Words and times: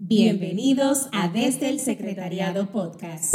Bienvenidos 0.00 1.08
a 1.12 1.26
Desde 1.26 1.68
el 1.68 1.80
Secretariado 1.80 2.70
Podcast. 2.70 3.34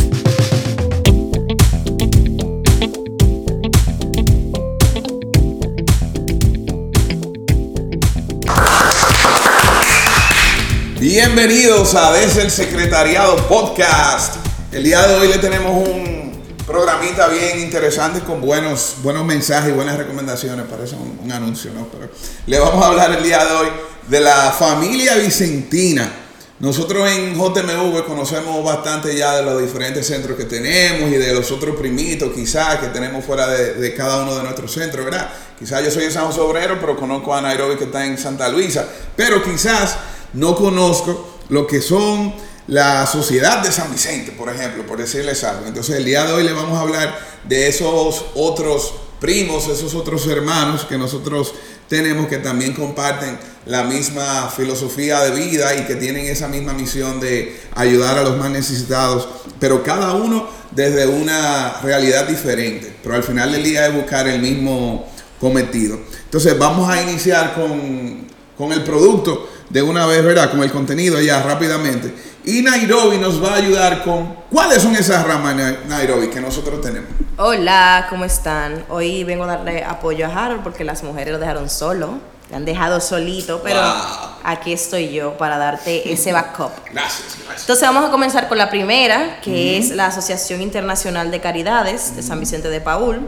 Bienvenidos 11.02 11.96
a 11.96 12.14
Desde 12.14 12.44
el 12.44 12.50
Secretariado 12.50 13.36
Podcast. 13.50 14.38
El 14.72 14.86
día 14.86 15.06
de 15.06 15.16
hoy 15.16 15.28
le 15.28 15.40
tenemos 15.40 15.86
un 15.86 16.32
programita 16.66 17.28
bien 17.28 17.60
interesante 17.60 18.22
con 18.22 18.40
buenos, 18.40 18.96
buenos 19.04 19.26
mensajes 19.26 19.72
y 19.72 19.74
buenas 19.74 19.98
recomendaciones. 19.98 20.66
Parece 20.68 20.96
un, 20.96 21.20
un 21.26 21.32
anuncio, 21.34 21.74
¿no? 21.74 21.90
Pero 21.90 22.10
le 22.48 22.58
vamos 22.58 22.82
a 22.82 22.88
hablar 22.88 23.12
el 23.12 23.22
día 23.22 23.44
de 23.44 23.52
hoy 23.52 23.68
de 24.08 24.22
la 24.22 24.56
familia 24.58 25.18
Vicentina. 25.18 26.23
Nosotros 26.60 27.10
en 27.10 27.34
JMV 27.36 28.06
conocemos 28.06 28.64
bastante 28.64 29.16
ya 29.18 29.36
de 29.36 29.44
los 29.44 29.60
diferentes 29.60 30.06
centros 30.06 30.38
que 30.38 30.46
tenemos 30.46 31.10
y 31.10 31.16
de 31.16 31.34
los 31.34 31.52
otros 31.52 31.76
primitos 31.76 32.32
quizás 32.34 32.78
que 32.78 32.88
tenemos 32.88 33.26
fuera 33.26 33.48
de, 33.48 33.94
cada 33.96 34.22
uno 34.22 34.36
de 34.36 34.44
nuestros 34.44 34.72
centros, 34.72 35.04
¿verdad? 35.04 35.30
Quizás 35.58 35.84
yo 35.84 35.90
soy 35.90 36.06
de 36.06 36.12
San 36.12 36.28
José 36.28 36.42
pero 36.80 36.96
conozco 36.96 37.34
a 37.34 37.42
Nairobi 37.42 37.76
que 37.76 37.86
está 37.86 38.06
en 38.06 38.18
Santa 38.20 38.50
Luisa, 38.50 38.88
pero 39.16 39.44
quizás 39.44 39.98
no 40.34 40.56
conozco 40.56 41.40
lo 41.50 41.66
que 41.66 41.82
son 41.82 42.34
la 42.68 43.06
sociedad 43.08 43.62
de 43.64 43.72
San 43.72 43.92
Vicente, 43.92 44.32
por 44.32 44.50
ejemplo, 44.50 44.86
por 44.86 45.00
decirles 45.00 45.44
algo. 45.44 45.66
Entonces 45.66 45.98
el 45.98 46.06
día 46.06 46.24
de 46.24 46.34
hoy 46.34 46.44
le 46.44 46.54
vamos 46.54 46.78
a 46.78 46.82
hablar 46.82 47.20
de 47.44 47.68
esos 47.68 48.26
otros 48.36 48.94
primos, 49.24 49.70
esos 49.70 49.96
otros 49.96 50.28
hermanos 50.28 50.84
que 50.84 50.98
nosotros 50.98 51.54
tenemos 51.88 52.28
que 52.28 52.40
también 52.40 52.74
comparten 52.74 53.40
la 53.66 53.86
misma 53.86 54.50
filosofía 54.50 55.22
de 55.22 55.32
vida 55.32 55.74
y 55.78 55.86
que 55.86 55.96
tienen 55.96 56.26
esa 56.26 56.50
misma 56.50 56.74
misión 56.74 57.22
de 57.22 57.58
ayudar 57.74 58.18
a 58.18 58.24
los 58.24 58.38
más 58.38 58.52
necesitados, 58.52 59.30
pero 59.62 59.82
cada 59.82 60.12
uno 60.12 60.46
desde 60.72 61.08
una 61.08 61.80
realidad 61.82 62.28
diferente, 62.28 62.94
pero 63.02 63.16
al 63.16 63.24
final 63.24 63.54
del 63.54 63.64
día 63.64 63.88
es 63.88 63.96
buscar 63.96 64.28
el 64.28 64.42
mismo 64.42 65.10
cometido. 65.40 65.98
Entonces 66.26 66.60
vamos 66.60 66.90
a 66.90 67.02
iniciar 67.02 67.56
con, 67.56 68.28
con 68.58 68.74
el 68.74 68.84
producto 68.84 69.50
de 69.70 69.82
una 69.82 70.06
vez, 70.06 70.22
¿verdad? 70.22 70.52
Con 70.52 70.62
el 70.64 70.70
contenido 70.70 71.22
ya 71.22 71.42
rápidamente. 71.42 72.14
Y 72.46 72.62
Nairobi 72.62 73.18
nos 73.20 73.42
va 73.42 73.54
a 73.54 73.56
ayudar 73.56 74.04
con 74.04 74.36
cuáles 74.52 74.82
son 74.84 74.94
esas 74.96 75.26
ramas 75.26 75.56
Nairobi 75.88 76.30
que 76.30 76.42
nosotros 76.42 76.82
tenemos. 76.82 77.10
Hola, 77.38 78.08
¿cómo 78.10 78.26
están? 78.26 78.84
Hoy 78.90 79.24
vengo 79.24 79.46
a 79.46 79.48
darle 79.48 79.84
apoyo 79.84 80.26
a 80.26 80.30
Harold 80.30 80.62
porque 80.62 80.84
las 80.84 81.04
mujeres 81.04 81.32
lo 81.32 81.40
dejaron 81.40 81.70
solo, 81.70 82.20
le 82.50 82.56
han 82.58 82.66
dejado 82.66 83.00
solito, 83.00 83.62
pero 83.64 83.80
Wow. 83.82 84.30
aquí 84.44 84.74
estoy 84.74 85.12
yo 85.14 85.38
para 85.38 85.58
darte 85.58 86.12
ese 86.12 86.34
backup. 86.34 86.72
Gracias, 86.92 87.38
gracias. 87.40 87.62
Entonces 87.62 87.88
vamos 87.88 88.04
a 88.06 88.12
comenzar 88.12 88.50
con 88.50 88.58
la 88.58 88.70
primera, 88.70 89.40
que 89.42 89.78
es 89.78 89.92
la 89.92 90.08
Asociación 90.08 90.62
Internacional 90.62 91.32
de 91.32 91.40
Caridades 91.40 92.16
de 92.18 92.24
San 92.24 92.42
Vicente 92.42 92.70
de 92.70 92.82
Paul, 92.82 93.22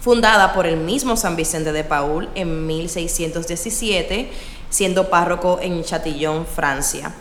fundada 0.00 0.52
por 0.54 0.66
el 0.66 0.76
mismo 0.76 1.16
San 1.16 1.36
Vicente 1.36 1.72
de 1.72 1.84
Paul 1.84 2.28
en 2.34 2.66
1617, 2.66 4.30
siendo 4.70 5.08
párroco 5.08 5.60
en 5.62 5.84
Chatillon, 5.84 6.46
Francia. 6.46 7.12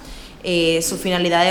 Eh, 0.42 0.82
su 0.82 0.98
finalidad 0.98 1.46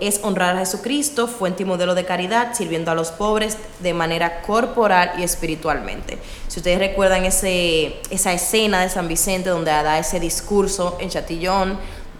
es 0.00 0.20
honrar, 0.22 0.56
a 0.56 0.58
Jesucristo, 0.58 1.28
fuente 1.28 1.62
y 1.62 1.66
modelo 1.66 1.94
de 1.94 2.04
caridad, 2.04 2.52
sirviendo 2.52 2.90
a 2.90 2.94
los 2.94 3.12
pobres 3.12 3.56
de 3.78 3.94
manera 3.94 4.42
corporal 4.42 5.12
y 5.18 5.22
espiritualmente. 5.22 6.18
Si 6.48 6.58
ustedes 6.58 6.80
recuerdan 6.80 7.24
esa 7.24 8.32
escena 8.32 8.80
de 8.82 8.88
San 8.88 9.06
Vicente 9.06 9.50
donde 9.50 9.70
da 9.70 9.98
ese 9.98 10.18
discurso 10.18 10.96
en 11.00 11.10
Chatillon, 11.10 11.78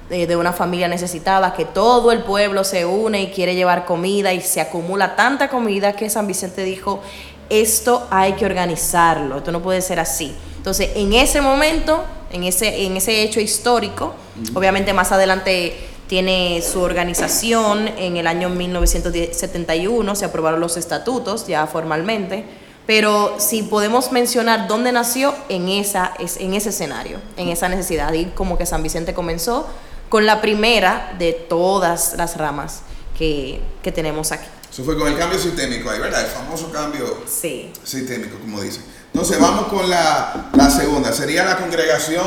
de, 0.09 0.27
de 0.27 0.37
una 0.37 0.53
familia 0.53 0.89
necesitada, 0.89 1.55
que 1.55 1.65
todo 1.65 2.13
el 2.13 2.23
pueblo 2.23 2.65
se 2.65 2.85
une 2.85 3.23
y 3.23 3.31
quiere 3.31 3.55
llevar 3.55 3.85
comida 3.85 4.33
y 4.33 4.41
se 4.41 4.61
acumula 4.61 5.17
tanta 5.17 5.49
comida 5.49 5.95
que 5.95 6.11
San 6.11 6.27
Vicente 6.27 6.63
dijo, 6.65 7.01
esto 7.49 8.07
hay 8.11 8.35
que 8.35 8.47
organizarlo, 8.47 9.39
esto 9.39 9.53
no 9.53 9.63
puede 9.63 9.81
ser 9.81 10.01
así. 10.01 10.35
Entonces, 10.57 10.91
en 10.95 11.13
ese 11.13 11.41
momento, 11.41 12.05
en 12.33 12.45
ese, 12.45 12.85
en 12.85 12.97
ese 12.97 13.23
hecho 13.23 13.41
histórico, 13.41 14.15
obviamente 14.55 14.93
más 14.93 15.13
adelante 15.13 15.75
tiene 16.09 16.63
su 16.63 16.81
organización, 16.81 17.89
en 17.97 18.17
el 18.17 18.27
año 18.27 18.49
1971 18.51 20.15
se 20.15 20.25
aprobaron 20.25 20.61
los 20.61 20.77
estatutos 20.77 21.47
ya 21.47 21.67
formalmente, 21.67 22.45
pero 22.87 23.37
si 23.39 23.63
podemos 23.63 24.13
mencionar 24.13 24.67
dónde 24.69 24.93
nació, 24.93 25.35
en, 25.49 25.69
esa, 25.69 26.13
es- 26.19 26.37
en 26.39 26.55
ese 26.55 26.71
escenario, 26.71 27.19
en 27.37 27.49
esa 27.49 27.69
necesidad, 27.69 28.13
y 28.13 28.27
como 28.27 28.59
que 28.59 28.67
San 28.67 28.83
Vicente 28.83 29.15
comenzó 29.15 29.67
con 30.09 30.27
la 30.27 30.41
primera 30.41 31.15
de 31.19 31.33
todas 31.33 32.15
las 32.19 32.37
ramas 32.37 32.81
que, 33.17 33.61
que 33.83 33.93
tenemos 33.93 34.33
aquí. 34.33 34.47
Eso 34.71 34.85
fue 34.85 34.99
con 34.99 35.07
el 35.09 35.17
cambio 35.17 35.39
sistémico 35.39 35.91
ahí, 35.91 36.01
¿verdad? 36.01 36.23
El 36.23 36.27
famoso 36.31 36.71
cambio 36.73 37.19
Sí. 37.27 37.71
sistémico, 37.85 38.39
como 38.39 38.61
dicen. 38.61 38.83
Entonces 39.13 39.39
vamos 39.41 39.67
con 39.67 39.89
la, 39.91 40.51
la 40.55 40.71
segunda. 40.71 41.13
Sería 41.13 41.45
la 41.45 41.57
congregación 41.59 42.25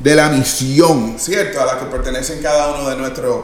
de 0.00 0.14
la 0.14 0.28
misión, 0.28 1.16
¿cierto? 1.18 1.60
A 1.60 1.64
la 1.66 1.78
que 1.78 1.86
pertenecen 1.86 2.40
cada 2.42 2.74
uno 2.74 2.88
de 2.90 2.96
nuestros 2.96 3.36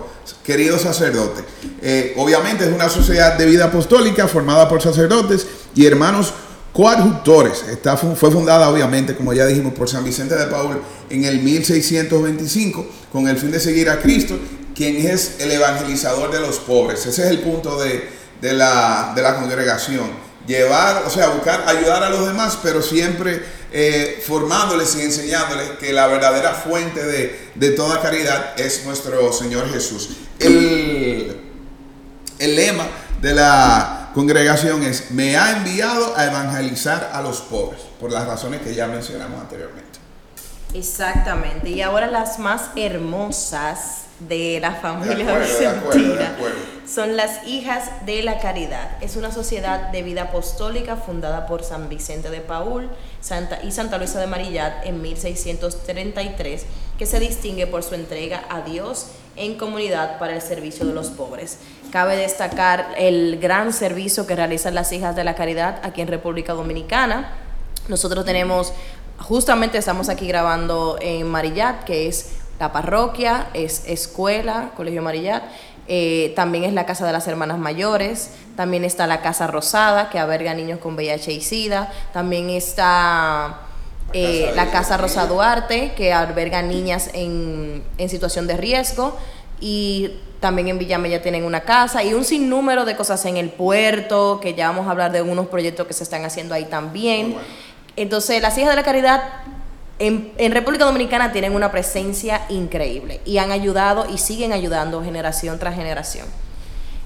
queridos 0.45 0.83
sacerdotes. 0.83 1.45
Eh, 1.81 2.15
obviamente 2.19 2.65
es 2.65 2.73
una 2.73 2.89
sociedad 2.91 3.35
de 3.39 3.47
vida 3.47 3.67
apostólica 3.67 4.29
formada 4.29 4.69
por 4.69 4.83
sacerdotes 4.83 5.47
y 5.75 5.87
hermanos 5.87 6.35
coadjutores. 6.75 7.65
Esta 7.71 7.97
fu- 7.97 8.15
fue 8.15 8.31
fundada, 8.31 8.69
obviamente, 8.69 9.17
como 9.17 9.33
ya 9.33 9.47
dijimos, 9.47 9.73
por 9.73 9.89
San 9.89 10.05
Vicente 10.05 10.37
de 10.37 10.47
Paul 10.47 10.83
en 11.09 11.25
el 11.25 11.41
1625 11.41 12.87
con 13.11 13.29
el 13.29 13.37
fin 13.39 13.51
de 13.51 13.61
seguir 13.61 13.89
a 13.91 14.01
Cristo, 14.01 14.39
quien 14.75 14.97
es 15.07 15.37
el 15.41 15.51
evangelizador 15.53 16.31
de 16.31 16.41
los 16.41 16.59
pobres. 16.59 17.07
Ese 17.07 17.25
es 17.25 17.31
el 17.31 17.39
punto 17.41 17.79
de, 17.81 18.09
de 18.41 18.53
la, 18.53 19.13
de 19.15 19.23
la 19.23 19.37
congregación. 19.37 20.32
Llevar, 20.47 21.05
o 21.07 21.11
sea, 21.11 21.29
buscar 21.29 21.65
ayudar 21.69 22.03
a 22.03 22.11
los 22.11 22.27
demás, 22.27 22.59
pero 22.63 22.83
siempre 22.83 23.43
eh, 23.73 24.23
formándoles 24.27 24.97
y 24.97 25.03
enseñándoles 25.03 25.71
que 25.79 25.93
la 25.93 26.07
verdadera 26.09 26.53
fuente 26.53 27.05
de, 27.05 27.51
de 27.55 27.71
toda 27.71 28.01
caridad 28.03 28.59
es 28.59 28.85
nuestro 28.85 29.33
Señor 29.33 29.71
Jesús. 29.73 30.11
El, 30.39 31.41
el 32.39 32.57
lema 32.57 32.87
de 33.21 33.35
la 33.35 34.11
congregación 34.15 34.83
es, 34.83 35.11
me 35.13 35.37
ha 35.37 35.57
enviado 35.57 36.17
a 36.17 36.27
evangelizar 36.27 37.11
a 37.13 37.23
los 37.23 37.41
pobres, 37.41 37.81
por 38.01 38.11
las 38.11 38.27
razones 38.27 38.61
que 38.63 38.75
ya 38.75 38.89
mencionamos 38.89 39.41
anteriormente. 39.41 39.92
Exactamente. 40.75 41.71
Y 41.71 41.83
ahora 41.83 42.07
las 42.07 42.39
más 42.39 42.71
hermosas 42.77 43.99
de 44.29 44.61
la 44.61 44.73
familia 44.73 45.25
De 45.27 45.33
acuerdo, 45.33 45.59
de 45.59 45.67
acuerdo, 45.67 45.91
de 45.91 45.99
vicentina 45.99 46.29
acuerdo. 46.29 46.57
son 46.87 47.17
las 47.17 47.47
hijas 47.47 47.91
de 48.07 48.23
la 48.23 48.39
caridad. 48.39 48.91
Es 49.01 49.17
una 49.17 49.33
sociedad 49.33 49.91
de 49.91 50.03
vida 50.03 50.23
apostólica 50.25 50.97
fundada 50.97 51.47
por 51.47 51.65
San 51.65 51.89
Vicente 51.89 52.31
de 52.31 52.41
Paul 52.41 52.89
Santa, 53.21 53.61
y 53.63 53.73
Santa 53.73 53.99
Luisa 53.99 54.21
de 54.21 54.27
Marillat 54.27 54.87
en 54.87 55.03
1633 55.03 56.67
que 56.99 57.07
se 57.07 57.19
distingue 57.19 57.67
por 57.67 57.83
su 57.83 57.95
entrega 57.95 58.45
a 58.49 58.61
Dios 58.61 59.09
en 59.37 59.57
comunidad 59.57 60.19
para 60.19 60.35
el 60.35 60.43
servicio 60.43 60.87
de 60.87 60.93
los 60.93 61.09
pobres. 61.09 61.59
Cabe 61.91 62.17
destacar 62.17 62.95
el 62.97 63.39
gran 63.41 63.73
servicio 63.73 64.27
que 64.27 64.37
realizan 64.37 64.75
las 64.75 64.93
hijas 64.93 65.17
de 65.17 65.25
la 65.25 65.35
caridad 65.35 65.81
aquí 65.83 66.01
en 66.01 66.09
República 66.09 66.53
Dominicana. 66.53 67.33
Nosotros 67.89 68.25
tenemos, 68.25 68.73
justamente 69.23 69.79
estamos 69.79 70.09
aquí 70.09 70.27
grabando 70.27 70.99
en 71.01 71.27
Marillat, 71.29 71.85
que 71.85 72.09
es 72.09 72.33
la 72.59 72.73
parroquia, 72.73 73.49
es 73.55 73.85
escuela, 73.87 74.71
Colegio 74.77 75.03
Marillat. 75.03 75.43
eh, 75.89 76.33
también 76.37 76.63
es 76.65 76.73
la 76.73 76.87
Casa 76.87 77.05
de 77.07 77.13
las 77.13 77.27
Hermanas 77.27 77.59
Mayores. 77.59 78.31
También 78.57 78.85
está 78.85 79.07
la 79.07 79.21
Casa 79.21 79.47
Rosada, 79.49 80.11
que 80.11 80.19
alberga 80.19 80.55
niños 80.55 80.79
con 80.79 80.95
VIH 80.95 81.33
y 81.33 81.41
SIDA. 81.41 81.93
También 82.13 82.51
está 82.51 83.61
eh, 84.13 84.53
la 84.55 84.71
Casa 84.71 84.97
Rosa 84.97 85.27
Duarte, 85.27 85.93
que 85.97 86.13
alberga 86.13 86.63
niñas 86.63 87.11
en, 87.15 87.83
en 87.99 88.09
situación 88.09 88.47
de 88.47 88.57
riesgo. 88.57 89.17
Y 89.61 90.21
también 90.39 90.69
en 90.69 90.79
Villamella 90.79 91.23
tienen 91.23 91.45
una 91.45 91.61
casa 91.61 92.03
y 92.03 92.15
un 92.15 92.25
sinnúmero 92.25 92.85
de 92.85 92.97
cosas 92.97 93.25
en 93.27 93.37
el 93.37 93.51
puerto, 93.51 94.39
que 94.41 94.55
ya 94.55 94.69
vamos 94.69 94.87
a 94.87 94.91
hablar 94.91 95.13
de 95.13 95.23
unos 95.23 95.49
proyectos 95.49 95.87
que 95.87 95.95
se 95.95 96.05
están 96.05 96.25
haciendo 96.25 96.55
ahí 96.55 96.65
también. 96.67 97.37
Entonces, 97.97 98.41
las 98.41 98.57
hijas 98.59 98.71
de 98.71 98.77
la 98.77 98.83
caridad 98.83 99.23
en, 99.99 100.33
en 100.39 100.53
República 100.53 100.85
Dominicana 100.85 101.33
tienen 101.33 101.55
una 101.55 101.71
presencia 101.71 102.43
increíble 102.49 103.21
y 103.25 103.39
han 103.39 103.53
ayudado 103.53 104.07
y 104.09 104.19
siguen 104.19 104.53
ayudando 104.53 105.03
generación 105.03 105.59
tras 105.59 105.75
generación. 105.75 106.27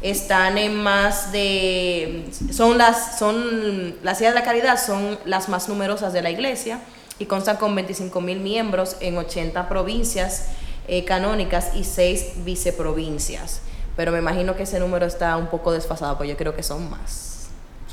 Están 0.02 0.58
en 0.58 0.82
más 0.82 1.32
de 1.32 2.26
son 2.52 2.78
las 2.78 3.18
son 3.18 3.96
las 4.02 4.20
hijas 4.20 4.34
de 4.34 4.40
la 4.40 4.44
caridad 4.44 4.78
son 4.78 5.18
las 5.24 5.48
más 5.48 5.68
numerosas 5.68 6.12
de 6.12 6.22
la 6.22 6.30
iglesia 6.30 6.80
y 7.18 7.24
constan 7.24 7.56
con 7.56 7.74
25 7.74 8.20
mil 8.20 8.40
miembros 8.40 8.96
en 9.00 9.16
80 9.16 9.68
provincias 9.68 10.48
eh, 10.86 11.04
canónicas 11.04 11.74
y 11.74 11.82
6 11.82 12.44
viceprovincias. 12.44 13.62
Pero 13.96 14.12
me 14.12 14.18
imagino 14.18 14.54
que 14.54 14.64
ese 14.64 14.78
número 14.78 15.06
está 15.06 15.36
un 15.36 15.48
poco 15.48 15.72
desfasado, 15.72 16.16
pues 16.18 16.28
yo 16.28 16.36
creo 16.36 16.54
que 16.54 16.62
son 16.62 16.88
más. 16.90 17.25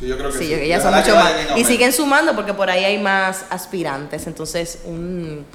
Sí, 0.03 0.09
yo 0.09 0.17
creo 0.17 0.31
que 0.31 0.37
Sí, 0.37 0.45
sí. 0.45 0.51
yo- 0.51 0.57
ya 0.57 0.77
son 0.81 0.89
Ojalá 0.89 0.97
mucho 1.01 1.11
que 1.11 1.17
más. 1.23 1.33
vayan 1.33 1.51
en 1.51 1.57
Y 1.57 1.63
siguen 1.65 1.93
sumando 1.93 2.35
porque 2.35 2.53
por 2.53 2.69
ahí 2.69 2.83
hay 2.83 2.97
más 3.01 3.45
aspirantes. 3.49 4.27
Entonces, 4.27 4.79
un- 4.85 5.45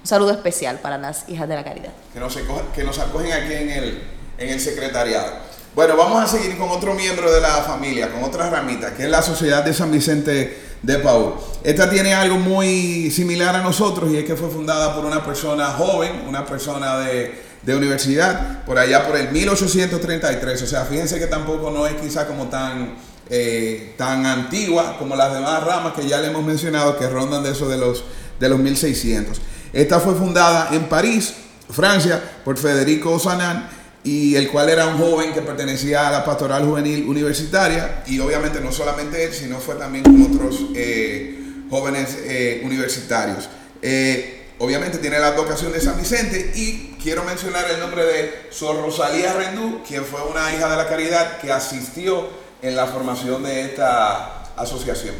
Un 0.00 0.06
saludo 0.08 0.30
especial 0.30 0.78
para 0.78 0.96
las 0.96 1.28
hijas 1.28 1.46
de 1.48 1.54
la 1.56 1.62
caridad. 1.64 1.90
Que 2.14 2.20
nos, 2.20 2.38
que 2.74 2.82
nos 2.84 2.98
acogen 2.98 3.30
aquí 3.32 3.52
en 3.52 3.68
el, 3.68 4.02
en 4.38 4.48
el 4.48 4.58
secretariado. 4.60 5.26
Bueno, 5.74 5.96
vamos 5.98 6.22
a 6.22 6.26
seguir 6.26 6.56
con 6.56 6.70
otro 6.70 6.94
miembro 6.94 7.30
de 7.30 7.42
la 7.42 7.48
familia, 7.62 8.10
con 8.10 8.22
otra 8.24 8.48
ramita, 8.48 8.94
que 8.94 9.02
es 9.04 9.10
la 9.10 9.20
Sociedad 9.20 9.62
de 9.64 9.74
San 9.74 9.90
Vicente 9.92 10.58
de 10.80 10.98
Paul. 11.00 11.34
Esta 11.62 11.90
tiene 11.90 12.14
algo 12.14 12.36
muy 12.38 13.10
similar 13.10 13.54
a 13.56 13.60
nosotros 13.62 14.10
y 14.10 14.16
es 14.16 14.24
que 14.24 14.34
fue 14.34 14.48
fundada 14.48 14.94
por 14.94 15.04
una 15.04 15.22
persona 15.22 15.66
joven, 15.72 16.24
una 16.26 16.46
persona 16.46 16.98
de, 17.00 17.42
de 17.62 17.76
universidad, 17.76 18.64
por 18.64 18.78
allá 18.78 19.06
por 19.06 19.14
el 19.16 19.30
1833. 19.30 20.62
O 20.62 20.66
sea, 20.66 20.84
fíjense 20.86 21.18
que 21.18 21.26
tampoco 21.26 21.70
no 21.70 21.86
es 21.86 21.94
quizá 22.00 22.26
como 22.26 22.46
tan, 22.48 22.94
eh, 23.30 23.94
tan 23.96 24.26
antigua 24.26 24.96
como 24.98 25.16
las 25.16 25.32
demás 25.32 25.62
ramas 25.64 25.94
que 25.94 26.06
ya 26.06 26.20
le 26.20 26.28
hemos 26.28 26.44
mencionado, 26.44 26.98
que 26.98 27.08
rondan 27.08 27.42
de 27.42 27.52
eso 27.52 27.68
de 27.68 27.78
los, 27.78 28.04
de 28.38 28.48
los 28.48 28.58
1600. 28.58 29.40
Esta 29.72 30.00
fue 30.00 30.14
fundada 30.14 30.70
en 30.72 30.88
París, 30.88 31.34
Francia, 31.70 32.22
por 32.44 32.56
Federico 32.56 33.18
Sanan 33.18 33.68
y 34.04 34.36
el 34.36 34.48
cual 34.48 34.70
era 34.70 34.86
un 34.86 34.98
joven 34.98 35.32
que 35.32 35.42
pertenecía 35.42 36.08
a 36.08 36.10
la 36.10 36.24
pastoral 36.24 36.64
juvenil 36.64 37.06
universitaria 37.06 38.02
y 38.06 38.18
obviamente 38.20 38.60
no 38.60 38.72
solamente 38.72 39.24
él, 39.24 39.34
sino 39.34 39.58
fue 39.58 39.74
también 39.74 40.04
con 40.04 40.22
otros 40.22 40.66
eh, 40.74 41.38
jóvenes 41.68 42.16
eh, 42.22 42.62
universitarios. 42.64 43.48
Eh, 43.82 44.46
obviamente 44.58 44.98
tiene 44.98 45.18
la 45.18 45.32
vocación 45.32 45.72
de 45.72 45.80
San 45.80 45.98
Vicente 45.98 46.52
y 46.54 46.96
quiero 47.02 47.24
mencionar 47.24 47.70
el 47.70 47.80
nombre 47.80 48.04
de 48.04 48.46
Sor 48.50 48.80
Rosalía 48.80 49.34
Rendú, 49.34 49.82
quien 49.86 50.04
fue 50.04 50.22
una 50.22 50.54
hija 50.54 50.70
de 50.70 50.76
la 50.76 50.88
caridad 50.88 51.38
que 51.38 51.52
asistió 51.52 52.28
en 52.62 52.76
la 52.76 52.86
formación 52.86 53.42
de 53.42 53.62
esta 53.62 54.42
asociación. 54.56 55.14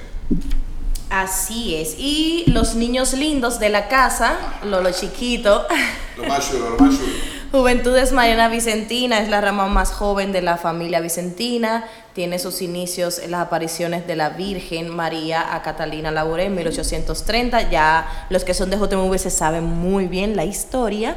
Así 1.11 1.75
es. 1.77 1.95
Y 1.99 2.45
los 2.49 2.75
niños 2.75 3.15
lindos 3.15 3.59
de 3.59 3.71
la 3.71 3.89
casa, 3.89 4.37
Lolo 4.65 4.91
chiquito. 4.93 5.67
Lo 6.17 6.25
más 6.25 6.51
chulo, 6.51 6.71
lo 6.71 6.79
más 6.79 6.97
chulo. 6.97 7.13
Juventudes 7.51 8.13
Mariana 8.13 8.49
Vicentina 8.49 9.21
es 9.21 9.31
la 9.31 9.41
rama 9.41 9.69
más 9.69 9.93
joven 9.93 10.33
de 10.33 10.43
la 10.43 10.59
familia 10.59 11.01
Vicentina. 11.01 11.87
Tiene 12.13 12.39
sus 12.39 12.61
inicios 12.61 13.19
en 13.19 13.31
las 13.31 13.41
apariciones 13.41 14.07
de 14.07 14.17
la 14.17 14.31
Virgen 14.31 14.95
María 14.95 15.55
a 15.55 15.63
Catalina 15.63 16.11
Laboré 16.11 16.45
en 16.45 16.57
1830. 16.57 17.71
Ya 17.71 18.27
los 18.29 18.45
que 18.45 18.53
son 18.53 18.69
de 18.69 18.77
JMV 18.77 19.17
se 19.17 19.31
saben 19.31 19.65
muy 19.65 20.09
bien 20.09 20.37
la 20.37 20.45
historia. 20.45 21.17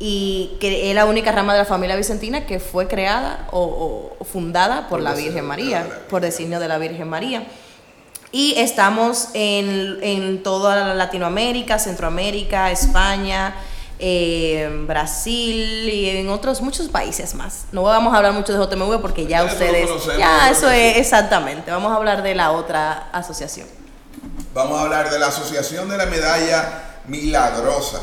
Y 0.00 0.56
que 0.60 0.90
es 0.90 0.94
la 0.94 1.04
única 1.04 1.30
rama 1.30 1.52
de 1.52 1.60
la 1.60 1.64
familia 1.66 1.94
Vicentina 1.94 2.46
que 2.46 2.58
fue 2.58 2.88
creada 2.88 3.46
o, 3.52 4.16
fundada 4.24 4.88
por, 4.88 5.00
la 5.00 5.14
Virgen 5.14 5.44
María, 5.44 5.86
por 6.08 6.22
designio 6.22 6.58
de 6.58 6.68
la 6.68 6.78
Virgen 6.78 7.08
María. 7.08 7.46
Y 8.32 8.54
estamos 8.56 9.28
en, 9.34 9.98
en 10.02 10.42
toda 10.42 10.94
Latinoamérica, 10.94 11.78
Centroamérica, 11.78 12.70
España, 12.70 13.54
en 14.02 14.86
Brasil 14.86 15.88
y 15.88 16.08
en 16.08 16.30
otros 16.30 16.62
muchos 16.62 16.88
países 16.88 17.34
más. 17.34 17.66
No 17.70 17.82
vamos 17.82 18.14
a 18.14 18.16
hablar 18.16 18.32
mucho 18.32 18.52
de 18.56 18.76
JMV 18.76 19.00
porque 19.02 19.26
ya, 19.26 19.44
ustedes... 19.44 19.90
Ya, 20.18 20.50
eso 20.50 20.70
es 20.70 20.96
exactamente. 20.96 21.70
Vamos 21.70 21.92
a 21.92 21.96
hablar 21.96 22.22
de 22.22 22.34
la 22.34 22.52
otra 22.52 23.10
asociación. 23.12 23.68
Vamos 24.54 24.78
a 24.78 24.82
hablar 24.82 25.10
de 25.10 25.18
la 25.18 25.28
Asociación 25.28 25.88
de 25.88 25.96
la 25.98 26.06
Medalla 26.06 27.00
Milagrosa. 27.06 28.00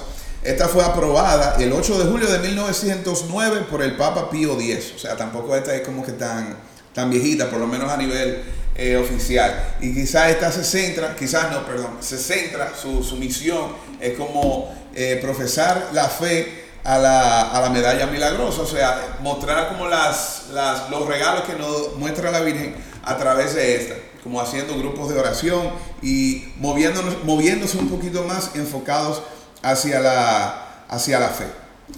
Esta 0.47 0.69
fue 0.69 0.81
aprobada 0.81 1.57
el 1.59 1.73
8 1.73 1.99
de 1.99 2.05
julio 2.09 2.31
de 2.31 2.39
1909 2.39 3.65
por 3.69 3.81
el 3.81 3.97
Papa 3.97 4.29
Pío 4.29 4.57
X. 4.57 4.93
O 4.95 4.97
sea, 4.97 5.17
tampoco 5.17 5.53
esta 5.53 5.75
es 5.75 5.81
como 5.81 6.05
que 6.05 6.13
tan, 6.13 6.55
tan 6.93 7.09
viejita, 7.09 7.49
por 7.49 7.59
lo 7.59 7.67
menos 7.67 7.91
a 7.91 7.97
nivel 7.97 8.43
eh, 8.73 8.95
oficial. 8.95 9.75
Y 9.81 9.93
quizás 9.93 10.29
esta 10.29 10.49
se 10.49 10.63
centra, 10.63 11.17
quizás 11.17 11.51
no, 11.51 11.65
perdón, 11.65 11.97
se 11.99 12.17
centra, 12.17 12.71
su, 12.81 13.17
misión 13.17 13.73
es 13.99 14.17
como 14.17 14.73
eh, 14.95 15.19
profesar 15.21 15.89
la 15.91 16.07
fe 16.07 16.63
a 16.85 16.97
la, 16.97 17.41
a 17.51 17.59
la, 17.59 17.69
medalla 17.69 18.07
milagrosa, 18.07 18.61
o 18.61 18.65
sea, 18.65 19.17
mostrar 19.19 19.67
como 19.67 19.89
las, 19.89 20.45
las, 20.53 20.89
los 20.89 21.05
regalos 21.09 21.43
que 21.43 21.55
nos 21.55 21.97
muestra 21.97 22.31
la 22.31 22.39
Virgen 22.39 22.73
a 23.03 23.17
través 23.17 23.53
de 23.53 23.75
esta, 23.75 23.95
como 24.23 24.39
haciendo 24.39 24.77
grupos 24.77 25.09
de 25.09 25.19
oración 25.19 25.71
y 26.01 26.53
moviéndonos, 26.55 27.25
moviéndose 27.25 27.77
un 27.77 27.89
poquito 27.89 28.23
más 28.23 28.51
enfocados 28.55 29.23
hacia 29.61 29.99
la, 29.99 30.85
hacia 30.89 31.19
la 31.19 31.29
fe. 31.29 31.45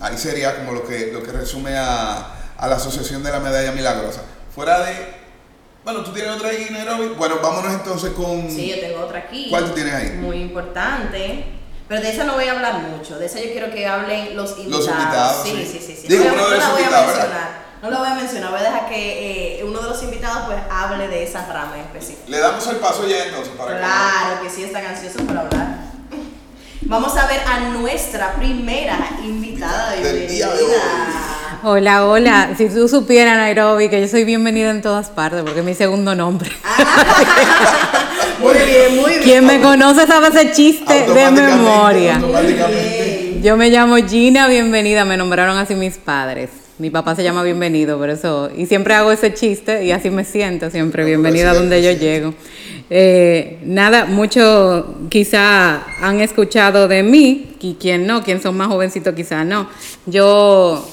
Ahí 0.02 0.18
sería 0.18 0.56
como 0.58 0.74
lo 0.74 0.88
que, 0.88 1.12
lo 1.12 1.24
que 1.24 1.32
resume 1.32 1.78
a, 1.78 2.36
a 2.58 2.68
la 2.68 2.76
Asociación 2.76 3.24
de 3.24 3.32
la 3.32 3.40
Medalla 3.40 3.72
Milagrosa. 3.72 4.22
Fuera 4.54 4.80
de 4.86 5.20
bueno, 5.84 6.04
tú 6.04 6.12
tienes 6.12 6.36
otra 6.36 6.50
ahí, 6.50 6.68
Nairobi. 6.70 7.16
Bueno, 7.18 7.40
vámonos 7.42 7.74
entonces 7.74 8.12
con. 8.12 8.50
Sí, 8.50 8.70
yo 8.70 8.80
tengo 8.80 9.06
otra 9.06 9.20
aquí. 9.20 9.48
¿Cuál 9.50 9.66
tú 9.66 9.72
tienes 9.72 9.94
ahí? 9.94 10.10
Muy 10.12 10.38
importante. 10.38 11.46
Pero 11.88 12.02
de 12.02 12.12
esa 12.12 12.26
no 12.26 12.34
voy 12.34 12.48
a 12.48 12.52
hablar 12.52 12.82
mucho, 12.82 13.18
de 13.18 13.26
esa 13.26 13.40
yo 13.40 13.52
quiero 13.52 13.72
que 13.72 13.88
hablen 13.88 14.36
los 14.36 14.52
invitados. 14.60 14.86
Los 14.86 14.96
invitados. 14.96 15.44
Sí, 15.44 15.66
sí, 15.66 15.80
sí. 15.84 15.98
sí, 16.00 16.08
Digo, 16.08 16.26
no, 16.26 16.34
uno 16.34 16.50
de 16.50 16.58
no 16.58 16.64
la 16.64 16.70
voy 16.70 16.84
a 16.84 17.02
mencionar. 17.02 17.70
No 17.82 17.90
la 17.90 17.98
voy 17.98 18.08
a 18.08 18.14
mencionar, 18.14 18.52
voy 18.52 18.60
a 18.60 18.64
dejar 18.64 18.90
que 18.90 19.60
eh, 19.60 19.64
uno 19.64 19.80
de 19.80 19.90
los 19.90 20.04
invitados 20.04 20.46
pues 20.46 20.60
hable 20.70 21.08
de 21.08 21.24
esa 21.24 21.48
rama 21.52 21.80
en 21.80 21.86
específico. 21.86 22.26
Le 22.28 22.38
damos 22.38 22.68
el 22.68 22.76
paso 22.76 23.08
ya 23.08 23.26
entonces 23.26 23.54
para 23.58 23.80
Claro 23.80 24.44
que 24.44 24.50
sí, 24.52 24.66
está 24.66 24.88
ansioso 24.88 25.18
por 25.26 25.36
hablar. 25.36 25.79
Vamos 26.82 27.16
a 27.18 27.28
ver 27.28 27.42
a 27.46 27.60
nuestra 27.72 28.36
primera 28.36 28.98
invitada. 29.24 29.92
Del 29.92 30.28
día 30.30 30.48
de 30.48 30.64
hoy. 30.64 30.72
Hola, 31.62 32.06
hola. 32.06 32.50
Si 32.58 32.70
tú 32.70 32.88
supieras, 32.88 33.36
Nairobi, 33.36 33.90
que 33.90 34.00
yo 34.00 34.08
soy 34.08 34.24
bienvenida 34.24 34.70
en 34.70 34.82
todas 34.82 35.10
partes, 35.10 35.42
porque 35.44 35.60
es 35.60 35.66
mi 35.66 35.74
segundo 35.74 36.16
nombre. 36.16 36.50
muy 38.40 38.54
bien, 38.54 38.96
muy 38.96 39.10
bien. 39.10 39.24
Quien 39.24 39.46
me 39.46 39.60
conoce 39.60 40.08
sabe 40.08 40.30
ese 40.30 40.54
chiste 40.54 41.06
de 41.06 41.32
memoria. 41.32 42.16
Automáticamente. 42.16 43.42
Yo 43.44 43.58
me 43.58 43.70
llamo 43.70 43.98
Gina, 43.98 44.48
bienvenida. 44.48 45.04
Me 45.04 45.18
nombraron 45.18 45.58
así 45.58 45.76
mis 45.76 45.98
padres. 45.98 46.50
Mi 46.80 46.90
papá 46.90 47.14
se 47.14 47.24
llama 47.24 47.44
Bienvenido, 47.44 47.98
por 47.98 48.10
eso. 48.10 48.50
Y 48.56 48.66
siempre 48.66 48.94
hago 48.94 49.12
ese 49.12 49.34
chiste 49.34 49.84
y 49.84 49.92
así 49.92 50.10
me 50.10 50.24
siento 50.24 50.70
siempre. 50.70 51.04
Bienvenida 51.04 51.52
a 51.52 51.54
donde 51.54 51.84
yo 51.84 51.92
llego. 51.92 52.34
Eh, 52.90 53.60
nada, 53.66 54.06
mucho 54.06 54.96
quizá 55.10 55.84
han 56.02 56.22
escuchado 56.22 56.88
de 56.88 57.04
mí, 57.04 57.58
y 57.60 57.74
quien 57.74 58.08
no, 58.08 58.24
quien 58.24 58.42
son 58.42 58.56
más 58.56 58.70
jovencitos 58.70 59.14
quizá 59.14 59.44
no. 59.44 59.68
Yo 60.06 60.88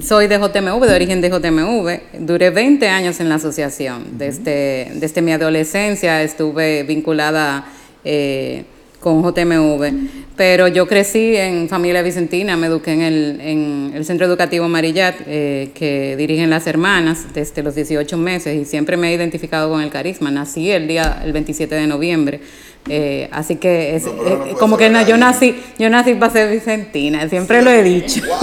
soy 0.00 0.26
de 0.26 0.38
JMV, 0.38 0.84
de 0.86 0.94
origen 0.96 1.20
de 1.20 1.30
JMV. 1.30 2.24
Duré 2.26 2.50
20 2.50 2.88
años 2.88 3.20
en 3.20 3.28
la 3.28 3.36
asociación. 3.36 4.18
Desde, 4.18 4.90
desde 4.96 5.22
mi 5.22 5.30
adolescencia 5.30 6.20
estuve 6.24 6.82
vinculada 6.82 7.64
eh, 8.04 8.64
con 9.02 9.22
JMV. 9.22 9.92
Pero 10.36 10.66
yo 10.68 10.86
crecí 10.86 11.36
en 11.36 11.68
familia 11.68 12.00
vicentina, 12.00 12.56
me 12.56 12.68
eduqué 12.68 12.92
en 12.92 13.02
el, 13.02 13.40
en 13.40 13.92
el 13.94 14.04
Centro 14.06 14.26
Educativo 14.26 14.66
Marillat, 14.68 15.16
eh, 15.26 15.70
que 15.74 16.16
dirigen 16.16 16.48
las 16.48 16.66
hermanas 16.66 17.26
desde 17.34 17.62
los 17.62 17.74
18 17.74 18.16
meses 18.16 18.56
y 18.56 18.64
siempre 18.64 18.96
me 18.96 19.10
he 19.10 19.14
identificado 19.14 19.70
con 19.70 19.82
el 19.82 19.90
carisma. 19.90 20.30
Nací 20.30 20.70
el 20.70 20.88
día, 20.88 21.20
el 21.22 21.32
27 21.32 21.74
de 21.74 21.86
noviembre. 21.86 22.40
Eh, 22.88 23.28
así 23.30 23.56
que 23.56 23.94
es, 23.94 24.04
No, 24.04 24.12
pero 24.22 24.38
no 24.38 24.46
eh, 24.46 24.54
como 24.58 24.76
que 24.76 24.90
no, 24.90 25.06
yo 25.06 25.16
nací, 25.16 25.54
yo 25.78 25.88
nací 25.88 26.14
para 26.14 26.32
ser 26.32 26.50
vicentina, 26.50 27.28
siempre 27.28 27.62
lo 27.62 27.70
he 27.70 27.82
dicho. 27.82 28.22
Wow, 28.26 28.38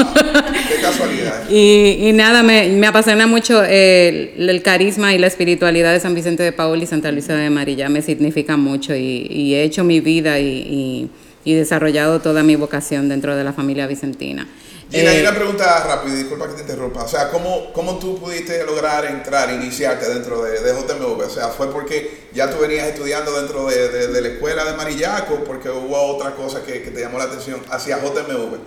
qué 0.68 0.82
casualidad. 0.82 1.44
Y, 1.52 1.98
y 2.08 2.14
nada, 2.14 2.44
me, 2.44 2.68
me 2.70 2.86
apasiona 2.88 3.26
mucho 3.26 3.64
el, 3.64 4.32
el 4.38 4.62
carisma 4.62 5.16
y 5.16 5.18
la 5.18 5.26
espiritualidad 5.28 5.92
de 5.92 6.00
San 6.00 6.14
Vicente 6.14 6.44
de 6.44 6.52
Paul 6.52 6.82
y 6.82 6.86
Santa 6.86 7.12
Luisa 7.12 7.34
de 7.36 7.50
Marilla. 7.50 7.90
Me 7.90 8.04
significa 8.04 8.56
mucho 8.56 8.96
y, 8.96 9.26
y 9.30 9.56
he 9.56 9.64
hecho 9.64 9.84
mi 9.84 10.00
vida 10.00 10.40
y, 10.40 10.46
y- 10.48 11.10
y 11.46 11.54
desarrollado 11.56 12.20
toda 12.20 12.44
mi 12.44 12.56
vocación 12.56 13.10
dentro 13.10 13.36
de 13.36 13.44
la 13.44 13.54
familia 13.54 13.88
vicentina. 13.88 14.48
Gina, 14.92 15.12
Eh, 15.14 15.18
y 15.20 15.22
una 15.22 15.36
pregunta 15.36 15.84
rápida, 15.88 16.16
disculpa 16.16 16.48
que 16.48 16.54
te 16.56 16.62
interrumpa. 16.62 17.04
O 17.04 17.08
sea, 17.08 17.30
¿cómo, 17.30 17.72
cómo 17.74 18.00
tú 18.00 18.18
pudiste 18.20 18.64
lograr 18.66 19.06
entrar, 19.06 19.52
iniciarte 19.52 20.08
dentro 20.10 20.42
de, 20.44 20.62
de 20.62 20.72
JMV? 20.74 21.26
O 21.26 21.30
sea, 21.30 21.50
¿fue 21.50 21.72
porque 21.72 22.28
ya 22.34 22.50
tú 22.50 22.58
venías 22.60 22.88
estudiando 22.88 23.32
dentro 23.40 23.68
de, 23.68 23.90
de- 23.90 24.08
de 24.08 24.22
la 24.22 24.28
escuela 24.30 24.66
de 24.66 24.74
Marillaco? 24.76 25.44
porque 25.46 25.70
hubo 25.70 25.96
otra 26.16 26.32
cosa 26.32 26.64
que, 26.64 26.82
que 26.82 26.90
te 26.90 27.02
llamó 27.02 27.20
la 27.20 27.26
atención 27.26 27.60
hacia 27.70 28.00
JMV 28.00 28.58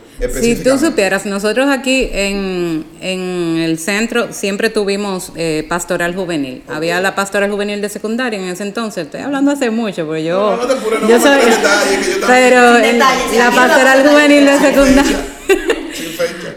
Si 0.40 0.54
tú 0.56 0.78
supieras, 0.78 1.26
nosotros 1.26 1.68
aquí 1.68 2.08
en, 2.12 2.86
en 3.00 3.58
el 3.58 3.78
centro 3.80 4.32
siempre 4.32 4.70
tuvimos 4.70 5.32
eh, 5.34 5.66
pastoral 5.68 6.14
juvenil. 6.14 6.62
Había 6.68 7.00
la 7.00 7.16
pastoral 7.16 7.50
juvenil 7.50 7.80
de 7.82 7.88
secundaria 7.88 8.38
en 8.38 8.46
ese 8.48 8.62
entonces. 8.62 9.06
Estoy 9.06 9.22
hablando 9.22 9.50
hace 9.50 9.70
mucho, 9.70 10.06
porque 10.06 10.22
yo. 10.22 10.52
No, 10.52 10.56
no, 10.56 10.66
te 10.66 10.72
apures, 10.74 11.02
no 11.02 11.08
yo 11.08 11.20
soy- 11.20 11.30
detalles, 11.50 12.06
que 12.06 12.12
yo 12.12 12.20
también- 12.20 12.28
pero 12.28 12.76
en 12.76 12.82
detalles, 12.92 13.38
la 13.38 13.50
pastoral 13.50 14.08
juvenil 14.08 14.46
de 14.46 14.58
secundaria. 14.60 15.18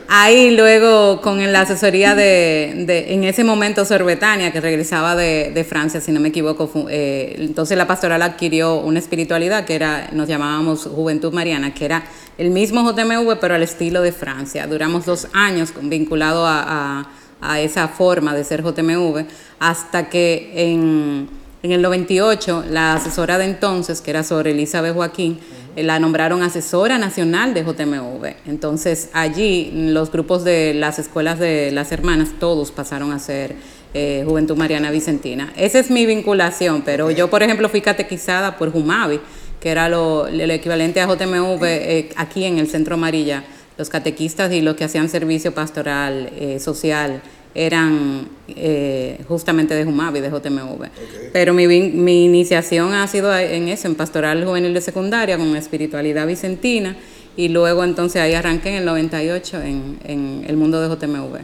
Ahí 0.08 0.56
luego 0.56 1.20
con 1.22 1.52
la 1.52 1.62
asesoría 1.62 2.14
de, 2.14 3.06
en 3.10 3.24
ese 3.24 3.44
momento 3.44 3.86
Sorbetania, 3.86 4.52
que 4.52 4.62
regresaba 4.62 5.16
de, 5.16 5.66
Francia, 5.68 6.00
si 6.00 6.12
no 6.12 6.20
me 6.20 6.28
equivoco, 6.30 6.70
eh, 6.90 7.36
entonces 7.40 7.76
la 7.76 7.88
pastoral 7.88 8.22
adquirió 8.22 8.76
una 8.76 9.00
espiritualidad 9.00 9.66
que 9.66 9.74
era, 9.74 10.10
nos 10.12 10.28
llamábamos 10.28 10.84
Juventud 10.84 11.34
Mariana, 11.34 11.74
que 11.74 11.86
era 11.86 12.04
el 12.38 12.52
mismo 12.52 12.84
JMV, 12.88 13.40
pero 13.40 13.56
al 13.56 13.64
estilo 13.64 14.02
de 14.04 14.12
Francia. 14.12 14.68
Duramos 14.68 15.06
dos 15.06 15.28
años 15.34 15.74
vinculado 15.82 16.46
a, 16.46 17.08
a- 17.42 17.60
esa 17.60 17.88
forma 17.88 18.34
de 18.36 18.44
ser 18.44 18.64
JMV, 18.64 19.26
hasta 19.60 20.10
que 20.10 20.52
en, 20.56 21.28
en 21.64 21.72
el 21.72 21.82
98 21.82 22.66
la 22.70 22.94
asesora 22.94 23.38
de 23.38 23.46
entonces, 23.46 24.02
que 24.02 24.12
era 24.12 24.24
sobre 24.24 24.52
Elizabeth 24.52 24.94
Joaquín, 24.94 25.40
la 25.76 26.00
nombraron 26.00 26.42
asesora 26.44 26.98
nacional 26.98 27.54
de 27.54 27.64
JMV. 27.64 28.36
Entonces 28.48 29.10
allí 29.14 29.72
los 29.74 30.12
grupos 30.12 30.44
de 30.44 30.74
las 30.74 31.00
escuelas 31.00 31.40
de 31.40 31.72
las 31.72 31.92
hermanas, 31.92 32.30
todos 32.40 32.72
pasaron 32.72 33.12
a 33.12 33.20
ser 33.20 33.56
eh, 33.94 34.24
Juventud 34.26 34.58
Mariana 34.58 34.92
Vicentina. 34.92 35.52
Esa 35.56 35.80
es 35.80 35.90
mi 35.90 36.06
vinculación, 36.06 36.84
pero 36.84 37.12
yo, 37.12 37.30
por 37.30 37.44
ejemplo, 37.44 37.70
fui 37.70 37.82
catequizada 37.82 38.58
por 38.58 38.72
Jumavi, 38.72 39.20
que 39.60 39.70
era 39.70 39.90
lo, 39.90 40.28
el 40.28 40.52
equivalente 40.52 41.02
a 41.02 41.08
JMV 41.08 41.64
eh, 41.64 42.10
aquí 42.16 42.46
en 42.46 42.58
el 42.58 42.68
Centro 42.68 42.96
Amarilla. 42.96 43.44
Los 43.78 43.90
catequistas 43.90 44.54
y 44.54 44.62
los 44.62 44.76
que 44.76 44.86
hacían 44.86 45.10
servicio 45.10 45.54
pastoral, 45.54 46.30
social, 46.60 47.22
eran 47.56 48.28
eh, 48.50 49.18
justamente 49.28 49.74
de 49.74 49.86
Jumavi, 49.86 50.20
de 50.20 50.30
JMV. 50.30 50.88
Pero 51.32 51.54
mi, 51.54 51.68
mi 51.68 52.26
iniciación 52.26 52.94
ha 52.94 53.08
sido 53.08 53.36
en 53.36 53.70
eso, 53.70 53.88
en 53.88 53.96
pastoral 53.96 54.46
juvenil 54.46 54.74
de 54.74 54.82
secundaria, 54.82 55.38
con 55.38 55.56
espiritualidad 55.56 56.28
vicentina, 56.28 56.96
y 57.38 57.48
luego 57.50 57.84
entonces 57.84 58.22
ahí 58.22 58.34
arranqué 58.34 58.70
en 58.70 58.76
el 58.76 58.86
98 58.86 59.62
en, 59.62 60.00
en 60.04 60.46
el 60.48 60.58
mundo 60.58 60.82
de 60.82 60.94
JMV. 60.94 61.40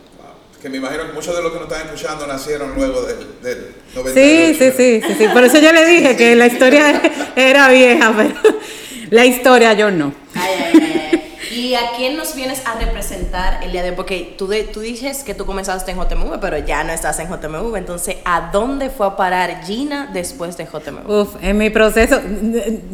Que 0.61 0.69
me 0.69 0.77
imagino 0.77 1.07
que 1.07 1.13
muchos 1.13 1.35
de 1.35 1.41
los 1.41 1.51
que 1.51 1.59
nos 1.59 1.71
están 1.71 1.87
escuchando 1.87 2.27
nacieron 2.27 2.75
luego 2.75 3.01
del, 3.01 3.17
del 3.41 3.67
98. 3.95 4.13
Sí, 4.13 4.53
sí, 4.53 4.71
sí, 4.77 5.01
sí, 5.07 5.15
sí, 5.17 5.27
por 5.33 5.43
eso 5.43 5.59
yo 5.59 5.73
le 5.73 5.85
dije 5.87 6.15
que 6.15 6.35
la 6.35 6.45
historia 6.45 7.01
era 7.35 7.69
vieja, 7.69 8.13
pero 8.15 8.35
la 9.09 9.25
historia 9.25 9.73
yo 9.73 9.89
no. 9.89 10.13
Ay, 10.35 10.53
ay, 10.55 11.09
ay. 11.13 11.20
¿Y 11.51 11.75
a 11.75 11.91
quién 11.97 12.15
nos 12.15 12.33
vienes 12.33 12.61
a 12.65 12.79
representar 12.79 13.61
el 13.61 13.73
día 13.73 13.83
de 13.83 13.89
hoy? 13.89 13.95
Porque 13.95 14.35
tú, 14.37 14.49
tú 14.71 14.79
dices 14.79 15.23
que 15.23 15.33
tú 15.33 15.45
comenzaste 15.45 15.91
en 15.91 15.97
JMV, 15.97 16.39
pero 16.39 16.57
ya 16.59 16.83
no 16.85 16.93
estás 16.93 17.19
en 17.19 17.27
JMV. 17.27 17.75
Entonces, 17.75 18.17
¿a 18.23 18.49
dónde 18.53 18.89
fue 18.89 19.07
a 19.07 19.17
parar 19.17 19.63
Gina 19.65 20.09
después 20.13 20.55
de 20.55 20.65
JMV? 20.65 21.09
Uf, 21.09 21.35
en 21.41 21.57
mi 21.57 21.69
proceso, 21.69 22.21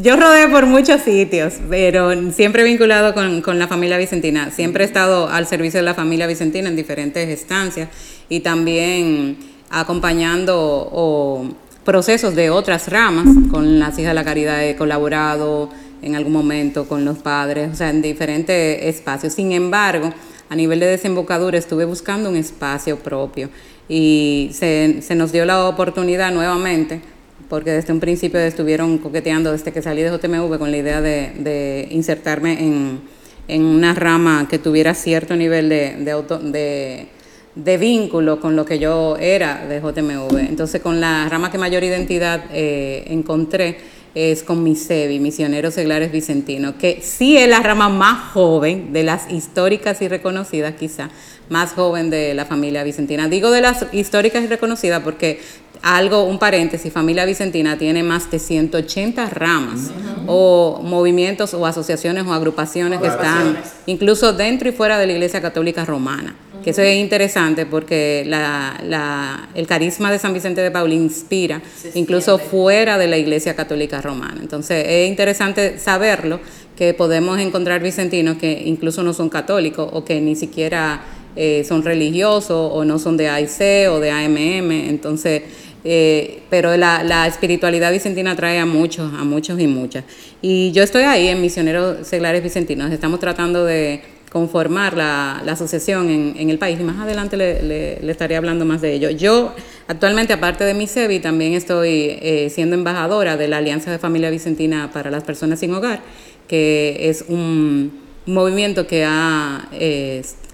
yo 0.01 0.15
rodé 0.15 0.47
por 0.47 0.65
muchos 0.65 1.01
sitios, 1.01 1.55
pero 1.69 2.31
siempre 2.31 2.63
vinculado 2.63 3.13
con, 3.13 3.41
con 3.41 3.59
la 3.59 3.67
familia 3.67 3.97
Vicentina. 3.97 4.49
Siempre 4.49 4.83
he 4.83 4.87
estado 4.87 5.29
al 5.29 5.45
servicio 5.45 5.79
de 5.79 5.85
la 5.85 5.93
familia 5.93 6.25
Vicentina 6.25 6.67
en 6.67 6.75
diferentes 6.75 7.29
estancias 7.29 7.89
y 8.27 8.39
también 8.39 9.37
acompañando 9.69 10.89
o 10.91 11.45
procesos 11.83 12.33
de 12.33 12.49
otras 12.49 12.89
ramas. 12.89 13.27
Con 13.51 13.79
las 13.79 13.97
hijas 13.99 14.09
de 14.09 14.15
la 14.15 14.23
caridad 14.23 14.63
he 14.63 14.75
colaborado 14.75 15.69
en 16.01 16.15
algún 16.15 16.33
momento 16.33 16.87
con 16.87 17.05
los 17.05 17.17
padres, 17.17 17.71
o 17.71 17.75
sea, 17.75 17.89
en 17.89 18.01
diferentes 18.01 18.83
espacios. 18.83 19.33
Sin 19.33 19.51
embargo, 19.51 20.13
a 20.49 20.55
nivel 20.55 20.79
de 20.79 20.87
desembocadura 20.87 21.57
estuve 21.57 21.85
buscando 21.85 22.29
un 22.29 22.35
espacio 22.35 22.97
propio 22.99 23.49
y 23.89 24.49
se, 24.53 25.01
se 25.01 25.15
nos 25.15 25.31
dio 25.31 25.45
la 25.45 25.67
oportunidad 25.67 26.31
nuevamente, 26.31 27.01
porque 27.49 27.71
desde 27.71 27.93
un 27.93 27.99
principio 27.99 28.39
estuvieron 28.39 28.97
coqueteando 28.97 29.51
desde 29.51 29.71
que 29.71 29.81
salí 29.81 30.01
de 30.01 30.09
JMV 30.09 30.57
con 30.57 30.71
la 30.71 30.77
idea 30.77 31.01
de, 31.01 31.31
de 31.37 31.87
insertarme 31.91 32.53
en, 32.53 33.01
en, 33.47 33.63
una 33.63 33.93
rama 33.93 34.47
que 34.49 34.59
tuviera 34.59 34.93
cierto 34.93 35.35
nivel 35.35 35.69
de, 35.69 35.95
de, 35.99 36.11
auto, 36.11 36.39
de, 36.39 37.07
de, 37.55 37.77
vínculo 37.77 38.41
con 38.41 38.55
lo 38.55 38.65
que 38.65 38.79
yo 38.79 39.15
era 39.17 39.65
de 39.65 39.79
JMV. 39.79 40.37
Entonces, 40.39 40.81
con 40.81 40.99
la 40.99 41.29
rama 41.29 41.49
que 41.49 41.57
mayor 41.57 41.83
identidad 41.83 42.45
eh, 42.51 43.05
encontré, 43.07 43.77
es 44.15 44.43
con 44.43 44.63
MISEVI, 44.63 45.19
Misioneros 45.19 45.75
Seglares 45.75 46.11
Vicentinos, 46.11 46.75
que 46.75 47.01
sí 47.01 47.37
es 47.37 47.47
la 47.47 47.59
rama 47.59 47.89
más 47.89 48.31
joven 48.31 48.93
de 48.93 49.03
las 49.03 49.31
históricas 49.31 50.01
y 50.01 50.07
reconocidas, 50.07 50.75
quizá, 50.75 51.09
más 51.49 51.73
joven 51.73 52.09
de 52.09 52.33
la 52.33 52.45
familia 52.45 52.83
vicentina. 52.83 53.27
Digo 53.27 53.51
de 53.51 53.61
las 53.61 53.85
históricas 53.93 54.43
y 54.43 54.47
reconocidas 54.47 55.01
porque 55.03 55.39
algo, 55.81 56.23
un 56.23 56.39
paréntesis, 56.39 56.91
familia 56.91 57.25
vicentina 57.25 57.77
tiene 57.77 58.03
más 58.03 58.29
de 58.31 58.39
180 58.39 59.29
ramas 59.29 59.91
o 60.25 60.81
movimientos 60.83 61.53
o 61.53 61.65
asociaciones 61.65 62.25
o 62.25 62.33
agrupaciones 62.33 62.99
que 62.99 63.07
están 63.07 63.57
incluso 63.85 64.33
dentro 64.33 64.69
y 64.69 64.71
fuera 64.71 64.97
de 64.97 65.07
la 65.07 65.13
Iglesia 65.13 65.41
Católica 65.41 65.85
Romana. 65.85 66.35
Que 66.63 66.71
eso 66.71 66.81
es 66.81 66.97
interesante 66.97 67.65
porque 67.65 68.23
la, 68.25 68.79
la, 68.83 69.49
el 69.55 69.67
carisma 69.67 70.11
de 70.11 70.19
San 70.19 70.33
Vicente 70.33 70.61
de 70.61 70.71
Paul 70.71 70.91
inspira 70.91 71.61
incluso 71.93 72.37
fuera 72.37 72.97
de 72.97 73.07
la 73.07 73.17
Iglesia 73.17 73.55
Católica 73.55 74.01
Romana. 74.01 74.39
Entonces 74.41 74.85
es 74.87 75.09
interesante 75.09 75.79
saberlo 75.79 76.39
que 76.75 76.93
podemos 76.93 77.39
encontrar 77.39 77.81
vicentinos 77.81 78.37
que 78.37 78.63
incluso 78.65 79.03
no 79.03 79.13
son 79.13 79.29
católicos 79.29 79.89
o 79.91 80.05
que 80.05 80.21
ni 80.21 80.35
siquiera 80.35 81.01
eh, 81.35 81.63
son 81.67 81.83
religiosos 81.83 82.71
o 82.73 82.83
no 82.83 82.99
son 82.99 83.17
de 83.17 83.29
AIC 83.29 83.91
o 83.91 83.99
de 83.99 84.11
AMM. 84.11 84.71
Entonces, 84.71 85.43
eh, 85.83 86.41
pero 86.49 86.75
la, 86.75 87.03
la, 87.03 87.27
espiritualidad 87.27 87.91
vicentina 87.91 88.31
atrae 88.31 88.59
a 88.59 88.65
muchos, 88.65 89.13
a 89.13 89.23
muchos 89.23 89.59
y 89.59 89.67
muchas. 89.67 90.03
Y 90.41 90.71
yo 90.71 90.83
estoy 90.83 91.03
ahí 91.03 91.27
en 91.27 91.41
Misioneros 91.41 92.07
Seglares 92.07 92.43
Vicentinos, 92.43 92.91
estamos 92.91 93.19
tratando 93.19 93.63
de 93.65 94.01
conformar 94.37 94.95
la, 94.95 95.39
asociación 95.49 96.11
en, 96.11 96.49
el 96.51 96.59
país 96.59 96.79
y 96.79 96.83
más 96.83 96.99
adelante 96.99 97.37
le, 97.37 98.11
estaré 98.11 98.35
hablando 98.35 98.65
más 98.65 98.81
de 98.81 98.93
ello. 98.93 99.09
Yo 99.09 99.55
actualmente, 99.87 100.31
aparte 100.31 100.63
de 100.63 100.75
mi 100.75 100.85
SEBI, 100.85 101.19
también 101.19 101.53
estoy 101.53 102.19
eh, 102.21 102.51
siendo 102.53 102.75
embajadora 102.75 103.35
de 103.35 103.47
la 103.47 103.57
Alianza 103.57 103.89
de 103.89 103.97
Familia 103.97 104.29
Vicentina 104.29 104.91
para 104.93 105.09
las 105.09 105.23
Personas 105.23 105.59
Sin 105.59 105.73
Hogar, 105.73 106.01
que 106.47 107.09
es 107.09 107.25
un 107.27 107.99
movimiento 108.27 108.85
que, 108.85 109.01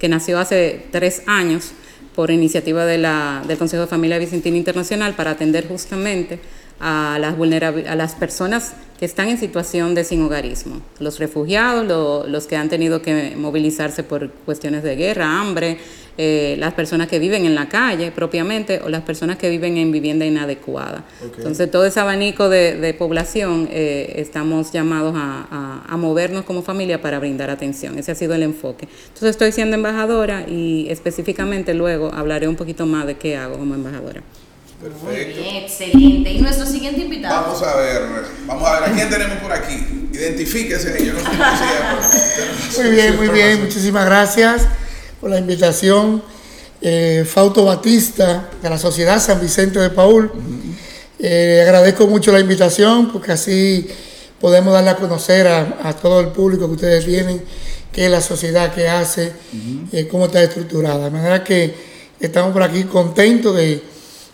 nació 0.08 0.40
hace 0.40 0.86
tres 0.92 1.24
años 1.26 1.74
por 2.16 2.32
iniciativa 2.32 2.86
del 2.86 3.58
Consejo 3.58 3.82
de 3.82 3.88
Familia 3.88 4.18
Vicentina 4.18 4.56
Internacional 4.56 5.14
para 5.14 5.32
atender 5.32 5.68
justamente 5.68 6.40
a 6.84 7.18
las, 7.20 7.36
a 7.36 7.96
las 7.96 8.16
personas 8.16 8.74
que 9.00 9.06
están 9.06 9.30
en 9.30 9.38
situación 9.38 9.96
de 9.96 10.04
sin 10.04 10.22
hogarismo, 10.22 10.82
los 11.00 11.20
refugiados, 11.20 11.86
lo, 11.86 12.28
los 12.28 12.46
que 12.46 12.56
han 12.56 12.70
tenido 12.70 13.02
que 13.02 13.36
movilizarse 13.36 14.04
por 14.04 14.30
cuestiones 14.30 14.84
de 14.84 14.96
guerra, 14.96 15.40
hambre, 15.40 15.78
eh, 16.18 16.56
las 16.60 16.74
personas 16.74 17.08
que 17.08 17.18
viven 17.18 17.46
en 17.46 17.56
la 17.56 17.70
calle 17.70 18.12
propiamente 18.12 18.82
o 18.84 18.90
las 18.90 19.02
personas 19.02 19.38
que 19.38 19.50
viven 19.50 19.78
en 19.78 19.92
vivienda 19.92 20.26
inadecuada. 20.26 21.06
Okay. 21.20 21.38
Entonces, 21.38 21.72
todo 21.72 21.86
ese 21.86 22.00
abanico 22.00 22.50
de, 22.50 22.78
de 22.78 22.94
población 22.94 23.68
eh, 23.72 24.14
estamos 24.18 24.72
llamados 24.72 25.16
a, 25.18 25.48
a, 25.50 25.86
a, 25.92 25.98
movernos 25.98 26.46
como 26.46 26.62
familia 26.62 27.02
para 27.02 27.18
brindar 27.18 27.50
atención. 27.50 27.98
Ese 27.98 28.12
ha 28.12 28.16
sido 28.16 28.36
el 28.36 28.44
enfoque. 28.44 28.88
Entonces, 29.08 29.32
estoy 29.32 29.52
siendo 29.52 29.76
embajadora 29.76 30.46
y 30.48 30.88
específicamente 30.90 31.74
luego 31.74 32.14
hablaré 32.14 32.48
un 32.48 32.56
poquito 32.56 32.86
más 32.86 33.08
de 33.08 33.16
qué 33.16 33.36
hago 33.36 33.58
como 33.58 33.74
embajadora. 33.74 34.22
Perfecto. 34.84 35.06
Muy 35.06 35.44
bien, 35.44 35.56
excelente. 35.64 36.34
Y 36.34 36.42
nuestro 36.42 36.66
siguiente 36.66 37.00
invitado. 37.00 37.42
Vamos 37.42 37.64
a 37.64 37.78
ver, 37.78 38.02
vamos 38.46 38.68
a 38.68 38.82
ver, 38.82 38.90
¿a 38.90 38.94
quién 38.94 39.10
tenemos 39.10 39.38
por 39.38 39.54
aquí? 39.54 40.10
Identifíquese, 40.12 41.06
yo 41.06 41.14
no 41.14 41.20
sé 41.22 42.82
Muy 42.82 42.92
bien, 42.92 43.16
muy 43.16 43.30
bien, 43.30 43.62
muchísimas 43.64 44.06
gracias 44.06 44.64
por 45.22 45.30
la 45.30 45.40
invitación. 45.40 46.22
Eh, 46.82 47.24
Fausto 47.26 47.64
Batista, 47.64 48.50
de 48.62 48.70
la 48.70 48.78
Sociedad 48.78 49.22
San 49.22 49.40
Vicente 49.40 49.80
de 49.80 49.90
Paul. 49.90 50.26
Uh 50.26 50.38
-huh. 50.38 50.76
eh, 51.20 51.62
agradezco 51.64 52.06
mucho 52.08 52.34
la 52.34 52.42
invitación 52.42 53.10
porque 53.14 53.32
así 53.32 53.88
podemos 54.42 54.74
darle 54.74 54.90
a 54.90 54.98
conocer 54.98 55.48
a, 55.48 55.80
a, 55.82 55.94
todo 55.94 56.20
el 56.20 56.28
público 56.28 56.68
que 56.68 56.74
ustedes 56.74 57.06
tienen 57.06 57.42
qué 57.94 58.06
es 58.06 58.12
la 58.12 58.20
sociedad 58.20 58.74
que 58.74 58.90
hace, 58.90 59.28
uh 59.28 59.56
-huh. 59.56 59.88
eh, 59.94 60.08
cómo 60.10 60.26
está 60.26 60.44
estructurada. 60.44 61.06
De 61.06 61.12
manera 61.12 61.42
que 61.42 61.74
estamos 62.20 62.52
por 62.52 62.64
aquí 62.64 62.84
contentos 62.84 63.56
de, 63.56 63.93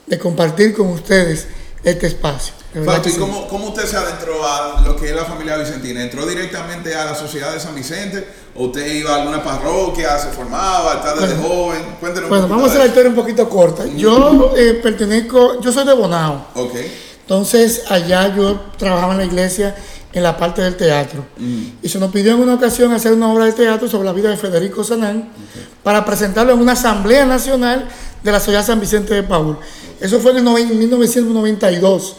de 0.10 0.20
compartir 0.20 0.74
con 0.74 0.88
ustedes 0.88 1.48
este 1.84 2.08
espacio. 2.08 2.54
Fausto, 2.86 3.10
¿y 3.10 3.14
cómo, 3.14 3.48
cómo, 3.48 3.70
usted 3.70 3.86
se 3.86 3.98
adentró 3.98 4.46
a 4.46 4.84
lo 4.86 4.96
que 4.96 5.10
es 5.10 5.16
la 5.16 5.26
familia 5.26 5.58
Vicentina? 5.58 6.04
¿Entró 6.04 6.26
directamente 6.28 6.94
a 6.94 7.06
la 7.06 7.16
sociedad 7.16 7.54
de 7.54 7.60
San 7.60 7.74
Vicente? 7.74 8.28
¿O 8.56 8.66
usted 8.66 8.86
iba 8.94 9.12
a 9.12 9.22
alguna 9.22 9.44
parroquia, 9.44 10.20
se 10.20 10.30
formaba, 10.30 10.96
está 10.96 11.16
desde 11.16 11.36
bueno, 11.36 11.50
joven? 11.50 11.96
Cuéntenos 12.00 12.30
Bueno, 12.30 12.48
vamos 12.48 12.66
a 12.66 12.68
hacer 12.68 12.80
la 12.82 12.88
historia 12.88 13.10
un 13.10 13.16
poquito 13.16 13.50
corta. 13.50 13.86
Yo 13.86 14.54
eh, 14.56 14.80
pertenezco, 14.84 15.62
yo 15.62 15.72
soy 15.72 15.86
de 15.86 15.94
Bonao. 15.94 16.48
Ok. 16.54 16.76
Entonces, 17.22 17.84
allá 17.90 18.36
yo 18.36 18.60
trabajaba 18.78 19.14
en 19.14 19.20
la 19.20 19.26
iglesia 19.26 19.76
en 20.14 20.24
la 20.24 20.38
parte 20.38 20.62
del 20.62 20.76
teatro. 20.76 21.26
Mm. 21.38 21.64
Y 21.84 21.90
se 21.90 22.00
nos 22.00 22.12
pidió 22.12 22.34
en 22.34 22.40
una 22.40 22.56
ocasión 22.56 22.92
hacer 22.92 23.14
una 23.14 23.32
obra 23.32 23.46
de 23.46 23.54
teatro 23.54 23.88
sobre 23.88 24.06
la 24.06 24.14
vida 24.14 24.30
de 24.30 24.38
Federico 24.38 24.84
Sanán 24.84 25.18
okay. 25.18 25.68
para 25.84 26.06
presentarlo 26.06 26.54
en 26.54 26.60
una 26.60 26.74
asamblea 26.74 27.26
nacional 27.26 27.88
de 28.24 28.32
la 28.32 28.40
ciudad 28.40 28.66
San 28.66 28.80
Vicente 28.80 29.14
de 29.14 29.24
Paul. 29.24 29.58
Eso 30.00 30.20
fue 30.20 30.32
en 30.32 30.48
el 30.48 30.76
1992 30.76 32.16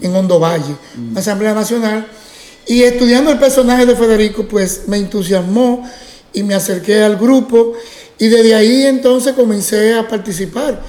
en 0.00 0.14
Hondo 0.14 0.38
Valle, 0.40 0.74
mm. 0.96 1.10
una 1.10 1.20
asamblea 1.20 1.54
nacional. 1.54 2.06
Y 2.66 2.82
estudiando 2.82 3.30
el 3.30 3.38
personaje 3.38 3.84
de 3.84 3.94
Federico, 3.94 4.46
pues 4.48 4.84
me 4.86 4.96
entusiasmó 4.96 5.88
y 6.32 6.42
me 6.42 6.54
acerqué 6.54 7.02
al 7.02 7.16
grupo 7.16 7.74
y 8.18 8.28
desde 8.28 8.54
ahí 8.54 8.86
entonces 8.86 9.34
comencé 9.34 9.94
a 9.94 10.08
participar. 10.08 10.80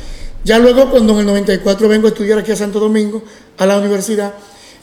Ya 0.43 0.59
luego 0.59 0.89
cuando 0.91 1.13
en 1.13 1.19
el 1.19 1.25
94 1.25 1.87
vengo 1.87 2.07
a 2.07 2.09
estudiar 2.09 2.39
aquí 2.39 2.51
a 2.51 2.55
Santo 2.55 2.79
Domingo, 2.79 3.23
a 3.57 3.65
la 3.65 3.77
universidad, 3.77 4.33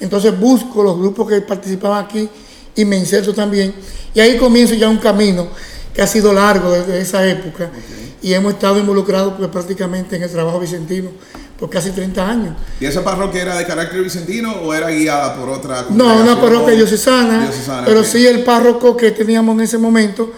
entonces 0.02 0.38
busco 0.38 0.82
los 0.82 0.99
grupos 0.99 1.28
que 1.28 1.40
participaban 1.40 2.04
aquí 2.04 2.28
y 2.75 2.85
me 2.85 2.97
inserto 2.97 3.32
también. 3.32 3.73
Y 4.14 4.21
ahí 4.21 4.37
comienzo 4.37 4.75
ya 4.75 4.88
un 4.88 4.99
camino 4.99 5.47
que 5.94 6.02
ha 6.02 6.06
sido 6.06 6.32
largo 6.32 6.73
desde 6.73 7.00
esa 7.00 7.26
época 7.26 7.71
okay. 7.71 8.16
y 8.23 8.35
hemos 8.35 8.54
estado 8.54 8.78
involucrados 8.78 9.35
pues, 9.38 9.49
prácticamente 9.49 10.16
en 10.16 10.23
el 10.23 10.30
trabajo 10.30 10.59
vicentino 10.59 11.11
por 11.59 11.71
casi 11.71 11.90
30 11.90 12.28
años. 12.28 12.56
¿Y 12.80 12.87
esa 12.87 13.04
parroquia 13.04 13.42
era 13.42 13.56
de 13.56 13.64
carácter 13.64 14.02
vicentino 14.02 14.52
o 14.52 14.75
era 14.75 14.90
guiada 14.90 15.37
por 15.37 15.49
otra 15.49 15.87
No, 15.90 16.16
una 16.16 16.40
parroquia 16.40 16.75
diocesana, 16.75 17.42
Diocesana, 17.42 17.87
pero 17.87 18.02
sí 18.02 18.26
el 18.26 18.42
párroco 18.42 18.97
que 18.97 19.12
teníamos 19.12 19.54
en 19.54 19.61
ese 19.61 19.78
momento 19.78 20.32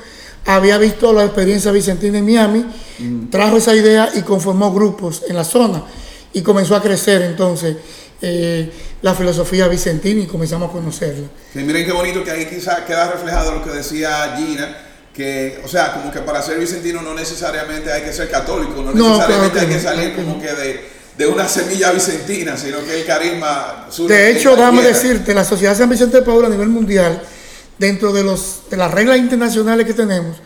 había 0.44 0.76
visto 0.76 1.12
la 1.14 1.24
experiencia 1.24 1.72
vicentina 1.72 2.18
en 2.18 2.26
Miami, 2.26 2.66
trajo 3.30 3.56
esa 3.56 3.74
idea 3.74 4.10
y 4.14 4.20
conformó 4.20 4.74
grupos 4.74 5.22
en 5.26 5.36
la 5.36 5.44
zona 5.44 5.82
y 6.34 6.42
comenzó 6.42 6.76
a 6.76 6.82
crecer 6.82 7.22
entonces 7.22 7.76
eh, 8.26 8.70
la 9.02 9.14
filosofía 9.14 9.68
vicentina 9.68 10.22
y 10.22 10.26
comenzamos 10.26 10.70
a 10.70 10.72
conocerla. 10.72 11.26
Sí, 11.52 11.58
miren 11.58 11.84
qué 11.84 11.92
bonito 11.92 12.24
que 12.24 12.30
ahí 12.30 12.46
quizá 12.46 12.84
queda 12.86 13.12
reflejado 13.12 13.52
lo 13.52 13.62
que 13.62 13.70
decía 13.70 14.34
Gina, 14.38 14.78
que, 15.12 15.60
o 15.62 15.68
sea, 15.68 15.92
como 15.92 16.10
que 16.10 16.20
para 16.20 16.40
ser 16.40 16.58
vicentino 16.58 17.02
no 17.02 17.12
necesariamente 17.14 17.92
hay 17.92 18.02
que 18.02 18.14
ser 18.14 18.30
católico, 18.30 18.82
no, 18.82 18.92
No, 18.92 19.10
necesariamente 19.10 19.52
claro 19.52 19.52
que 19.52 19.60
hay 19.60 19.66
que 19.66 19.80
salir 19.80 20.16
como 20.16 20.40
que 20.40 20.52
de, 20.54 20.88
de 21.18 21.26
una 21.26 21.46
semilla 21.46 21.92
vicentina, 21.92 22.56
sino 22.56 22.82
que 22.82 23.00
el 23.00 23.06
carisma 23.06 23.88
De 24.08 24.30
hecho, 24.30 24.56
déjame 24.56 24.82
decirte, 24.82 25.34
la 25.34 25.44
Sociedad 25.44 25.76
San 25.76 25.90
Vicente 25.90 26.16
de 26.16 26.22
Paul 26.22 26.46
a 26.46 26.48
nivel 26.48 26.68
mundial, 26.68 27.22
dentro 27.78 28.10
de, 28.10 28.24
los, 28.24 28.62
de 28.70 28.78
las 28.78 28.90
reglas 28.90 29.18
internacionales 29.18 29.86
que 29.86 29.92
tenemos, 29.92 30.38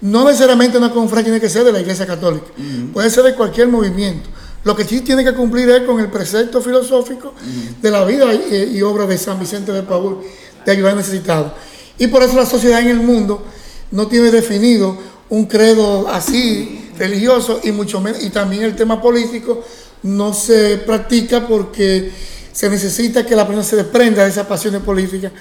no 0.00 0.24
necesariamente 0.24 0.78
una 0.78 0.92
confra 0.92 1.24
tiene 1.24 1.40
que 1.40 1.50
ser 1.50 1.64
de 1.64 1.72
la 1.72 1.80
Iglesia 1.80 2.06
Católica, 2.06 2.46
puede 2.92 3.10
ser 3.10 3.24
de 3.24 3.34
cualquier 3.34 3.66
movimiento. 3.66 4.30
Lo 4.68 4.76
que 4.76 4.84
sí 4.84 5.00
tiene 5.00 5.24
que 5.24 5.32
cumplir 5.32 5.70
es 5.70 5.84
con 5.84 5.98
el 5.98 6.10
precepto 6.10 6.60
filosófico 6.60 7.32
de 7.80 7.90
la 7.90 8.04
vida 8.04 8.34
y, 8.34 8.76
y 8.76 8.82
obra 8.82 9.06
de 9.06 9.16
San 9.16 9.40
Vicente 9.40 9.72
de 9.72 9.82
Paul 9.82 10.18
de 10.62 10.70
ayudar 10.70 10.92
a 10.92 10.96
necesitados. 10.96 11.52
Y 11.96 12.08
por 12.08 12.22
eso 12.22 12.36
la 12.36 12.44
sociedad 12.44 12.82
en 12.82 12.88
el 12.88 12.98
mundo 12.98 13.46
no 13.92 14.08
tiene 14.08 14.30
definido 14.30 14.94
un 15.30 15.46
credo 15.46 16.06
así 16.10 16.90
religioso 16.98 17.60
y 17.64 17.72
mucho 17.72 18.02
menos 18.02 18.22
y 18.22 18.28
también 18.28 18.62
el 18.62 18.76
tema 18.76 19.00
político 19.00 19.64
no 20.02 20.34
se 20.34 20.76
practica 20.76 21.48
porque 21.48 22.12
se 22.52 22.68
necesita 22.68 23.24
que 23.24 23.34
la 23.34 23.46
persona 23.46 23.64
se 23.64 23.76
desprenda 23.76 24.24
de 24.24 24.28
esas 24.28 24.46
pasiones 24.46 24.82
políticas 24.82 25.32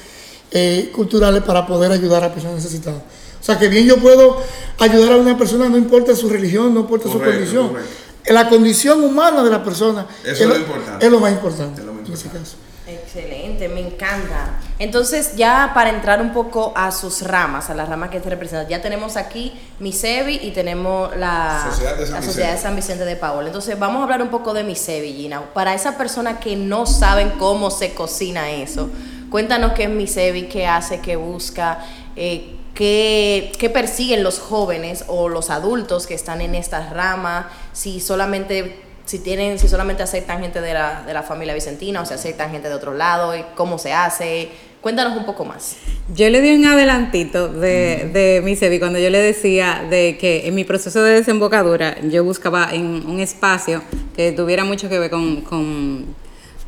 eh, 0.52 0.90
culturales 0.96 1.44
para 1.44 1.68
poder 1.68 1.92
ayudar 1.92 2.24
a 2.24 2.34
personas 2.34 2.56
necesitadas. 2.56 3.02
O 3.42 3.44
sea 3.44 3.60
que 3.60 3.68
bien 3.68 3.86
yo 3.86 3.98
puedo 3.98 4.42
ayudar 4.80 5.12
a 5.12 5.18
una 5.18 5.38
persona, 5.38 5.68
no 5.68 5.76
importa 5.76 6.16
su 6.16 6.30
religión, 6.30 6.74
no 6.74 6.80
importa 6.80 7.12
su 7.12 7.20
condición. 7.20 7.68
correcto. 7.68 8.07
La 8.30 8.50
condición 8.50 9.04
humana 9.04 9.44
de 9.44 9.50
la 9.50 9.64
persona 9.64 10.06
Eso 10.24 10.44
es 10.44 10.50
lo 10.50 10.58
importante. 10.58 11.06
es 11.06 11.12
lo 11.12 11.20
más 11.20 11.32
importante 11.32 11.82
Es 11.82 11.86
lo 11.88 11.94
más 11.94 12.08
en 12.08 12.14
ese 12.14 12.26
importante. 12.28 12.50
caso. 12.52 12.58
Excelente, 12.90 13.68
me 13.68 13.82
encanta. 13.82 14.60
Entonces, 14.80 15.36
ya 15.36 15.72
para 15.74 15.90
entrar 15.90 16.22
un 16.22 16.32
poco 16.32 16.72
a 16.74 16.92
sus 16.94 17.22
ramas, 17.22 17.70
a 17.70 17.74
las 17.74 17.90
ramas 17.90 18.10
que 18.10 18.22
te 18.22 18.30
representan, 18.30 18.70
ya 18.70 18.82
tenemos 18.82 19.18
aquí 19.18 19.52
Misevi 19.80 20.40
y 20.42 20.52
tenemos 20.52 21.14
la 21.18 21.68
Sociedad 21.70 21.98
de 21.98 22.06
San 22.06 22.14
la 22.14 22.20
Vicente. 22.20 22.26
Sociedad 22.28 22.52
de 22.54 22.58
San 22.62 22.76
Vicente 22.78 23.04
de 23.06 23.16
Paul. 23.18 23.46
Entonces, 23.46 23.78
vamos 23.78 24.00
a 24.00 24.04
hablar 24.04 24.22
un 24.22 24.30
poco 24.30 24.54
de 24.54 24.64
Misevi, 24.64 25.12
Gina. 25.14 25.42
Para 25.54 25.74
esas 25.74 25.96
personas 25.96 26.40
que 26.40 26.56
no 26.56 26.86
saben 26.86 27.32
cómo 27.32 27.72
se 27.72 27.94
cocina 27.94 28.52
eso, 28.52 28.90
cuéntanos 29.30 29.74
qué 29.74 29.84
es 29.84 29.90
Misevi, 29.90 30.44
qué 30.48 30.66
hace, 30.66 31.02
qué 31.02 31.18
busca, 31.18 31.80
eh, 32.16 32.56
qué, 32.74 33.52
qué 33.60 33.70
persiguen 33.70 34.24
los 34.24 34.40
jóvenes 34.40 35.04
o 35.08 35.28
los 35.28 35.50
adultos 35.50 36.08
que 36.08 36.14
están 36.14 36.40
en 36.40 36.56
esta 36.56 36.90
rama, 36.94 37.50
si 37.78 38.00
solamente 38.00 38.74
si 39.06 39.20
tienen, 39.20 39.60
si 39.60 39.68
solamente 39.68 40.02
aceptan 40.04 40.42
gente 40.42 40.60
de 40.62 40.74
la, 40.74 41.04
de 41.06 41.14
la 41.14 41.22
familia 41.22 41.54
vicentina 41.54 42.02
o 42.02 42.06
si 42.06 42.14
aceptan 42.14 42.52
gente 42.52 42.68
de 42.68 42.74
otro 42.74 42.94
lado, 42.94 43.38
y 43.38 43.44
cómo 43.56 43.78
se 43.78 43.94
hace. 43.94 44.50
Cuéntanos 44.82 45.16
un 45.16 45.26
poco 45.26 45.46
más. 45.46 45.78
Yo 46.14 46.28
le 46.30 46.42
di 46.42 46.56
un 46.56 46.66
adelantito 46.66 47.48
de, 47.48 48.10
de 48.12 48.42
mi 48.44 48.56
SEBI 48.56 48.80
cuando 48.80 49.00
yo 49.00 49.10
le 49.10 49.20
decía 49.20 49.86
de 49.90 50.18
que 50.20 50.48
en 50.48 50.56
mi 50.56 50.64
proceso 50.64 51.04
de 51.04 51.14
desembocadura 51.14 51.98
yo 52.02 52.24
buscaba 52.24 52.70
en 52.74 53.08
un 53.08 53.20
espacio 53.20 53.82
que 54.16 54.32
tuviera 54.32 54.64
mucho 54.64 54.90
que 54.90 55.00
ver 55.00 55.12
con, 55.12 55.42
con, 55.42 56.06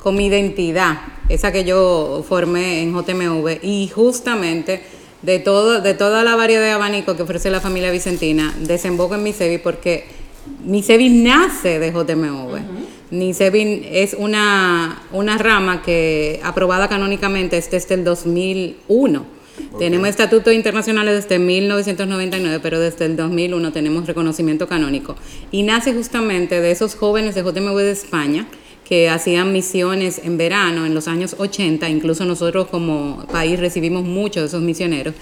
con 0.02 0.16
mi 0.16 0.28
identidad, 0.28 1.00
esa 1.28 1.52
que 1.52 1.64
yo 1.64 2.24
formé 2.28 2.84
en 2.84 2.94
JMV 2.94 3.60
y 3.64 3.90
justamente 3.90 4.82
de, 5.24 5.40
todo, 5.40 5.82
de 5.82 5.94
toda 5.94 6.24
la 6.24 6.36
variedad 6.36 6.62
de 6.62 6.72
abanico 6.72 7.16
que 7.16 7.24
ofrece 7.24 7.50
la 7.50 7.60
familia 7.60 7.92
vicentina, 7.92 8.54
desemboco 8.60 9.16
en 9.16 9.24
mi 9.24 9.34
SEBI 9.34 9.58
porque 9.58 10.19
mi 10.66 10.84
SEBI 10.84 11.10
nace 11.10 11.80
de 11.80 11.92
JMV. 11.92 12.60
Mi 13.12 13.34
SEBI 13.34 13.88
es 13.92 14.16
una, 14.18 15.02
una 15.12 15.38
rama 15.38 15.82
que 15.82 16.40
aprobada 16.44 16.88
canónicamente 16.88 17.58
es 17.58 17.72
desde 17.72 17.96
el 17.96 18.04
2001. 18.04 19.40
Tenemos 19.78 20.08
estatutos 20.08 20.54
internacionales 20.54 21.24
desde 21.24 21.40
1999, 21.40 22.60
pero 22.62 22.80
desde 22.80 23.06
el 23.06 23.16
2001 23.16 23.72
tenemos 23.72 24.08
reconocimiento 24.08 24.68
canónico. 24.68 25.16
Y 25.52 25.64
nace 25.64 25.94
justamente 25.94 26.62
de 26.62 26.72
esos 26.72 26.96
jóvenes 26.96 27.36
de 27.36 27.44
JMV 27.44 27.78
de 27.78 27.92
España 27.92 28.48
que 28.90 29.08
hacían 29.08 29.54
misiones 29.54 30.20
en 30.24 30.38
verano 30.38 30.86
en 30.88 30.96
los 30.96 31.08
años 31.08 31.36
80, 31.38 31.88
incluso 31.90 32.26
nosotros 32.26 32.68
como 32.70 33.24
país 33.32 33.60
recibimos 33.60 34.04
muchos 34.04 34.42
de 34.42 34.48
esos 34.48 34.64
misioneros, 34.64 35.14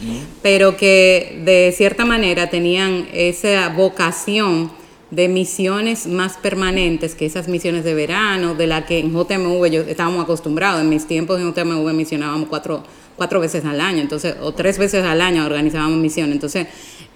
pero 0.42 0.78
que 0.78 1.42
de 1.44 1.74
cierta 1.76 2.06
manera 2.06 2.50
tenían 2.50 3.10
esa 3.12 3.68
vocación 3.70 4.72
de 5.12 5.28
misiones 5.30 6.06
más 6.08 6.38
permanentes 6.38 7.16
que 7.16 7.26
esas 7.26 7.48
misiones 7.48 7.84
de 7.86 7.94
verano, 7.94 8.56
de 8.56 8.68
la 8.68 8.86
que 8.86 9.00
en 9.00 9.14
JMV 9.14 9.66
yo 9.70 9.82
estábamos 9.82 10.24
acostumbrados. 10.24 10.82
En 10.82 10.90
mis 10.90 11.08
tiempos 11.08 11.40
en 11.40 11.54
JMV 11.54 11.94
misionábamos 11.94 12.50
cuatro, 12.50 12.84
cuatro 13.16 13.40
veces 13.40 13.64
al 13.66 13.80
año, 13.80 14.02
entonces, 14.02 14.36
o 14.42 14.54
tres 14.54 14.78
veces 14.78 15.06
al 15.06 15.22
año 15.22 15.46
organizábamos 15.46 15.98
misiones. 15.98 16.34
Entonces, 16.34 16.68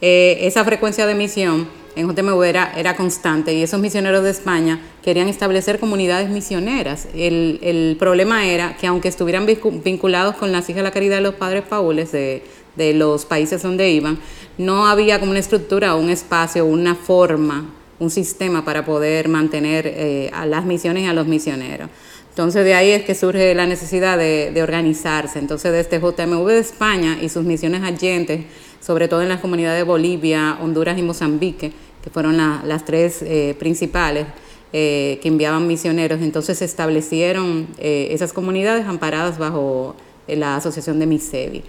eh, 0.02 0.38
esa 0.42 0.64
frecuencia 0.64 1.06
de 1.06 1.16
misión 1.16 1.68
en 1.98 2.08
JMV 2.10 2.42
era, 2.44 2.72
era 2.78 2.96
constante 2.96 3.54
y 3.54 3.62
esos 3.62 3.80
misioneros 3.82 4.24
de 4.24 4.30
España 4.30 4.80
querían 5.04 5.28
establecer 5.28 5.78
comunidades 5.78 6.30
misioneras. 6.30 7.10
El, 7.14 7.60
el 7.62 7.98
problema 8.00 8.46
era 8.46 8.78
que 8.78 8.88
aunque 8.88 9.10
estuvieran 9.10 9.46
vincu- 9.46 9.84
vinculados 9.84 10.36
con 10.38 10.54
las 10.54 10.64
hijas 10.70 10.78
de 10.78 10.84
la 10.84 10.92
caridad 10.92 11.18
de 11.18 11.24
los 11.24 11.36
padres 11.36 11.64
paules 11.64 12.14
de, 12.14 12.44
de 12.78 12.94
los 12.94 13.26
países 13.26 13.62
donde 13.62 13.92
iban, 13.92 14.18
no 14.58 14.88
había 14.88 15.20
como 15.20 15.32
una 15.32 15.40
estructura, 15.42 15.96
un 15.96 16.10
espacio, 16.10 16.66
una 16.66 16.96
forma 16.96 17.66
un 18.02 18.10
sistema 18.10 18.66
para 18.66 18.84
poder 18.84 19.30
mantener 19.30 19.86
eh, 19.86 20.32
a 20.34 20.48
las 20.48 20.66
misiones 20.66 21.04
y 21.04 21.06
a 21.06 21.14
los 21.14 21.28
misioneros. 21.28 21.88
Entonces 22.30 22.66
de 22.66 22.74
ahí 22.74 22.90
es 22.90 23.04
que 23.04 23.14
surge 23.14 23.54
la 23.54 23.68
necesidad 23.68 24.18
de, 24.18 24.60
organizarse. 24.64 25.38
Entonces 25.38 25.72
desde 25.72 26.00
JMV 26.00 26.48
de 26.48 26.60
España 26.60 27.20
y 27.22 27.30
sus 27.30 27.44
misiones 27.44 27.84
allentes, 27.84 28.42
sobre 28.82 29.08
todo 29.08 29.22
en 29.22 29.30
las 29.30 29.40
comunidades 29.40 29.78
de 29.80 29.84
Bolivia, 29.84 30.58
Honduras 30.62 30.98
y 30.98 31.04
Mozambique, 31.04 31.72
que 32.04 32.10
fueron 32.10 32.38
la- 32.38 32.64
las 32.66 32.86
tres 32.86 33.22
eh, 33.22 33.56
principales 33.60 34.26
eh, 34.74 35.20
que 35.22 35.28
enviaban 35.28 35.68
misioneros, 35.68 36.22
entonces 36.22 36.58
se 36.58 36.66
establecieron 36.66 37.68
esas 37.78 38.34
comunidades 38.34 38.88
amparadas 38.88 39.38
bajo 39.38 39.96
la 40.28 40.56
asociación 40.56 40.98
de 40.98 41.06
MISEVI 41.06 41.64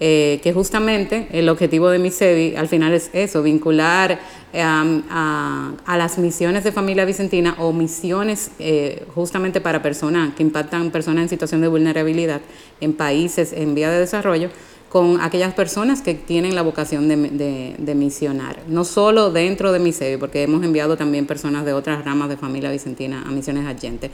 eh, 0.00 0.40
que 0.42 0.52
justamente 0.52 1.28
el 1.30 1.48
objetivo 1.50 1.90
de 1.90 1.98
mi 1.98 2.10
SEBI 2.10 2.56
al 2.56 2.68
final 2.68 2.94
es 2.94 3.10
eso, 3.12 3.42
vincular 3.42 4.18
a, 4.54 5.96
las 5.96 6.18
misiones 6.18 6.64
de 6.64 6.72
familia 6.72 7.04
vicentina 7.04 7.54
o 7.58 7.72
misiones 7.72 8.50
eh, 8.58 9.04
justamente 9.14 9.60
para 9.60 9.82
personas 9.82 10.34
que 10.34 10.42
impactan 10.42 10.90
personas 10.90 11.24
en 11.24 11.28
situación 11.28 11.60
de 11.60 11.68
vulnerabilidad 11.68 12.40
en 12.80 12.94
países 12.94 13.52
en 13.52 13.74
vía 13.74 13.90
de 13.90 14.00
desarrollo 14.00 14.48
con 14.90 15.20
aquellas 15.20 15.54
personas 15.54 16.02
que 16.02 16.14
tienen 16.14 16.56
la 16.56 16.62
vocación 16.62 17.08
de, 17.08 17.76
de- 17.78 17.94
misionar, 17.94 18.58
no 18.66 18.84
solo 18.84 19.30
dentro 19.30 19.70
de 19.70 19.78
mi 19.78 19.92
SEBI, 19.92 20.16
porque 20.16 20.42
hemos 20.42 20.64
enviado 20.64 20.96
también 20.96 21.26
personas 21.26 21.64
de 21.64 21.72
otras 21.72 22.04
ramas 22.04 22.28
de 22.28 22.36
familia 22.36 22.72
vicentina 22.72 23.22
a 23.22 23.30
misiones 23.30 23.66
adyentes. 23.66 24.10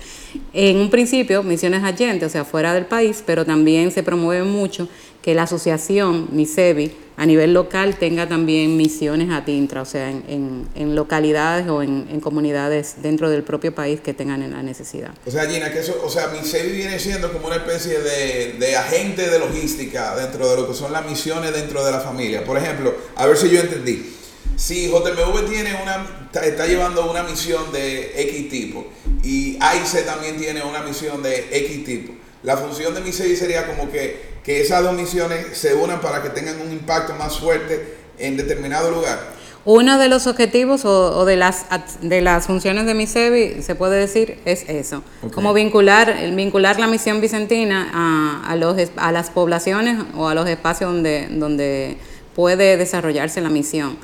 En 0.52 0.76
un 0.76 0.90
principio, 0.90 1.42
misiones 1.42 1.82
adyentes, 1.82 2.28
o 2.28 2.30
sea, 2.30 2.44
fuera 2.44 2.74
del 2.74 2.84
país, 2.84 3.22
pero 3.24 3.46
también 3.46 3.90
se 3.90 4.02
promueve 4.02 4.44
mucho 4.44 4.86
que 5.26 5.34
la 5.34 5.42
asociación 5.42 6.28
MISEBI 6.30 6.92
a 7.16 7.26
nivel 7.26 7.52
local 7.52 7.96
tenga 7.98 8.28
también 8.28 8.76
misiones 8.76 9.32
a 9.32 9.44
Tintra, 9.44 9.82
o 9.82 9.84
sea, 9.84 10.08
en, 10.08 10.68
en- 10.76 10.94
localidades 10.94 11.66
o 11.66 11.82
en, 11.82 12.06
en 12.12 12.20
comunidades 12.20 13.02
dentro 13.02 13.28
del 13.28 13.42
propio 13.42 13.74
país 13.74 14.00
que 14.00 14.14
tengan 14.14 14.48
la 14.48 14.62
necesidad. 14.62 15.10
O 15.26 15.30
sea, 15.32 15.50
Gina, 15.50 15.72
que 15.72 15.80
eso, 15.80 16.00
o 16.04 16.08
sea, 16.08 16.28
Misevi 16.28 16.76
viene 16.76 17.00
siendo 17.00 17.32
como 17.32 17.48
una 17.48 17.56
especie 17.56 17.98
de, 17.98 18.52
de 18.60 18.76
agente 18.76 19.28
de 19.28 19.38
logística 19.40 20.14
dentro 20.14 20.48
de 20.48 20.56
lo 20.58 20.68
que 20.68 20.74
son 20.74 20.92
las 20.92 21.04
misiones 21.04 21.52
dentro 21.52 21.84
de 21.84 21.90
la 21.90 21.98
familia. 21.98 22.44
Por 22.44 22.56
ejemplo, 22.56 22.94
a 23.16 23.26
ver 23.26 23.36
si 23.36 23.48
yo 23.50 23.58
entendí. 23.58 24.12
Si 24.54 24.86
JMV 24.88 25.48
tiene 25.50 25.74
una, 25.82 26.28
está, 26.40 26.66
llevando 26.68 27.10
una 27.10 27.24
misión 27.24 27.72
de 27.72 28.12
X 28.22 28.48
tipo 28.48 28.86
y 29.24 29.58
AICE 29.60 30.02
también 30.02 30.36
tiene 30.38 30.62
una 30.62 30.82
misión 30.84 31.20
de 31.20 31.48
X 31.50 31.84
tipo, 31.84 32.12
la 32.44 32.56
función 32.56 32.94
de 32.94 33.00
Misevi 33.00 33.34
sería 33.34 33.66
como 33.66 33.90
que, 33.90 34.35
que 34.46 34.62
esas 34.62 34.82
dos 34.84 34.94
misiones 34.94 35.58
se 35.58 35.74
unan 35.74 36.00
para 36.00 36.22
que 36.22 36.30
tengan 36.30 36.60
un 36.60 36.70
impacto 36.70 37.14
más 37.16 37.40
fuerte 37.40 37.96
en 38.16 38.36
determinado 38.36 38.92
lugar. 38.92 39.18
Uno 39.64 39.98
de 39.98 40.08
los 40.08 40.28
objetivos 40.28 40.84
o, 40.84 41.18
o 41.18 41.24
de, 41.24 41.36
las, 41.36 41.66
de 42.00 42.22
las 42.22 42.46
funciones 42.46 42.86
de 42.86 42.94
MISEBI, 42.94 43.60
se 43.62 43.74
puede 43.74 43.98
decir, 43.98 44.38
es 44.44 44.68
eso. 44.68 45.02
Como 45.34 45.52
vincular, 45.52 46.14
vincular 46.36 46.78
la 46.78 46.86
misión 46.86 47.20
vicentina 47.20 47.90
a, 47.92 48.52
a, 48.52 48.54
los, 48.54 48.76
a 48.94 49.10
las 49.10 49.30
poblaciones 49.30 49.98
o 50.16 50.28
a 50.28 50.34
los 50.36 50.48
espacios 50.48 50.92
donde, 50.92 51.26
donde 51.28 51.96
puede 52.36 52.76
desarrollarse 52.76 53.40
la 53.40 53.50
misión. 53.50 53.98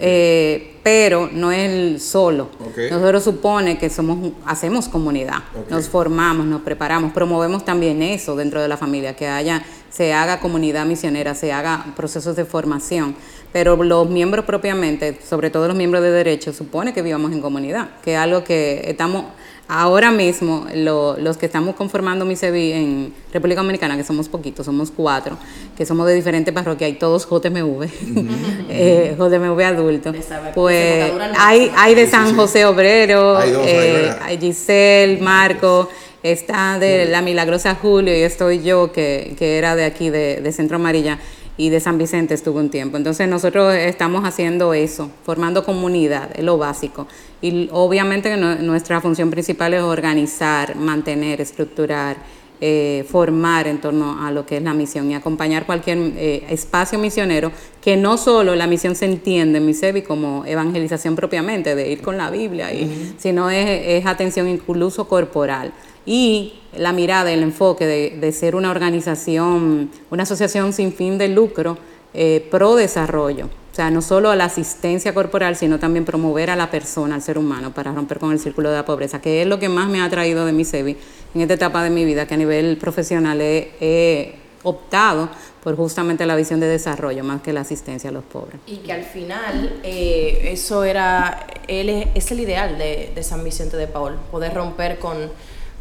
Eh, 0.00 0.78
pero 0.82 1.30
no 1.32 1.52
es 1.52 1.70
el 1.70 2.00
solo. 2.00 2.50
Ok. 2.60 2.90
Nosotros 2.90 3.22
supone 3.22 3.78
que 3.78 3.88
somos, 3.88 4.32
hacemos 4.44 4.88
comunidad, 4.88 5.38
nos 5.70 5.88
formamos, 5.88 6.44
nos 6.44 6.62
preparamos, 6.62 7.12
promovemos 7.12 7.64
también 7.64 8.02
eso 8.02 8.34
dentro 8.34 8.60
de 8.60 8.66
la 8.66 8.76
familia, 8.76 9.14
que 9.14 9.28
haya, 9.28 9.64
se 9.96 10.12
haga 10.12 10.40
comunidad 10.40 10.84
misionera, 10.86 11.34
se 11.34 11.52
haga 11.52 11.86
procesos 11.96 12.36
de 12.36 12.44
formación. 12.44 13.14
Pero 13.52 13.82
los 13.82 14.08
miembros 14.10 14.44
propiamente, 14.44 15.18
sobre 15.26 15.48
todo 15.50 15.66
los 15.68 15.76
miembros 15.76 16.02
de 16.02 16.10
derecho, 16.10 16.52
supone 16.52 16.92
que 16.92 17.00
vivamos 17.02 17.32
en 17.32 17.40
comunidad, 17.40 17.88
que 18.04 18.12
es 18.14 18.18
algo 18.18 18.44
que 18.44 18.82
estamos 18.86 19.24
ahora 19.68 20.10
mismo, 20.12 20.66
lo- 20.74 21.16
los 21.16 21.36
que 21.38 21.46
estamos 21.46 21.74
conformando 21.74 22.24
MISEVI 22.24 22.72
en 22.72 23.14
República 23.32 23.62
Dominicana, 23.62 23.96
que 23.96 24.04
somos 24.04 24.28
poquitos, 24.28 24.66
somos 24.66 24.90
cuatro, 24.94 25.38
que 25.76 25.86
somos 25.86 26.06
de 26.06 26.14
diferentes 26.14 26.52
parroquias, 26.52 26.90
y 26.90 26.94
todos 26.94 27.26
JMV, 27.28 27.82
eh, 28.68 29.16
JMV 29.18 29.60
adulto, 29.64 30.12
pues 30.54 31.12
hay, 31.38 31.72
hay 31.76 31.94
de 31.94 32.06
San. 32.06 32.36
José 32.36 32.64
Obrero, 32.66 33.38
eh, 33.42 34.14
Giselle, 34.38 35.18
Marco, 35.20 35.88
está 36.32 36.78
de 36.78 37.06
la 37.06 37.22
Milagrosa 37.22 37.74
Julio 37.74 38.16
y 38.16 38.22
estoy 38.22 38.62
yo 38.62 38.92
que, 38.92 39.34
que 39.38 39.58
era 39.58 39.76
de 39.76 39.84
aquí, 39.84 40.10
de, 40.10 40.40
de 40.40 40.52
Centro 40.52 40.76
Amarilla 40.76 41.18
y 41.58 41.70
de 41.70 41.80
San 41.80 41.96
Vicente 41.98 42.34
estuve 42.34 42.60
un 42.60 42.68
tiempo. 42.70 42.96
Entonces 42.96 43.28
nosotros 43.28 43.74
estamos 43.74 44.24
haciendo 44.24 44.74
eso, 44.74 45.10
formando 45.24 45.64
comunidad, 45.64 46.28
es 46.34 46.44
lo 46.44 46.58
básico. 46.58 47.06
Y 47.40 47.68
obviamente 47.72 48.28
que 48.30 48.36
no- 48.36 48.56
nuestra 48.56 49.00
función 49.00 49.30
principal 49.30 49.72
es 49.74 49.82
organizar, 49.82 50.76
mantener, 50.76 51.40
estructurar, 51.40 52.16
eh, 52.60 53.04
formar 53.10 53.66
en 53.68 53.82
torno 53.82 54.24
a 54.26 54.30
lo 54.30 54.46
que 54.46 54.56
es 54.56 54.62
la 54.62 54.72
misión 54.72 55.10
y 55.10 55.14
acompañar 55.14 55.66
cualquier 55.66 55.98
eh, 56.16 56.46
espacio 56.48 56.98
misionero 56.98 57.52
que 57.82 57.98
no 57.98 58.16
solo 58.16 58.54
la 58.54 58.66
misión 58.66 58.94
se 58.94 59.04
entiende 59.04 59.58
en 59.58 59.66
MISEVI 59.66 60.00
como 60.02 60.42
evangelización 60.46 61.16
propiamente, 61.16 61.74
de 61.74 61.90
ir 61.90 62.00
con 62.00 62.16
la 62.16 62.30
Biblia, 62.30 62.72
y, 62.72 63.14
sino 63.18 63.50
es, 63.50 63.66
es 63.86 64.06
atención 64.06 64.48
incluso 64.48 65.06
corporal. 65.06 65.72
Y 66.06 66.54
la 66.76 66.92
mirada, 66.92 67.32
el 67.32 67.42
enfoque 67.42 67.84
de, 67.86 68.16
de 68.18 68.32
ser 68.32 68.54
una 68.54 68.70
organización, 68.70 69.90
una 70.10 70.22
asociación 70.22 70.72
sin 70.72 70.92
fin 70.92 71.18
de 71.18 71.28
lucro, 71.28 71.76
eh, 72.18 72.48
pro 72.50 72.76
desarrollo. 72.76 73.44
O 73.44 73.74
sea, 73.76 73.90
no 73.90 74.00
solo 74.00 74.30
a 74.30 74.36
la 74.36 74.46
asistencia 74.46 75.12
corporal, 75.12 75.54
sino 75.54 75.78
también 75.78 76.06
promover 76.06 76.48
a 76.48 76.56
la 76.56 76.70
persona, 76.70 77.14
al 77.14 77.20
ser 77.20 77.36
humano, 77.36 77.74
para 77.74 77.92
romper 77.92 78.18
con 78.18 78.32
el 78.32 78.38
círculo 78.38 78.70
de 78.70 78.76
la 78.76 78.86
pobreza, 78.86 79.20
que 79.20 79.42
es 79.42 79.46
lo 79.46 79.58
que 79.58 79.68
más 79.68 79.90
me 79.90 80.00
ha 80.00 80.08
traído 80.08 80.46
de 80.46 80.52
mi 80.52 80.64
SEBI 80.64 80.96
en 81.34 81.40
esta 81.42 81.52
etapa 81.52 81.84
de 81.84 81.90
mi 81.90 82.06
vida, 82.06 82.26
que 82.26 82.32
a 82.32 82.36
nivel 82.38 82.78
profesional 82.78 83.38
he, 83.42 83.72
he 83.82 84.34
optado 84.62 85.28
por 85.62 85.76
justamente 85.76 86.24
la 86.24 86.36
visión 86.36 86.58
de 86.58 86.68
desarrollo 86.68 87.22
más 87.22 87.42
que 87.42 87.52
la 87.52 87.60
asistencia 87.60 88.08
a 88.08 88.14
los 88.14 88.24
pobres. 88.24 88.60
Y 88.66 88.78
que 88.78 88.92
al 88.94 89.04
final 89.04 89.80
eh, 89.82 90.52
eso 90.52 90.84
era, 90.84 91.46
él 91.68 91.90
es, 91.90 92.06
es 92.14 92.30
el 92.30 92.40
ideal 92.40 92.78
de, 92.78 93.12
de 93.14 93.22
San 93.22 93.44
Vicente 93.44 93.76
de 93.76 93.88
Paul, 93.88 94.14
poder 94.30 94.54
romper 94.54 94.98
con, 94.98 95.18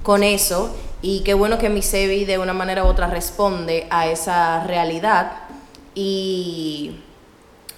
con 0.05 0.23
eso. 0.23 0.73
Y 1.01 1.21
qué 1.21 1.33
bueno 1.33 1.57
que 1.57 1.67
Misevi 1.67 2.25
de 2.25 2.37
una 2.37 2.53
manera 2.53 2.85
u 2.85 2.87
otra 2.87 3.07
responde 3.07 3.87
a 3.89 4.07
esa 4.07 4.63
realidad. 4.63 5.31
Y, 5.95 6.99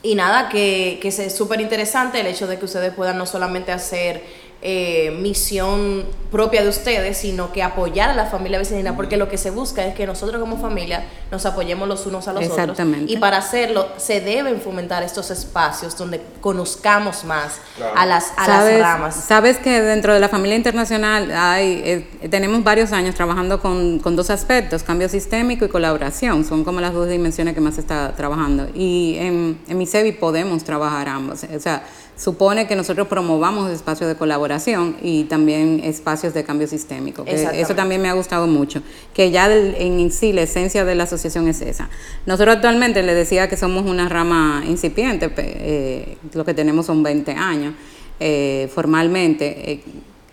y 0.04 0.14
nada, 0.14 0.50
que, 0.50 1.00
que 1.02 1.08
es 1.08 1.36
súper 1.36 1.62
interesante 1.62 2.20
el 2.20 2.28
hecho 2.28 2.46
de 2.46 2.60
que 2.60 2.66
ustedes 2.66 2.94
puedan 2.94 3.18
no 3.18 3.26
solamente 3.26 3.72
hacer 3.72 4.24
eh, 4.62 5.16
misión 5.22 6.06
propia 6.32 6.64
de 6.64 6.70
ustedes, 6.70 7.18
sino 7.18 7.54
que 7.54 7.64
apoyar 7.64 8.10
a 8.10 8.14
la 8.14 8.26
familia 8.26 8.58
vecinal, 8.58 8.96
porque 8.96 9.16
lo 9.16 9.30
que 9.30 9.38
se 9.38 9.50
busca 9.50 9.86
es 9.86 9.96
que 9.96 10.06
nosotros 10.06 10.42
como 10.42 10.58
familia 10.58 11.06
nos 11.32 11.46
apoyemos 11.46 11.88
los 11.88 12.06
unos 12.06 12.28
a 12.28 12.34
los 12.34 12.44
otros. 12.44 12.60
Exactamente. 12.60 13.12
Y 13.14 13.18
para 13.18 13.38
hacerlo 13.38 13.88
se 13.98 14.20
deben 14.20 14.60
fomentar 14.60 15.04
estos 15.04 15.32
espacios 15.32 15.98
donde 15.98 16.22
conozcamos 16.42 17.24
más 17.24 17.60
Claro. 17.78 17.94
a 17.96 18.06
las, 18.06 18.34
a 18.36 18.48
las 18.48 18.58
¿Sabes, 18.58 18.82
ramas. 18.82 19.16
Sabes 19.16 19.58
que 19.58 19.82
dentro 19.82 20.14
de 20.14 20.20
la 20.20 20.28
familia 20.28 20.58
internacional 20.58 21.32
hay, 21.32 21.82
eh, 21.86 22.28
tenemos 22.30 22.64
varios 22.64 22.92
años 22.92 23.16
trabajando 23.16 23.62
con, 23.62 24.00
con 24.00 24.16
dos 24.16 24.30
aspectos, 24.30 24.84
cambio 24.84 25.08
sistémico 25.08 25.66
y 25.66 25.70
colaboración. 25.70 26.44
Son 26.44 26.64
como 26.64 26.82
las 26.82 26.94
dos 26.94 27.08
dimensiones 27.08 27.54
que 27.54 27.62
más 27.62 27.76
se 27.76 27.82
está 27.82 28.14
trabajando. 28.16 28.68
Y 28.74 29.16
en, 29.20 29.60
en 29.68 29.78
MISEVI 29.78 30.14
podemos 30.14 30.64
trabajar 30.64 31.08
ambos. 31.08 31.44
O 31.44 31.60
sea, 31.60 31.84
supone 32.18 32.68
que 32.68 32.76
nosotros 32.76 33.08
promovamos 33.08 33.72
espacios 33.72 34.10
de 34.10 34.16
colaboración 34.16 34.98
y 35.02 35.26
también 35.26 35.82
espacios 35.84 36.34
de 36.34 36.44
cambio 36.44 36.68
sistémico. 36.68 37.24
que 37.24 37.62
eso 37.62 37.76
también 37.76 38.02
me 38.02 38.10
ha 38.10 38.14
gustado 38.14 38.48
mucho, 38.48 38.82
que 39.14 39.32
ya 39.32 39.54
en 39.54 40.12
sí 40.12 40.34
la 40.34 40.42
esencia 40.42 40.84
de 40.84 40.96
la 40.96 41.04
asociación 41.04 41.48
es 41.48 41.62
esa. 41.62 41.90
Nosotros 42.26 42.56
actualmente 42.56 43.04
le 43.04 43.14
decía 43.14 43.48
que 43.48 43.56
somos 43.56 43.86
una 43.86 44.10
rama 44.10 44.64
incipiente, 44.68 45.32
eh, 45.38 46.18
lo 46.34 46.44
que 46.44 46.54
tenemos 46.54 46.88
son 46.88 47.04
20 47.04 47.32
años 47.34 47.74
eh, 48.20 48.68
formalmente 48.74 49.72
eh, 49.72 49.84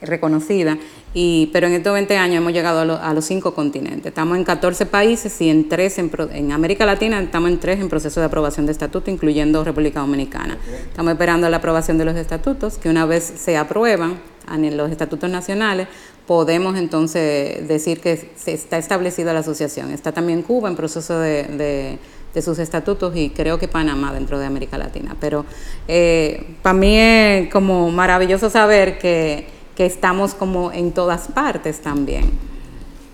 reconocida, 0.04 0.78
y, 1.12 1.50
pero 1.52 1.66
en 1.66 1.74
estos 1.74 1.92
20 1.94 2.16
años 2.16 2.36
hemos 2.38 2.52
llegado 2.52 2.80
a, 2.80 2.84
lo- 2.84 2.98
a 2.98 3.12
los 3.14 3.24
cinco 3.24 3.54
continentes. 3.54 4.06
Estamos 4.06 4.36
en 4.36 4.44
14 4.44 4.86
países 4.86 5.40
y 5.40 5.48
en 5.50 5.68
tres 5.68 5.98
en, 5.98 6.10
en 6.32 6.52
América 6.52 6.86
Latina 6.86 7.20
estamos 7.20 7.50
en 7.50 7.58
tres 7.60 7.80
en 7.80 7.88
proceso 7.88 8.20
de 8.20 8.26
aprobación 8.26 8.66
de 8.66 8.72
estatuto, 8.72 9.10
incluyendo 9.10 9.62
República 9.64 10.00
Dominicana. 10.00 10.58
Estamos 10.88 11.12
esperando 11.12 11.48
la 11.48 11.58
aprobación 11.58 11.98
de 11.98 12.04
los 12.04 12.16
estatutos, 12.16 12.78
que 12.78 12.88
una 12.88 13.06
vez 13.06 13.24
se 13.36 13.56
aprueban 13.56 14.18
en 14.52 14.76
los 14.76 14.90
estatutos 14.90 15.30
nacionales, 15.30 15.88
podemos 16.26 16.76
entonces 16.76 17.66
decir 17.68 18.00
que 18.00 18.30
se 18.36 18.52
está 18.52 18.76
establecida 18.78 19.32
la 19.32 19.40
asociación. 19.40 19.90
Está 19.90 20.12
también 20.12 20.42
Cuba 20.42 20.68
en 20.68 20.76
proceso 20.76 21.18
de, 21.18 21.44
de- 21.44 21.98
de 22.34 22.42
sus 22.42 22.58
estatutos 22.58 23.14
y 23.16 23.30
creo 23.30 23.58
que 23.60 23.68
Panamá 23.68 24.12
dentro 24.12 24.40
de 24.40 24.46
América 24.46 24.76
Latina. 24.76 25.16
Pero 25.20 25.44
eh, 25.86 26.56
para 26.62 26.74
mí 26.74 26.96
es 26.98 27.48
como 27.52 27.92
maravilloso 27.92 28.50
saber 28.50 28.98
que, 28.98 29.46
que 29.76 29.86
estamos 29.86 30.34
como 30.34 30.72
en 30.72 30.92
todas 30.92 31.28
partes 31.28 31.80
también. 31.82 32.30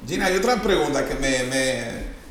Gina, 0.06 0.26
hay 0.26 0.36
otra 0.36 0.56
pregunta 0.62 1.06
que 1.06 1.14
me, 1.14 1.44
me, 1.44 1.84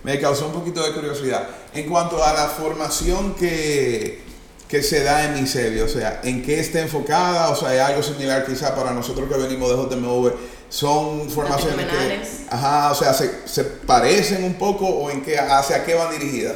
me 0.03 0.19
causó 0.19 0.47
un 0.47 0.53
poquito 0.53 0.83
de 0.83 0.93
curiosidad. 0.93 1.47
En 1.73 1.87
cuanto 1.89 2.23
a 2.23 2.33
la 2.33 2.47
formación 2.47 3.35
que, 3.35 4.21
que 4.67 4.83
se 4.83 5.03
da 5.03 5.25
en 5.25 5.33
MISEVI, 5.35 5.79
o 5.81 5.87
sea, 5.87 6.21
¿en 6.23 6.43
qué 6.43 6.59
está 6.59 6.79
enfocada? 6.81 7.49
O 7.49 7.55
sea, 7.55 7.69
hay 7.69 7.79
algo 7.79 8.03
similar 8.03 8.45
quizá 8.45 8.75
para 8.75 8.91
nosotros 8.91 9.29
que 9.29 9.37
venimos 9.37 9.69
de 9.69 9.95
JMV. 9.95 10.33
¿Son 10.69 11.29
formaciones 11.29 11.87
que... 11.87 12.21
Ajá, 12.51 12.91
o 12.91 12.95
sea, 12.95 13.13
¿se, 13.13 13.47
se 13.47 13.63
parecen 13.63 14.43
un 14.43 14.53
poco 14.55 14.85
o 14.85 15.09
en 15.09 15.21
qué, 15.23 15.39
hacia 15.39 15.83
qué 15.83 15.95
van 15.95 16.11
dirigidas? 16.11 16.55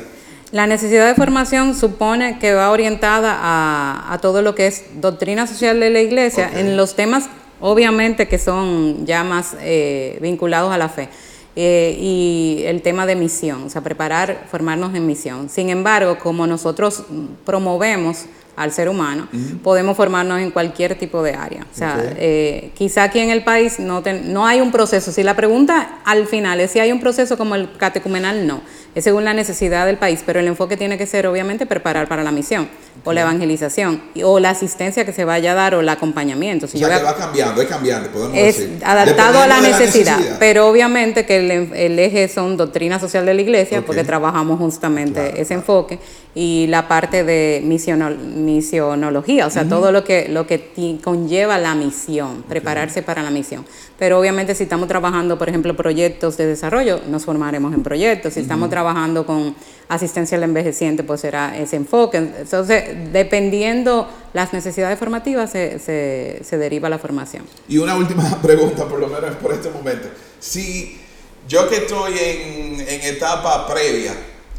La 0.52 0.68
necesidad 0.68 1.08
de 1.08 1.16
formación 1.16 1.74
supone 1.76 2.38
que 2.38 2.54
va 2.54 2.70
orientada 2.70 3.36
a, 3.42 4.14
a 4.14 4.18
todo 4.20 4.44
lo 4.44 4.54
que 4.54 4.68
es 4.68 4.84
doctrina 5.02 5.48
social 5.48 5.80
de 5.80 5.90
la 5.90 6.02
iglesia 6.02 6.50
Ok. 6.52 6.60
en 6.60 6.78
los 6.78 6.96
temas, 6.96 7.24
obviamente, 7.64 8.28
que 8.28 8.38
son 8.38 9.06
ya 9.06 9.24
más 9.24 9.56
eh, 9.62 10.18
vinculados 10.22 10.72
a 10.74 10.78
la 10.78 10.90
fe. 10.90 11.08
Eh, 11.56 11.96
y 12.00 12.64
el 12.66 12.82
tema 12.82 13.06
de 13.06 13.16
misión, 13.16 13.64
o 13.64 13.70
sea, 13.70 13.82
preparar, 13.82 14.48
formarnos 14.52 14.94
en 14.96 15.06
misión. 15.06 15.50
Sin 15.50 15.70
embargo, 15.70 16.18
como 16.20 16.46
nosotros 16.48 17.04
promovemos 17.46 18.26
al 18.56 18.72
ser 18.72 18.88
humano, 18.90 19.28
podemos 19.64 19.96
formarnos 19.98 20.40
en 20.40 20.52
cualquier 20.52 20.96
tipo 20.98 21.24
de 21.24 21.34
área. 21.34 21.62
O 21.72 21.76
sea, 21.76 21.98
eh, 22.18 22.72
quizá 22.76 23.04
aquí 23.04 23.20
en 23.20 23.30
el 23.30 23.44
país 23.44 23.80
no, 23.80 24.02
ten- 24.04 24.32
no 24.34 24.46
hay 24.46 24.62
un 24.62 24.72
proceso. 24.72 25.12
Si 25.12 25.24
la 25.24 25.36
pregunta 25.36 26.00
al 26.06 26.28
final 26.28 26.60
es 26.60 26.72
si 26.72 26.80
hay 26.80 26.92
un 26.92 27.00
proceso 27.00 27.38
como 27.38 27.56
el 27.56 27.72
catecumenal, 27.78 28.46
no. 28.46 28.62
Es 28.96 29.04
según 29.06 29.24
la 29.26 29.34
necesidad 29.34 29.86
del 29.88 29.98
país, 29.98 30.22
pero 30.26 30.40
el 30.40 30.48
enfoque 30.48 30.78
tiene 30.78 30.98
que 31.00 31.08
ser 31.08 31.26
obviamente 31.28 31.66
preparar 31.66 32.08
para 32.08 32.24
la 32.24 32.32
misión 32.32 32.68
o 33.06 33.12
la 33.12 33.22
evangelización 33.22 34.02
y- 34.14 34.22
o 34.22 34.40
la 34.40 34.52
asistencia 34.52 35.04
que 35.04 35.12
se 35.12 35.26
vaya 35.26 35.54
a 35.54 35.56
dar 35.56 35.74
o 35.74 35.80
el 35.80 35.90
acompañamiento. 35.90 36.68
Si 36.68 36.78
O 36.84 36.88
sea, 36.88 37.00
que 37.00 37.04
va 37.04 37.16
cambiando, 37.16 37.60
es 37.62 37.68
cambiante, 37.68 38.10
podemos 38.10 38.38
es 38.38 38.58
decir. 38.58 38.80
adaptado 38.86 39.40
a 39.40 39.48
la 39.48 39.62
necesidad, 39.62 40.20
pero 40.38 40.68
obviamente 40.68 41.26
que 41.26 41.38
el, 41.38 41.74
el 41.74 41.98
eje 42.00 42.28
son 42.28 42.56
doctrina 42.56 43.00
social 43.00 43.26
de 43.26 43.34
la 43.34 43.42
iglesia, 43.42 43.82
porque 43.84 44.04
trabajamos 44.04 44.60
justamente 44.60 45.22
Claro, 45.22 45.38
ese 45.38 45.54
enfoque, 45.56 45.98
y 46.36 46.68
la 46.68 46.88
parte 46.88 47.24
de 47.24 47.62
misiono- 47.66 48.10
misionología, 48.16 49.48
o 49.48 49.50
sea, 49.50 49.66
todo 49.68 49.92
lo 49.92 50.04
que, 50.04 50.28
lo 50.30 50.46
que 50.48 50.58
ti- 50.60 51.00
conlleva 51.04 51.58
la 51.58 51.74
misión, 51.76 52.44
prepararse 52.48 53.02
para 53.02 53.24
la 53.24 53.32
misión. 53.32 53.66
Pero 54.00 54.20
obviamente 54.20 54.54
si 54.56 54.64
estamos 54.64 54.88
trabajando, 54.88 55.38
por 55.38 55.48
ejemplo, 55.50 55.76
proyectos 55.76 56.38
de 56.38 56.46
desarrollo, 56.48 57.00
nos 57.10 57.26
formaremos 57.26 57.74
en 57.74 57.84
proyectos. 57.84 58.34
Si 58.34 58.40
estamos 58.40 58.70
trabajando 58.70 58.83
con 59.26 59.56
asistencia 59.90 60.38
al 60.38 60.44
envejeciente, 60.44 61.04
pues 61.04 61.22
será 61.22 61.58
ese 61.58 61.76
enfoque. 61.76 62.18
Entonces, 62.18 63.12
dependiendo 63.12 64.10
las 64.34 64.54
necesidades 64.54 64.98
formativas, 64.98 65.52
se, 65.52 65.80
se, 65.80 66.42
se 66.44 66.58
deriva 66.58 66.90
la 66.90 67.00
formación. 67.00 67.46
Y 67.68 67.78
una 67.78 67.96
última 67.96 68.24
pregunta, 68.42 68.86
por 68.86 69.00
lo 69.00 69.08
menos 69.08 69.36
por 69.36 69.54
este 69.54 69.70
momento. 69.70 70.08
Si 70.40 71.00
yo 71.48 71.70
que 71.70 71.78
estoy 71.78 72.14
en, 72.18 72.82
en 72.82 73.02
etapa 73.16 73.68
previa, 73.68 74.14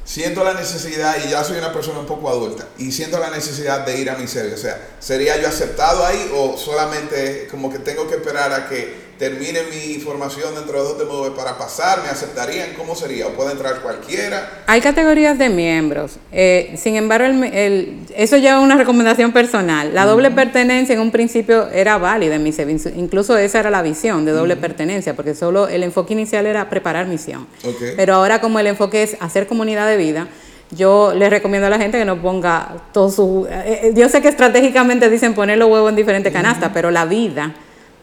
siento 0.04 0.44
la 0.44 0.54
necesidad, 0.54 1.16
y 1.24 1.30
ya 1.30 1.42
soy 1.42 1.58
una 1.58 1.72
persona 1.72 2.00
un 2.00 2.06
poco 2.06 2.28
adulta, 2.28 2.68
y 2.78 2.92
siento 2.92 3.18
la 3.18 3.30
necesidad 3.30 3.84
de 3.86 3.98
ir 3.98 4.10
a 4.10 4.16
mi 4.16 4.26
serie, 4.26 4.54
o 4.54 4.58
sea, 4.58 4.78
¿sería 5.00 5.40
yo 5.40 5.48
aceptado 5.48 6.04
ahí 6.04 6.30
o 6.34 6.56
solamente 6.56 7.48
como 7.50 7.72
que 7.72 7.78
tengo 7.78 8.06
que 8.06 8.16
esperar 8.16 8.52
a 8.52 8.68
que 8.68 9.03
termine 9.18 9.60
mi 9.70 9.94
formación 10.00 10.54
dentro 10.54 10.82
de 10.82 11.04
JMV 11.04 11.34
para 11.36 11.56
pasar, 11.56 12.02
me 12.02 12.08
aceptarían, 12.08 12.70
¿cómo 12.76 12.94
sería? 12.94 13.26
¿O 13.26 13.30
puede 13.30 13.52
entrar 13.52 13.80
cualquiera? 13.80 14.62
Hay 14.66 14.80
categorías 14.80 15.38
de 15.38 15.48
miembros. 15.48 16.12
Eh, 16.32 16.74
sin 16.76 16.96
embargo, 16.96 17.26
el- 17.26 17.44
el- 17.44 17.98
eso 18.16 18.36
ya 18.36 18.56
es 18.58 18.62
una 18.62 18.76
recomendación 18.76 19.32
personal. 19.32 19.94
La 19.94 20.04
doble 20.04 20.30
pertenencia 20.30 20.94
en 20.94 21.00
un 21.00 21.10
principio 21.10 21.68
era 21.70 21.98
válida 21.98 22.34
en 22.34 22.42
mi 22.42 22.52
servicio. 22.52 22.90
Incluso 22.96 23.36
esa 23.38 23.60
era 23.60 23.70
la 23.70 23.82
visión 23.82 24.24
de 24.24 24.32
doble 24.32 24.56
pertenencia, 24.56 25.14
porque 25.14 25.34
solo 25.34 25.68
el 25.68 25.82
enfoque 25.82 26.12
inicial 26.12 26.46
era 26.46 26.68
preparar 26.68 27.06
misión. 27.06 27.46
Ok. 27.64 27.82
Pero 27.96 28.14
ahora 28.14 28.40
como 28.40 28.58
el 28.58 28.66
enfoque 28.66 29.02
es 29.02 29.16
hacer 29.20 29.46
comunidad 29.46 29.86
de 29.86 29.96
vida, 29.96 30.28
yo 30.70 31.12
les 31.14 31.30
recomiendo 31.30 31.66
a 31.66 31.70
la 31.70 31.78
gente 31.78 31.98
que 31.98 32.04
no 32.04 32.20
ponga 32.20 32.76
todo 32.92 33.10
su... 33.10 33.46
eh, 33.48 33.80
eh, 33.84 33.92
yo 33.94 34.08
sé 34.08 34.20
que 34.22 34.28
estratégicamente 34.28 35.08
dicen 35.08 35.34
poner 35.34 35.58
los 35.58 35.68
huevos 35.70 35.90
en 35.90 35.96
diferentes 35.96 36.32
canastas, 36.32 36.70
pero 36.74 36.90
la 36.90 37.04
vida, 37.04 37.54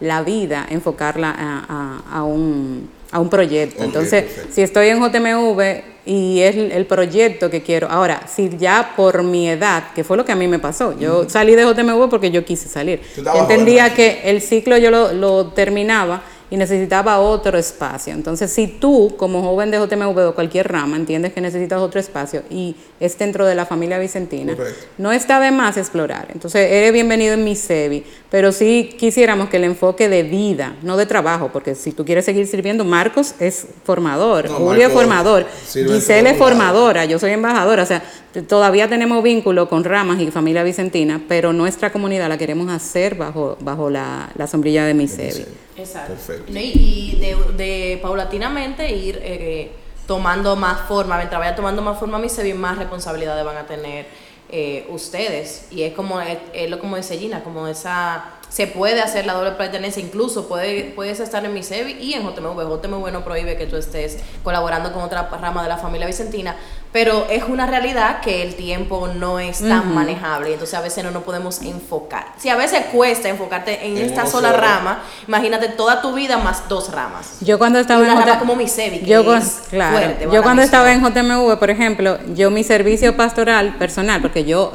la 0.01 0.21
vida, 0.23 0.65
enfocarla 0.69 1.29
a, 1.31 1.65
a- 1.69 2.17
a 2.19 2.23
un, 2.23 2.89
a 3.11 3.19
un 3.19 3.29
proyecto. 3.29 3.83
Entonces, 3.83 4.23
perfecto. 4.23 4.53
si 4.53 4.61
estoy 4.61 4.87
en 4.89 4.99
JMV 4.99 5.61
y 6.05 6.39
es 6.41 6.55
el, 6.55 6.85
proyecto 6.87 7.49
que 7.51 7.61
quiero, 7.61 7.87
ahora, 7.89 8.23
si 8.27 8.49
ya 8.57 8.93
por 8.95 9.21
mi 9.23 9.47
edad, 9.47 9.83
que 9.93 10.03
fue 10.03 10.17
lo 10.17 10.25
que 10.25 10.31
a 10.31 10.35
mí 10.35 10.47
me 10.47 10.57
pasó, 10.59 10.97
yo 10.99 11.29
salí 11.29 11.55
de 11.55 11.63
JMV 11.63 12.09
porque 12.09 12.31
yo 12.31 12.43
quise 12.43 12.67
salir. 12.67 12.99
Entendía 13.35 13.93
que 13.93 14.21
el 14.25 14.41
ciclo 14.41 14.77
yo 14.77 14.89
lo, 14.91 15.13
lo 15.13 15.47
terminaba 15.47 16.23
y 16.51 16.57
necesitaba 16.57 17.17
otro 17.19 17.57
espacio. 17.57 18.13
Entonces, 18.13 18.51
si 18.51 18.67
tú, 18.67 19.15
como 19.15 19.41
joven 19.41 19.71
de 19.71 19.77
JMV 19.77 20.27
o 20.27 20.35
cualquier 20.35 20.69
rama, 20.69 20.97
entiendes 20.97 21.31
que 21.31 21.39
necesitas 21.39 21.79
otro 21.79 21.97
espacio 21.97 22.43
y 22.49 22.75
es 22.99 23.17
dentro 23.17 23.45
de 23.45 23.55
la 23.55 23.65
familia 23.65 23.97
vicentina, 23.97 24.53
Correcto. 24.53 24.85
no 24.97 25.13
está 25.13 25.39
de 25.39 25.49
más 25.51 25.77
explorar. 25.77 26.27
Entonces, 26.33 26.69
eres 26.69 26.91
bienvenido 26.91 27.35
en 27.35 27.45
mi 27.45 27.55
SEBI, 27.55 28.03
pero 28.29 28.51
sí 28.51 28.93
quisiéramos 28.99 29.47
que 29.47 29.57
el 29.57 29.63
enfoque 29.63 30.09
de 30.09 30.23
vida, 30.23 30.75
no 30.83 30.97
de 30.97 31.05
trabajo, 31.05 31.49
porque 31.53 31.73
si 31.73 31.93
tú 31.93 32.03
quieres 32.03 32.25
seguir 32.25 32.45
sirviendo, 32.45 32.83
Marcos 32.83 33.33
es 33.39 33.65
formador, 33.85 34.49
No, 34.49 34.57
Julio 34.57 34.87
es 34.87 34.93
formador, 34.93 35.45
Giselle 35.71 36.31
es 36.31 36.37
formadora, 36.37 37.05
yo 37.05 37.17
soy 37.17 37.31
embajadora, 37.31 37.83
o 37.83 37.85
sea, 37.85 38.03
todavía 38.49 38.89
tenemos 38.89 39.23
vínculo 39.23 39.69
con 39.69 39.85
ramas 39.85 40.19
y 40.19 40.29
familia 40.31 40.63
vicentina, 40.63 41.21
pero 41.29 41.53
nuestra 41.53 41.93
comunidad 41.93 42.27
la 42.27 42.37
queremos 42.37 42.69
hacer 42.69 43.15
bajo, 43.15 43.57
bajo 43.61 43.89
la, 43.89 44.29
la 44.35 44.47
sombrilla 44.47 44.85
de 44.85 44.93
mi 44.93 45.07
SEBI. 45.07 45.45
Exacto. 45.81 46.13
Perfecto. 46.13 46.51
Y, 46.53 47.17
de, 47.19 47.35
de 47.55 47.99
paulatinamente 48.01 48.89
ir 48.91 49.19
eh, 49.21 49.71
tomando 50.07 50.55
más 50.55 50.81
forma, 50.87 51.17
mientras 51.17 51.39
vaya 51.39 51.55
tomando 51.55 51.81
más 51.81 51.99
forma, 51.99 52.19
mi 52.19 52.29
se 52.29 52.53
más 52.53 52.77
responsabilidades 52.77 53.45
van 53.45 53.57
a 53.57 53.65
tener 53.65 54.05
eh, 54.53 54.85
ustedes. 54.89 55.67
Y 55.71 55.83
es 55.83 55.93
como, 55.93 56.19
es, 56.19 56.37
es 56.53 56.69
lo 56.69 56.79
como 56.79 56.97
dice 56.97 57.17
Gina, 57.17 57.43
como 57.43 57.67
esa, 57.67 58.25
se 58.49 58.67
puede 58.67 58.99
hacer 58.99 59.25
la 59.25 59.31
doble 59.31 59.51
pertenencia, 59.51 60.03
incluso 60.03 60.49
puede, 60.49 60.91
puedes 60.93 61.21
estar 61.21 61.45
en 61.45 61.53
mi 61.53 61.63
SEBI 61.63 61.93
y 61.93 62.13
en 62.15 62.23
JMV. 62.23 62.83
JMV 62.83 63.11
no 63.13 63.23
prohíbe 63.23 63.55
que 63.55 63.65
tú 63.65 63.77
estés 63.77 64.19
colaborando 64.43 64.91
con 64.91 65.03
otra 65.03 65.29
rama 65.29 65.63
de 65.63 65.69
la 65.69 65.77
familia 65.77 66.05
vicentina, 66.05 66.57
pero 66.93 67.25
es 67.29 67.43
una 67.45 67.65
realidad 67.67 68.19
que 68.21 68.43
el 68.43 68.55
tiempo 68.55 69.07
no 69.07 69.39
es 69.39 69.59
tan 69.59 69.93
manejable 69.95 70.49
y 70.49 70.53
entonces 70.53 70.77
a 70.77 70.81
veces 70.81 71.03
no 71.03 71.11
nos 71.11 71.23
podemos 71.23 71.61
enfocar. 71.61 72.25
Si 72.37 72.49
a 72.49 72.55
veces 72.55 72.85
cuesta 72.91 73.29
enfocarte 73.29 73.85
en 73.87 73.97
En 73.97 74.05
esta 74.05 74.25
sola 74.25 74.51
rama, 74.53 75.01
imagínate 75.27 75.69
toda 75.69 76.01
tu 76.01 76.13
vida 76.13 76.37
más 76.37 76.67
dos 76.67 76.91
ramas. 76.91 77.37
Yo 77.41 77.57
cuando 77.57 77.79
estaba 77.79 78.01
una 78.01 78.11
en 78.13 78.19
rama 78.19 78.31
J- 78.33 78.39
como 78.39 78.55
mi 78.55 78.67
yo, 79.05 79.23
claro, 79.69 79.97
fuerte, 79.97 80.27
yo 80.31 80.43
cuando 80.43 80.61
estaba 80.63 80.91
en 80.91 81.01
JMV, 81.01 81.57
por 81.57 81.69
ejemplo, 81.69 82.17
yo 82.35 82.51
mi 82.51 82.63
servicio 82.63 83.15
pastoral 83.15 83.75
personal, 83.77 84.21
porque 84.21 84.43
yo 84.43 84.73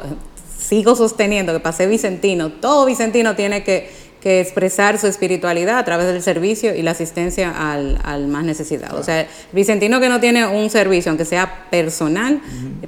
sigo 0.57 0.95
sosteniendo 0.95 1.53
que 1.53 1.59
pasé 1.59 1.87
Vicentino, 1.87 2.49
todo 2.49 2.85
Vicentino 2.85 3.35
tiene 3.35 3.63
que, 3.63 3.89
que 4.27 4.41
expresar 4.41 4.97
su 4.97 5.07
espiritualidad 5.07 5.77
a 5.77 5.85
través 5.85 6.07
del 6.07 6.21
servicio 6.21 6.75
y 6.75 6.81
la 6.81 6.91
asistencia 6.91 7.71
al, 7.71 7.97
al 8.03 8.27
más 8.27 8.43
necesitado. 8.43 8.99
O 8.99 9.03
sea, 9.03 9.25
Vicentino 9.53 10.01
que 10.01 10.09
no 10.09 10.19
tiene 10.19 10.45
un 10.45 10.69
servicio, 10.69 11.11
aunque 11.11 11.23
sea 11.23 11.69
personal, 11.71 12.41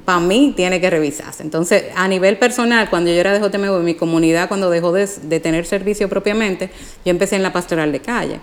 para 0.04 0.20
mí 0.20 0.52
tiene 0.54 0.82
que 0.82 0.90
revisarse. 0.90 1.42
Entonces, 1.42 1.84
a 1.96 2.06
nivel 2.08 2.36
personal, 2.36 2.90
cuando 2.90 3.10
yo 3.10 3.16
era 3.16 3.32
de 3.32 3.40
JMV, 3.40 3.82
mi 3.82 3.94
comunidad, 3.94 4.48
cuando 4.48 4.68
dejó 4.68 4.92
de, 4.92 5.08
de 5.22 5.40
tener 5.40 5.64
servicio 5.64 6.10
propiamente, 6.10 6.68
yo 7.06 7.10
empecé 7.10 7.36
en 7.36 7.42
la 7.42 7.54
pastoral 7.54 7.90
de 7.90 8.00
calle. 8.00 8.40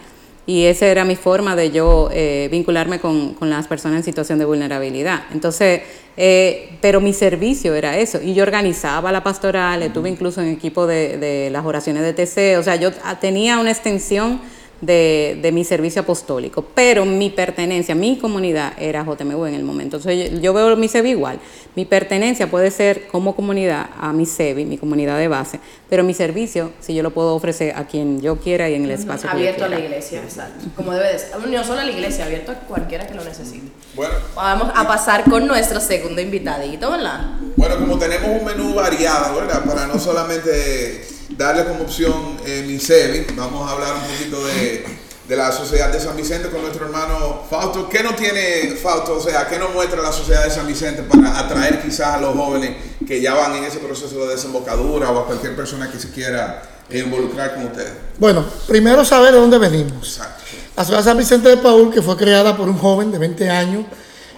Y 0.47 0.63
esa 0.63 0.87
era 0.87 1.03
mi 1.03 1.17
forma 1.17 1.57
de 1.57 1.71
yo 1.71 2.09
eh, 2.11 2.47
vincularme 2.49 2.99
con, 2.99 3.33
con 3.33 3.49
las 3.49 3.67
personas 3.67 3.97
en 3.97 4.03
situación 4.03 4.39
de 4.39 4.45
vulnerabilidad. 4.45 5.23
Entonces, 5.33 5.81
eh, 6.15 6.69
pero 6.81 7.01
mi 7.01 7.11
servicio 7.11 7.75
era 7.75 7.97
eso. 7.97 8.21
Y 8.21 8.33
yo 8.33 8.43
organizaba 8.43 9.11
la 9.11 9.23
pastoral, 9.23 9.83
estuve 9.83 10.09
incluso 10.09 10.41
en 10.41 10.47
equipo 10.47 10.87
de, 10.87 11.17
de 11.17 11.49
las 11.49 11.65
oraciones 11.65 12.01
de 12.01 12.13
TC. 12.13 12.57
O 12.57 12.63
sea, 12.63 12.77
yo 12.77 12.91
ah, 13.03 13.19
tenía 13.19 13.59
una 13.59 13.71
extensión 13.71 14.39
de, 14.81 15.39
de 15.41 15.51
mi 15.51 15.63
servicio 15.63 16.01
apostólico. 16.01 16.65
Pero 16.75 17.05
mi 17.05 17.29
pertenencia, 17.29 17.95
mi 17.95 18.17
comunidad 18.17 18.73
era 18.79 19.03
JMV 19.03 19.47
en 19.47 19.55
el 19.55 19.63
momento. 19.63 19.97
Entonces, 19.97 20.31
yo, 20.31 20.39
yo 20.39 20.53
veo 20.53 20.75
mi 20.75 20.87
SEBI 20.87 21.11
igual. 21.11 21.39
Mi 21.75 21.85
pertenencia 21.85 22.49
puede 22.49 22.71
ser 22.71 23.07
como 23.07 23.35
comunidad 23.35 23.89
a 23.99 24.13
mi 24.13 24.25
SEBI, 24.25 24.65
mi 24.65 24.77
comunidad 24.77 25.17
de 25.17 25.27
base. 25.27 25.59
Pero 25.89 26.03
mi 26.03 26.13
servicio, 26.13 26.71
si 26.79 26.93
yo 26.93 27.03
lo 27.03 27.11
puedo 27.11 27.33
ofrecer 27.35 27.75
a 27.75 27.85
quien 27.87 28.21
yo 28.21 28.37
quiera 28.37 28.69
y 28.69 28.75
en 28.75 28.85
el 28.85 28.91
espacio 28.91 29.29
que 29.29 29.35
yo 29.35 29.39
Abierto 29.39 29.65
a 29.65 29.69
la 29.69 29.79
iglesia, 29.79 30.21
exacto. 30.21 30.65
Como 30.75 30.91
debe 30.91 31.13
de 31.13 31.19
ser. 31.19 31.29
No 31.47 31.63
solo 31.63 31.81
a 31.81 31.85
la 31.85 31.91
iglesia, 31.91 32.25
abierto 32.25 32.51
a 32.51 32.55
cualquiera 32.55 33.07
que 33.07 33.13
lo 33.13 33.23
necesite. 33.23 33.67
Bueno, 33.95 34.13
Vamos 34.35 34.71
a 34.75 34.87
pasar 34.87 35.23
con 35.23 35.47
nuestro 35.47 35.79
segundo 35.79 36.21
invitadito, 36.21 36.91
¿verdad? 36.91 37.37
Bueno, 37.55 37.77
como 37.79 37.97
tenemos 37.97 38.29
un 38.39 38.45
menú 38.45 38.73
variado, 38.75 39.35
¿verdad? 39.35 39.63
Para 39.65 39.87
no 39.87 39.97
solamente 39.99 41.16
darle 41.37 41.65
como 41.65 41.83
opción 41.83 42.37
eh, 42.45 42.63
mi 42.65 42.79
SEBI, 42.79 43.27
vamos 43.35 43.69
a 43.69 43.73
hablar 43.73 43.93
un 43.93 44.01
poquito 44.01 44.45
de, 44.45 44.85
de 45.27 45.35
la 45.35 45.51
Sociedad 45.51 45.91
de 45.91 45.99
San 45.99 46.17
Vicente 46.17 46.49
con 46.49 46.61
nuestro 46.61 46.85
hermano 46.85 47.43
Fausto. 47.49 47.87
¿Qué 47.87 48.01
no 48.01 48.15
tiene 48.15 48.75
Fausto? 48.81 49.17
O 49.17 49.21
sea, 49.21 49.47
¿qué 49.47 49.59
nos 49.59 49.73
muestra 49.73 50.01
la 50.01 50.11
Sociedad 50.11 50.43
de 50.43 50.49
San 50.49 50.65
Vicente 50.65 51.03
para 51.03 51.37
atraer 51.37 51.81
quizás 51.81 52.15
a 52.15 52.21
los 52.21 52.35
jóvenes 52.35 52.71
que 53.05 53.21
ya 53.21 53.35
van 53.35 53.55
en 53.55 53.65
ese 53.65 53.77
proceso 53.77 54.25
de 54.25 54.33
desembocadura 54.33 55.11
o 55.11 55.19
a 55.19 55.25
cualquier 55.27 55.55
persona 55.55 55.91
que 55.91 55.99
se 55.99 56.09
quiera 56.09 56.63
involucrar 56.91 57.53
con 57.53 57.67
ustedes? 57.67 57.93
Bueno, 58.17 58.43
primero 58.67 59.05
saber 59.05 59.33
de 59.33 59.39
dónde 59.39 59.59
venimos. 59.59 60.17
Exacto. 60.17 60.43
La 60.75 60.85
ciudad 60.85 60.99
de 60.99 61.05
San 61.05 61.17
Vicente 61.17 61.49
de 61.49 61.57
Paul, 61.57 61.93
que 61.93 62.01
fue 62.01 62.17
creada 62.17 62.55
por 62.55 62.67
un 62.67 62.77
joven 62.77 63.11
de 63.11 63.17
20 63.17 63.49
años, 63.49 63.85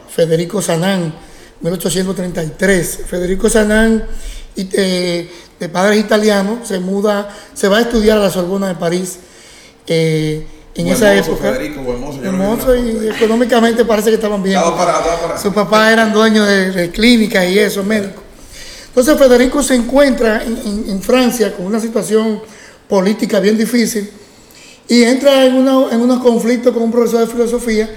Federico 0.09 0.61
Sanán, 0.61 1.13
1833. 1.61 3.01
Federico 3.07 3.49
Sanán, 3.49 4.05
y, 4.55 4.69
eh, 4.73 5.31
de 5.59 5.69
padres 5.69 5.99
italianos, 5.99 6.67
se 6.67 6.79
muda, 6.79 7.29
se 7.53 7.67
va 7.67 7.77
a 7.77 7.81
estudiar 7.81 8.17
a 8.17 8.21
la 8.21 8.29
Sorbona 8.29 8.67
de 8.69 8.75
París 8.75 9.17
eh, 9.87 10.45
en 10.75 10.87
esa 10.87 11.13
época. 11.15 11.51
Federico, 11.53 11.81
Hermoso 12.23 12.71
una 12.71 12.79
y 12.79 13.09
económicamente 13.09 13.83
parece 13.85 14.09
que 14.09 14.15
estaban 14.15 14.41
bien. 14.41 14.57
Estaba 14.57 14.77
parado, 14.77 14.99
estaba 14.99 15.21
parado. 15.21 15.41
Sus 15.41 15.53
papás 15.53 15.91
eran 15.91 16.13
dueños 16.13 16.47
de, 16.47 16.71
de 16.71 16.89
clínicas 16.91 17.45
y 17.49 17.59
eso, 17.59 17.83
médicos. 17.83 18.23
Entonces 18.87 19.17
Federico 19.17 19.61
se 19.61 19.75
encuentra 19.75 20.43
en, 20.43 20.57
en- 20.65 20.85
en 20.89 21.01
Francia 21.01 21.53
con 21.55 21.65
una 21.65 21.79
situación 21.79 22.41
política 22.87 23.39
bien 23.39 23.57
difícil 23.57 24.09
y 24.87 25.03
entra 25.03 25.45
en, 25.45 25.55
una- 25.55 25.91
en 25.93 26.01
unos 26.01 26.19
conflictos 26.23 26.73
con 26.73 26.83
un 26.83 26.91
profesor 26.91 27.19
de 27.21 27.27
filosofía 27.27 27.89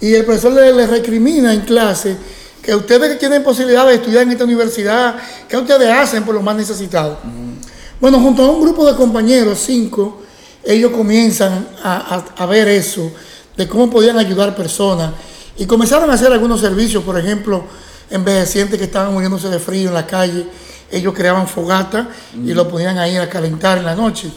y 0.00 0.14
el 0.14 0.24
profesor 0.24 0.52
le, 0.52 0.72
le 0.72 0.86
recrimina 0.86 1.52
en 1.52 1.60
clase 1.62 2.16
que 2.66 2.74
ustedes 2.74 3.10
que 3.10 3.14
tienen 3.16 3.44
posibilidad 3.44 3.86
de 3.86 3.94
estudiar 3.94 4.24
en 4.24 4.32
esta 4.32 4.42
universidad, 4.42 5.14
¿qué 5.48 5.56
ustedes 5.56 5.88
hacen 5.88 6.24
por 6.24 6.34
los 6.34 6.42
más 6.42 6.56
necesitados? 6.56 7.18
Bueno, 8.00 8.18
junto 8.18 8.42
a 8.44 8.50
un 8.50 8.60
grupo 8.60 8.84
de 8.90 8.96
compañeros, 8.96 9.60
cinco, 9.64 10.20
ellos 10.64 10.90
comienzan 10.90 11.68
a, 11.84 12.16
a- 12.36 12.42
a 12.42 12.46
ver 12.46 12.66
eso, 12.66 13.12
de 13.56 13.68
cómo 13.68 13.88
podían 13.88 14.18
ayudar 14.18 14.56
personas. 14.56 15.12
Y 15.56 15.64
comenzaron 15.64 16.10
a 16.10 16.14
hacer 16.14 16.32
algunos 16.32 16.60
servicios, 16.60 17.04
por 17.04 17.16
ejemplo, 17.16 17.64
envejecientes 18.10 18.78
que 18.78 18.84
estaban 18.86 19.12
muriéndose 19.14 19.48
de 19.48 19.60
frío 19.60 19.88
en 19.88 19.94
la 19.94 20.04
calle, 20.06 20.44
ellos 20.90 21.14
creaban 21.14 21.46
fogata 21.46 22.08
y 22.34 22.52
lo 22.52 22.68
ponían 22.68 22.98
ahí 22.98 23.16
a 23.16 23.30
calentar 23.30 23.78
en 23.78 23.84
la 23.84 23.94
noche. 23.94 24.28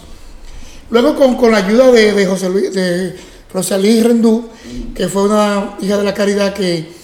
Luego 0.92 1.16
con, 1.16 1.36
con 1.36 1.52
la 1.52 1.58
ayuda 1.58 1.92
de, 1.92 2.14
de 2.14 2.26
José 2.28 2.48
Luis, 2.48 2.72
de 2.74 3.20
Rosalí 3.52 4.02
Rendú, 4.04 4.48
que 4.96 5.08
fue 5.08 5.24
una 5.24 5.76
hija 5.82 5.98
de 5.98 6.04
la 6.04 6.14
caridad 6.14 6.54
que, 6.54 6.99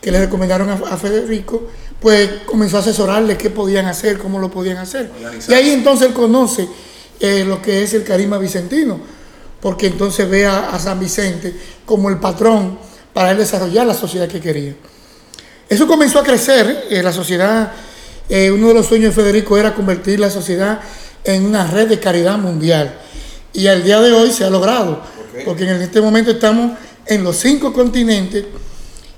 que 0.00 0.10
le 0.10 0.20
recomendaron 0.20 0.70
a, 0.70 0.74
a 0.74 0.96
Federico, 0.96 1.68
pues 2.00 2.30
comenzó 2.46 2.78
a 2.78 2.80
asesorarle 2.80 3.36
qué 3.36 3.50
podían 3.50 3.86
hacer, 3.86 4.18
cómo 4.18 4.38
lo 4.38 4.50
podían 4.50 4.78
hacer. 4.78 5.10
Y 5.48 5.52
ahí 5.52 5.70
entonces 5.70 6.08
él 6.08 6.14
conoce 6.14 6.66
eh, 7.20 7.44
lo 7.46 7.60
que 7.60 7.82
es 7.82 7.92
el 7.92 8.02
carisma 8.04 8.38
vicentino, 8.38 8.98
porque 9.60 9.88
entonces 9.88 10.28
ve 10.28 10.46
a, 10.46 10.70
a 10.70 10.78
San 10.78 10.98
Vicente 10.98 11.54
como 11.84 12.08
el 12.08 12.18
patrón 12.18 12.78
para 13.12 13.32
él 13.32 13.38
desarrollar 13.38 13.86
la 13.86 13.94
sociedad 13.94 14.26
que 14.26 14.40
quería. 14.40 14.74
Eso 15.68 15.86
comenzó 15.86 16.18
a 16.18 16.24
crecer, 16.24 16.86
eh, 16.90 17.02
la 17.02 17.12
sociedad, 17.12 17.72
eh, 18.28 18.50
uno 18.50 18.68
de 18.68 18.74
los 18.74 18.86
sueños 18.86 19.14
de 19.14 19.22
Federico 19.22 19.58
era 19.58 19.74
convertir 19.74 20.18
la 20.18 20.30
sociedad 20.30 20.80
en 21.22 21.44
una 21.44 21.66
red 21.66 21.88
de 21.88 22.00
caridad 22.00 22.38
mundial. 22.38 22.98
Y 23.52 23.66
al 23.66 23.84
día 23.84 24.00
de 24.00 24.12
hoy 24.12 24.32
se 24.32 24.44
ha 24.44 24.50
logrado, 24.50 25.02
porque 25.44 25.64
en 25.64 25.82
este 25.82 26.00
momento 26.00 26.30
estamos 26.30 26.78
en 27.06 27.22
los 27.22 27.36
cinco 27.36 27.72
continentes 27.72 28.44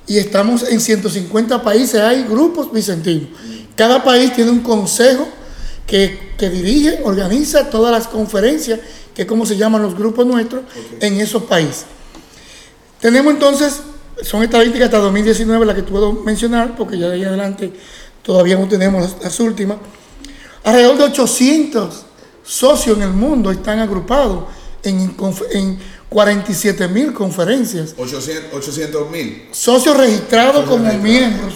y 0.07 0.19
estamos 0.19 0.69
en 0.69 0.81
150 0.81 1.63
países, 1.63 2.01
hay 2.01 2.25
grupos 2.25 2.73
vicentinos. 2.73 3.29
Cada 3.77 4.03
país 4.03 4.33
tiene 4.35 4.51
un 4.51 4.61
consejo 4.61 5.29
que, 5.87 6.35
que 6.39 6.51
dirige, 6.51 7.01
organiza 7.05 7.71
todas 7.71 7.93
las 7.93 8.09
conferencias, 8.09 8.81
que 9.15 9.23
es 9.23 9.29
como 9.29 9.47
se 9.47 9.57
llaman 9.57 9.83
los 9.83 9.97
grupos 9.97 10.27
nuestros, 10.27 10.63
en 11.01 11.21
esos 11.21 11.45
países. 11.45 11.85
Tenemos 13.01 13.33
entonces, 13.33 13.81
son 14.23 14.43
estadísticas 14.43 14.87
hasta 14.87 14.99
2019 14.99 15.67
las 15.67 15.77
que 15.77 15.83
puedo 15.83 16.13
mencionar, 16.13 16.77
porque 16.77 16.99
ya 16.99 17.09
de 17.09 17.15
ahí 17.15 17.25
adelante 17.25 17.73
todavía 18.23 18.57
no 18.57 18.69
tenemos 18.69 19.03
las, 19.03 19.23
las 19.23 19.41
últimas. 19.41 19.79
Alrededor 20.65 20.99
de 20.99 21.05
800 21.05 22.05
socios 22.45 22.97
en 22.97 23.03
el 23.05 23.11
mundo 23.11 23.51
están 23.51 23.79
agrupados 23.79 24.45
en, 24.83 25.15
en 25.53 25.79
47 26.13 26.89
mil 26.89 27.13
conferencias. 27.15 27.95
800 28.53 29.11
mil. 29.11 29.49
Socios 29.51 29.97
registrados 29.97 30.69
como 30.69 30.93
miembros 30.99 31.55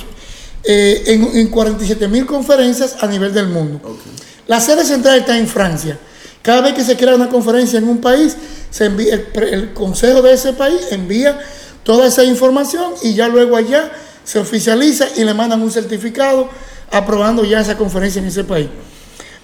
eh, 0.65 1.03
en, 1.07 1.37
en 1.37 1.49
47 1.49 2.09
mil 2.09 2.25
conferencias 2.25 2.97
a 3.03 3.07
nivel 3.07 3.35
del 3.35 3.49
mundo. 3.49 3.99
La 4.47 4.59
sede 4.61 4.85
central 4.85 5.19
está 5.21 5.37
en 5.37 5.47
Francia. 5.47 5.99
Cada 6.43 6.63
vez 6.63 6.73
que 6.75 6.85
se 6.85 6.97
crea 6.97 7.15
una 7.15 7.29
conferencia 7.29 7.79
en 7.79 7.89
un 7.89 7.99
país, 8.01 8.35
se 8.71 8.87
envía, 8.87 9.15
el, 9.15 9.23
pre- 9.23 9.53
el 9.53 9.75
consejo 9.75 10.23
de 10.23 10.33
ese 10.33 10.53
país 10.55 10.81
envía 10.91 11.39
toda 11.83 12.07
esa 12.07 12.25
información 12.25 12.95
y 13.03 13.15
ya 13.15 13.29
luego 13.29 13.57
allá 13.57 13.91
se 14.25 14.39
oficializa 14.39 15.07
y 15.17 15.25
le 15.25 15.35
mandan 15.35 15.61
un 15.63 15.71
certificado 15.71 16.49
aprobando 16.91 17.45
ya 17.45 17.61
esa 17.61 17.77
conferencia 17.77 18.21
en 18.23 18.29
ese 18.29 18.45
país. 18.45 18.69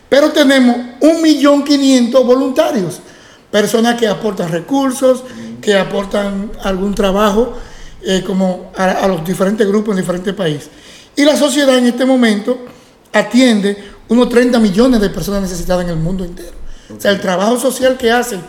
Pero 0.08 0.30
tenemos 0.32 0.76
1.500.000 1.00 2.24
voluntarios, 2.24 3.00
personas 3.52 4.00
que 4.00 4.08
aportan 4.08 4.50
recursos, 4.50 5.22
que 5.60 5.76
aportan 5.76 6.50
algún 6.64 6.94
trabajo 6.94 7.56
eh, 8.02 8.24
como 8.26 8.72
a, 8.76 8.90
a 8.90 9.06
los 9.06 9.24
diferentes 9.24 9.64
grupos 9.68 9.94
en 9.94 10.00
diferentes 10.00 10.34
países. 10.34 10.70
Y 11.14 11.24
la 11.24 11.36
sociedad 11.36 11.78
en 11.78 11.86
este 11.86 12.04
momento 12.04 12.58
atiende 13.12 13.76
unos 14.08 14.28
30 14.28 14.58
millones 14.58 15.00
de 15.00 15.10
personas 15.10 15.42
necesitadas 15.42 15.84
en 15.84 15.90
el 15.90 15.96
mundo 15.96 16.24
entero. 16.24 16.56
O 16.96 17.00
sea, 17.00 17.12
el 17.12 17.20
trabajo 17.20 17.58
social 17.58 17.96
que 17.96 18.10
hacen 18.10 18.40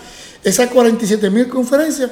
esas 0.44 0.70
47 0.70 1.30
mil 1.30 1.48
conferencias 1.48 2.12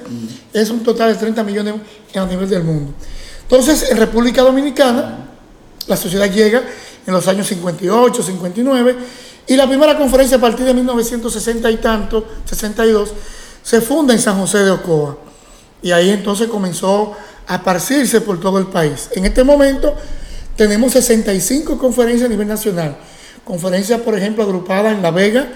es 0.54 0.70
un 0.70 0.84
total 0.84 1.14
de 1.14 1.20
30 1.20 1.44
millones 1.44 1.74
a 2.16 2.26
nivel 2.26 2.50
del 2.50 2.64
mundo. 2.64 2.94
Entonces, 3.42 3.92
en 3.92 3.98
República 3.98 4.42
Dominicana, 4.42 5.28
la 5.88 5.98
sociedad 5.98 6.32
llega 6.32 6.62
en 7.06 7.14
los 7.14 7.28
años 7.28 7.48
58, 7.48 8.24
59, 8.24 8.96
y 9.52 9.58
la 9.58 9.68
primera 9.68 9.98
conferencia 9.98 10.38
a 10.38 10.40
partir 10.40 10.66
de 10.66 10.74
1960 10.74 11.70
y 11.72 11.76
tanto, 11.76 12.26
62, 12.46 13.12
se 13.62 13.82
funda 13.82 14.14
en 14.14 14.22
San 14.22 14.40
José 14.40 14.60
de 14.60 14.72
Ocoa. 14.72 15.18
Y 15.82 15.92
ahí 15.92 16.10
entonces 16.10 16.48
comenzó 16.48 17.12
a 17.46 17.56
esparcirse 17.56 18.22
por 18.22 18.40
todo 18.40 18.60
el 18.60 18.68
país. 18.68 19.10
En 19.12 19.26
este 19.26 19.44
momento 19.44 19.94
tenemos 20.56 20.94
65 20.94 21.78
conferencias 21.78 22.28
a 22.28 22.30
nivel 22.30 22.48
nacional. 22.48 22.96
Conferencias, 23.44 24.00
por 24.00 24.18
ejemplo, 24.18 24.42
agrupadas 24.42 24.94
en 24.94 25.02
La 25.02 25.12
Vega. 25.12 25.50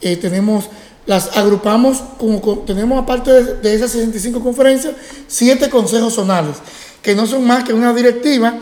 eh, 0.00 0.16
tenemos, 0.16 0.70
las 1.04 1.36
agrupamos, 1.36 1.98
como, 2.18 2.40
tenemos 2.60 3.02
aparte 3.02 3.30
de, 3.30 3.54
de 3.56 3.74
esas 3.74 3.90
65 3.90 4.40
conferencias, 4.40 4.94
siete 5.26 5.68
consejos 5.68 6.14
zonales, 6.14 6.56
que 7.02 7.14
no 7.14 7.26
son 7.26 7.46
más 7.46 7.64
que 7.64 7.74
una 7.74 7.92
directiva 7.92 8.54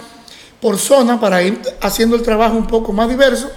por 0.60 0.78
zona 0.78 1.20
para 1.20 1.44
ir 1.44 1.62
haciendo 1.80 2.16
el 2.16 2.22
trabajo 2.22 2.56
un 2.56 2.66
poco 2.66 2.92
más 2.92 3.08
diverso. 3.08 3.48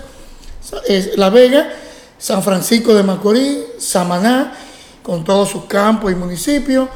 Es 0.87 1.17
La 1.17 1.29
Vega, 1.29 1.69
San 2.17 2.43
Francisco 2.43 2.93
de 2.93 3.03
Macorís, 3.03 3.59
Samaná, 3.79 4.53
con 5.01 5.23
todos 5.23 5.49
sus 5.49 5.65
campos 5.65 6.11
y 6.11 6.15
municipios, 6.15 6.89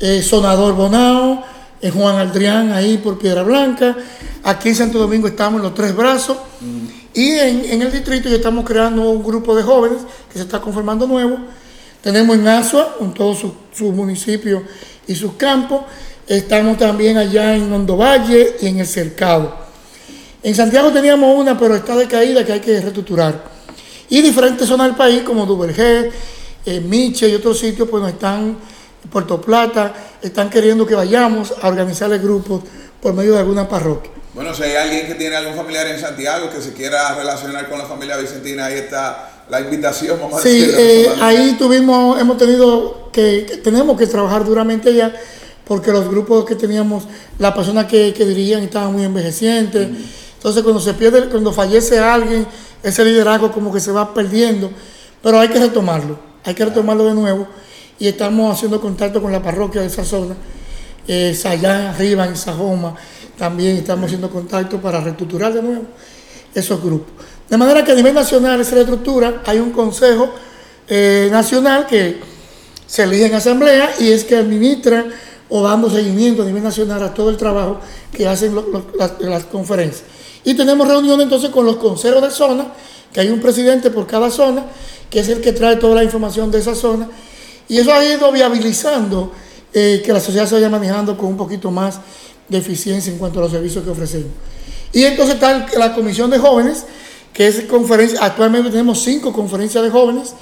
eh, 0.00 0.22
Sonador 0.22 0.74
Bonao, 0.74 1.42
eh, 1.80 1.90
Juan 1.90 2.16
Aldrián 2.16 2.72
ahí 2.72 2.98
por 2.98 3.18
Piedra 3.18 3.42
Blanca, 3.42 3.96
aquí 4.42 4.70
en 4.70 4.74
Santo 4.74 4.98
Domingo 4.98 5.28
estamos 5.28 5.58
en 5.58 5.64
los 5.64 5.74
Tres 5.74 5.94
Brazos, 5.94 6.36
y 7.14 7.30
en, 7.30 7.64
en 7.64 7.82
el 7.82 7.90
distrito 7.90 8.28
ya 8.28 8.36
estamos 8.36 8.64
creando 8.64 9.10
un 9.10 9.24
grupo 9.24 9.56
de 9.56 9.62
jóvenes 9.62 10.02
que 10.30 10.38
se 10.38 10.44
está 10.44 10.60
conformando 10.60 11.06
nuevo. 11.06 11.38
Tenemos 12.02 12.36
en 12.36 12.46
Asua, 12.46 12.96
con 12.98 13.14
todos 13.14 13.38
sus 13.38 13.52
sus 13.76 13.92
municipios 13.92 14.62
y 15.06 15.14
sus 15.14 15.34
campos. 15.34 15.82
Estamos 16.26 16.78
también 16.78 17.16
allá 17.18 17.54
en 17.54 17.72
Hondo 17.72 17.96
Valle 17.96 18.56
y 18.60 18.68
en 18.68 18.80
el 18.80 18.86
Cercado. 18.86 19.65
En 20.46 20.54
Santiago 20.54 20.92
teníamos 20.92 21.36
una, 21.36 21.58
pero 21.58 21.74
está 21.74 21.96
decaída 21.96 22.44
que 22.44 22.52
hay 22.52 22.60
que 22.60 22.80
reestructurar. 22.80 23.42
Y 24.08 24.22
diferentes 24.22 24.68
zonas 24.68 24.86
del 24.86 24.94
país, 24.94 25.22
como 25.22 25.44
Duvergé, 25.44 26.12
eh, 26.64 26.78
Miche 26.78 27.28
y 27.28 27.34
otros 27.34 27.58
sitios, 27.58 27.88
pues 27.88 28.00
nos 28.00 28.12
están, 28.12 28.56
Puerto 29.10 29.40
Plata, 29.40 29.92
están 30.22 30.48
queriendo 30.48 30.86
que 30.86 30.94
vayamos 30.94 31.52
a 31.60 31.66
organizarles 31.66 32.22
grupos 32.22 32.62
por 33.02 33.12
medio 33.12 33.32
de 33.32 33.40
alguna 33.40 33.68
parroquia. 33.68 34.12
Bueno, 34.34 34.54
si 34.54 34.62
hay 34.62 34.76
alguien 34.76 35.08
que 35.08 35.16
tiene 35.16 35.34
algún 35.34 35.56
familiar 35.56 35.88
en 35.88 35.98
Santiago 35.98 36.48
que 36.48 36.62
se 36.62 36.72
quiera 36.72 37.12
relacionar 37.16 37.68
con 37.68 37.80
la 37.80 37.86
familia 37.86 38.16
Vicentina, 38.16 38.66
ahí 38.66 38.78
está 38.78 39.46
la 39.50 39.60
invitación, 39.60 40.16
vamos 40.20 40.38
a 40.38 40.42
Sí, 40.44 40.60
decirlo, 40.60 40.78
eh, 40.78 41.08
ahí 41.22 41.56
tuvimos, 41.58 42.20
hemos 42.20 42.38
tenido 42.38 43.10
que, 43.12 43.46
que 43.48 43.56
tenemos 43.56 43.98
que 43.98 44.06
trabajar 44.06 44.44
duramente 44.44 44.90
allá 44.90 45.12
porque 45.66 45.90
los 45.90 46.08
grupos 46.08 46.44
que 46.44 46.54
teníamos, 46.54 47.02
las 47.40 47.52
personas 47.52 47.86
que, 47.86 48.14
que 48.14 48.24
dirigían 48.24 48.62
estaban 48.62 48.92
muy 48.92 49.02
envejecientes. 49.02 49.88
Entonces 50.36 50.62
cuando 50.62 50.80
se 50.80 50.94
pierde, 50.94 51.28
cuando 51.28 51.52
fallece 51.52 51.98
alguien, 51.98 52.46
ese 52.82 53.04
liderazgo 53.04 53.50
como 53.50 53.72
que 53.72 53.80
se 53.80 53.90
va 53.90 54.12
perdiendo, 54.14 54.70
pero 55.22 55.40
hay 55.40 55.48
que 55.48 55.58
retomarlo, 55.58 56.18
hay 56.44 56.54
que 56.54 56.64
retomarlo 56.64 57.04
de 57.04 57.14
nuevo. 57.14 57.48
Y 57.98 58.06
estamos 58.08 58.54
haciendo 58.54 58.80
contacto 58.80 59.20
con 59.22 59.32
la 59.32 59.42
parroquia 59.42 59.80
de 59.80 59.86
esa 59.86 60.04
zona, 60.04 60.34
eh, 61.08 61.36
allá 61.44 61.90
arriba 61.90 62.26
en 62.26 62.36
Sajoma, 62.36 62.94
también 63.38 63.76
estamos 63.76 64.06
haciendo 64.06 64.30
contacto 64.30 64.80
para 64.80 65.00
reestructurar 65.00 65.52
de 65.54 65.62
nuevo 65.62 65.82
esos 66.54 66.82
grupos. 66.82 67.12
De 67.48 67.56
manera 67.56 67.84
que 67.84 67.92
a 67.92 67.94
nivel 67.94 68.14
nacional 68.14 68.60
esa 68.60 68.74
reestructura, 68.74 69.42
hay 69.46 69.58
un 69.58 69.70
consejo 69.70 70.30
eh, 70.88 71.28
nacional 71.30 71.86
que 71.86 72.20
se 72.86 73.02
elige 73.04 73.26
en 73.26 73.34
asamblea 73.34 73.90
y 73.98 74.10
es 74.12 74.24
que 74.24 74.36
administra 74.36 75.04
o 75.48 75.62
dando 75.62 75.88
seguimiento 75.90 76.42
a 76.42 76.44
nivel 76.46 76.62
nacional 76.62 77.02
a 77.02 77.14
todo 77.14 77.30
el 77.30 77.36
trabajo 77.36 77.80
que 78.12 78.26
hacen 78.26 78.54
lo- 78.54 78.62
lo- 78.68 78.86
las, 78.98 79.12
las 79.20 79.44
conferencias. 79.44 80.04
Y 80.46 80.54
tenemos 80.54 80.86
reuniones 80.86 81.24
entonces 81.24 81.50
con 81.50 81.66
los 81.66 81.74
consejos 81.74 82.22
de 82.22 82.30
zona, 82.30 82.68
que 83.12 83.18
hay 83.18 83.30
un 83.30 83.40
presidente 83.40 83.90
por 83.90 84.06
cada 84.06 84.30
zona, 84.30 84.64
que 85.10 85.18
es 85.18 85.28
el 85.28 85.40
que 85.40 85.52
trae 85.52 85.74
toda 85.74 85.96
la 85.96 86.04
información 86.04 86.52
de 86.52 86.60
esa 86.60 86.76
zona. 86.76 87.08
Y 87.68 87.78
eso 87.78 87.92
ha 87.92 88.04
ido 88.04 88.30
viabilizando 88.30 89.32
eh, 89.74 90.00
que 90.06 90.12
la 90.12 90.20
sociedad 90.20 90.46
se 90.46 90.54
vaya 90.54 90.68
manejando 90.68 91.18
con 91.18 91.30
un 91.30 91.36
poquito 91.36 91.72
más 91.72 91.98
de 92.48 92.58
eficiencia 92.58 93.12
en 93.12 93.18
cuanto 93.18 93.40
a 93.40 93.42
los 93.42 93.50
servicios 93.50 93.82
que 93.82 93.90
ofrecemos. 93.90 94.28
Y 94.92 95.02
entonces 95.02 95.34
está 95.34 95.66
la 95.76 95.92
comisión 95.92 96.30
de 96.30 96.38
jóvenes, 96.38 96.84
que 97.32 97.48
es 97.48 97.62
conferencia, 97.62 98.20
actualmente 98.22 98.70
tenemos 98.70 99.02
cinco 99.02 99.32
conferencias 99.32 99.82
de 99.82 99.90
jóvenes, 99.90 100.36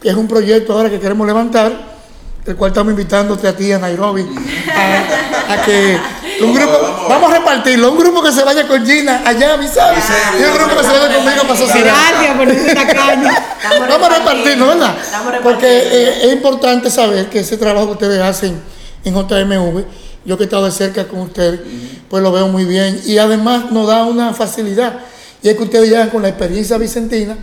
que 0.00 0.08
es 0.08 0.14
un 0.14 0.28
proyecto 0.28 0.74
ahora 0.74 0.88
que 0.88 1.00
queremos 1.00 1.26
levantar, 1.26 1.98
el 2.46 2.54
cual 2.54 2.70
estamos 2.70 2.92
invitándote 2.92 3.48
a 3.48 3.56
ti 3.56 3.72
a 3.72 3.80
Nairobi 3.80 4.24
a, 4.72 5.54
a 5.54 5.62
que 5.64 5.98
un 6.42 6.54
grupo, 6.54 6.72
Vamos 6.72 6.88
a 6.88 7.00
ver. 7.00 7.08
vamos 7.08 7.30
a 7.32 7.38
repartirlo, 7.38 7.92
un 7.92 7.98
grupo 7.98 8.22
que 8.22 8.32
se 8.32 8.44
vaya 8.44 8.66
con 8.66 8.84
Gina 8.84 9.22
allá, 9.24 9.56
mi 9.56 9.68
sabes, 9.68 10.04
Sí, 10.04 10.12
y 10.40 10.44
un 10.44 10.54
grupo 10.54 10.76
que 10.76 10.84
se 10.84 10.98
vaya 10.98 11.14
conmigo 11.16 11.42
para 11.42 11.56
sociedad. 11.56 11.94
Gracias 12.10 12.36
por. 12.36 12.48
Estamos 13.60 13.88
Vamos 13.88 14.08
a 14.08 14.18
repartirlo, 14.18 14.66
¿verdad? 14.66 14.94
Porque 15.42 15.66
eh, 15.66 16.26
es 16.26 16.32
importante 16.32 16.90
saber 16.90 17.28
que 17.28 17.40
ese 17.40 17.56
trabajo 17.56 17.86
que 17.86 17.92
ustedes 17.92 18.20
hacen 18.20 18.60
en 19.04 19.14
JMV, 19.14 19.84
yo 20.24 20.36
que 20.36 20.44
he 20.44 20.46
estado 20.46 20.64
de 20.66 20.72
cerca 20.72 21.06
con 21.08 21.20
ustedes, 21.20 21.60
pues 22.08 22.22
lo 22.22 22.32
veo 22.32 22.48
muy 22.48 22.64
bien. 22.64 23.00
Y 23.04 23.18
además 23.18 23.70
nos 23.70 23.86
da 23.86 24.04
una 24.04 24.32
facilidad. 24.34 25.00
Y 25.42 25.48
es 25.48 25.56
que 25.56 25.62
ustedes 25.62 25.88
llegan 25.88 26.10
con 26.10 26.22
la 26.22 26.28
experiencia 26.28 26.76
vicentina, 26.76 27.36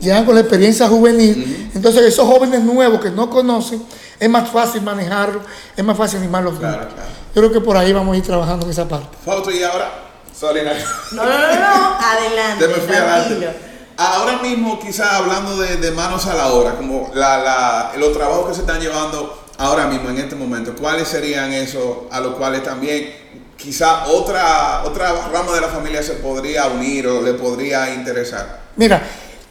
llegan 0.00 0.24
con 0.24 0.34
la 0.34 0.40
experiencia 0.40 0.88
juvenil. 0.88 1.70
Entonces 1.74 2.02
esos 2.02 2.26
jóvenes 2.26 2.62
nuevos 2.62 3.00
que 3.00 3.10
no 3.10 3.28
conocen, 3.28 3.82
es 4.18 4.30
más 4.30 4.48
fácil 4.48 4.82
manejarlo, 4.82 5.40
es 5.76 5.84
más 5.84 5.96
fácil 5.96 6.20
animarlos. 6.20 6.58
Claro, 6.58 6.88
claro. 6.88 7.23
Yo 7.34 7.40
creo 7.42 7.52
que 7.52 7.60
por 7.60 7.76
ahí 7.76 7.92
vamos 7.92 8.14
a 8.14 8.18
ir 8.18 8.24
trabajando 8.24 8.64
en 8.66 8.72
esa 8.72 8.86
parte. 8.88 9.08
Fausto, 9.24 9.50
y 9.50 9.62
ahora, 9.62 9.90
Solina. 10.38 10.72
No, 11.12 11.24
no, 11.24 11.30
no, 11.30 11.46
no, 11.60 11.98
adelante. 12.00 12.66
Te 12.66 12.68
me 12.68 12.74
fui 12.74 12.94
adelante. 12.94 13.48
Ahora 13.96 14.38
mismo, 14.38 14.78
quizás 14.80 15.12
hablando 15.12 15.56
de, 15.56 15.76
de 15.76 15.90
manos 15.92 16.26
a 16.26 16.34
la 16.34 16.48
obra, 16.48 16.74
como 16.76 17.10
la, 17.14 17.38
la- 17.38 17.92
los 17.96 18.12
trabajos 18.12 18.48
que 18.48 18.54
se 18.54 18.60
están 18.62 18.80
llevando 18.80 19.44
ahora 19.58 19.86
mismo, 19.86 20.10
en 20.10 20.18
este 20.18 20.34
momento, 20.34 20.74
¿cuáles 20.74 21.06
serían 21.08 21.52
esos 21.52 21.98
a 22.10 22.20
los 22.20 22.34
cuales 22.34 22.62
también 22.64 23.14
quizá 23.56 24.06
otra, 24.06 24.82
otra 24.84 25.12
rama 25.32 25.52
de 25.52 25.60
la 25.60 25.68
familia 25.68 26.02
se 26.02 26.14
podría 26.14 26.66
unir 26.66 27.06
o 27.06 27.22
le 27.22 27.34
podría 27.34 27.94
interesar? 27.94 28.60
Mira, 28.76 29.00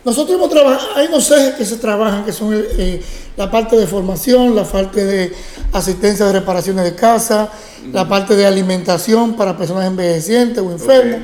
nosotros 0.05 0.35
hemos 0.37 0.49
trabajado, 0.49 0.95
hay 0.95 1.07
unos 1.07 1.29
ejes 1.31 1.53
que 1.55 1.65
se 1.65 1.77
trabajan, 1.77 2.25
que 2.25 2.33
son 2.33 2.53
eh, 2.53 3.01
la 3.37 3.49
parte 3.49 3.77
de 3.77 3.87
formación, 3.87 4.55
la 4.55 4.63
parte 4.63 5.05
de 5.05 5.33
asistencia 5.71 6.25
de 6.25 6.33
reparaciones 6.33 6.83
de 6.83 6.93
casa, 6.95 7.49
la 7.91 8.07
parte 8.07 8.35
de 8.35 8.45
alimentación 8.45 9.35
para 9.35 9.57
personas 9.57 9.85
envejecientes 9.87 10.61
o 10.63 10.71
enfermos, 10.71 11.21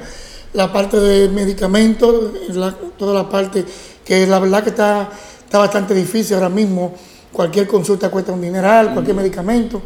la 0.53 0.71
parte 0.71 0.99
de 0.99 1.27
medicamentos, 1.29 2.31
la- 2.49 2.73
toda 2.97 3.13
la 3.13 3.29
parte 3.29 3.65
que 4.05 4.25
la 4.25 4.39
verdad 4.39 4.63
que 4.63 4.69
está, 4.69 5.09
está 5.45 5.57
bastante 5.59 5.93
difícil 5.93 6.35
ahora 6.35 6.49
mismo. 6.49 6.93
Cualquier 7.31 7.67
consulta 7.67 8.09
cuesta 8.09 8.31
un 8.31 8.41
dineral, 8.41 8.91
cualquier 8.93 9.15
medicamento, 9.15 9.81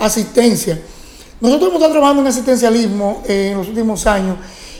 asistencia. 0.00 0.78
Nosotros 1.40 1.68
hemos 1.68 1.76
estado 1.80 1.92
trabajando 1.92 2.22
en 2.22 2.28
asistencialismo 2.28 3.22
eh, 3.28 3.50
en 3.52 3.58
los 3.58 3.68
últimos 3.68 4.04
años 4.06 4.36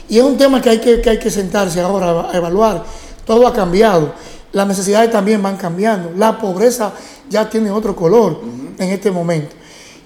y 0.09 0.17
es 0.17 0.23
un 0.23 0.37
tema 0.37 0.61
que 0.61 0.69
hay 0.71 0.79
que, 0.79 0.99
que 1.01 1.09
hay 1.11 1.19
que 1.19 1.29
sentarse 1.31 1.79
ahora 1.79 2.29
a 2.31 2.35
evaluar 2.35 2.83
todo 3.29 3.45
ha 3.47 3.53
cambiado. 3.53 4.11
Las 4.53 4.65
necesidades 4.67 5.11
también 5.11 5.39
van 5.43 5.55
cambiando. 5.55 6.11
La 6.17 6.39
pobreza 6.39 6.93
ya 7.29 7.47
tiene 7.47 7.69
otro 7.69 7.95
color 7.95 8.41
en 8.79 8.89
este 8.89 9.11
momento. 9.11 9.55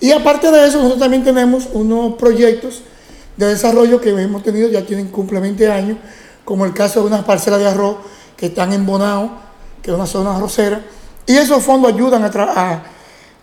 Y 0.01 0.11
aparte 0.11 0.51
de 0.51 0.67
eso, 0.67 0.79
nosotros 0.79 0.99
también 0.99 1.23
tenemos 1.23 1.69
unos 1.71 2.15
proyectos 2.15 2.81
de 3.37 3.45
desarrollo 3.45 4.01
que 4.01 4.09
hemos 4.09 4.43
tenido, 4.43 4.67
ya 4.67 4.85
tienen 4.85 5.07
cumple 5.07 5.39
20 5.39 5.71
años, 5.71 5.97
como 6.43 6.65
el 6.65 6.73
caso 6.73 6.99
de 6.99 7.07
unas 7.07 7.23
parcelas 7.23 7.59
de 7.61 7.67
arroz 7.67 7.95
que 8.35 8.47
están 8.47 8.73
en 8.73 8.85
Bonao, 8.85 9.31
que 9.81 9.91
es 9.91 9.95
una 9.95 10.05
zona 10.05 10.35
arrocera, 10.35 10.81
y 11.25 11.37
esos 11.37 11.63
fondos 11.63 11.93
ayudan 11.93 12.25
a, 12.25 12.29
tra- 12.29 12.51
a- 12.53 12.83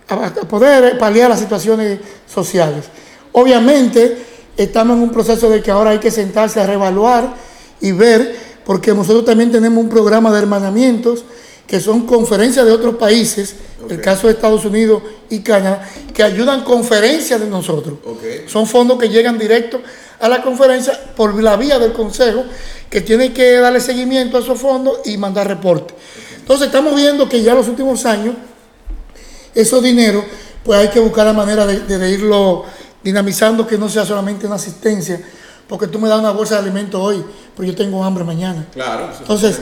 a- 0.09 0.25
a 0.27 0.31
poder 0.47 0.99
paliar 0.99 1.27
las 1.31 1.39
situaciones 1.39 1.97
sociales. 2.31 2.85
Obviamente, 3.31 4.23
estamos 4.55 4.95
en 4.97 5.01
un 5.03 5.09
proceso 5.11 5.49
de 5.49 5.63
que 5.63 5.71
ahora 5.71 5.89
hay 5.89 5.97
que 5.97 6.11
sentarse 6.11 6.61
a 6.61 6.67
reevaluar 6.67 7.33
y 7.81 7.91
ver, 7.93 8.37
porque 8.65 8.93
nosotros 8.93 9.25
también 9.25 9.51
tenemos 9.51 9.83
un 9.83 9.89
programa 9.89 10.31
de 10.31 10.39
hermanamientos, 10.39 11.23
que 11.67 11.79
son 11.79 12.05
conferencias 12.05 12.65
de 12.65 12.71
otros 12.71 12.95
países, 12.95 13.55
el 13.89 14.01
caso 14.01 14.27
de 14.27 14.33
Estados 14.33 14.65
Unidos 14.65 15.01
y 15.29 15.39
Canadá, 15.39 15.87
que 16.13 16.21
ayudan 16.23 16.63
conferencias 16.63 17.39
de 17.39 17.47
nosotros. 17.47 17.95
Son 18.47 18.67
fondos 18.67 18.99
que 18.99 19.09
llegan 19.09 19.37
directo 19.39 19.81
a 20.19 20.27
la 20.29 20.41
conferencia 20.43 20.99
por 21.15 21.41
la 21.41 21.55
vía 21.55 21.79
del 21.79 21.93
Consejo, 21.93 22.43
que 22.89 23.01
tiene 23.01 23.31
que 23.33 23.53
darle 23.57 23.79
seguimiento 23.79 24.37
a 24.37 24.41
esos 24.41 24.59
fondos 24.59 24.99
y 25.05 25.17
mandar 25.17 25.47
reporte. 25.47 25.93
Entonces 26.37 26.67
estamos 26.67 26.93
viendo 26.95 27.29
que 27.29 27.41
ya 27.41 27.51
en 27.51 27.57
los 27.59 27.67
últimos 27.69 28.05
años, 28.05 28.35
esos 29.55 29.81
dineros, 29.81 30.23
pues 30.63 30.79
hay 30.79 30.87
que 30.89 30.99
buscar 30.99 31.25
la 31.25 31.33
manera 31.33 31.65
de- 31.65 31.79
de 31.97 32.09
irlo 32.11 32.65
dinamizando, 33.03 33.65
que 33.65 33.77
no 33.77 33.89
sea 33.89 34.05
solamente 34.05 34.45
una 34.45 34.55
asistencia, 34.55 35.21
porque 35.71 35.87
tú 35.87 35.99
me 35.99 36.09
das 36.09 36.19
una 36.19 36.31
bolsa 36.31 36.55
de 36.55 36.63
alimento 36.63 37.01
hoy, 37.01 37.23
pero 37.55 37.65
yo 37.65 37.73
tengo 37.73 38.03
hambre 38.03 38.25
mañana. 38.25 38.67
Claro. 38.73 39.07
Entonces, 39.17 39.57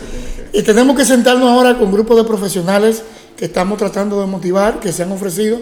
y 0.52 0.64
tenemos 0.64 0.98
que 0.98 1.06
sentarnos 1.06 1.48
ahora 1.48 1.78
con 1.78 1.92
grupos 1.92 2.18
de 2.18 2.24
profesionales 2.24 3.04
que 3.38 3.46
estamos 3.46 3.78
tratando 3.78 4.20
de 4.20 4.26
motivar, 4.26 4.80
que 4.80 4.92
se 4.92 5.04
han 5.04 5.12
ofrecido, 5.12 5.60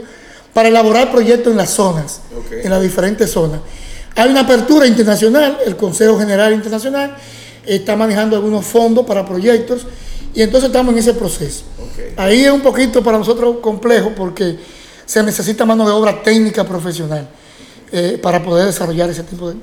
para 0.54 0.70
elaborar 0.70 1.12
proyectos 1.12 1.52
en 1.52 1.58
las 1.58 1.72
zonas, 1.72 2.22
en 2.50 2.70
las 2.70 2.82
diferentes 2.82 3.30
zonas. 3.30 3.60
Hay 4.16 4.30
una 4.30 4.40
apertura 4.40 4.88
internacional, 4.88 5.58
el 5.66 5.76
Consejo 5.76 6.18
General 6.18 6.54
Internacional 6.54 7.18
está 7.66 7.98
manejando 7.98 8.38
algunos 8.38 8.66
fondos 8.66 9.06
para 9.06 9.26
proyectos 9.26 9.86
y 10.34 10.44
entonces 10.44 10.70
estamos 10.70 10.94
en 10.94 11.00
ese 11.00 11.14
proceso. 11.14 11.66
Ahí 12.16 12.46
es 12.46 12.52
un 12.52 12.62
poquito 12.62 13.04
para 13.04 13.18
nosotros 13.18 13.58
complejo 13.62 14.14
porque 14.16 14.58
se 15.06 15.22
necesita 15.24 15.66
mano 15.66 15.86
de 15.86 15.92
obra 15.92 16.24
técnica 16.24 16.64
profesional 16.64 17.28
eh, 17.92 18.20
para 18.22 18.44
poder 18.44 18.66
desarrollar 18.66 19.10
ese 19.10 19.24
tipo 19.24 19.50
de. 19.50 19.56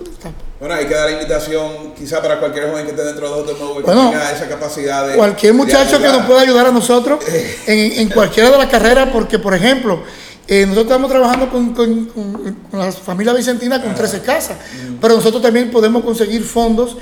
Bueno, 0.61 0.75
hay 0.77 0.87
que 0.87 0.95
dar 0.95 1.07
la 1.07 1.13
invitación 1.13 1.93
quizá 1.99 2.23
para 2.23 2.39
cualquier 2.39 2.71
joven 2.71 2.85
que 2.87 2.93
esté 2.93 3.05
dentro 3.05 3.29
de 3.29 3.35
Automóvil 3.35 3.85
que 3.85 3.91
Bueno, 3.91 4.11
tenga 4.11 4.33
esa 4.33 4.49
capacidad 4.49 5.07
de. 5.09 5.15
Cualquier 5.17 5.53
de 5.53 5.59
muchacho 5.59 5.99
que 6.01 6.07
nos 6.09 6.25
pueda 6.25 6.41
ayudar 6.41 6.67
a 6.67 6.73
nosotros 6.73 7.19
en, 7.67 8.01
en 8.01 8.09
cualquiera 8.09 8.51
de 8.51 8.59
las 8.59 8.69
carreras, 8.69 9.09
porque, 9.13 9.39
por 9.39 9.53
ejemplo, 9.55 10.03
eh, 10.47 10.63
nosotros 10.67 10.85
estamos 10.87 11.11
trabajando 11.11 11.51
con, 11.51 11.75
con- 11.75 12.05
con- 12.07 12.57
con 12.71 12.81
la 12.81 12.93
familia 12.93 13.33
Vicentina 13.33 13.83
con 13.83 13.95
13 13.95 14.21
casas, 14.21 14.57
pero 15.01 15.17
nosotros 15.17 15.43
también 15.43 15.71
podemos 15.71 16.03
conseguir 16.05 16.43
fondos 16.45 16.97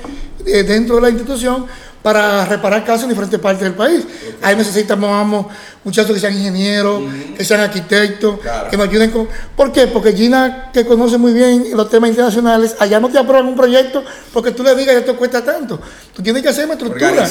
eh, 0.45 0.63
dentro 0.63 0.95
de 0.95 1.01
la 1.01 1.09
institución 1.09 1.65
para 2.03 2.45
reparar 2.45 2.83
casas 2.83 3.03
en 3.03 3.09
diferentes 3.09 3.39
partes 3.39 3.63
del 3.63 3.73
país. 3.73 4.03
Ahí 4.41 4.55
necesitamos 4.57 5.09
vamos, 5.09 5.45
muchachos 5.85 6.13
que 6.13 6.19
sean 6.19 6.33
ingenieros, 6.33 7.01
que 7.37 7.45
sean 7.45 7.61
arquitectos, 7.61 8.39
Claro. 8.41 8.69
que 8.69 8.75
nos 8.77 8.87
ayuden 8.89 9.09
con... 9.11 9.27
¿Por 9.55 9.71
qué? 9.71 9.87
Porque 9.87 10.11
Gina, 10.13 10.69
que 10.73 10.85
conoce 10.85 11.17
muy 11.17 11.31
bien 11.33 11.67
los 11.73 11.89
temas 11.89 12.09
internacionales, 12.09 12.75
allá 12.79 12.99
no 12.99 13.07
te 13.09 13.17
aprueban 13.17 13.47
un 13.47 13.55
proyecto 13.55 14.03
porque 14.33 14.51
tú 14.51 14.63
le 14.63 14.75
digas 14.75 14.95
esto 14.97 15.15
cuesta 15.15 15.43
tanto. 15.45 15.79
Tú 16.13 16.21
tienes 16.21 16.43
que 16.43 16.49
hacer 16.49 16.65
una 16.65 16.73
estructura, 16.73 17.25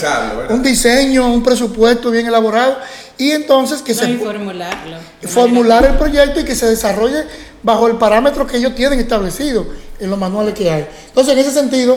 un 0.48 0.62
diseño, 0.62 1.30
un 1.30 1.42
presupuesto 1.42 2.10
bien 2.10 2.26
elaborado 2.26 2.78
y 3.18 3.30
entonces 3.32 3.82
que 3.82 3.92
No, 3.94 4.00
se 4.00 4.10
y 4.10 4.16
formularlo. 4.16 4.96
formular 5.28 5.84
el 5.84 5.96
proyecto 5.96 6.40
y 6.40 6.44
que 6.44 6.54
se 6.54 6.66
desarrolle 6.66 7.24
bajo 7.62 7.88
el 7.88 7.96
parámetro 7.96 8.46
que 8.46 8.56
ellos 8.56 8.74
tienen 8.74 8.98
establecido 8.98 9.66
en 10.00 10.08
los 10.08 10.18
manuales 10.18 10.54
que 10.54 10.70
hay. 10.70 10.86
Entonces, 11.08 11.34
en 11.34 11.38
ese 11.40 11.52
sentido, 11.52 11.96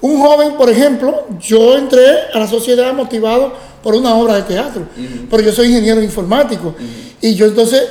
un 0.00 0.20
joven, 0.20 0.52
por 0.56 0.70
ejemplo, 0.70 1.26
yo 1.40 1.76
entré 1.76 2.04
a 2.32 2.38
la 2.38 2.46
sociedad 2.46 2.92
motivado 2.92 3.52
por 3.82 3.94
una 3.94 4.14
obra 4.14 4.36
de 4.36 4.42
teatro, 4.42 4.82
pero 5.30 5.42
yo 5.42 5.52
soy 5.52 5.68
ingeniero 5.68 6.02
informático 6.02 6.74
y 7.20 7.34
yo 7.34 7.46
entonces 7.46 7.82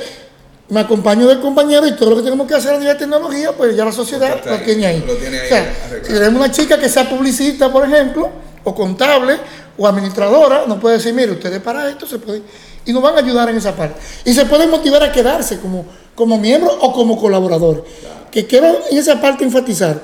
me 0.70 0.80
acompaño 0.80 1.26
del 1.26 1.40
compañero 1.40 1.86
y 1.86 1.92
todo 1.92 2.10
lo 2.10 2.16
que 2.16 2.22
tenemos 2.22 2.46
que 2.46 2.54
hacer 2.54 2.74
a 2.74 2.78
nivel 2.78 2.94
de 2.94 2.98
tecnología, 2.98 3.52
pues 3.52 3.74
ya 3.74 3.84
la 3.84 3.92
sociedad 3.92 4.38
lo 4.44 4.58
tiene 4.58 4.86
ahí. 4.86 5.04
lo 5.06 5.14
tiene 5.14 5.38
ahí 5.38 5.46
O 5.46 5.48
sea, 5.48 5.60
arreglado. 5.86 6.06
si 6.06 6.12
tenemos 6.12 6.40
una 6.40 6.50
chica 6.50 6.78
que 6.78 6.88
sea 6.88 7.08
publicista, 7.08 7.72
por 7.72 7.86
ejemplo, 7.86 8.28
o 8.64 8.74
contable, 8.74 9.36
o 9.78 9.86
administradora, 9.86 10.64
nos 10.66 10.78
puede 10.78 10.96
decir, 10.96 11.14
mire, 11.14 11.32
ustedes 11.32 11.60
para 11.60 11.88
esto 11.88 12.06
se 12.06 12.18
pueden, 12.18 12.42
y 12.84 12.92
nos 12.92 13.02
van 13.02 13.14
a 13.16 13.18
ayudar 13.18 13.48
en 13.48 13.56
esa 13.56 13.74
parte. 13.74 13.98
Y 14.24 14.32
se 14.34 14.44
pueden 14.44 14.70
motivar 14.70 15.02
a 15.02 15.10
quedarse 15.12 15.58
como, 15.58 15.86
como 16.14 16.38
miembro 16.38 16.70
o 16.80 16.92
como 16.92 17.18
colaborador. 17.18 17.84
Que 18.30 18.46
quiero 18.46 18.78
en 18.90 18.98
esa 18.98 19.20
parte 19.20 19.44
enfatizar. 19.44 20.00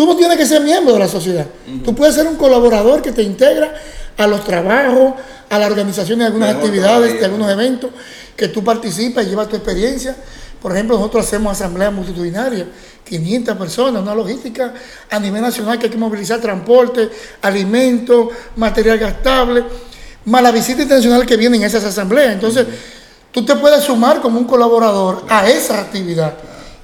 Tú 0.00 0.06
no 0.06 0.16
tienes 0.16 0.38
que 0.38 0.46
ser 0.46 0.62
miembro 0.62 0.94
de 0.94 0.98
la 0.98 1.08
sociedad. 1.08 1.44
Tú 1.84 1.94
puedes 1.94 2.14
ser 2.14 2.26
un 2.26 2.36
colaborador 2.36 3.02
que 3.02 3.12
te 3.12 3.22
integra 3.22 3.74
a 4.16 4.26
los 4.26 4.42
trabajos, 4.44 5.12
a 5.50 5.58
la 5.58 5.66
organización 5.66 6.20
de 6.20 6.24
algunas 6.24 6.48
Mejor 6.48 6.64
actividades, 6.64 7.00
todavía, 7.00 7.18
de 7.18 7.24
algunos 7.26 7.50
eventos, 7.50 7.90
que 8.34 8.48
tú 8.48 8.64
participas 8.64 9.26
y 9.26 9.28
llevas 9.28 9.50
tu 9.50 9.56
experiencia. 9.56 10.16
Por 10.62 10.72
ejemplo, 10.72 10.96
nosotros 10.96 11.26
hacemos 11.26 11.52
asambleas 11.52 11.92
multitudinarias, 11.92 12.68
500 13.04 13.58
personas, 13.58 14.00
una 14.00 14.14
logística 14.14 14.72
a 15.10 15.20
nivel 15.20 15.42
nacional 15.42 15.78
que 15.78 15.84
hay 15.84 15.92
que 15.92 15.98
movilizar 15.98 16.40
transporte, 16.40 17.10
alimentos, 17.42 18.28
material 18.56 18.96
gastable, 18.96 19.64
más 20.24 20.42
la 20.42 20.50
visita 20.50 20.80
internacional 20.80 21.26
que 21.26 21.36
vienen 21.36 21.62
a 21.62 21.66
esas 21.66 21.84
asambleas. 21.84 22.32
Entonces, 22.32 22.66
tú 23.30 23.44
te 23.44 23.54
puedes 23.54 23.84
sumar 23.84 24.22
como 24.22 24.38
un 24.38 24.46
colaborador 24.46 25.26
a 25.28 25.46
esa 25.50 25.78
actividad 25.78 26.38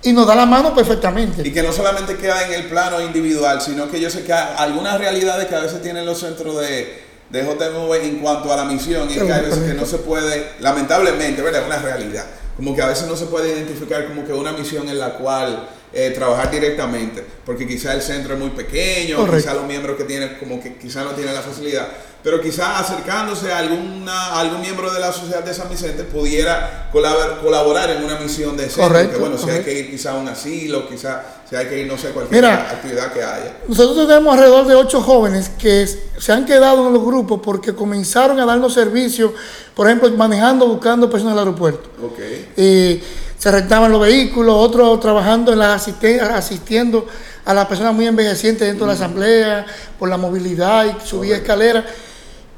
y 0.07 0.13
nos 0.13 0.27
da 0.27 0.37
la 0.37 0.47
mano 0.47 0.73
perfectamente. 0.73 1.47
Y 1.47 1.53
que 1.53 1.63
no 1.65 1.73
solamente 1.73 2.17
queda 2.17 2.47
en 2.47 2.53
el 2.53 2.67
plano 2.67 3.01
individual, 3.01 3.61
sino 3.61 3.91
que 3.91 4.01
yo 4.01 4.09
sé 4.09 4.23
que 4.23 4.33
hay 4.33 4.55
algunas 4.57 4.99
realidades 4.99 5.49
que 5.49 5.55
a 5.57 5.61
veces 5.61 5.83
tienen 5.83 6.07
los 6.07 6.21
centros 6.21 6.61
de, 6.61 7.03
de 7.29 7.43
JMV 7.43 7.93
en 8.05 8.19
cuanto 8.21 8.53
a 8.53 8.57
la 8.57 8.65
misión, 8.65 9.11
y 9.11 9.15
es 9.15 9.25
que 9.25 9.33
hay 9.33 9.45
veces 9.45 9.65
que 9.65 9.75
no 9.75 9.85
se 9.85 9.99
puede, 9.99 10.53
lamentablemente, 10.61 11.43
¿verdad? 11.43 11.63
Es 11.63 11.67
una 11.67 11.79
realidad. 11.79 12.25
Como 12.57 12.75
que 12.75 12.83
a 12.83 12.87
veces 12.87 13.09
no 13.09 13.17
se 13.17 13.27
puede 13.27 13.49
identificar 13.49 14.07
como 14.07 14.25
que 14.25 14.33
una 14.33 14.53
misión 14.53 14.89
en 14.89 14.99
la 15.01 15.15
cual 15.15 15.69
eh, 15.93 16.11
trabajar 16.11 16.53
directamente, 16.53 17.25
porque 17.45 17.67
quizá 17.67 17.93
el 17.93 18.01
centro 18.01 18.35
es 18.35 18.41
muy 18.41 18.51
pequeño, 18.51 19.17
Correcto. 19.17 19.39
quizá 19.39 19.55
los 19.55 19.67
miembros 19.67 19.97
que 19.97 20.05
tienen 20.05 20.37
como 20.39 20.63
que 20.63 20.77
quizá 20.77 21.03
no 21.03 21.11
tienen 21.11 21.35
la 21.35 21.43
facilidad, 21.43 21.89
pero 22.27 22.41
quizá 22.41 22.81
acercándose 22.81 23.53
a, 23.53 23.59
alguna, 23.59 24.13
a 24.31 24.41
algún 24.41 24.61
miembro 24.61 24.93
de 24.93 24.99
la 24.99 25.13
sociedad 25.13 25.45
de 25.45 25.55
San 25.55 25.69
Vicente 25.71 26.03
pudiera 26.03 26.91
colabor- 26.93 27.39
colaborar 27.41 27.89
en 27.91 28.03
una 28.03 28.19
misión 28.19 28.57
de 28.57 28.65
centro, 28.65 28.89
Correcto, 28.89 29.13
que 29.13 29.21
bueno, 29.21 29.37
si 29.39 29.45
hay 29.45 29.49
correcto. 29.59 29.71
que 29.71 29.79
ir 29.79 29.91
quizá 29.93 30.11
a 30.11 30.15
un 30.17 30.27
asilo, 30.27 30.89
quizá 30.89 31.23
si 31.49 31.55
hay 31.55 31.67
que 31.67 31.79
ir, 31.79 31.87
no 31.87 31.97
sé, 31.97 32.09
cualquier 32.09 32.43
Mira. 32.43 32.69
actividad 32.69 33.13
que 33.13 33.23
haya. 33.23 33.59
Nosotros 33.69 34.09
tenemos 34.09 34.35
alrededor 34.35 34.67
de 34.67 34.75
ocho 34.75 35.01
jóvenes 35.03 35.53
que 35.57 35.87
se 35.87 36.33
han 36.33 36.45
quedado 36.45 36.89
en 36.89 36.95
los 36.95 37.05
grupos 37.05 37.41
porque 37.45 37.77
comenzaron 37.77 38.41
a 38.41 38.45
darnos 38.45 38.75
servicios, 38.75 39.31
por 39.73 39.87
ejemplo, 39.87 40.11
manejando, 40.11 40.67
buscando 40.67 41.09
personas 41.09 41.35
en 41.35 41.39
el 41.43 41.47
aeropuerto. 41.47 41.91
Ok. 42.05 42.19
Y 42.59 43.01
se 43.39 43.53
rentaban 43.53 43.93
los 43.93 44.01
vehículos, 44.01 44.53
otros 44.59 44.99
trabajando 44.99 45.53
en 45.53 45.61
la 45.61 45.75
asistiendo 45.75 47.07
a 47.45 47.55
las 47.55 47.67
personas 47.67 47.95
muy 47.95 48.09
envejecientes 48.09 48.67
dentro 48.67 48.85
de 48.85 48.95
la 48.95 48.99
asamblea, 48.99 49.65
por 49.97 50.09
la 50.09 50.17
movilidad 50.17 50.87
y 50.87 51.07
subir 51.07 51.33
escaleras. 51.35 51.85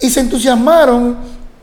Y 0.00 0.10
se 0.10 0.20
entusiasmaron 0.20 1.16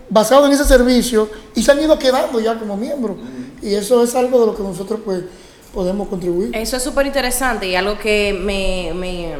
basado 0.09 0.45
en 0.45 0.51
ese 0.51 0.65
servicio 0.65 1.29
y 1.55 1.63
se 1.63 1.71
han 1.71 1.81
ido 1.81 1.97
quedando 1.97 2.39
ya 2.39 2.57
como 2.57 2.77
miembros. 2.77 3.17
Y 3.61 3.73
eso 3.73 4.03
es 4.03 4.15
algo 4.15 4.39
de 4.39 4.45
lo 4.47 4.55
que 4.55 4.63
nosotros 4.63 4.99
pues 5.03 5.23
podemos 5.73 6.07
contribuir. 6.07 6.55
Eso 6.55 6.77
es 6.77 6.83
súper 6.83 7.05
interesante 7.05 7.67
y 7.67 7.75
algo 7.75 7.97
que 7.97 8.33
me, 8.33 8.93
me, 8.93 9.36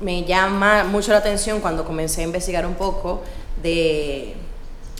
me 0.00 0.24
llama 0.24 0.84
mucho 0.84 1.12
la 1.12 1.18
atención 1.18 1.60
cuando 1.60 1.84
comencé 1.84 2.22
a 2.22 2.24
investigar 2.24 2.66
un 2.66 2.74
poco 2.74 3.22
de 3.62 4.34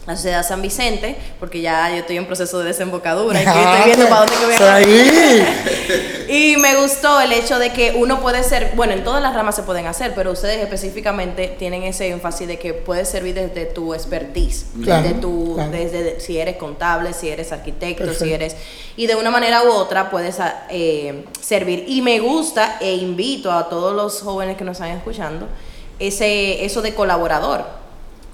la 0.07 0.17
sociedad 0.17 0.45
San 0.47 0.61
Vicente, 0.63 1.17
porque 1.39 1.61
ya 1.61 1.89
yo 1.91 1.97
estoy 1.99 2.17
en 2.17 2.27
proceso 2.27 2.59
de 2.59 2.65
desembocadura 2.67 3.41
y 3.41 3.47
estoy 3.47 3.85
viendo 3.87 4.09
para 4.09 4.21
dónde 4.21 4.35
que 4.37 4.45
voy 4.45 4.55
a 4.55 4.73
Ah, 4.73 4.75
Ahí. 4.77 5.47
Y 6.29 6.57
me 6.57 6.77
gustó 6.77 7.21
el 7.21 7.31
hecho 7.33 7.59
de 7.59 7.73
que 7.73 7.93
uno 7.95 8.21
puede 8.21 8.43
ser, 8.43 8.73
bueno, 8.75 8.95
en 8.95 9.05
todas 9.05 9.23
las 9.23 9.35
ramas 9.35 9.55
se 9.55 9.65
pueden 9.65 9.87
hacer, 9.87 10.13
pero 10.15 10.33
ustedes 10.33 10.59
específicamente 10.63 11.49
tienen 11.59 11.83
ese 11.83 12.09
énfasis 12.09 12.49
de 12.49 12.59
que 12.59 12.73
puedes 12.73 13.09
servir 13.09 13.35
desde 13.35 13.67
tu 13.67 13.93
expertise, 13.93 14.65
Claro, 14.83 15.03
desde 15.03 15.19
tu, 15.21 15.55
claro. 15.57 15.71
desde 15.71 16.21
si 16.21 16.39
eres 16.39 16.57
contable, 16.57 17.13
si 17.13 17.29
eres 17.29 17.53
arquitecto, 17.53 18.05
Perfecto. 18.05 18.25
si 18.25 18.33
eres, 18.33 18.57
y 18.97 19.07
de 19.07 19.15
una 19.17 19.31
manera 19.31 19.63
u 19.63 19.71
otra 19.73 20.11
puedes 20.11 20.41
ah, 20.41 20.65
eh, 20.71 21.25
servir. 21.41 21.85
Y 21.87 22.01
me 22.01 22.19
gusta 22.19 22.79
e 22.81 22.95
invito 22.95 23.53
a 23.53 23.69
todos 23.69 23.95
los 23.95 24.23
jóvenes 24.23 24.57
que 24.57 24.65
nos 24.65 24.79
están 24.79 24.91
escuchando 24.97 25.49
ese, 25.99 26.65
eso 26.65 26.81
de 26.81 26.95
colaborador. 26.95 27.82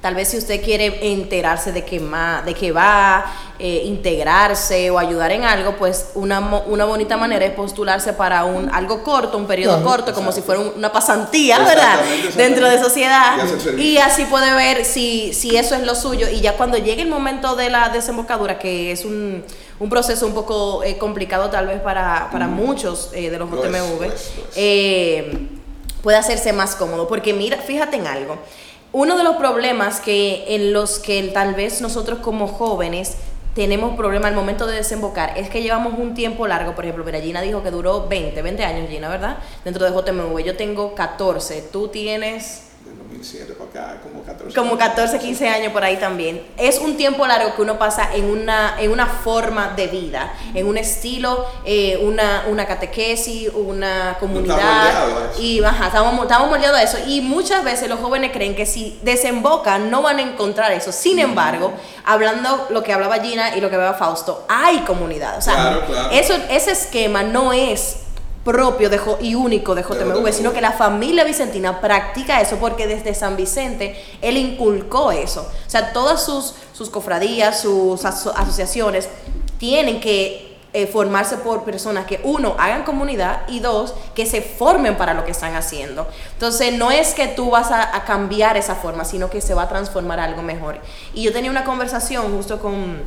Tal 0.00 0.14
vez 0.14 0.28
si 0.28 0.38
usted 0.38 0.62
quiere 0.62 1.10
enterarse 1.12 1.72
de 1.72 1.84
qué, 1.84 1.98
más, 1.98 2.44
de 2.44 2.54
qué 2.54 2.70
va, 2.70 3.26
eh, 3.58 3.82
integrarse 3.86 4.92
o 4.92 4.98
ayudar 4.98 5.32
en 5.32 5.42
algo, 5.42 5.72
pues 5.76 6.10
una, 6.14 6.38
una 6.38 6.84
bonita 6.84 7.16
manera 7.16 7.44
es 7.44 7.50
postularse 7.52 8.12
para 8.12 8.44
un 8.44 8.70
algo 8.72 9.02
corto, 9.02 9.36
un 9.36 9.46
periodo 9.48 9.74
Claro. 9.82 9.88
corto, 9.90 10.14
como 10.14 10.30
si 10.30 10.40
fuera 10.40 10.60
un- 10.60 10.72
una 10.76 10.92
pasantía, 10.92 11.58
¿verdad? 11.58 11.98
Dentro 12.36 12.68
de 12.68 12.78
sociedad. 12.80 13.38
Y 13.76 13.96
así 13.98 14.24
puede 14.26 14.54
ver 14.54 14.84
si, 14.84 15.34
si 15.34 15.56
eso 15.56 15.74
es 15.74 15.82
lo 15.82 15.96
suyo. 15.96 16.28
Y 16.28 16.40
ya 16.42 16.56
cuando 16.56 16.78
llegue 16.78 17.02
el 17.02 17.08
momento 17.08 17.56
de 17.56 17.68
la 17.68 17.88
desembocadura, 17.88 18.56
que 18.60 18.92
es 18.92 19.04
un, 19.04 19.42
un 19.80 19.90
proceso 19.90 20.26
un 20.26 20.32
poco 20.32 20.84
eh, 20.84 20.96
complicado 20.96 21.50
tal 21.50 21.66
vez 21.66 21.80
para, 21.80 22.28
para 22.30 22.46
muchos 22.46 23.10
eh, 23.14 23.30
de 23.30 23.38
los 23.38 23.50
JMV, 23.50 24.12
eh, 24.54 25.48
puede 26.02 26.16
hacerse 26.18 26.52
más 26.52 26.76
cómodo. 26.76 27.08
Porque 27.08 27.32
mira, 27.34 27.56
fíjate 27.56 27.96
en 27.96 28.06
algo. 28.06 28.38
Uno 28.92 29.18
de 29.18 29.24
los 29.24 29.36
problemas 29.36 30.00
que 30.00 30.44
en 30.54 30.72
los 30.72 30.98
que 30.98 31.22
tal 31.34 31.54
vez 31.54 31.82
nosotros 31.82 32.20
como 32.20 32.48
jóvenes 32.48 33.16
tenemos 33.54 33.96
problema 33.96 34.28
al 34.28 34.34
momento 34.34 34.66
de 34.66 34.76
desembocar 34.76 35.36
es 35.36 35.50
que 35.50 35.62
llevamos 35.62 35.98
un 35.98 36.14
tiempo 36.14 36.46
largo, 36.46 36.74
por 36.74 36.84
ejemplo, 36.84 37.04
mira, 37.04 37.20
Gina 37.20 37.42
dijo 37.42 37.62
que 37.62 37.70
duró 37.70 38.08
20, 38.08 38.40
20 38.40 38.64
años, 38.64 38.88
Gina, 38.88 39.08
¿verdad? 39.08 39.38
Dentro 39.64 39.84
de 39.84 39.90
JMV, 39.90 40.38
yo 40.42 40.56
tengo 40.56 40.94
14, 40.94 41.68
tú 41.70 41.88
tienes 41.88 42.67
2007 43.18 43.54
para 43.54 43.70
acá, 43.92 44.00
como 44.02 44.22
14. 44.22 44.54
como 44.58 44.78
14, 44.78 45.18
15 45.18 45.48
años 45.48 45.72
por 45.72 45.82
ahí 45.84 45.96
también. 45.96 46.40
Es 46.56 46.78
un 46.78 46.96
tiempo 46.96 47.26
largo 47.26 47.54
que 47.54 47.62
uno 47.62 47.78
pasa 47.78 48.10
en 48.14 48.24
una, 48.30 48.76
en 48.80 48.90
una 48.92 49.06
forma 49.06 49.72
de 49.76 49.88
vida, 49.88 50.32
en 50.54 50.66
un 50.66 50.78
estilo, 50.78 51.44
eh, 51.64 51.98
una, 52.02 52.44
una 52.48 52.66
catequesis, 52.66 53.50
una 53.54 54.16
comunidad. 54.20 55.30
eso. 55.32 55.42
Y 55.42 55.62
ajá, 55.64 55.86
estamos, 55.88 56.14
mo- 56.14 56.22
estamos 56.22 56.48
moldeados 56.48 56.78
a 56.78 56.82
eso. 56.82 56.98
Y 57.06 57.20
muchas 57.20 57.64
veces 57.64 57.88
los 57.88 57.98
jóvenes 58.00 58.30
creen 58.32 58.54
que 58.54 58.66
si 58.66 58.98
desembocan 59.02 59.90
no 59.90 60.02
van 60.02 60.18
a 60.18 60.22
encontrar 60.22 60.72
eso. 60.72 60.92
Sin 60.92 61.18
embargo, 61.18 61.72
hablando 62.04 62.66
lo 62.70 62.82
que 62.82 62.92
hablaba 62.92 63.16
Gina 63.18 63.56
y 63.56 63.60
lo 63.60 63.68
que 63.68 63.74
hablaba 63.76 63.96
Fausto, 63.98 64.44
hay 64.48 64.78
comunidad. 64.80 65.38
O 65.38 65.42
sea, 65.42 65.54
Claro, 65.54 65.86
claro. 65.86 66.10
Eso, 66.12 66.34
ese 66.50 66.70
esquema 66.72 67.22
no 67.22 67.52
es 67.52 67.96
propio 68.48 68.88
de 68.88 68.98
y 69.20 69.34
único 69.34 69.74
de 69.74 69.82
JMV, 69.82 70.14
JMV. 70.22 70.32
sino 70.32 70.54
que 70.54 70.62
la 70.62 70.72
familia 70.72 71.22
vicentina 71.22 71.82
practica 71.82 72.40
eso 72.40 72.56
porque 72.56 72.86
desde 72.86 73.12
San 73.14 73.36
Vicente 73.36 74.02
él 74.22 74.38
inculcó 74.38 75.12
eso. 75.12 75.42
O 75.42 75.70
sea, 75.70 75.92
todas 75.92 76.22
sus, 76.24 76.54
sus 76.72 76.88
cofradías, 76.88 77.60
sus 77.60 78.06
aso- 78.06 78.32
asociaciones 78.34 79.10
tienen 79.58 80.00
que 80.00 80.56
eh, 80.72 80.86
formarse 80.86 81.36
por 81.36 81.64
personas 81.64 82.06
que, 82.06 82.20
uno, 82.24 82.56
hagan 82.58 82.84
comunidad 82.84 83.42
y 83.48 83.60
dos, 83.60 83.94
que 84.14 84.24
se 84.24 84.40
formen 84.40 84.96
para 84.96 85.12
lo 85.12 85.26
que 85.26 85.32
están 85.32 85.54
haciendo. 85.54 86.06
Entonces, 86.32 86.72
no 86.72 86.90
es 86.90 87.12
que 87.14 87.26
tú 87.28 87.50
vas 87.50 87.70
a, 87.70 87.94
a 87.96 88.04
cambiar 88.04 88.56
esa 88.56 88.74
forma, 88.74 89.04
sino 89.04 89.28
que 89.28 89.42
se 89.42 89.52
va 89.52 89.64
a 89.64 89.68
transformar 89.68 90.20
a 90.20 90.24
algo 90.24 90.42
mejor. 90.42 90.78
Y 91.12 91.22
yo 91.22 91.32
tenía 91.34 91.50
una 91.50 91.64
conversación 91.64 92.34
justo 92.34 92.60
con, 92.60 93.02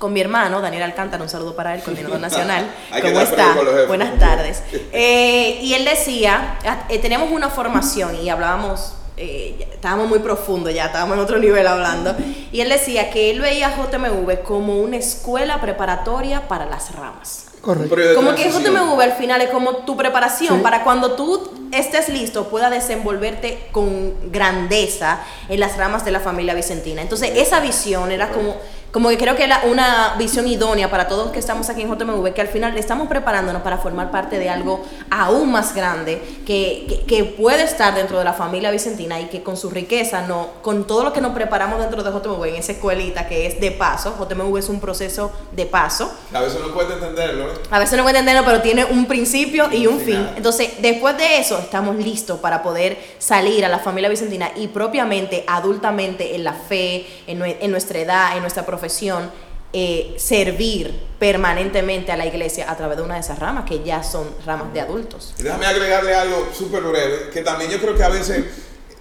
con 0.00 0.14
mi 0.14 0.22
hermano, 0.22 0.62
Daniel 0.62 0.84
Alcántara, 0.84 1.22
un 1.22 1.28
saludo 1.28 1.54
para 1.54 1.74
él, 1.74 1.82
coordinador 1.82 2.18
nacional. 2.18 2.74
¿Cómo 3.02 3.20
está? 3.20 3.54
Buenas 3.86 4.18
tardes. 4.18 4.62
Eh, 4.92 5.60
y 5.60 5.74
él 5.74 5.84
decía, 5.84 6.58
ah, 6.64 6.86
eh, 6.88 6.98
tenemos 6.98 7.30
una 7.30 7.50
formación 7.50 8.16
y 8.16 8.30
hablábamos, 8.30 8.94
eh, 9.18 9.68
estábamos 9.70 10.08
muy 10.08 10.20
profundo 10.20 10.70
ya, 10.70 10.86
estábamos 10.86 11.18
en 11.18 11.22
otro 11.22 11.38
nivel 11.38 11.66
hablando, 11.66 12.16
y 12.50 12.62
él 12.62 12.70
decía 12.70 13.10
que 13.10 13.30
él 13.30 13.42
veía 13.42 13.68
a 13.68 13.76
JMV 13.76 14.42
como 14.42 14.80
una 14.80 14.96
escuela 14.96 15.60
preparatoria 15.60 16.48
para 16.48 16.64
las 16.64 16.94
ramas. 16.94 17.50
Correcto. 17.60 18.14
Como 18.14 18.34
que. 18.34 18.50
JMV 18.50 19.00
al 19.00 19.12
final 19.12 19.42
es 19.42 19.50
como 19.50 19.76
tu 19.84 19.96
preparación 19.96 20.56
Sí. 20.56 20.62
para 20.62 20.82
cuando 20.82 21.12
tú 21.12 21.50
estés 21.72 22.08
listo 22.08 22.48
pueda 22.48 22.70
desenvolverte 22.70 23.68
con 23.70 24.32
grandeza 24.32 25.20
en 25.48 25.60
las 25.60 25.76
ramas 25.76 26.04
de 26.04 26.10
la 26.10 26.20
familia 26.20 26.54
vicentina. 26.54 27.02
Entonces 27.02 27.32
esa 27.34 27.60
visión 27.60 28.12
era 28.12 28.30
como, 28.30 28.56
como 28.92 29.08
que 29.08 29.18
creo 29.18 29.36
que 29.36 29.44
era 29.44 29.62
una 29.64 30.14
visión 30.18 30.46
idónea 30.48 30.90
para 30.90 31.06
todos 31.06 31.30
que 31.30 31.38
estamos 31.38 31.68
aquí 31.70 31.82
en 31.82 31.88
JMV, 31.88 32.32
que 32.32 32.40
al 32.40 32.48
final 32.48 32.76
estamos 32.76 33.08
preparándonos 33.08 33.62
para 33.62 33.78
formar 33.78 34.10
parte 34.10 34.38
de 34.38 34.50
algo 34.50 34.84
aún 35.10 35.52
más 35.52 35.74
grande 35.74 36.20
que, 36.46 36.86
que, 36.88 37.04
que 37.06 37.24
puede 37.24 37.62
estar 37.62 37.94
dentro 37.94 38.18
de 38.18 38.24
la 38.24 38.32
familia 38.32 38.70
vicentina 38.70 39.20
y 39.20 39.26
que 39.26 39.42
con 39.42 39.56
su 39.56 39.70
riqueza, 39.70 40.22
no, 40.22 40.48
con 40.62 40.86
todo 40.86 41.04
lo 41.04 41.12
que 41.12 41.20
nos 41.20 41.32
preparamos 41.32 41.78
dentro 41.78 42.02
de 42.02 42.10
JMV 42.10 42.44
en 42.46 42.56
esa 42.56 42.72
escuelita 42.72 43.28
que 43.28 43.46
es 43.46 43.60
de 43.60 43.70
paso, 43.70 44.16
JMV 44.18 44.56
es 44.56 44.68
un 44.68 44.80
proceso 44.80 45.30
de 45.52 45.66
paso. 45.66 46.12
A 46.32 46.40
veces 46.40 46.60
no 46.60 46.72
puede 46.74 46.94
entenderlo. 46.94 47.52
¿eh? 47.52 47.56
A 47.70 47.78
veces 47.78 47.96
no 47.96 48.02
puede 48.02 48.18
entenderlo, 48.18 48.44
pero 48.44 48.60
tiene 48.60 48.84
un 48.84 49.06
principio 49.06 49.68
y 49.70 49.86
un 49.86 49.98
fin. 49.98 50.16
Final. 50.16 50.34
Entonces, 50.36 50.70
después 50.80 51.16
de 51.16 51.38
eso, 51.38 51.58
estamos 51.58 51.94
listos 51.96 52.40
para 52.40 52.62
poder 52.62 52.98
salir 53.18 53.64
a 53.64 53.68
la 53.68 53.78
familia 53.78 54.08
vicentina 54.08 54.50
y 54.56 54.68
propiamente, 54.68 55.44
adultamente, 55.46 56.34
en 56.34 56.42
la 56.42 56.54
fe, 56.54 57.06
en, 57.26 57.42
en 57.42 57.70
nuestra 57.70 57.98
edad, 58.00 58.34
en 58.34 58.40
nuestra 58.40 58.66
profesión, 58.66 58.79
eh, 59.72 60.14
servir 60.18 61.00
permanentemente 61.18 62.10
a 62.10 62.16
la 62.16 62.26
iglesia 62.26 62.70
a 62.70 62.76
través 62.76 62.96
de 62.96 63.02
una 63.04 63.14
de 63.14 63.20
esas 63.20 63.38
ramas 63.38 63.64
que 63.68 63.82
ya 63.84 64.02
son 64.02 64.28
ramas 64.44 64.72
de 64.72 64.80
adultos. 64.80 65.34
Y 65.38 65.42
déjame 65.44 65.66
agregarle 65.66 66.14
algo 66.14 66.48
súper 66.56 66.82
breve, 66.82 67.30
que 67.32 67.42
también 67.42 67.70
yo 67.70 67.78
creo 67.80 67.94
que 67.96 68.02
a 68.02 68.08
veces 68.08 68.44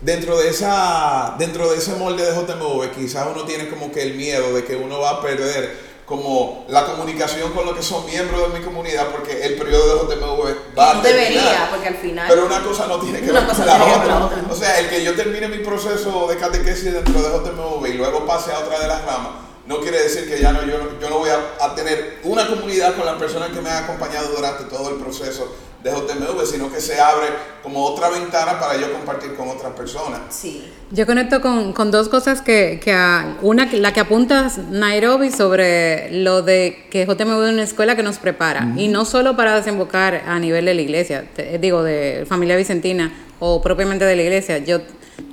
dentro 0.02 0.38
de 0.38 0.50
esa 0.50 1.36
dentro 1.40 1.70
de 1.72 1.78
ese 1.78 1.94
molde 1.96 2.24
de 2.26 2.32
JMV 2.34 2.92
quizás 2.96 3.28
uno 3.34 3.44
tiene 3.44 3.68
como 3.68 3.92
que 3.92 4.02
el 4.04 4.14
miedo 4.14 4.54
de 4.54 4.64
que 4.64 4.76
uno 4.76 5.00
va 5.00 5.10
a 5.12 5.22
perder 5.22 5.90
como 6.06 6.66
la 6.70 6.86
comunicación 6.86 7.52
con 7.52 7.66
los 7.66 7.76
que 7.76 7.84
son 7.84 8.06
miembros 8.06 8.52
de 8.52 8.60
mi 8.60 8.66
comunidad 8.66 9.08
porque 9.12 9.44
el 9.46 9.56
periodo 9.56 10.06
de 10.08 10.16
JMV 10.16 10.56
va 10.78 10.92
a 10.92 10.94
No 10.96 11.02
terminar. 11.02 11.28
debería, 11.30 11.68
porque 11.70 11.88
al 11.88 11.96
final- 11.96 12.26
Pero 12.30 12.46
una 12.46 12.64
cosa 12.64 12.88
no 12.88 13.00
tiene 13.00 13.20
que 13.22 13.32
ver 13.32 13.46
con 13.46 13.66
la 13.66 13.76
otra. 13.86 14.06
la 14.08 14.26
otra. 14.26 14.44
O 14.50 14.56
sea, 14.56 14.80
el 14.80 14.90
que 14.90 15.04
yo 15.04 15.16
termine 15.16 15.48
mi 15.50 15.60
proceso 15.60 16.28
de 16.28 16.38
catequesis 16.38 16.94
dentro 16.94 17.22
de 17.22 17.30
JMV 17.30 17.88
y 17.90 17.94
luego 17.94 18.26
pase 18.26 18.52
a 18.52 18.60
otra 18.60 18.80
de 18.80 18.88
las 18.88 19.04
ramas, 19.06 19.32
no 19.70 19.80
quiere 19.80 20.02
decir 20.02 20.28
que 20.28 20.42
ya 20.42 20.52
no, 20.52 20.66
yo, 20.66 20.80
no- 20.80 21.00
yo 21.00 21.10
no 21.10 21.20
voy 21.20 21.30
a, 21.30 21.64
a 21.66 21.76
tener 21.76 22.18
una 22.24 22.48
comunidad 22.48 22.96
con 22.96 23.06
las 23.06 23.16
personas 23.16 23.50
que 23.50 23.62
me 23.62 23.70
han 23.70 23.84
acompañado 23.84 24.28
durante 24.36 24.64
todo 24.66 24.90
el 24.90 24.96
proceso 24.96 25.56
de 25.84 25.92
JMV, 25.92 26.46
sino 26.46 26.70
que 26.74 26.82
se 26.82 27.00
abre 27.00 27.28
como 27.64 27.86
otra 27.86 28.10
ventana 28.10 28.60
para 28.60 28.76
yo 28.78 28.92
compartir 28.92 29.36
con 29.36 29.48
otras 29.48 29.72
personas. 29.74 30.20
Sí. 30.30 30.68
Yo 30.92 31.06
conecto 31.06 31.40
con, 31.40 31.72
con 31.72 31.90
dos 31.92 32.10
cosas 32.10 32.42
que, 32.42 32.82
que 32.84 32.92
a- 32.92 33.38
una, 33.44 33.70
que- 33.70 33.78
la 33.78 33.94
que 33.94 34.00
apuntas 34.02 34.58
Nairobi 34.58 35.32
sobre 35.32 36.12
lo 36.24 36.42
de 36.42 36.88
que 36.90 37.06
JMV 37.06 37.44
es 37.46 37.54
una 37.54 37.64
escuela 37.64 37.96
que 37.96 38.04
nos 38.04 38.18
prepara, 38.18 38.74
y 38.76 38.88
no 38.90 39.06
solo 39.06 39.38
para 39.38 39.56
desembocar 39.56 40.24
a 40.28 40.38
nivel 40.40 40.66
de 40.66 40.74
la 40.74 40.82
iglesia, 40.82 41.26
te- 41.36 41.60
digo, 41.60 41.84
de 41.84 42.26
familia 42.28 42.58
vicentina 42.58 43.14
o 43.40 43.62
propiamente 43.62 44.04
de 44.04 44.16
la 44.18 44.24
iglesia. 44.24 44.58
Yo, 44.58 44.80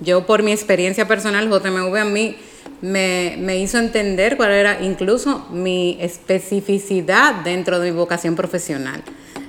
yo 0.01 0.26
por 0.26 0.43
mi 0.45 0.53
experiencia 0.53 1.09
personal, 1.09 1.49
JMV 1.51 1.97
a 1.97 2.05
mí 2.05 2.37
me, 2.82 3.36
me 3.38 3.58
hizo 3.58 3.78
entender 3.78 4.36
cuál 4.36 4.52
era 4.52 4.82
incluso 4.82 5.46
mi 5.50 5.98
especificidad 6.00 7.36
dentro 7.44 7.80
de 7.80 7.90
mi 7.90 7.96
vocación 7.96 8.34
profesional. 8.36 9.02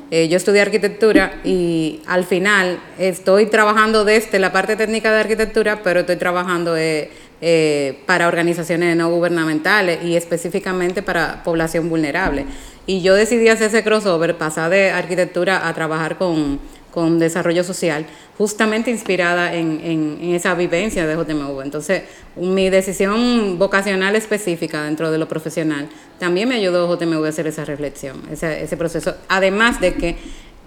Eh, 0.10 0.30
yo 0.30 0.38
estudié 0.38 0.62
arquitectura 0.62 1.42
y 1.44 2.00
al 2.08 2.24
final 2.24 2.80
estoy 2.98 3.48
trabajando 3.48 4.06
desde 4.06 4.40
la 4.40 4.54
parte 4.54 4.78
técnica 4.78 5.12
de 5.12 5.20
arquitectura, 5.20 5.82
pero 5.84 6.02
estoy 6.02 6.16
trabajando 6.16 6.78
eh, 6.78 7.12
eh, 7.42 8.00
para 8.06 8.30
organizaciones 8.30 8.96
no 8.96 9.10
gubernamentales 9.10 10.00
y 10.06 10.16
específicamente 10.16 11.02
para 11.02 11.44
población 11.44 11.90
vulnerable. 11.90 12.46
Y 12.86 13.02
yo 13.02 13.16
decidí 13.16 13.50
hacer 13.50 13.68
ese 13.68 13.84
crossover, 13.84 14.38
pasar 14.38 14.70
de 14.70 14.92
arquitectura 14.92 15.68
a 15.68 15.74
trabajar 15.74 16.18
con, 16.18 16.58
con 16.92 17.20
desarrollo 17.20 17.64
social, 17.64 18.06
justamente 18.38 18.90
inspirada 18.92 19.54
en, 19.54 19.80
en- 19.84 20.18
en 20.22 20.34
esa 20.36 20.56
vivencia 20.56 21.06
de 21.06 21.16
JMV. 21.16 21.62
Entonces, 21.62 22.04
mi 22.36 22.70
decisión 22.70 23.58
vocacional 23.60 24.16
específica 24.16 24.84
dentro 24.84 25.12
de 25.12 25.18
lo 25.18 25.28
profesional 25.28 25.88
también 26.20 26.50
me 26.50 26.56
ayudó 26.56 26.88
JMV 26.96 27.26
a 27.26 27.30
hacer 27.30 27.48
esa 27.48 27.66
reflexión, 27.66 28.22
ese, 28.32 28.64
ese 28.64 28.78
proceso. 28.78 29.16
Además 29.28 29.80
de 29.80 29.94
que 29.96 30.16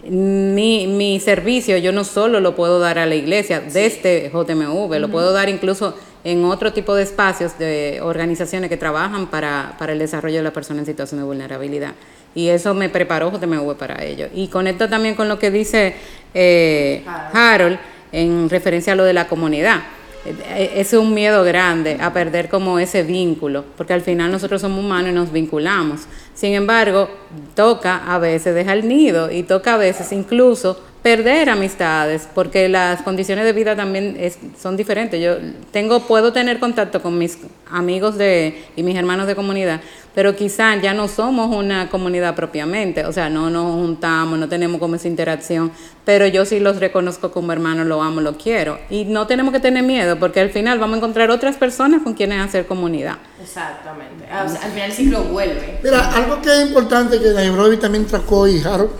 mi, 0.08 0.86
mi 0.86 1.20
servicio 1.20 1.76
yo 1.76 1.92
no 1.92 2.04
solo 2.04 2.40
lo 2.40 2.54
puedo 2.56 2.78
dar 2.80 2.98
a 2.98 3.06
la 3.06 3.14
iglesia 3.14 3.60
desde 3.60 4.30
JMV, 4.32 4.98
lo 4.98 5.10
puedo 5.10 5.32
dar 5.32 5.48
incluso 5.48 5.94
en 6.24 6.44
otro 6.44 6.72
tipo 6.72 6.94
de 6.94 7.02
espacios 7.02 7.58
de 7.58 8.00
organizaciones 8.02 8.68
que 8.70 8.76
trabajan 8.76 9.26
para, 9.28 9.74
para 9.78 9.92
el 9.92 9.98
desarrollo 9.98 10.36
de 10.38 10.42
la 10.42 10.52
persona 10.52 10.80
en 10.80 10.86
situación 10.86 11.20
de 11.20 11.26
vulnerabilidad. 11.26 11.92
Y 12.34 12.48
eso 12.48 12.74
me 12.74 12.88
preparó 12.88 13.30
JMV 13.32 13.76
para 13.76 14.04
ello. 14.04 14.28
Y 14.34 14.48
conecto 14.48 14.88
también 14.88 15.14
con 15.14 15.28
lo 15.28 15.38
que 15.38 15.50
dice 15.50 15.94
eh, 16.34 17.04
Harold 17.32 17.78
en 18.12 18.48
referencia 18.48 18.92
a 18.92 18.96
lo 18.96 19.04
de 19.04 19.12
la 19.12 19.26
comunidad. 19.26 19.80
Eh, 20.24 20.72
Es 20.76 20.92
un 20.92 21.14
miedo 21.14 21.42
grande 21.44 21.96
a 22.00 22.12
perder 22.12 22.48
como 22.48 22.78
ese 22.78 23.02
vínculo, 23.02 23.64
porque 23.76 23.94
al 23.94 24.02
final 24.02 24.30
nosotros 24.30 24.60
somos 24.60 24.84
humanos 24.84 25.10
y 25.10 25.14
nos 25.14 25.32
vinculamos. 25.32 26.02
Sin 26.34 26.52
embargo, 26.54 27.08
toca 27.54 28.02
a 28.06 28.18
veces 28.18 28.54
dejar 28.54 28.78
el 28.78 28.88
nido 28.88 29.30
y 29.30 29.42
toca 29.42 29.74
a 29.74 29.78
veces 29.78 30.12
incluso 30.12 30.80
perder 31.02 31.48
amistades, 31.48 32.28
porque 32.34 32.68
las 32.68 33.02
condiciones 33.02 33.44
de 33.44 33.52
vida 33.52 33.74
también 33.74 34.16
es, 34.18 34.38
son 34.60 34.76
diferentes. 34.76 35.20
Yo 35.20 35.36
tengo, 35.72 36.00
puedo 36.00 36.32
tener 36.32 36.58
contacto 36.58 37.00
con 37.00 37.16
mis 37.16 37.38
amigos 37.70 38.18
de, 38.18 38.62
y 38.76 38.82
mis 38.82 38.96
hermanos 38.96 39.26
de 39.26 39.34
comunidad, 39.34 39.80
pero 40.14 40.36
quizás 40.36 40.82
ya 40.82 40.92
no 40.92 41.08
somos 41.08 41.54
una 41.54 41.88
comunidad 41.88 42.34
propiamente, 42.34 43.06
o 43.06 43.12
sea, 43.12 43.30
no 43.30 43.48
nos 43.48 43.72
juntamos, 43.74 44.38
no 44.38 44.48
tenemos 44.48 44.78
como 44.78 44.96
esa 44.96 45.08
interacción, 45.08 45.72
pero 46.04 46.26
yo 46.26 46.44
sí 46.44 46.60
los 46.60 46.80
reconozco 46.80 47.30
como 47.30 47.52
hermanos, 47.52 47.86
lo 47.86 48.02
amo, 48.02 48.20
lo 48.20 48.36
quiero. 48.36 48.78
Y 48.90 49.04
no 49.04 49.26
tenemos 49.26 49.54
que 49.54 49.60
tener 49.60 49.82
miedo, 49.82 50.18
porque 50.18 50.40
al 50.40 50.50
final 50.50 50.78
vamos 50.78 50.94
a 50.94 50.98
encontrar 50.98 51.30
otras 51.30 51.56
personas 51.56 52.02
con 52.02 52.12
quienes 52.12 52.44
hacer 52.44 52.66
comunidad. 52.66 53.16
Exactamente. 53.40 54.26
Al 54.30 54.48
final 54.50 54.90
el 54.90 54.92
ciclo 54.92 55.22
vuelve. 55.24 55.78
Mira, 55.82 56.12
algo 56.14 56.42
que 56.42 56.52
es 56.52 56.68
importante 56.68 57.18
que 57.18 57.30
Nairobi 57.30 57.78
también 57.78 58.06
tracó 58.06 58.46
y 58.46 58.60
Harold 58.60 58.90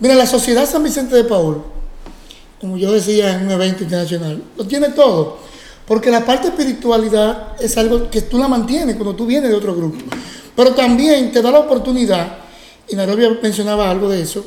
Mira, 0.00 0.14
la 0.14 0.26
Sociedad 0.26 0.68
San 0.68 0.82
Vicente 0.82 1.14
de 1.14 1.24
Paul, 1.24 1.62
como 2.60 2.76
yo 2.76 2.92
decía 2.92 3.34
en 3.34 3.46
un 3.46 3.50
evento 3.50 3.84
internacional, 3.84 4.42
lo 4.56 4.66
tiene 4.66 4.90
todo. 4.90 5.38
Porque 5.86 6.10
la 6.10 6.24
parte 6.24 6.48
espiritualidad 6.48 7.56
es 7.58 7.76
algo 7.76 8.08
que 8.10 8.22
tú 8.22 8.38
la 8.38 8.46
mantienes 8.46 8.96
cuando 8.96 9.16
tú 9.16 9.26
vienes 9.26 9.50
de 9.50 9.56
otro 9.56 9.74
grupo. 9.74 9.98
Pero 10.54 10.72
también 10.72 11.32
te 11.32 11.42
da 11.42 11.50
la 11.50 11.60
oportunidad, 11.60 12.38
y 12.88 12.94
Nairobi 12.94 13.26
mencionaba 13.42 13.90
algo 13.90 14.08
de 14.08 14.22
eso, 14.22 14.44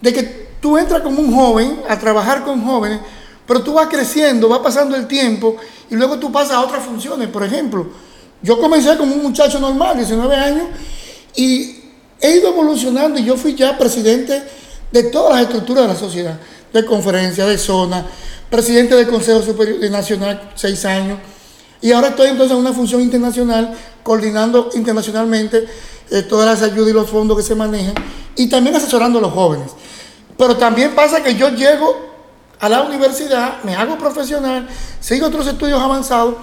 de 0.00 0.12
que 0.12 0.22
tú 0.60 0.76
entras 0.76 1.02
como 1.02 1.20
un 1.20 1.34
joven 1.34 1.80
a 1.88 1.98
trabajar 1.98 2.44
con 2.44 2.62
jóvenes, 2.64 3.00
pero 3.46 3.62
tú 3.62 3.74
vas 3.74 3.88
creciendo, 3.88 4.48
va 4.48 4.62
pasando 4.62 4.96
el 4.96 5.06
tiempo 5.06 5.56
y 5.90 5.94
luego 5.94 6.18
tú 6.18 6.32
pasas 6.32 6.52
a 6.52 6.60
otras 6.60 6.84
funciones. 6.84 7.28
Por 7.28 7.44
ejemplo, 7.44 7.86
yo 8.42 8.58
comencé 8.58 8.96
como 8.96 9.14
un 9.14 9.22
muchacho 9.22 9.60
normal, 9.60 9.96
19 9.96 10.34
años, 10.34 10.66
y 11.36 11.83
he 12.24 12.38
ido 12.38 12.48
evolucionando 12.48 13.20
y 13.20 13.24
yo 13.24 13.36
fui 13.36 13.54
ya 13.54 13.76
presidente 13.76 14.42
de 14.90 15.02
todas 15.04 15.34
las 15.34 15.42
estructuras 15.42 15.82
de 15.82 15.92
la 15.92 15.98
sociedad, 15.98 16.40
de 16.72 16.84
conferencia, 16.86 17.44
de 17.44 17.58
zona, 17.58 18.06
presidente 18.48 18.94
del 18.94 19.06
Consejo 19.06 19.42
Superior 19.42 19.90
Nacional, 19.90 20.52
seis 20.54 20.86
años, 20.86 21.18
y 21.82 21.92
ahora 21.92 22.08
estoy 22.08 22.28
entonces 22.28 22.52
en 22.52 22.62
una 22.62 22.72
función 22.72 23.02
internacional, 23.02 23.74
coordinando 24.02 24.70
internacionalmente 24.74 25.66
eh, 26.10 26.22
todas 26.22 26.46
las 26.46 26.70
ayudas 26.70 26.88
y 26.88 26.92
los 26.94 27.10
fondos 27.10 27.36
que 27.36 27.42
se 27.42 27.54
manejan, 27.54 27.92
y 28.36 28.48
también 28.48 28.74
asesorando 28.74 29.18
a 29.18 29.22
los 29.22 29.32
jóvenes. 29.32 29.72
Pero 30.38 30.56
también 30.56 30.94
pasa 30.94 31.22
que 31.22 31.34
yo 31.34 31.50
llego 31.50 31.94
a 32.58 32.70
la 32.70 32.84
universidad, 32.84 33.62
me 33.64 33.76
hago 33.76 33.98
profesional, 33.98 34.66
sigo 34.98 35.26
otros 35.26 35.46
estudios 35.46 35.78
avanzados, 35.78 36.36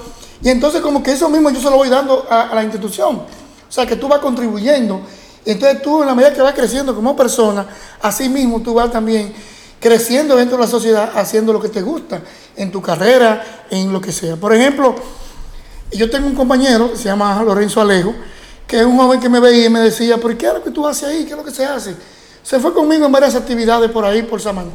y 0.43 0.49
entonces 0.49 0.81
como 0.81 1.01
que 1.01 1.13
eso 1.13 1.27
mismo 1.27 1.49
yo 1.49 1.59
se 1.59 1.71
lo 1.71 1.77
voy 1.77 1.89
dando 1.89 2.27
a, 2.29 2.49
a 2.49 2.55
la 2.55 2.63
institución. 2.63 3.15
O 3.15 3.73
sea, 3.73 3.87
que 3.87 3.95
tú 3.95 4.07
vas 4.07 4.19
contribuyendo 4.19 5.01
entonces 5.45 5.81
tú, 5.81 6.01
en 6.01 6.07
la 6.07 6.15
medida 6.15 6.33
que 6.33 6.41
vas 6.41 6.53
creciendo 6.53 6.93
como 6.93 7.15
persona, 7.15 7.65
así 8.01 8.29
mismo 8.29 8.61
tú 8.61 8.73
vas 8.73 8.91
también 8.91 9.33
creciendo 9.79 10.35
dentro 10.35 10.57
de 10.57 10.63
la 10.63 10.69
sociedad, 10.69 11.11
haciendo 11.15 11.51
lo 11.51 11.59
que 11.59 11.69
te 11.69 11.81
gusta, 11.81 12.21
en 12.55 12.71
tu 12.71 12.81
carrera, 12.81 13.65
en 13.71 13.91
lo 13.91 13.99
que 13.99 14.11
sea. 14.11 14.35
Por 14.35 14.53
ejemplo, 14.53 14.95
yo 15.91 16.09
tengo 16.09 16.27
un 16.27 16.35
compañero, 16.35 16.91
se 16.95 17.05
llama 17.05 17.41
Lorenzo 17.43 17.81
Alejo, 17.81 18.13
que 18.67 18.79
es 18.79 18.85
un 18.85 18.97
joven 18.97 19.19
que 19.19 19.27
me 19.27 19.39
veía 19.39 19.65
y 19.65 19.69
me 19.69 19.79
decía, 19.79 20.17
¿por 20.17 20.37
qué 20.37 20.47
es 20.47 20.53
lo 20.53 20.63
que 20.63 20.69
tú 20.69 20.87
haces 20.87 21.09
ahí? 21.09 21.25
¿Qué 21.25 21.31
es 21.31 21.37
lo 21.37 21.43
que 21.43 21.51
se 21.51 21.65
hace? 21.65 21.95
Se 22.43 22.59
fue 22.59 22.73
conmigo 22.73 23.05
en 23.05 23.11
varias 23.11 23.35
actividades 23.35 23.89
por 23.89 24.05
ahí, 24.05 24.21
por 24.21 24.39
Samán. 24.39 24.69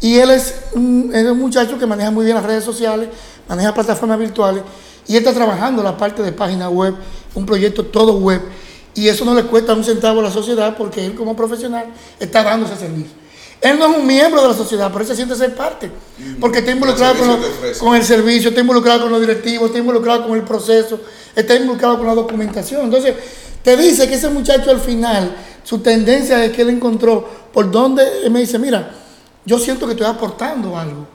Y 0.00 0.16
él 0.16 0.30
es 0.30 0.54
un, 0.72 1.10
es 1.12 1.26
un 1.26 1.38
muchacho 1.38 1.78
que 1.78 1.84
maneja 1.84 2.10
muy 2.10 2.24
bien 2.24 2.36
las 2.36 2.46
redes 2.46 2.64
sociales, 2.64 3.08
maneja 3.48 3.74
plataformas 3.74 4.18
virtuales, 4.18 4.62
y 5.08 5.16
está 5.16 5.32
trabajando 5.32 5.82
la 5.82 5.96
parte 5.96 6.22
de 6.22 6.30
página 6.30 6.70
web, 6.70 6.94
un 7.34 7.44
proyecto 7.44 7.84
todo 7.84 8.16
web 8.18 8.40
y 8.94 9.08
eso 9.08 9.24
no 9.24 9.34
le 9.34 9.44
cuesta 9.44 9.74
un 9.74 9.84
centavo 9.84 10.20
a 10.20 10.24
la 10.24 10.30
sociedad 10.30 10.76
porque 10.76 11.04
él 11.04 11.14
como 11.14 11.36
profesional 11.36 11.86
está 12.18 12.42
dando 12.42 12.66
ese 12.66 12.76
servicio. 12.76 13.20
Él 13.60 13.78
no 13.78 13.90
es 13.90 13.98
un 13.98 14.06
miembro 14.06 14.40
de 14.40 14.48
la 14.48 14.54
sociedad, 14.54 14.88
pero 14.88 15.02
él 15.02 15.06
se 15.06 15.14
siente 15.14 15.34
ser 15.36 15.54
parte, 15.54 15.90
porque 16.40 16.60
está 16.60 16.70
involucrado 16.70 17.14
con, 17.78 17.94
el 17.94 18.02
servicio, 18.02 18.48
está 18.48 18.62
involucrado 18.62 19.02
con 19.02 19.12
los 19.12 19.20
directivos, 19.20 19.66
está 19.66 19.78
involucrado 19.78 20.26
con 20.26 20.36
el 20.36 20.44
proceso, 20.44 20.98
está 21.36 21.54
involucrado 21.56 21.98
con 21.98 22.06
la 22.06 22.14
documentación. 22.14 22.84
Entonces, 22.84 23.14
te 23.62 23.76
dice 23.76 24.08
que 24.08 24.14
ese 24.14 24.30
muchacho 24.30 24.70
al 24.70 24.80
final, 24.80 25.36
su 25.62 25.80
tendencia 25.80 26.42
es 26.42 26.52
que 26.52 26.62
él 26.62 26.70
encontró 26.70 27.28
por 27.52 27.70
donde, 27.70 28.02
él 28.24 28.30
me 28.30 28.40
dice, 28.40 28.58
mira, 28.58 28.92
yo 29.44 29.58
siento 29.58 29.84
que 29.86 29.92
estoy 29.92 30.06
aportando 30.06 30.78
algo. 30.78 31.06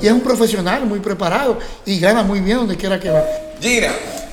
Y 0.00 0.06
es 0.06 0.12
un 0.12 0.20
profesional 0.20 0.86
muy 0.86 1.00
preparado 1.00 1.58
y 1.84 1.98
gana 2.00 2.22
muy 2.22 2.40
bien 2.40 2.58
donde 2.58 2.76
quiera 2.76 2.98
que 2.98 3.10
va. 3.10 3.22
Gina, 3.60 3.92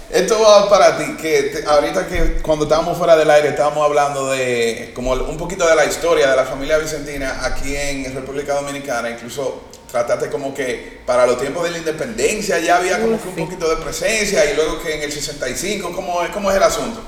esto 0.10 0.40
va 0.42 0.70
para 0.70 0.98
ti, 0.98 1.18
que 1.20 1.64
ahorita 1.66 2.08
que 2.08 2.42
cuando 2.42 2.66
estábamos 2.66 2.98
fuera 2.98 3.18
del 3.18 3.30
aire 3.30 3.50
estábamos 3.50 3.84
hablando 3.86 4.32
de 4.32 4.92
como 4.96 5.14
un 5.14 5.38
poquito 5.38 5.68
de 5.68 5.76
la 5.76 5.86
historia 5.86 6.30
de 6.30 6.36
la 6.36 6.46
familia 6.46 6.78
Vicentina 6.78 7.46
aquí 7.46 7.76
en 7.76 8.14
República 8.16 8.54
Dominicana, 8.54 9.10
incluso 9.10 9.64
trataste 9.92 10.30
como 10.30 10.54
que 10.54 11.00
para 11.06 11.26
los 11.26 11.40
tiempos 11.40 11.64
de 11.64 11.72
la 11.72 11.78
independencia 11.80 12.60
ya 12.60 12.78
había 12.78 13.00
como 13.00 13.22
que 13.22 13.28
un 13.30 13.36
poquito 13.36 13.70
de 13.70 13.78
presencia 13.78 14.50
y 14.50 14.56
luego 14.56 14.82
que 14.82 14.96
en 14.96 15.04
el 15.04 15.12
65, 15.12 15.92
¿cómo, 15.94 16.20
cómo 16.34 16.52
es 16.52 16.58
el 16.58 16.64
asunto? 16.64 17.02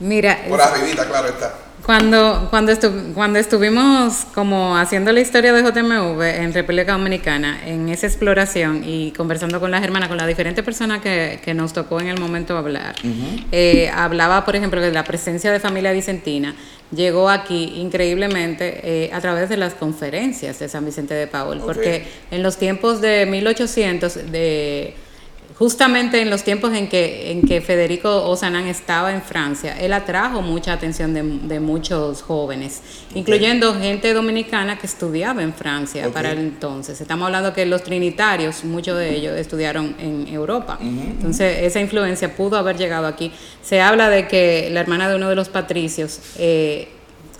Mira, 0.00 0.44
por 0.48 0.60
arribita, 0.60 1.06
claro 1.06 1.28
está. 1.28 1.54
Cuando, 1.84 2.48
cuando, 2.50 2.72
cuando 3.14 3.38
estuvimos 3.38 4.26
como 4.34 4.76
haciendo 4.76 5.12
la 5.12 5.20
historia 5.20 5.52
de 5.52 5.62
JMV 5.62 6.22
en 6.22 6.52
República 6.52 6.92
Dominicana, 6.92 7.60
en 7.66 7.88
esa 7.88 8.06
exploración 8.06 8.82
y 8.84 9.12
conversando 9.12 9.60
con 9.60 9.70
las 9.70 9.82
hermanas, 9.82 10.08
con 10.08 10.18
las 10.18 10.26
diferentes 10.26 10.64
personas 10.64 11.00
que, 11.00 11.40
que 11.42 11.54
nos 11.54 11.72
tocó 11.72 12.00
en 12.00 12.08
el 12.08 12.20
momento 12.20 12.56
hablar, 12.56 12.94
eh, 13.50 13.90
hablaba, 13.94 14.44
por 14.44 14.56
ejemplo, 14.56 14.80
de 14.80 14.92
la 14.92 15.04
presencia 15.04 15.52
de 15.52 15.60
familia 15.60 15.92
vicentina, 15.92 16.54
llegó 16.94 17.30
aquí 17.30 17.74
increíblemente 17.76 18.80
eh, 18.82 19.10
a 19.12 19.20
través 19.20 19.48
de 19.48 19.56
las 19.56 19.74
conferencias 19.74 20.58
de 20.58 20.68
San 20.68 20.84
Vicente 20.84 21.14
de 21.14 21.26
Paul, 21.26 21.60
porque 21.60 22.06
en 22.30 22.42
los 22.42 22.58
tiempos 22.58 23.00
de 23.00 23.26
1800, 23.26 24.30
de 24.30 24.94
justamente 25.58 26.20
en 26.20 26.30
los 26.30 26.42
tiempos 26.42 26.72
en 26.74 26.88
que, 26.88 27.30
en 27.30 27.42
que 27.42 27.60
Federico 27.60 28.28
Ozanán 28.28 28.66
estaba 28.66 29.12
en 29.12 29.22
Francia, 29.22 29.76
él 29.78 29.92
atrajo 29.92 30.42
mucha 30.42 30.72
atención 30.72 31.14
de, 31.14 31.60
muchos 31.60 32.22
jóvenes, 32.22 32.80
incluyendo 33.14 33.74
gente 33.74 34.14
dominicana 34.14 34.78
que 34.78 34.86
estudiaba 34.86 35.42
en 35.42 35.52
Francia 35.52 36.10
para 36.12 36.32
el 36.32 36.38
entonces. 36.38 37.00
Estamos 37.00 37.26
hablando 37.26 37.52
que 37.52 37.66
los 37.66 37.82
trinitarios, 37.82 38.64
muchos 38.64 38.96
de 38.96 39.14
ellos 39.14 39.36
estudiaron 39.36 39.94
en 39.98 40.28
Europa. 40.28 40.78
Entonces, 40.80 41.58
esa 41.62 41.80
influencia 41.80 42.34
pudo 42.34 42.56
haber 42.56 42.76
llegado 42.76 43.06
aquí. 43.06 43.32
Se 43.62 43.80
habla 43.80 44.08
de 44.08 44.28
que 44.28 44.70
la 44.72 44.80
hermana 44.80 45.08
de 45.08 45.16
uno 45.16 45.28
de 45.28 45.36
los 45.36 45.48
patricios, 45.48 46.20
eh, 46.38 46.88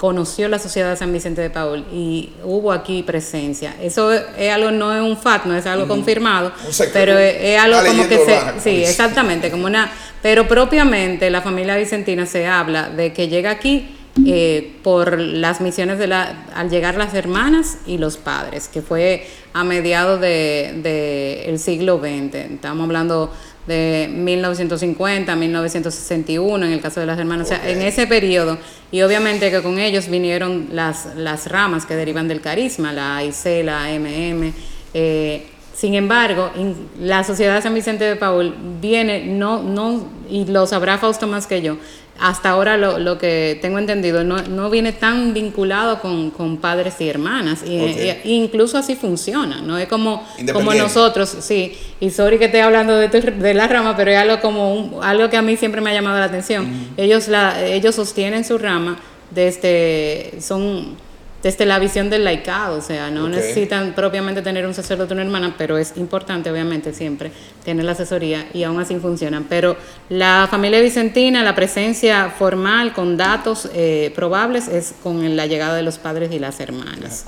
conoció 0.01 0.49
la 0.49 0.59
sociedad 0.59 0.89
de 0.89 0.97
San 0.97 1.13
Vicente 1.13 1.43
de 1.43 1.51
Paul 1.51 1.85
y 1.93 2.31
hubo 2.43 2.73
aquí 2.73 3.03
presencia. 3.03 3.77
Eso 3.83 4.11
es 4.11 4.51
algo, 4.51 4.71
no 4.71 4.95
es 4.95 5.03
un 5.03 5.19
fact, 5.19 5.45
no 5.45 5.55
es 5.55 5.67
algo 5.67 5.87
confirmado, 5.87 6.53
pero 6.95 7.19
es, 7.19 7.61
algo 7.61 7.85
como 7.87 8.09
que 8.09 8.17
se... 8.17 8.41
Sí, 8.63 8.83
exactamente, 8.83 9.51
como 9.51 9.67
una... 9.67 9.93
Pero 10.23 10.49
propiamente 10.49 11.29
la 11.29 11.43
familia 11.43 11.77
vicentina 11.77 12.25
se 12.25 12.47
habla 12.47 12.89
de 12.89 13.13
que 13.13 13.29
llega 13.29 13.51
aquí 13.51 13.95
eh, 14.27 14.79
por 14.83 15.19
las 15.19 15.61
misiones 15.61 15.99
de 15.99 16.07
la... 16.07 16.47
al 16.55 16.71
llegar 16.71 16.97
las 16.97 17.13
hermanas 17.13 17.77
y 17.85 17.99
los 17.99 18.17
padres, 18.17 18.69
que 18.69 18.81
fue 18.81 19.27
a 19.53 19.65
mediados 19.65 20.19
del 20.19 20.83
de, 20.83 21.45
el 21.45 21.59
siglo 21.59 21.99
XX. 21.99 22.35
Estamos 22.37 22.85
hablando 22.85 23.35
de 23.71 24.09
1950 24.13 25.37
1961 25.37 26.67
en 26.67 26.73
el 26.73 26.81
caso 26.81 27.01
de 27.01 27.07
las 27.07 27.19
hermanas, 27.19 27.47
o 27.47 27.49
sea, 27.51 27.71
en 27.71 27.81
ese 27.83 28.07
periodo. 28.07 28.59
Y 28.91 29.03
obviamente 29.03 29.51
que 29.51 29.63
con 29.63 29.79
ellos 29.79 30.09
vinieron 30.09 30.69
las, 30.73 31.15
las 31.17 31.47
ramas 31.47 31.87
que 31.87 31.95
derivan 31.95 32.27
del 32.27 32.41
carisma, 32.41 32.93
la 32.93 33.19
AIC, 33.19 33.65
la 33.65 33.85
AMM. 33.85 34.53
Eh, 34.93 35.47
sin 35.73 35.95
embargo, 35.95 36.51
la 36.99 37.23
Sociedad 37.25 37.55
de 37.55 37.63
San 37.63 37.75
Vicente 37.75 38.05
de 38.05 38.17
Paul 38.17 38.55
viene, 38.81 39.25
no, 39.25 39.63
no, 39.63 40.05
y 40.29 40.45
lo 40.45 40.67
sabrá 40.67 40.99
Fausto 40.99 41.27
más 41.27 41.47
que 41.47 41.63
yo, 41.63 41.79
hasta 42.21 42.51
ahora 42.51 42.77
lo, 42.77 42.99
lo 42.99 43.19
que 43.19 43.59
tengo 43.63 43.79
entendido 43.79 44.25
no, 44.25 44.43
no 44.43 44.69
viene 44.69 44.93
tan 44.93 45.33
vinculado 45.33 46.01
con, 46.01 46.31
con 46.31 46.59
padres 46.59 47.01
y 47.01 47.09
hermanas. 47.09 47.63
Y, 47.67 48.13
incluso 48.25 48.77
así 48.77 48.95
funciona, 48.95 49.63
no 49.63 49.79
es 49.79 49.89
como, 49.89 50.27
como 50.53 50.75
nosotros, 50.75 51.35
sí. 51.41 51.77
Y 51.99 52.11
sorry 52.11 52.39
que 52.39 52.47
esté 52.47 52.61
hablando 52.61 52.97
de, 52.97 53.09
de 53.09 53.55
la 53.55 53.67
rama, 53.67 53.97
pero 53.97 54.11
es 54.11 54.19
algo, 54.19 54.41
como 54.41 55.01
algo 55.03 55.31
que 55.31 55.37
a 55.37 55.43
mí 55.43 55.57
siempre 55.57 55.81
me 55.81 55.91
ha 55.91 55.95
llamado 55.95 56.19
la 56.19 56.27
atención. 56.27 56.93
ellos, 56.97 57.29
la, 57.29 57.65
ellos 57.65 57.95
sostienen 57.95 58.45
su 58.45 58.59
rama 58.59 58.99
desde, 59.31 60.35
son 60.41 60.97
desde 61.43 61.65
la 61.65 61.79
visión 61.79 62.11
del 62.11 62.25
laicado, 62.25 62.77
o 62.77 62.83
sea, 62.83 63.11
no 63.11 63.27
necesitan 63.29 63.95
propiamente 63.95 64.43
tener 64.43 64.67
un 64.67 64.75
sacerdote 64.75 65.15
o 65.15 65.17
una 65.17 65.23
hermana, 65.23 65.55
pero 65.57 65.79
es 65.79 65.95
importante, 65.97 66.51
obviamente, 66.51 66.93
siempre 66.93 67.33
tener 67.65 67.83
la 67.85 67.93
asesoría 67.93 68.47
y 68.53 68.65
aún 68.65 68.79
así 68.79 68.97
funcionan. 68.97 69.47
Pero 69.49 69.77
la 70.11 70.47
familia 70.51 70.81
vicentina, 70.81 71.43
la 71.43 71.55
presencia 71.55 72.29
formal 72.31 72.93
con 72.93 73.17
datos 73.17 73.71
eh, 73.73 74.13
probables 74.15 74.69
es 74.69 74.93
con 75.03 75.35
la 75.35 75.47
llegada 75.47 75.77
de 75.77 75.83
los 75.83 75.97
padres 75.97 76.31
y 76.31 76.39
las 76.39 76.61
hermanas, 76.61 77.25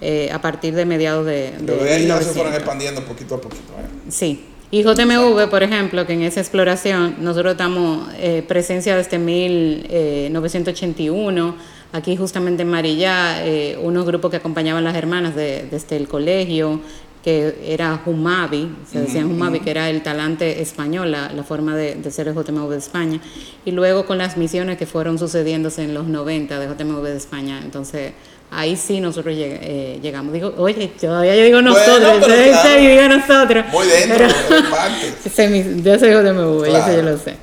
eh, 0.00 0.30
a 0.32 0.40
partir 0.40 0.72
de 0.74 0.86
mediados 0.86 1.26
de... 1.26 1.50
de 1.58 1.92
ahí 1.92 2.06
ya 2.06 2.22
se 2.22 2.32
fueron 2.32 2.54
expandiendo 2.54 3.04
poquito 3.04 3.34
a 3.34 3.40
poquito. 3.40 3.72
¿eh? 3.80 4.10
Sí. 4.10 4.44
Y 4.70 4.82
JMV, 4.82 5.48
por 5.48 5.62
ejemplo, 5.62 6.06
que 6.06 6.12
en 6.12 6.22
esa 6.22 6.40
exploración 6.40 7.14
nosotros 7.20 7.52
estamos 7.52 8.08
presencia 8.48 8.96
desde 8.96 9.16
1981 9.16 11.75
aquí 11.92 12.16
justamente 12.16 12.62
en 12.62 12.70
Marilla, 12.70 13.44
eh, 13.44 13.78
unos 13.80 14.06
grupos 14.06 14.30
que 14.30 14.36
acompañaban 14.36 14.84
las 14.84 14.94
hermanas 14.94 15.34
de, 15.34 15.66
desde 15.70 15.96
el 15.96 16.08
colegio, 16.08 16.80
que 17.22 17.58
era 17.66 18.02
Humavi, 18.06 18.70
se 18.88 19.00
decía 19.00 19.26
Humavi, 19.26 19.58
que 19.58 19.72
era 19.72 19.90
el 19.90 20.00
talante 20.02 20.62
español, 20.62 21.10
la, 21.10 21.32
la 21.32 21.42
forma 21.42 21.74
de, 21.74 21.96
de, 21.96 22.10
ser 22.12 22.28
el 22.28 22.34
JMV 22.34 22.70
de 22.70 22.78
España, 22.78 23.20
y 23.64 23.72
luego 23.72 24.06
con 24.06 24.16
las 24.16 24.36
misiones 24.36 24.78
que 24.78 24.86
fueron 24.86 25.18
sucediéndose 25.18 25.82
en 25.82 25.92
los 25.92 26.06
90 26.06 26.60
de 26.60 26.68
JMV 26.68 27.02
de 27.02 27.16
España, 27.16 27.60
entonces 27.64 28.12
ahí 28.50 28.76
sí 28.76 29.00
nosotros 29.00 29.34
lleg 29.34 29.58
eh, 29.60 29.98
llegamos. 30.02 30.32
Digo, 30.32 30.54
oye, 30.56 30.88
todavía 31.00 31.34
yo 31.34 31.44
digo 31.44 31.62
nosotros, 31.62 31.98
bueno, 32.00 32.26
pero 32.26 32.52
claro, 32.52 32.80
digo 32.80 33.08
nosotros. 33.08 33.64
Muy 33.72 33.86
dentro, 33.88 34.26
pero, 34.48 34.70
parte. 34.70 35.12
yo 35.82 35.98
soy 35.98 36.10
JMV, 36.10 36.64
claro. 36.64 36.84
eso 36.84 36.96
yo 36.96 37.02
lo 37.02 37.18
sé. 37.18 37.36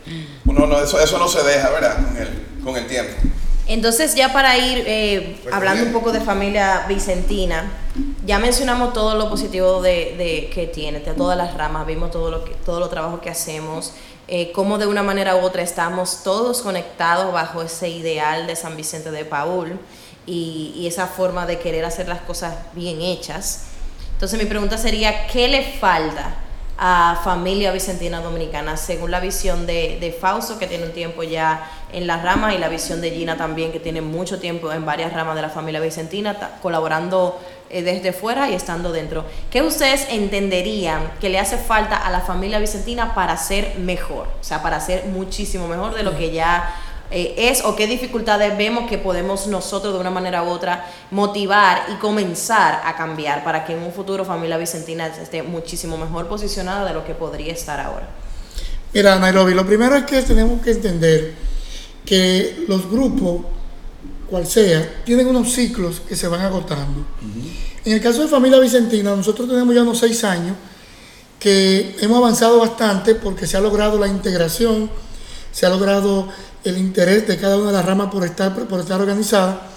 Uno 0.45 0.67
no, 0.67 0.81
eso, 0.81 0.99
eso 0.99 1.17
no 1.17 1.27
se 1.27 1.43
deja, 1.43 1.69
¿verdad? 1.71 1.95
Con 1.95 2.17
el, 2.17 2.63
con 2.63 2.77
el 2.77 2.87
tiempo. 2.87 3.11
Entonces 3.73 4.13
ya 4.13 4.31
para 4.31 4.55
ir 4.55 4.83
eh, 4.85 5.41
hablando 5.51 5.83
un 5.83 5.91
poco 5.91 6.11
de 6.11 6.21
familia 6.21 6.85
vicentina, 6.87 7.71
ya 8.23 8.37
mencionamos 8.37 8.93
todo 8.93 9.15
lo 9.15 9.31
positivo 9.31 9.81
de, 9.81 10.15
de 10.15 10.51
que 10.53 10.67
tiene, 10.67 10.99
de 10.99 11.13
todas 11.13 11.35
las 11.35 11.55
ramas, 11.55 11.87
vimos 11.87 12.11
todo 12.11 12.29
lo 12.29 12.45
que, 12.45 12.51
todo 12.53 12.79
los 12.79 12.91
trabajos 12.91 13.19
que 13.19 13.31
hacemos, 13.31 13.93
eh, 14.27 14.51
cómo 14.51 14.77
de 14.77 14.85
una 14.85 15.01
manera 15.01 15.35
u 15.37 15.39
otra 15.39 15.63
estamos 15.63 16.21
todos 16.23 16.61
conectados 16.61 17.33
bajo 17.33 17.63
ese 17.63 17.89
ideal 17.89 18.45
de 18.45 18.55
San 18.55 18.77
Vicente 18.77 19.09
de 19.09 19.25
Paul 19.25 19.79
y, 20.27 20.73
y 20.77 20.85
esa 20.85 21.07
forma 21.07 21.47
de 21.47 21.57
querer 21.57 21.83
hacer 21.83 22.07
las 22.07 22.21
cosas 22.21 22.53
bien 22.73 23.01
hechas. 23.01 23.63
Entonces 24.13 24.39
mi 24.39 24.45
pregunta 24.45 24.77
sería, 24.77 25.25
¿qué 25.25 25.47
le 25.47 25.63
falta 25.63 26.35
a 26.77 27.21
familia 27.23 27.71
vicentina 27.71 28.19
dominicana 28.19 28.77
según 28.77 29.11
la 29.11 29.19
visión 29.19 29.65
de, 29.65 29.97
de 29.99 30.11
Fausto 30.11 30.57
que 30.57 30.67
tiene 30.67 30.85
un 30.85 30.91
tiempo 30.91 31.23
ya 31.23 31.69
en 31.93 32.07
las 32.07 32.23
ramas 32.23 32.55
y 32.55 32.57
la 32.57 32.69
visión 32.69 33.01
de 33.01 33.11
Gina 33.11 33.37
también 33.37 33.71
que 33.71 33.79
tiene 33.79 34.01
mucho 34.01 34.39
tiempo 34.39 34.71
en 34.71 34.85
varias 34.85 35.13
ramas 35.13 35.35
de 35.35 35.41
la 35.41 35.49
familia 35.49 35.79
vicentina 35.79 36.35
colaborando 36.61 37.39
eh, 37.69 37.81
desde 37.81 38.13
fuera 38.13 38.49
y 38.49 38.53
estando 38.53 38.91
dentro 38.91 39.25
¿qué 39.51 39.61
ustedes 39.61 40.07
entenderían 40.09 41.11
que 41.21 41.29
le 41.29 41.39
hace 41.39 41.57
falta 41.57 41.97
a 41.97 42.09
la 42.09 42.21
familia 42.21 42.59
vicentina 42.59 43.13
para 43.15 43.37
ser 43.37 43.75
mejor? 43.79 44.27
o 44.39 44.43
sea 44.43 44.61
para 44.61 44.79
ser 44.79 45.05
muchísimo 45.05 45.67
mejor 45.67 45.93
de 45.95 46.03
lo 46.03 46.17
que 46.17 46.31
ya 46.31 46.75
eh, 47.15 47.35
es 47.37 47.63
o 47.63 47.75
qué 47.75 47.85
dificultades 47.85 48.57
vemos 48.57 48.89
que 48.89 48.97
podemos 48.97 49.45
nosotros 49.45 49.93
de 49.93 49.99
una 49.99 50.09
manera 50.09 50.43
u 50.43 50.47
otra 50.47 50.85
motivar 51.11 51.83
y 51.93 51.95
comenzar 51.97 52.81
a 52.83 52.95
cambiar 52.95 53.43
para 53.43 53.65
que 53.65 53.73
en 53.73 53.83
un 53.83 53.93
futuro 53.93 54.25
familia 54.25 54.57
vicentina 54.57 55.07
esté 55.07 55.43
muchísimo 55.43 55.95
mejor 55.95 56.27
posicionada 56.27 56.85
de 56.85 56.93
lo 56.93 57.05
que 57.05 57.13
podría 57.13 57.53
estar 57.53 57.79
ahora. 57.79 58.07
Mira, 58.93 59.19
Nairobi, 59.19 59.53
lo 59.53 59.65
primero 59.65 59.95
es 59.95 60.05
que 60.05 60.23
tenemos 60.23 60.61
que 60.61 60.71
entender 60.71 61.33
que 62.05 62.65
los 62.67 62.89
grupos, 62.89 63.45
cual 64.29 64.47
sea, 64.47 65.03
tienen 65.05 65.27
unos 65.27 65.51
ciclos 65.53 66.01
que 66.07 66.15
se 66.15 66.27
van 66.27 66.41
agotando. 66.41 66.99
Uh 66.99 67.25
-huh. 67.25 67.73
En 67.85 67.93
el 67.93 68.01
caso 68.01 68.21
de 68.21 68.27
familia 68.27 68.59
vicentina, 68.59 69.15
nosotros 69.15 69.47
tenemos 69.49 69.75
ya 69.75 69.81
unos 69.81 69.99
seis 69.99 70.23
años 70.23 70.55
que 71.39 71.97
hemos 71.99 72.17
avanzado 72.17 72.59
bastante 72.59 73.15
porque 73.15 73.45
se 73.45 73.57
ha 73.57 73.59
logrado 73.59 73.99
la 73.99 74.07
integración, 74.07 74.89
se 75.51 75.65
ha 75.65 75.69
logrado 75.69 76.29
el 76.63 76.77
interés 76.77 77.27
de 77.27 77.37
cada 77.37 77.57
una 77.57 77.67
de 77.67 77.73
las 77.73 77.85
ramas 77.85 78.09
por 78.09 78.23
estar, 78.23 78.55
por 78.67 78.79
estar 78.79 79.01
organizada. 79.01 79.67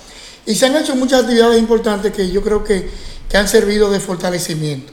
Y 0.47 0.55
se 0.55 0.67
han 0.67 0.77
hecho 0.77 0.95
muchas 0.95 1.23
actividades 1.23 1.59
importantes 1.59 2.13
que 2.13 2.31
yo 2.31 2.41
creo 2.41 2.63
que, 2.63 2.89
que, 3.29 3.37
han 3.37 3.49
servido 3.49 3.91
de 3.91 3.99
fortalecimiento. 3.99 4.93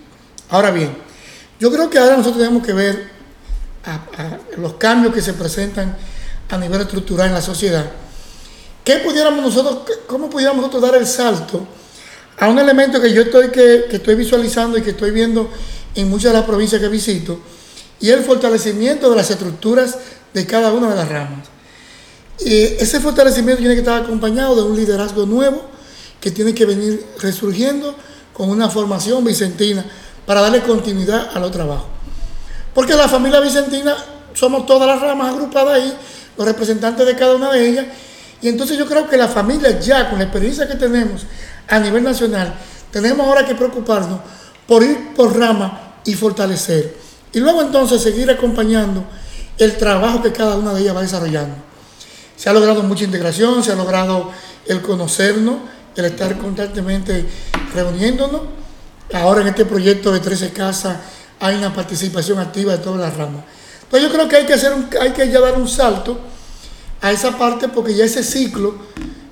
Ahora 0.49 0.71
bien, 0.71 0.97
yo 1.59 1.71
creo 1.71 1.91
que 1.91 1.99
ahora 1.99 2.17
nosotros 2.17 2.39
tenemos 2.39 2.65
que 2.65 2.73
ver 2.73 3.09
a, 3.85 3.93
a 4.17 4.39
los 4.57 4.73
cambios 4.73 5.13
que 5.13 5.21
se 5.21 5.33
presentan 5.33 5.95
a 6.49 6.57
nivel 6.57 6.81
estructural 6.81 7.27
en 7.27 7.33
la 7.33 7.41
sociedad. 7.41 7.91
¿Qué 8.83 8.97
pudiéramos 8.97 9.41
nosotros, 9.41 9.97
¿Cómo 10.07 10.29
pudiéramos 10.29 10.61
nosotros 10.61 10.81
dar 10.81 10.95
el 10.95 11.07
salto 11.07 11.65
a 12.37 12.49
un 12.49 12.59
elemento 12.59 12.99
que 12.99 13.13
yo 13.13 13.21
estoy, 13.21 13.49
que, 13.49 13.85
estoy 13.89 14.15
visualizando 14.15 14.77
y 14.77 14.81
que 14.81 14.91
estoy 14.91 15.11
viendo 15.11 15.49
en 15.95 16.09
muchas 16.09 16.31
de 16.31 16.39
las 16.39 16.45
provincias 16.45 16.81
que 16.81 16.87
visito? 16.89 17.39
Y 17.99 18.09
el 18.09 18.23
fortalecimiento 18.23 19.09
de 19.09 19.15
las 19.15 19.31
estructuras 19.31 19.97
de 20.33 20.45
cada 20.45 20.73
una 20.73 20.89
de 20.89 20.95
las 20.95 21.07
ramas. 21.07 21.47
Eh, 22.39 22.77
ese 22.79 22.99
fortalecimiento 22.99 23.59
tiene 23.59 23.75
que 23.75 23.81
estar 23.81 24.03
acompañado 24.03 24.55
de 24.55 24.63
un 24.63 24.75
liderazgo 24.75 25.25
nuevo 25.25 25.63
que 26.19 26.31
tiene 26.31 26.53
que 26.53 26.65
venir 26.65 27.05
resurgiendo 27.19 27.95
con 28.33 28.49
una 28.49 28.69
formación 28.69 29.23
vicentina 29.23 29.85
para 30.25 30.41
darle 30.41 30.61
continuidad 30.61 31.29
a 31.33 31.39
los 31.39 31.51
trabajos. 31.51 31.87
Porque 32.73 32.95
la 32.95 33.07
familia 33.07 33.39
vicentina 33.39 33.95
somos 34.33 34.65
todas 34.65 34.87
las 34.87 35.01
ramas 35.01 35.33
agrupadas 35.33 35.75
ahí, 35.75 35.93
los 36.37 36.45
representantes 36.45 37.05
de 37.05 37.15
cada 37.15 37.35
una 37.35 37.51
de 37.51 37.67
ellas, 37.67 37.85
y 38.41 38.49
entonces 38.49 38.77
yo 38.77 38.85
creo 38.85 39.09
que 39.09 39.17
la 39.17 39.27
familia 39.27 39.79
ya 39.79 40.09
con 40.09 40.19
la 40.19 40.25
experiencia 40.25 40.67
que 40.67 40.75
tenemos 40.75 41.25
a 41.67 41.79
nivel 41.79 42.03
nacional, 42.03 42.53
tenemos 42.91 43.25
ahora 43.25 43.45
que 43.45 43.55
preocuparnos 43.55 44.19
por 44.67 44.83
ir 44.83 45.13
por 45.15 45.37
rama 45.37 45.95
y 46.05 46.13
fortalecer. 46.13 46.95
Y 47.31 47.39
luego 47.39 47.61
entonces 47.61 48.01
seguir 48.01 48.29
acompañando 48.29 49.03
el 49.57 49.77
trabajo 49.77 50.21
que 50.21 50.31
cada 50.31 50.55
una 50.55 50.73
de 50.73 50.81
ellas 50.81 50.95
va 50.95 51.01
desarrollando. 51.01 51.55
Se 52.35 52.49
ha 52.49 52.53
logrado 52.53 52.83
mucha 52.83 53.05
integración, 53.05 53.63
se 53.63 53.71
ha 53.71 53.75
logrado 53.75 54.31
el 54.67 54.81
conocernos, 54.81 55.57
el 55.95 56.05
estar 56.05 56.37
constantemente 56.37 57.25
reuniéndonos. 57.73 58.41
Ahora 59.13 59.41
en 59.41 59.47
este 59.47 59.65
proyecto 59.65 60.11
de 60.11 60.19
13 60.19 60.51
casas 60.51 60.97
hay 61.39 61.55
una 61.55 61.73
participación 61.73 62.39
activa 62.39 62.73
de 62.73 62.79
todas 62.79 62.99
las 62.99 63.15
ramas. 63.15 63.43
Entonces 63.93 64.09
yo 64.09 64.15
creo 64.15 64.27
que 64.27 64.37
hay 64.37 64.45
que, 64.47 64.53
hacer 64.53 64.73
un, 64.73 64.89
hay 64.99 65.11
que 65.11 65.27
dar 65.27 65.53
un 65.53 65.67
salto 65.67 66.17
a 66.99 67.11
esa 67.11 67.37
parte 67.37 67.67
porque 67.67 67.93
ya 67.93 68.05
ese 68.05 68.23
ciclo 68.23 68.73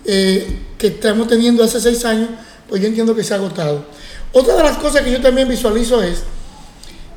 eh, 0.05 0.59
que 0.77 0.85
estamos 0.85 1.27
teniendo 1.27 1.63
hace 1.63 1.81
seis 1.81 2.05
años, 2.05 2.29
pues 2.69 2.79
yo 2.79 2.87
entiendo 2.87 3.15
que 3.15 3.23
se 3.23 3.33
ha 3.33 3.37
agotado. 3.37 3.83
Otra 4.31 4.55
de 4.55 4.61
las 4.61 4.77
cosas 4.77 5.01
que 5.01 5.11
yo 5.11 5.19
también 5.19 5.49
visualizo 5.49 6.03
es 6.03 6.19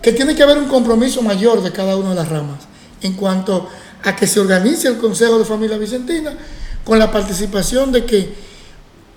que 0.01 0.12
tiene 0.12 0.34
que 0.34 0.42
haber 0.42 0.57
un 0.57 0.68
compromiso 0.68 1.20
mayor 1.20 1.62
de 1.62 1.70
cada 1.70 1.99
una 1.99 2.11
de 2.11 2.14
las 2.14 2.30
ramas 2.30 2.61
en 3.03 3.12
cuanto 3.12 3.68
a 4.03 4.16
que 4.16 4.26
se 4.26 4.40
organice 4.40 4.88
el 4.88 4.97
Consejo 4.97 5.38
de 5.38 5.45
Familia 5.45 5.76
Vicentina 5.76 6.32
con 6.82 6.99
la 6.99 7.12
participación 7.12 7.92
de 7.92 8.07
que 8.07 8.34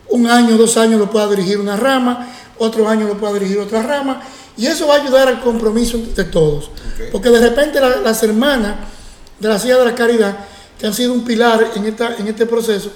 un 0.10 0.28
año, 0.28 0.58
dos 0.58 0.76
años 0.76 1.00
lo 1.00 1.10
pueda 1.10 1.30
dirigir 1.30 1.60
una 1.60 1.78
rama, 1.78 2.28
otro 2.58 2.90
año 2.90 3.08
lo 3.08 3.18
pueda 3.18 3.36
dirigir 3.36 3.60
otra 3.60 3.84
rama, 3.84 4.22
y 4.58 4.66
eso 4.66 4.88
va 4.88 4.96
a 4.96 5.02
ayudar 5.02 5.28
al 5.28 5.42
compromiso 5.42 5.98
de 5.98 6.24
todos. 6.24 6.72
Okay. 6.94 7.10
Porque 7.12 7.30
de 7.30 7.40
repente 7.40 7.80
la, 7.80 7.98
las 7.98 8.22
hermanas 8.24 8.76
de 9.40 9.48
la 9.48 9.60
Silla 9.60 9.78
de 9.78 9.86
la 9.86 9.96
Caridad, 9.96 10.36
que 10.80 10.88
han 10.88 10.94
sido 10.94 11.14
un 11.14 11.24
pilar 11.24 11.72
en, 11.76 11.86
esta, 11.86 12.16
en 12.18 12.28
este 12.28 12.46
proceso, 12.46 12.92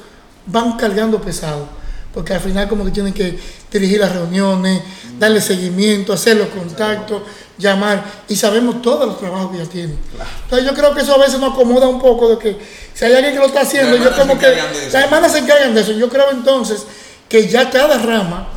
van 0.47 0.77
cargando 0.77 1.21
pesado. 1.21 1.67
Porque 2.13 2.33
al 2.33 2.41
final 2.41 2.67
como 2.67 2.83
que 2.83 2.91
tienen 2.91 3.13
que 3.13 3.39
dirigir 3.71 3.99
las 3.99 4.11
reuniones, 4.11 4.81
darle 5.17 5.39
seguimiento, 5.39 6.11
hacer 6.11 6.35
los 6.35 6.47
contactos, 6.49 7.21
llamar, 7.57 8.03
y 8.27 8.35
sabemos 8.35 8.81
todos 8.81 9.07
los 9.07 9.19
trabajos 9.19 9.51
que 9.51 9.57
ya 9.59 9.65
tienen. 9.65 9.97
Claro. 10.15 10.29
Entonces 10.43 10.67
yo 10.67 10.75
creo 10.75 10.93
que 10.93 11.01
eso 11.01 11.15
a 11.15 11.19
veces 11.19 11.39
nos 11.39 11.53
acomoda 11.53 11.87
un 11.87 12.01
poco 12.01 12.27
de 12.27 12.37
que 12.37 12.57
si 12.93 13.05
hay 13.05 13.13
alguien 13.13 13.33
que 13.33 13.39
lo 13.39 13.45
está 13.45 13.61
haciendo, 13.61 13.95
yo 13.97 14.13
como 14.15 14.37
que 14.37 14.47
las 14.47 14.93
hermanas 14.93 15.31
se 15.31 15.39
encargan 15.39 15.73
de 15.73 15.81
eso. 15.81 15.93
Yo 15.93 16.09
creo 16.09 16.31
entonces 16.31 16.85
que 17.29 17.47
ya 17.47 17.69
cada 17.69 17.97
rama 17.99 18.49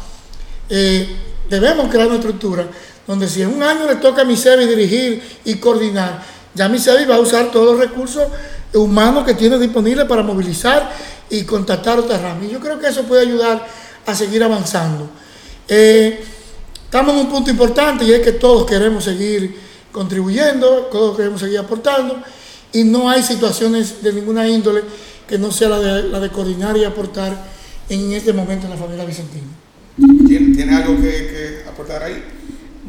eh, 0.69 1.17
debemos 1.49 1.89
crear 1.91 2.09
una 2.09 2.17
estructura 2.17 2.67
donde 3.07 3.29
si 3.29 3.43
en 3.43 3.55
un 3.55 3.63
año 3.63 3.87
le 3.87 3.97
toca 3.97 4.23
a 4.23 4.25
mi 4.25 4.37
SEBI 4.37 4.67
dirigir 4.67 5.23
y 5.45 5.55
coordinar, 5.57 6.23
ya 6.55 6.69
mi 6.69 6.79
SEBI 6.79 7.05
va 7.05 7.17
a 7.17 7.21
usar 7.21 7.51
todos 7.51 7.73
los 7.73 7.79
recursos 7.79 8.25
humanos 8.73 9.25
que 9.25 9.35
tiene 9.35 9.59
disponibles 9.59 10.07
para 10.07 10.23
movilizar 10.23 10.91
y 11.31 11.43
contactar 11.43 11.99
otras 11.99 12.21
ramas. 12.23 12.45
Y 12.45 12.53
yo 12.53 12.61
creo 12.61 12.79
que 12.79 12.89
eso 12.89 13.03
puede 13.05 13.23
ayudar 13.23 13.67
a 14.07 14.15
seguir 14.15 14.43
avanzando. 14.43 15.09
Eh, 15.69 16.23
estamos 16.85 17.15
en 17.15 17.21
un 17.21 17.31
punto 17.31 17.51
importante 17.51 18.05
y 18.05 18.13
es 18.13 18.21
que 18.21 18.33
todos 18.33 18.67
queremos 18.67 19.05
seguir 19.05 19.59
contribuyendo, 19.91 20.89
todos 20.91 21.17
queremos 21.17 21.41
seguir 21.41 21.59
aportando 21.59 22.23
y 22.73 22.85
no 22.85 23.09
hay 23.09 23.23
situaciones 23.23 24.03
de 24.03 24.13
ninguna 24.13 24.49
índole 24.49 24.83
que 25.27 25.39
no 25.39 25.51
sea 25.51 25.69
la 25.71 25.79
de, 25.79 26.03
la 26.05 26.21
de 26.21 26.29
coordinar 26.31 26.77
y 26.77 26.85
aportar 26.85 27.33
en 27.89 28.13
este 28.13 28.33
momento 28.33 28.67
en 28.67 28.73
la 28.73 28.77
familia 28.77 29.05
Vicentina. 29.05 29.47
¿Tiene, 30.27 30.55
¿Tiene 30.55 30.75
algo 30.75 30.97
que, 30.97 31.11
que 31.11 31.65
aportar 31.69 32.03
ahí? 32.03 32.23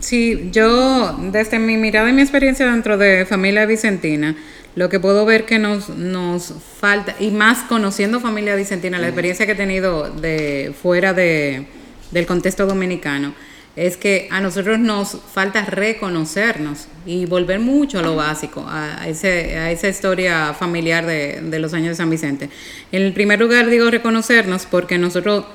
Sí, 0.05 0.49
yo 0.51 1.17
desde 1.31 1.57
mi 1.57 1.77
mirada 1.77 2.07
y 2.11 2.13
mi 2.13 2.21
experiencia 2.21 2.71
dentro 2.71 2.95
de 2.95 3.25
familia 3.25 3.65
vicentina, 3.65 4.35
lo 4.75 4.87
que 4.87 4.99
puedo 4.99 5.25
ver 5.25 5.45
que 5.45 5.57
nos, 5.57 5.89
nos 5.89 6.53
falta, 6.79 7.15
y 7.19 7.31
más 7.31 7.63
conociendo 7.63 8.19
familia 8.19 8.53
vicentina, 8.53 8.99
la 8.99 9.07
experiencia 9.07 9.47
que 9.47 9.53
he 9.53 9.55
tenido 9.55 10.11
de 10.11 10.75
fuera 10.79 11.13
de, 11.13 11.65
del 12.11 12.27
contexto 12.27 12.67
dominicano, 12.67 13.33
es 13.75 13.97
que 13.97 14.27
a 14.29 14.41
nosotros 14.41 14.77
nos 14.77 15.17
falta 15.33 15.65
reconocernos 15.65 16.87
y 17.07 17.25
volver 17.25 17.59
mucho 17.59 17.97
a 17.97 18.03
lo 18.03 18.15
básico, 18.15 18.63
a, 18.69 19.07
ese, 19.07 19.57
a 19.57 19.71
esa 19.71 19.87
historia 19.87 20.53
familiar 20.53 21.07
de, 21.07 21.41
de 21.41 21.57
los 21.57 21.73
años 21.73 21.89
de 21.89 21.95
San 21.95 22.11
Vicente. 22.11 22.51
En 22.91 23.01
el 23.01 23.13
primer 23.13 23.39
lugar 23.39 23.71
digo 23.71 23.89
reconocernos 23.89 24.67
porque 24.67 24.99
nosotros 24.99 25.45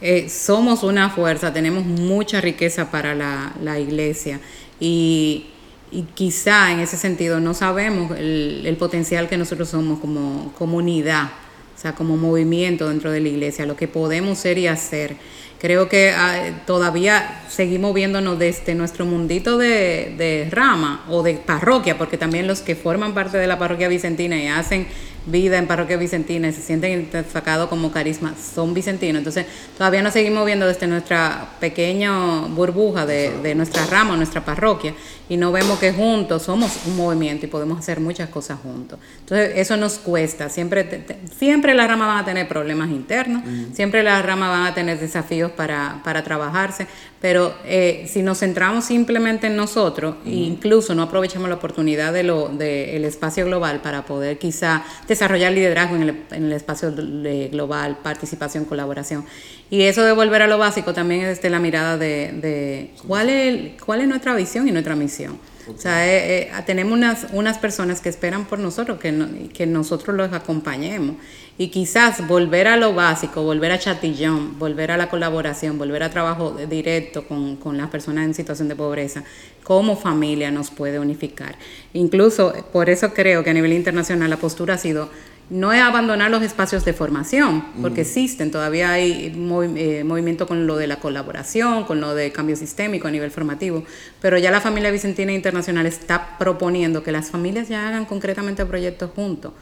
eh, 0.00 0.28
somos 0.28 0.82
una 0.82 1.10
fuerza, 1.10 1.52
tenemos 1.52 1.84
mucha 1.84 2.40
riqueza 2.40 2.90
para 2.90 3.14
la, 3.14 3.54
la 3.62 3.78
iglesia 3.78 4.40
y, 4.78 5.46
y, 5.90 6.02
quizá 6.14 6.72
en 6.72 6.80
ese 6.80 6.96
sentido 6.96 7.40
no 7.40 7.54
sabemos 7.54 8.10
el, 8.12 8.62
el, 8.66 8.76
potencial 8.76 9.28
que 9.28 9.38
nosotros 9.38 9.70
somos 9.70 9.98
como 9.98 10.52
comunidad 10.58 11.30
o 11.76 11.78
sea, 11.78 11.94
como 11.94 12.16
movimiento 12.16 12.88
dentro 12.88 13.10
de 13.10 13.20
la 13.20 13.28
iglesia, 13.28 13.66
lo 13.66 13.76
que 13.76 13.86
podemos 13.86 14.38
ser 14.38 14.56
y 14.56 14.66
hacer. 14.66 15.16
Creo 15.60 15.90
que 15.90 16.10
ah, 16.10 16.62
todavía 16.66 17.42
seguimos 17.50 17.92
viéndonos 17.92 18.38
desde 18.38 18.74
nuestro 18.74 19.04
mundito 19.04 19.58
de, 19.58 20.14
de 20.16 20.48
rama 20.50 21.04
o 21.10 21.22
de 21.22 21.34
parroquia, 21.34 21.98
porque 21.98 22.16
también 22.16 22.46
los 22.46 22.60
que 22.62 22.76
forman 22.76 23.12
parte 23.12 23.36
de 23.36 23.46
la 23.46 23.58
parroquia 23.58 23.88
vicentina 23.88 24.38
y 24.38 24.46
hacen 24.46 24.86
vida 25.26 25.58
en 25.58 25.66
parroquia 25.66 25.96
vicentina 25.96 26.48
y 26.48 26.52
se 26.52 26.62
sienten 26.62 26.92
identificados 26.92 27.68
como 27.68 27.90
carisma 27.90 28.34
son 28.54 28.72
vicentinos. 28.74 29.18
Entonces, 29.18 29.46
todavía 29.76 30.00
nos 30.02 30.12
seguimos 30.12 30.46
viendo 30.46 30.66
desde 30.66 30.86
nuestra 30.86 31.48
pequeña 31.60 32.46
burbuja 32.46 33.04
de, 33.06 33.36
de 33.42 33.54
nuestra 33.54 33.84
rama, 33.86 34.16
nuestra 34.16 34.44
parroquia, 34.44 34.94
y 35.28 35.36
no 35.36 35.50
vemos 35.50 35.78
que 35.80 35.92
juntos 35.92 36.42
somos 36.44 36.70
un 36.86 36.96
movimiento 36.96 37.46
y 37.46 37.48
podemos 37.48 37.78
hacer 37.80 37.98
muchas 37.98 38.28
cosas 38.28 38.58
juntos. 38.62 38.98
Entonces, 39.20 39.52
eso 39.56 39.76
nos 39.76 39.94
cuesta. 39.98 40.48
Siempre, 40.48 40.84
te- 40.84 40.98
te- 40.98 41.18
siempre 41.36 41.74
las 41.74 41.88
ramas 41.88 42.08
van 42.08 42.18
a 42.18 42.24
tener 42.24 42.46
problemas 42.46 42.90
internos, 42.90 43.42
siempre 43.72 44.02
las 44.04 44.24
ramas 44.24 44.50
van 44.50 44.66
a 44.66 44.74
tener 44.74 44.98
desafíos 45.00 45.50
para, 45.50 46.00
para 46.04 46.22
trabajarse, 46.22 46.86
pero 47.20 47.54
eh, 47.64 48.06
si 48.08 48.22
nos 48.22 48.38
centramos 48.40 48.84
simplemente 48.84 49.46
en 49.46 49.56
nosotros, 49.56 50.16
e 50.26 50.30
incluso 50.30 50.94
no 50.94 51.02
aprovechamos 51.02 51.48
la 51.48 51.54
oportunidad 51.56 52.12
del 52.12 52.26
de 52.58 52.92
del 52.92 53.04
espacio 53.04 53.44
global 53.46 53.80
para 53.80 54.04
poder 54.04 54.38
quizá 54.38 54.84
desarrollar 55.08 55.52
liderazgo 55.52 55.96
en 55.96 56.02
el, 56.02 56.22
en 56.30 56.44
el 56.44 56.52
espacio 56.52 56.90
de- 56.90 57.48
global, 57.48 57.98
participación, 58.02 58.64
colaboración. 58.64 59.24
Y 59.70 59.82
eso 59.82 60.04
de 60.04 60.12
volver 60.12 60.42
a 60.42 60.46
lo 60.46 60.58
básico 60.58 60.92
también 60.94 61.22
es 61.22 61.36
desde 61.36 61.50
la 61.50 61.58
mirada 61.58 61.96
de, 61.98 62.32
de 62.40 62.90
cuál, 63.06 63.28
es, 63.30 63.82
cuál 63.82 64.00
es 64.02 64.08
nuestra 64.08 64.34
visión 64.36 64.68
y 64.68 64.72
nuestra 64.72 64.94
misión. 64.94 65.38
O 65.68 65.76
sea, 65.76 66.06
eh, 66.06 66.42
eh, 66.42 66.50
tenemos 66.64 66.92
unas, 66.92 67.26
unas 67.32 67.58
personas 67.58 68.00
que 68.00 68.08
esperan 68.08 68.44
por 68.44 68.58
nosotros, 68.60 69.00
que, 69.00 69.10
no- 69.10 69.28
que 69.52 69.66
nosotros 69.66 70.16
los 70.16 70.32
acompañemos. 70.32 71.16
Y 71.58 71.68
quizás 71.68 72.26
volver 72.28 72.68
a 72.68 72.76
lo 72.76 72.94
básico, 72.94 73.42
volver 73.42 73.72
a 73.72 73.78
chatillón, 73.78 74.58
volver 74.58 74.92
a 74.92 74.96
la 74.96 75.08
colaboración, 75.08 75.76
volver 75.78 76.02
a 76.04 76.10
trabajo 76.10 76.52
directo 76.70 77.26
con, 77.26 77.56
con 77.56 77.76
las 77.78 77.88
personas 77.88 78.24
en 78.26 78.34
situación 78.34 78.68
de 78.68 78.76
pobreza, 78.76 79.24
como 79.64 79.96
familia 79.96 80.50
nos 80.50 80.70
puede 80.70 80.98
unificar. 81.00 81.56
Incluso 81.94 82.52
por 82.72 82.88
eso 82.90 83.12
creo 83.14 83.42
que 83.42 83.50
a 83.50 83.54
nivel 83.54 83.72
internacional 83.72 84.30
la 84.30 84.36
postura 84.36 84.74
ha 84.74 84.78
sido 84.78 85.08
no 85.48 85.72
es 85.72 85.80
abandonar 85.80 86.30
los 86.30 86.42
espacios 86.42 86.84
de 86.84 86.92
formación, 86.92 87.64
porque 87.80 88.00
existen, 88.00 88.50
todavía 88.50 88.90
hay 88.90 89.32
eh, 89.76 90.02
movimiento 90.04 90.46
con 90.46 90.66
lo 90.66 90.76
de 90.76 90.88
la 90.88 90.96
colaboración, 90.98 91.84
con 91.84 92.00
lo 92.00 92.14
de 92.14 92.32
cambio 92.32 92.56
sistémico 92.56 93.06
a 93.06 93.12
nivel 93.12 93.30
formativo, 93.30 93.84
pero 94.20 94.38
ya 94.38 94.50
la 94.50 94.60
familia 94.60 94.90
Vicentina 94.90 95.32
Internacional 95.32 95.86
está 95.86 96.36
proponiendo 96.38 97.04
que 97.04 97.12
las 97.12 97.30
familias 97.30 97.68
ya 97.68 97.86
hagan 97.86 98.06
concretamente 98.06 98.66
proyectos 98.66 99.10
juntos, 99.14 99.52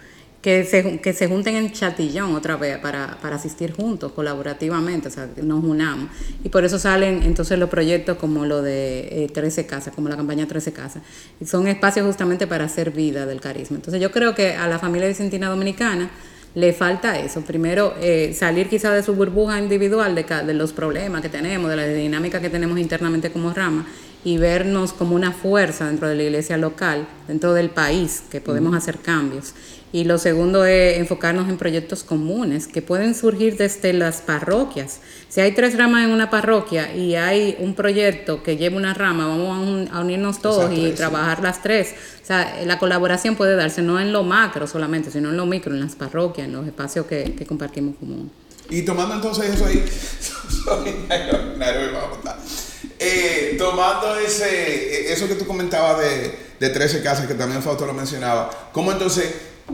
que 0.44 0.62
se, 0.64 1.00
que 1.00 1.14
se 1.14 1.26
junten 1.26 1.56
en 1.56 1.72
chatillón 1.72 2.34
otra 2.34 2.56
vez 2.56 2.76
para, 2.76 3.16
para 3.22 3.36
asistir 3.36 3.72
juntos, 3.72 4.12
colaborativamente, 4.12 5.08
o 5.08 5.10
sea, 5.10 5.26
que 5.34 5.42
nos 5.42 5.64
unamos. 5.64 6.10
Y 6.44 6.50
por 6.50 6.66
eso 6.66 6.78
salen 6.78 7.22
entonces 7.22 7.58
los 7.58 7.70
proyectos 7.70 8.18
como 8.18 8.44
lo 8.44 8.60
de 8.60 9.24
eh, 9.24 9.30
13 9.32 9.64
Casas, 9.64 9.94
como 9.94 10.10
la 10.10 10.18
campaña 10.18 10.46
13 10.46 10.74
Casas. 10.74 11.02
Y 11.40 11.46
son 11.46 11.66
espacios 11.66 12.04
justamente 12.04 12.46
para 12.46 12.66
hacer 12.66 12.90
vida 12.90 13.24
del 13.24 13.40
carisma. 13.40 13.76
Entonces 13.76 14.02
yo 14.02 14.10
creo 14.10 14.34
que 14.34 14.52
a 14.52 14.68
la 14.68 14.78
familia 14.78 15.08
vicentina 15.08 15.48
dominicana 15.48 16.10
le 16.54 16.74
falta 16.74 17.18
eso. 17.18 17.40
Primero, 17.40 17.94
eh, 18.02 18.36
salir 18.38 18.68
quizá 18.68 18.92
de 18.92 19.02
su 19.02 19.14
burbuja 19.14 19.58
individual, 19.58 20.14
de, 20.14 20.24
de 20.24 20.52
los 20.52 20.74
problemas 20.74 21.22
que 21.22 21.30
tenemos, 21.30 21.70
de 21.70 21.76
la 21.76 21.86
dinámica 21.86 22.42
que 22.42 22.50
tenemos 22.50 22.78
internamente 22.78 23.32
como 23.32 23.54
rama, 23.54 23.86
y 24.24 24.38
vernos 24.38 24.92
como 24.92 25.14
una 25.14 25.32
fuerza 25.32 25.86
dentro 25.86 26.08
de 26.08 26.14
la 26.14 26.22
iglesia 26.22 26.56
local, 26.56 27.06
dentro 27.28 27.52
del 27.52 27.70
país, 27.70 28.22
que 28.30 28.40
podemos 28.40 28.74
hacer 28.74 28.98
cambios. 28.98 29.54
Y 29.94 30.02
lo 30.02 30.18
segundo 30.18 30.64
es 30.64 30.98
enfocarnos 30.98 31.48
en 31.48 31.56
proyectos 31.56 32.02
comunes 32.02 32.66
que 32.66 32.82
pueden 32.82 33.14
surgir 33.14 33.56
desde 33.56 33.92
las 33.92 34.22
parroquias. 34.22 34.98
Si 35.28 35.40
hay 35.40 35.52
tres 35.52 35.78
ramas 35.78 36.02
en 36.04 36.10
una 36.10 36.30
parroquia 36.30 36.92
y 36.96 37.14
hay 37.14 37.56
un 37.60 37.76
proyecto 37.76 38.42
que 38.42 38.56
lleva 38.56 38.76
una 38.76 38.92
rama, 38.92 39.28
vamos 39.28 39.56
a, 39.56 39.60
un- 39.60 39.88
a 39.92 40.00
unirnos 40.00 40.42
todos 40.42 40.64
Exacto, 40.64 40.86
y 40.88 40.90
trabajar 40.94 41.42
las 41.44 41.62
tres. 41.62 41.94
O 42.20 42.26
sea, 42.26 42.60
la 42.64 42.80
colaboración 42.80 43.36
puede 43.36 43.54
darse 43.54 43.82
no 43.82 44.00
en 44.00 44.12
lo 44.12 44.24
macro 44.24 44.66
solamente, 44.66 45.12
sino 45.12 45.28
en 45.30 45.36
lo 45.36 45.46
micro, 45.46 45.72
en 45.72 45.80
las 45.82 45.94
parroquias, 45.94 46.48
en 46.48 46.54
los 46.54 46.66
espacios 46.66 47.06
que, 47.06 47.32
que 47.36 47.46
compartimos 47.46 47.94
común. 47.96 48.32
Y 48.70 48.82
tomando 48.82 49.14
entonces 49.14 49.54
eso 49.54 49.64
ahí. 49.66 49.84
Eh, 52.98 53.56
tomando 53.58 54.16
ese, 54.18 55.12
eso 55.12 55.28
que 55.28 55.34
tú 55.34 55.46
comentabas 55.46 56.00
de, 56.00 56.34
de 56.60 56.70
13 56.70 57.02
casas, 57.02 57.26
que 57.26 57.34
también 57.34 57.62
Fausto 57.62 57.86
lo 57.86 57.92
mencionaba, 57.92 58.70
¿cómo 58.72 58.92
entonces, 58.92 59.26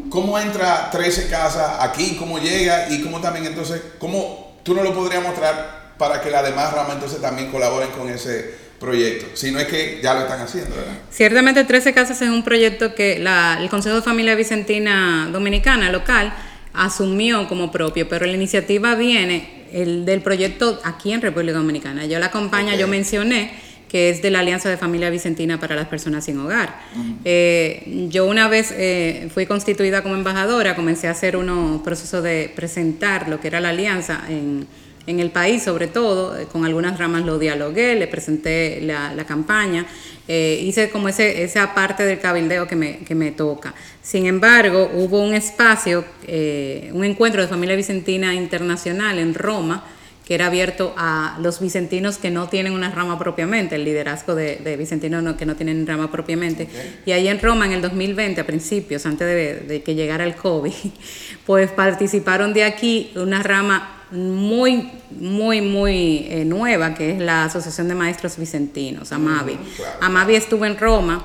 cómo 0.08 0.38
entra 0.38 0.90
13 0.90 1.28
casas 1.28 1.78
aquí, 1.80 2.16
cómo 2.18 2.38
llega 2.38 2.88
y 2.90 3.02
cómo 3.02 3.20
también 3.20 3.46
entonces, 3.46 3.80
cómo 3.98 4.58
tú 4.62 4.74
no 4.74 4.82
lo 4.82 4.94
podrías 4.94 5.22
mostrar 5.22 5.94
para 5.98 6.20
que 6.20 6.30
las 6.30 6.44
demás 6.44 6.72
ramas 6.72 6.94
entonces 6.94 7.20
también 7.20 7.50
colaboren 7.50 7.90
con 7.90 8.08
ese 8.08 8.54
proyecto? 8.78 9.26
Si 9.36 9.50
no 9.50 9.58
es 9.58 9.66
que 9.66 10.00
ya 10.02 10.14
lo 10.14 10.20
están 10.22 10.40
haciendo, 10.40 10.74
¿verdad? 10.76 10.92
Ciertamente 11.10 11.64
13 11.64 11.92
Casas 11.92 12.20
es 12.22 12.28
un 12.30 12.42
proyecto 12.42 12.94
que 12.94 13.18
la- 13.18 13.58
el 13.60 13.68
Consejo 13.68 13.96
de 13.96 14.02
Familia 14.02 14.34
Vicentina 14.34 15.28
Dominicana 15.32 15.90
local 15.90 16.32
asumió 16.72 17.48
como 17.48 17.70
propio, 17.72 18.08
pero 18.08 18.26
la 18.26 18.32
iniciativa 18.32 18.94
viene 18.94 19.66
el, 19.72 20.04
del 20.04 20.22
proyecto 20.22 20.80
aquí 20.84 21.12
en 21.12 21.20
República 21.20 21.58
Dominicana. 21.58 22.06
Yo 22.06 22.18
la 22.18 22.26
acompaña, 22.26 22.74
Ok. 22.74 22.78
yo 22.80 22.88
mencioné 22.88 23.52
que 23.90 24.10
es 24.10 24.22
de 24.22 24.30
la 24.30 24.38
Alianza 24.38 24.68
de 24.68 24.76
Familia 24.76 25.10
Vicentina 25.10 25.58
para 25.58 25.74
las 25.74 25.88
Personas 25.88 26.24
Sin 26.24 26.38
Hogar. 26.38 26.78
Eh, 27.24 28.06
yo 28.08 28.26
una 28.26 28.46
vez 28.46 28.72
eh, 28.76 29.28
fui 29.34 29.46
constituida 29.46 30.02
como 30.02 30.14
embajadora, 30.14 30.76
comencé 30.76 31.08
a 31.08 31.10
hacer 31.10 31.36
unos 31.36 31.82
procesos 31.82 32.22
de 32.22 32.52
presentar 32.54 33.28
lo 33.28 33.40
que 33.40 33.48
era 33.48 33.58
la 33.58 33.70
alianza 33.70 34.22
en, 34.28 34.66
en 35.08 35.18
el 35.18 35.30
país, 35.30 35.64
sobre 35.64 35.88
todo, 35.88 36.38
eh, 36.38 36.46
con 36.52 36.64
algunas 36.64 36.98
ramas 36.98 37.24
lo 37.24 37.38
dialogué, 37.38 37.96
le 37.96 38.06
presenté 38.06 38.80
la, 38.80 39.12
la 39.12 39.24
campaña, 39.24 39.84
eh, 40.28 40.60
hice 40.62 40.90
como 40.90 41.08
ese, 41.08 41.42
esa 41.42 41.74
parte 41.74 42.04
del 42.04 42.20
cabildeo 42.20 42.68
que 42.68 42.76
me, 42.76 42.98
que 42.98 43.16
me 43.16 43.32
toca. 43.32 43.74
Sin 44.02 44.26
embargo, 44.26 44.88
hubo 44.94 45.20
un 45.20 45.34
espacio, 45.34 46.04
eh, 46.28 46.90
un 46.92 47.04
encuentro 47.04 47.42
de 47.42 47.48
familia 47.48 47.74
vicentina 47.74 48.34
internacional 48.34 49.18
en 49.18 49.34
Roma, 49.34 49.84
que 50.30 50.36
era 50.36 50.46
abierto 50.46 50.94
a 50.96 51.36
los 51.40 51.58
vicentinos 51.58 52.16
que 52.16 52.30
no 52.30 52.48
tienen 52.48 52.72
una 52.72 52.92
rama 52.92 53.18
propiamente, 53.18 53.74
el 53.74 53.84
liderazgo 53.84 54.36
de, 54.36 54.58
de 54.62 54.76
vicentinos 54.76 55.24
no- 55.24 55.36
que 55.36 55.44
no 55.44 55.56
tienen 55.56 55.84
rama 55.88 56.12
propiamente. 56.12 56.68
Y 57.04 57.10
ahí 57.10 57.26
en 57.26 57.40
Roma, 57.40 57.66
en 57.66 57.72
el 57.72 57.82
2020, 57.82 58.40
a 58.40 58.46
principios, 58.46 59.06
antes 59.06 59.26
de, 59.26 59.54
de 59.66 59.82
que 59.82 59.96
llegara 59.96 60.22
el 60.22 60.36
COVID, 60.36 60.72
pues 61.46 61.72
participaron 61.72 62.54
de 62.54 62.62
aquí 62.62 63.10
una 63.16 63.42
rama 63.42 64.04
muy, 64.12 64.88
muy, 65.10 65.62
muy 65.62 66.26
eh, 66.30 66.44
nueva, 66.44 66.94
que 66.94 67.10
es 67.10 67.18
la 67.18 67.46
Asociación 67.46 67.88
de 67.88 67.96
Maestros 67.96 68.36
Vicentinos, 68.38 69.10
AMAVI. 69.10 69.56
claro. 69.76 69.98
AMAVI 70.00 70.36
estuvo 70.36 70.64
en 70.64 70.78
Roma. 70.78 71.24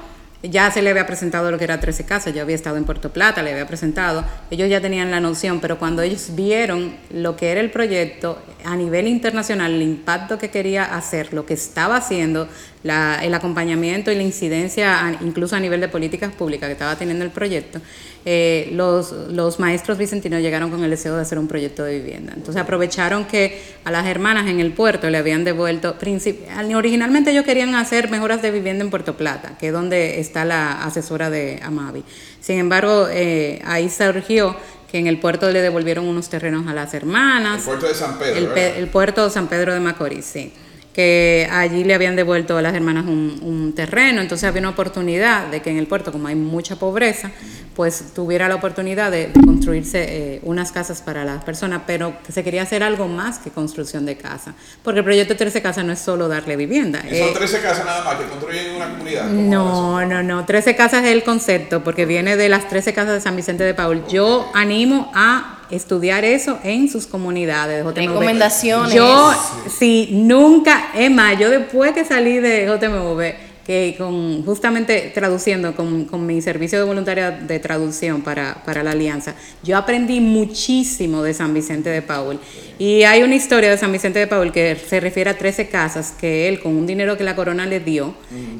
Ya 0.50 0.70
se 0.72 0.82
le 0.82 0.90
había 0.90 1.08
presentado 1.08 1.52
lo 1.52 1.58
que 1.58 1.64
era 1.64 1.80
13 1.80 2.06
casas, 2.06 2.34
yo 2.34 2.42
había 2.42 2.56
estado 2.56 2.78
en 2.78 2.84
Puerto 2.84 3.12
Plata, 3.12 3.42
le 3.42 3.52
había 3.52 3.68
presentado, 3.68 4.24
ellos 4.52 4.70
ya 4.70 4.82
tenían 4.82 5.12
la 5.12 5.20
noción, 5.20 5.60
pero 5.60 5.80
cuando 5.80 6.02
ellos 6.02 6.32
vieron 6.36 6.96
lo 7.10 7.36
que 7.36 7.52
era 7.52 7.62
el 7.62 7.72
proyecto 7.72 8.42
a 8.64 8.76
nivel 8.76 9.08
internacional, 9.08 9.74
el 9.74 9.82
impacto 9.82 10.38
que 10.38 10.50
quería 10.50 10.84
hacer, 10.84 11.34
lo 11.34 11.46
que 11.46 11.54
estaba 11.54 11.98
haciendo, 11.98 12.48
la- 12.86 13.20
el 13.24 13.34
acompañamiento 13.34 14.12
y 14.12 14.16
la 14.16 14.22
incidencia, 14.24 15.06
a- 15.08 15.12
incluso 15.24 15.56
a 15.56 15.60
nivel 15.60 15.82
de 15.82 15.88
políticas 15.88 16.32
públicas 16.32 16.68
que 16.68 16.74
estaba 16.74 16.96
teniendo 16.96 17.26
el 17.26 17.32
proyecto, 17.32 17.82
eh, 18.28 18.70
los, 18.74 19.12
los 19.12 19.60
maestros 19.60 19.98
vicentinos 19.98 20.40
llegaron 20.42 20.70
con 20.70 20.84
el 20.84 20.90
deseo 20.92 21.16
de 21.16 21.22
hacer 21.24 21.40
un 21.40 21.48
proyecto 21.48 21.84
de 21.84 22.00
vivienda. 22.00 22.34
Entonces 22.36 22.62
aprovecharon 22.62 23.26
que 23.26 23.60
a 23.84 23.92
las 23.92 24.06
hermanas 24.06 24.48
en 24.48 24.60
el 24.60 24.72
puerto 24.72 25.10
le 25.10 25.18
habían 25.18 25.44
devuelto, 25.44 25.96
originalmente 26.76 27.32
ellos 27.32 27.44
querían 27.44 27.76
hacer 27.76 28.10
mejoras 28.10 28.42
de 28.42 28.52
vivienda 28.52 28.84
en 28.84 28.90
Puerto 28.90 29.18
Plata, 29.18 29.58
que 29.60 29.68
es 29.68 29.74
donde 29.74 30.20
está 30.20 30.46
la 30.46 30.84
asesora 30.84 31.30
de 31.30 31.60
Amavi. 31.64 32.04
Sin 32.40 32.60
embargo, 32.60 33.08
eh, 33.12 33.62
ahí 33.66 33.90
surgió 33.90 34.56
que 34.92 35.00
en 35.00 35.08
el 35.08 35.20
puerto 35.20 35.50
le 35.52 35.62
devolvieron 35.62 36.06
unos 36.08 36.30
terrenos 36.30 36.68
a 36.68 36.74
las 36.74 36.94
hermanas. 36.94 37.60
El 37.60 37.66
puerto 37.66 37.88
de 37.88 37.94
San 37.96 38.18
Pedro, 38.20 38.54
El, 38.56 38.58
el 38.78 38.88
puerto 38.88 39.24
de 39.26 39.30
San 39.32 39.48
Pedro 39.48 39.74
de 39.74 39.80
Macorís, 39.80 40.26
sí. 40.26 40.54
Que 40.96 41.50
allí 41.52 41.84
le 41.84 41.94
habían 41.94 42.16
devuelto 42.16 42.58
a 42.58 42.62
las 42.62 42.74
hermanas 42.74 43.06
un, 43.06 43.40
un 43.42 43.74
terreno, 43.74 44.22
entonces 44.22 44.48
había 44.48 44.62
una 44.62 44.70
oportunidad 44.70 45.48
de 45.48 45.62
que 45.62 45.70
en 45.70 45.78
el 45.78 45.88
puerto, 45.88 46.14
como 46.14 46.30
hay 46.30 46.36
mucha 46.36 46.78
pobreza, 46.78 47.32
pues 47.76 48.14
tuviera 48.16 48.48
la 48.48 48.56
oportunidad 48.56 49.12
de, 49.12 49.28
de 49.28 49.42
construirse 49.42 50.06
eh, 50.08 50.40
unas 50.44 50.72
casas 50.72 51.02
para 51.02 51.26
las 51.26 51.44
personas, 51.44 51.82
pero 51.86 52.14
se 52.32 52.44
quería 52.44 52.62
hacer 52.62 52.82
algo 52.82 53.10
más 53.10 53.40
que 53.40 53.50
construcción 53.50 54.06
de 54.06 54.16
casa, 54.16 54.54
porque 54.84 55.00
el 55.00 55.04
proyecto 55.04 55.36
13 55.36 55.62
Casas 55.62 55.84
no 55.84 55.94
es 55.94 56.00
solo 56.00 56.28
darle 56.28 56.56
vivienda. 56.56 57.02
Son 57.02 57.12
eh, 57.12 57.32
13 57.34 57.62
casas 57.62 57.86
nada 57.86 58.04
más 58.04 58.16
que 58.16 58.26
construyen 58.26 58.76
una 58.76 58.90
comunidad. 58.92 59.28
¿cómo 59.28 59.42
no, 59.42 60.06
no, 60.06 60.24
no. 60.24 60.46
13 60.46 60.76
casas 60.76 61.06
es 61.06 61.12
el 61.12 61.24
concepto, 61.24 61.84
porque 61.84 62.06
viene 62.06 62.38
de 62.38 62.50
las 62.50 62.70
13 62.70 62.94
casas 62.94 63.16
de 63.16 63.22
San 63.22 63.36
Vicente 63.36 63.64
de 63.64 63.74
Paul. 63.74 64.04
Yo 64.08 64.52
animo 64.54 65.12
a 65.16 65.65
estudiar 65.70 66.26
eso 66.26 66.60
en 66.64 66.90
sus 66.90 67.08
comunidades. 67.08 67.84
JMV. 67.84 67.96
Recomendaciones. 67.96 68.94
Yo, 68.94 69.34
sí, 69.68 70.10
nunca, 70.12 70.92
es 70.96 71.12
más, 71.12 71.40
yo 71.40 71.50
después 71.50 71.94
que 71.94 72.06
salí 72.06 72.40
de 72.40 72.66
JMV, 72.66 73.56
que 73.66 73.96
con, 73.98 74.46
justamente 74.46 75.12
traduciendo 75.14 75.76
con, 75.76 76.06
con 76.06 76.26
mi 76.26 76.40
servicio 76.42 76.78
de 76.78 76.86
voluntaria 76.86 77.32
de 77.32 77.58
traducción 77.58 78.22
para, 78.22 78.64
para, 78.64 78.84
la 78.84 78.92
Alianza, 78.92 79.34
yo 79.64 79.76
aprendí 79.76 80.20
muchísimo 80.20 81.24
de 81.24 81.34
San 81.34 81.54
Vicente 81.54 81.90
de 81.90 82.04
Paul. 82.04 82.40
Y 82.78 83.04
hay 83.04 83.24
una 83.24 83.36
historia 83.36 83.72
de 83.72 83.78
San 83.78 83.92
Vicente 83.92 84.20
de 84.20 84.28
Paul 84.28 84.52
que 84.52 84.76
se 84.76 85.00
refiere 85.00 85.32
a 85.32 85.38
13 85.38 85.68
casas 85.70 86.12
que 86.12 86.48
él, 86.48 86.60
con 86.60 86.76
un 86.76 86.86
dinero 86.86 87.18
que 87.18 87.24
la 87.24 87.36
corona 87.36 87.66
le 87.66 87.80
dio, 87.80 88.14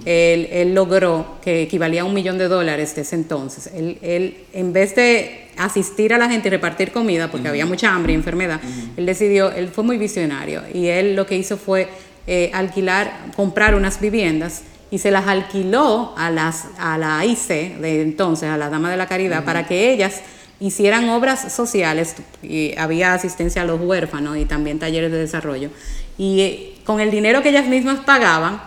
él, 0.06 0.50
él, 0.52 0.74
logró, 0.74 1.38
que 1.44 1.62
equivalía 1.62 2.02
a 2.02 2.06
un 2.06 2.14
millón 2.14 2.40
de 2.40 2.48
dólares 2.48 2.96
de 2.96 3.04
ese 3.04 3.16
entonces. 3.16 3.70
Él, 3.76 4.00
él 4.02 4.38
en 4.54 4.74
vez 4.74 4.96
de 4.96 5.45
asistir 5.58 6.14
a 6.14 6.18
la 6.18 6.30
gente 6.30 6.48
y 6.48 6.52
repartir 6.52 6.92
comida, 6.92 7.30
porque 7.32 7.48
había 7.48 7.66
mucha 7.66 7.94
hambre 7.94 8.14
y 8.14 8.16
enfermedad, 8.16 8.60
él 8.98 9.06
decidió, 9.06 9.52
él 9.52 9.70
fue 9.70 9.84
muy 9.84 9.98
visionario 9.98 10.64
y 10.74 10.88
él 10.88 11.16
lo 11.16 11.26
que 11.26 11.38
hizo 11.38 11.58
fue 11.58 11.90
eh, 12.28 12.52
alquilar, 12.54 13.12
comprar 13.36 13.76
unas 13.76 14.00
viviendas 14.00 14.64
y 14.92 15.00
se 15.00 15.12
las 15.12 15.28
alquiló 15.28 16.14
a, 16.18 16.30
las, 16.32 16.66
a 16.78 16.98
la 16.98 17.24
IC 17.26 17.80
de 17.80 18.02
entonces, 18.02 18.50
a 18.50 18.58
la 18.58 18.70
Dama 18.70 18.90
de 18.90 18.98
la 18.98 19.08
Caridad, 19.08 19.44
para 19.44 19.68
que 19.68 19.92
ellas 19.92 20.22
hicieran 20.60 21.10
obras 21.10 21.52
sociales, 21.52 22.16
y 22.42 22.76
había 22.78 23.14
asistencia 23.14 23.64
a 23.64 23.66
los 23.66 23.82
huérfanos 23.82 24.38
y 24.38 24.46
también 24.46 24.80
talleres 24.80 25.12
de 25.12 25.18
desarrollo. 25.18 25.70
Y 26.18 26.42
eh, 26.42 26.74
con 26.86 27.00
el 27.00 27.12
dinero 27.12 27.42
que 27.42 27.50
ellas 27.50 27.68
mismas 27.68 28.00
pagaban, 28.06 28.62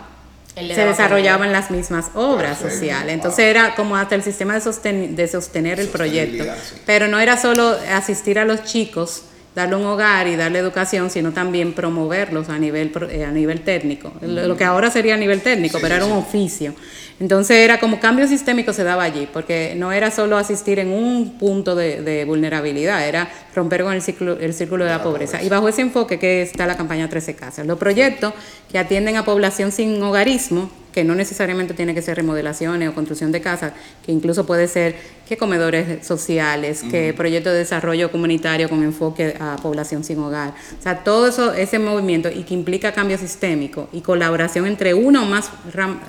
se 0.67 0.85
desarrollaban 0.85 1.51
las 1.51 1.71
mismas 1.71 2.11
obras 2.13 2.59
sociales. 2.59 3.13
Entonces 3.13 3.45
era 3.45 3.75
como 3.75 3.95
hasta 3.95 4.15
el 4.15 4.23
sistema 4.23 4.59
de, 4.59 5.07
de 5.09 5.27
sostener 5.27 5.79
el 5.79 5.87
proyecto. 5.87 6.45
Pero 6.85 7.07
no 7.07 7.19
era 7.19 7.37
solo 7.37 7.77
asistir 7.89 8.39
a 8.39 8.45
los 8.45 8.63
chicos 8.63 9.23
darle 9.55 9.75
un 9.75 9.85
hogar 9.85 10.27
y 10.27 10.35
darle 10.35 10.59
educación, 10.59 11.09
sino 11.09 11.31
también 11.31 11.73
promoverlos 11.73 12.49
a 12.49 12.57
nivel, 12.57 12.91
eh, 13.09 13.25
a 13.25 13.31
nivel 13.31 13.61
técnico. 13.61 14.11
Lo, 14.21 14.55
que 14.55 14.63
ahora 14.63 14.91
sería 14.91 15.15
a 15.15 15.17
nivel 15.17 15.41
técnico, 15.41 15.79
pero 15.81 15.95
era 15.95 16.05
un 16.05 16.13
oficio. 16.13 16.73
Entonces 17.19 17.57
era 17.57 17.79
como 17.79 17.99
cambio 17.99 18.27
sistémico 18.27 18.71
se 18.71 18.83
daba 18.83 19.03
allí, 19.03 19.27
porque 19.31 19.73
no 19.75 19.91
era 19.91 20.09
solo 20.09 20.37
asistir 20.37 20.79
en 20.79 20.89
un 20.89 21.37
punto 21.37 21.75
de, 21.75 22.23
vulnerabilidad, 22.25 23.07
era 23.07 23.29
romper 23.53 23.83
con 23.83 23.93
el, 23.93 24.01
ciclo, 24.01 24.39
el 24.39 24.53
círculo 24.53 24.85
de 24.85 24.91
la, 24.91 25.03
pobreza. 25.03 25.41
Y 25.41 25.49
bajo 25.49 25.67
ese 25.67 25.81
enfoque 25.81 26.19
que 26.19 26.41
está 26.41 26.65
la 26.65 26.77
campaña 26.77 27.09
13 27.09 27.35
Casas. 27.35 27.67
Los 27.67 27.77
proyectos 27.77 28.33
que 28.71 28.77
atienden 28.79 29.17
a 29.17 29.25
población 29.25 29.71
sin 29.71 30.01
hogarismo, 30.01 30.69
que 30.93 31.03
no 31.03 31.15
necesariamente 31.15 31.73
tiene 31.73 31.93
que 31.93 32.01
ser 32.01 32.17
remodelaciones 32.17 32.89
o 32.89 32.93
construcción 32.93 33.31
de 33.31 33.41
casas, 33.41 33.73
que 34.05 34.11
incluso 34.11 34.45
puede 34.45 34.67
ser 34.67 34.95
que 35.27 35.37
comedores 35.37 36.05
sociales, 36.05 36.83
que 36.89 37.13
proyectos 37.13 37.53
de 37.53 37.59
desarrollo 37.59 38.11
comunitario 38.11 38.67
con 38.67 38.83
enfoque 38.83 39.35
a 39.39 39.57
población 39.57 40.03
sin 40.03 40.19
hogar. 40.19 40.55
O 40.79 40.81
sea, 40.81 41.03
todo 41.03 41.27
eso, 41.27 41.53
ese 41.53 41.77
movimiento 41.77 42.29
y 42.29 42.43
que 42.43 42.55
implica 42.55 42.93
cambio 42.93 43.17
sistémico 43.17 43.87
y 43.93 44.01
colaboración 44.01 44.65
entre 44.65 44.95
una 44.95 45.21
o 45.21 45.25
más, 45.25 45.51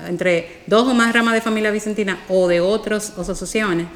entre 0.08 0.62
dos 0.66 0.88
o 0.88 0.94
más 0.94 0.99
ramas 1.08 1.34
de 1.34 1.40
familia 1.40 1.70
vicentina 1.70 2.18
o 2.28 2.48
de 2.48 2.60
otras 2.60 3.18
asociaciones, 3.18 3.86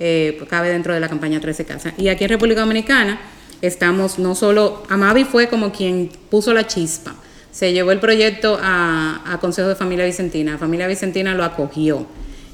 eh, 0.00 0.42
cabe 0.48 0.70
dentro 0.70 0.94
de 0.94 1.00
la 1.00 1.08
campaña 1.08 1.40
13 1.40 1.64
Casas. 1.64 1.94
Y 1.98 2.08
aquí 2.08 2.24
en 2.24 2.30
República 2.30 2.60
Dominicana 2.60 3.20
estamos 3.60 4.18
no 4.18 4.34
solo, 4.34 4.82
Amavi 4.88 5.24
fue 5.24 5.48
como 5.48 5.70
quien 5.72 6.10
puso 6.30 6.52
la 6.52 6.66
chispa, 6.66 7.14
se 7.52 7.72
llevó 7.72 7.92
el 7.92 8.00
proyecto 8.00 8.58
a, 8.60 9.22
a 9.26 9.38
Consejo 9.38 9.68
de 9.68 9.76
Familia 9.76 10.04
Vicentina, 10.04 10.58
Familia 10.58 10.88
Vicentina 10.88 11.34
lo 11.34 11.44
acogió 11.44 12.06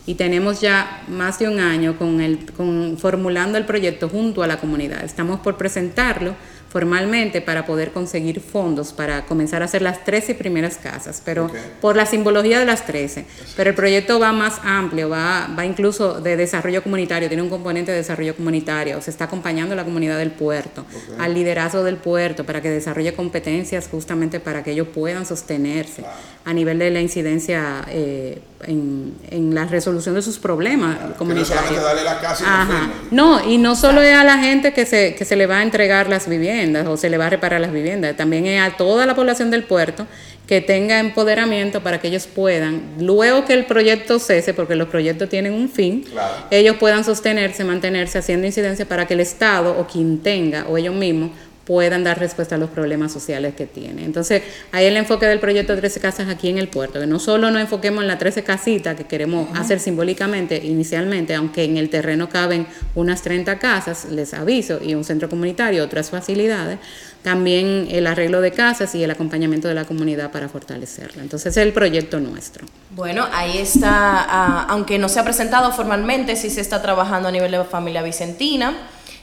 y 0.07 0.15
tenemos 0.15 0.61
ya 0.61 1.03
más 1.09 1.39
de 1.39 1.49
un 1.49 1.61
año 1.61 1.97
con 1.97 2.21
el, 2.21 2.53
con, 2.53 2.97
formulando 2.99 3.59
el 3.59 3.65
proyecto 3.65 4.09
junto 4.09 4.43
a 4.43 4.47
la 4.47 4.59
comunidad. 4.59 5.05
Estamos 5.05 5.41
por 5.41 5.57
presentarlo 5.57 6.35
formalmente 6.71 7.41
para 7.41 7.67
poder 7.67 7.91
conseguir 7.91 8.41
fondos 8.41 8.93
para 8.93 9.27
comenzar 9.27 9.63
a 9.63 9.65
hacer 9.65 9.83
las 9.83 10.05
13 10.05 10.37
primeras 10.37 10.77
casas, 10.77 11.21
pero 11.25 11.51
por 11.81 11.97
la 11.97 12.07
simbología 12.07 12.61
de 12.61 12.65
las 12.65 12.87
13. 12.87 13.27
Pero 13.57 13.71
el 13.71 13.77
proyecto 13.77 14.21
va 14.21 14.33
más 14.33 14.61
amplio, 14.63 15.09
va, 15.09 15.49
va 15.59 15.67
incluso 15.67 16.21
de 16.21 16.37
desarrollo 16.37 16.83
comunitario, 16.83 17.29
tiene 17.29 17.43
un 17.43 17.51
componente 17.51 17.91
de 17.91 17.99
desarrollo 17.99 18.37
comunitario, 18.37 19.01
se 19.03 19.11
está 19.11 19.25
acompañando 19.25 19.73
a 19.73 19.77
la 19.77 19.85
comunidad 19.85 20.19
del 20.19 20.31
puerto, 20.31 20.87
al 21.19 21.35
liderazgo 21.35 21.83
del 21.83 21.97
puerto, 21.97 22.47
para 22.47 22.61
que 22.61 22.71
desarrolle 22.71 23.15
competencias 23.15 23.89
justamente 23.89 24.39
para 24.39 24.63
que 24.63 24.71
ellos 24.71 24.89
puedan 24.95 25.27
sostenerse 25.27 26.05
a 26.45 26.53
nivel 26.53 26.79
de 26.79 26.91
la 26.91 27.01
incidencia 27.01 27.85
eh, 27.89 28.41
en, 28.67 29.15
en, 29.31 29.55
la 29.55 29.65
resolución 29.65 30.15
de 30.15 30.23
sus 30.23 30.39
problemas 30.39 30.97
comunitarios. 31.17 31.73
No 31.73 31.83
darle 31.83 32.05
la 32.05 32.21
casa 32.21 32.67
y 33.11 33.15
No, 33.15 33.49
y 33.49 33.59
no 33.59 33.75
solo 33.77 34.03
es 34.03 34.15
a 34.15 34.25
la 34.25 34.39
gente 34.39 34.73
que 34.73 34.87
se, 34.87 35.15
que 35.15 35.25
se 35.25 35.37
le 35.37 35.47
va 35.47 35.59
a 35.59 35.63
entregar 35.63 36.09
las 36.09 36.29
viviendas 36.29 36.87
o 36.87 36.97
se 36.97 37.11
le 37.11 37.19
va 37.19 37.27
a 37.27 37.31
reparar 37.31 37.61
las 37.61 37.73
viviendas, 37.73 38.17
también 38.17 38.47
es 38.47 38.61
a 38.61 38.77
toda 38.77 39.07
la 39.07 39.15
población 39.15 39.51
del 39.51 39.65
puerto 39.65 40.07
que 40.47 40.61
tenga 40.61 40.99
empoderamiento 40.99 41.81
para 41.81 42.01
que 42.01 42.09
ellos 42.09 42.27
puedan, 42.27 42.83
luego 42.99 43.45
que 43.45 43.55
el 43.55 43.67
proyecto 43.67 44.19
cese, 44.19 44.53
porque 44.53 44.75
los 44.75 44.89
proyectos 44.89 45.29
tienen 45.29 45.55
un 45.55 45.69
fin, 45.69 46.05
ellos 46.51 46.77
puedan 46.77 47.05
sostenerse, 47.05 47.63
mantenerse 47.63 48.19
haciendo 48.19 48.49
incidencia 48.49 48.85
para 48.85 49.07
que 49.07 49.15
el 49.15 49.21
Estado 49.21 49.79
o 49.79 49.87
quien 49.87 50.19
tenga 50.19 50.67
o 50.69 50.77
ellos 50.77 50.95
mismos 50.95 51.31
puedan 51.65 52.03
dar 52.05 52.19
respuesta 52.19 52.55
a 52.55 52.59
los 52.59 52.71
problemas 52.71 53.13
sociales 53.13 53.55
que 53.55 53.67
tiene. 53.67 54.05
Entonces, 54.05 54.43
ahí 54.73 54.87
el 54.87 54.97
enfoque 54.97 55.27
del 55.27 55.41
proyecto 55.41 55.77
13 55.77 56.01
Casas 56.01 56.29
aquí 56.29 56.49
en 56.49 56.59
el 56.59 56.69
puerto, 56.69 56.99
que 56.99 57.07
no 57.07 57.19
solo 57.19 57.51
nos 57.51 57.61
enfoquemos 57.61 58.03
en 58.03 58.09
la 58.09 58.19
13 58.19 58.43
casitas 58.43 58.97
que 58.97 59.05
queremos 59.05 59.49
hacer 59.57 59.79
simbólicamente 59.79 60.57
inicialmente, 60.57 61.35
aunque 61.35 61.65
en 61.65 61.77
el 61.77 61.91
terreno 61.91 62.29
caben 62.29 62.67
unas 62.95 63.23
30 63.23 63.59
casas, 63.59 64.07
les 64.07 64.35
aviso, 64.35 64.81
y 64.83 64.95
un 64.95 65.05
centro 65.05 65.29
comunitario, 65.29 65.85
otras 65.85 66.11
facilidades, 66.11 66.79
también 67.23 67.87
el 67.91 68.07
arreglo 68.07 68.41
de 68.41 68.53
casas 68.53 68.95
y 68.95 69.05
el 69.05 69.11
acompañamiento 69.11 69.69
de 69.69 69.75
la 69.75 69.85
comunidad 69.85 70.33
para 70.33 70.49
fortalecerla. 70.49 71.23
Entonces, 71.23 71.57
es 71.57 71.63
el 71.63 71.73
proyecto 71.73 72.19
nuestro. 72.19 72.67
Bueno, 72.91 73.29
ahí 73.33 73.59
está, 73.59 73.91
ah, 73.91 74.67
aunque 74.71 74.99
no 74.99 75.09
se 75.09 75.21
ha 75.21 75.25
presentado 75.25 75.71
formalmente, 75.73 76.35
sí 76.37 76.49
se 76.51 76.63
está 76.63 76.81
trabajando 76.81 77.29
a 77.29 77.33
nivel 77.33 77.51
de 77.51 77.63
familia 77.65 78.03
vicentina. 78.03 78.75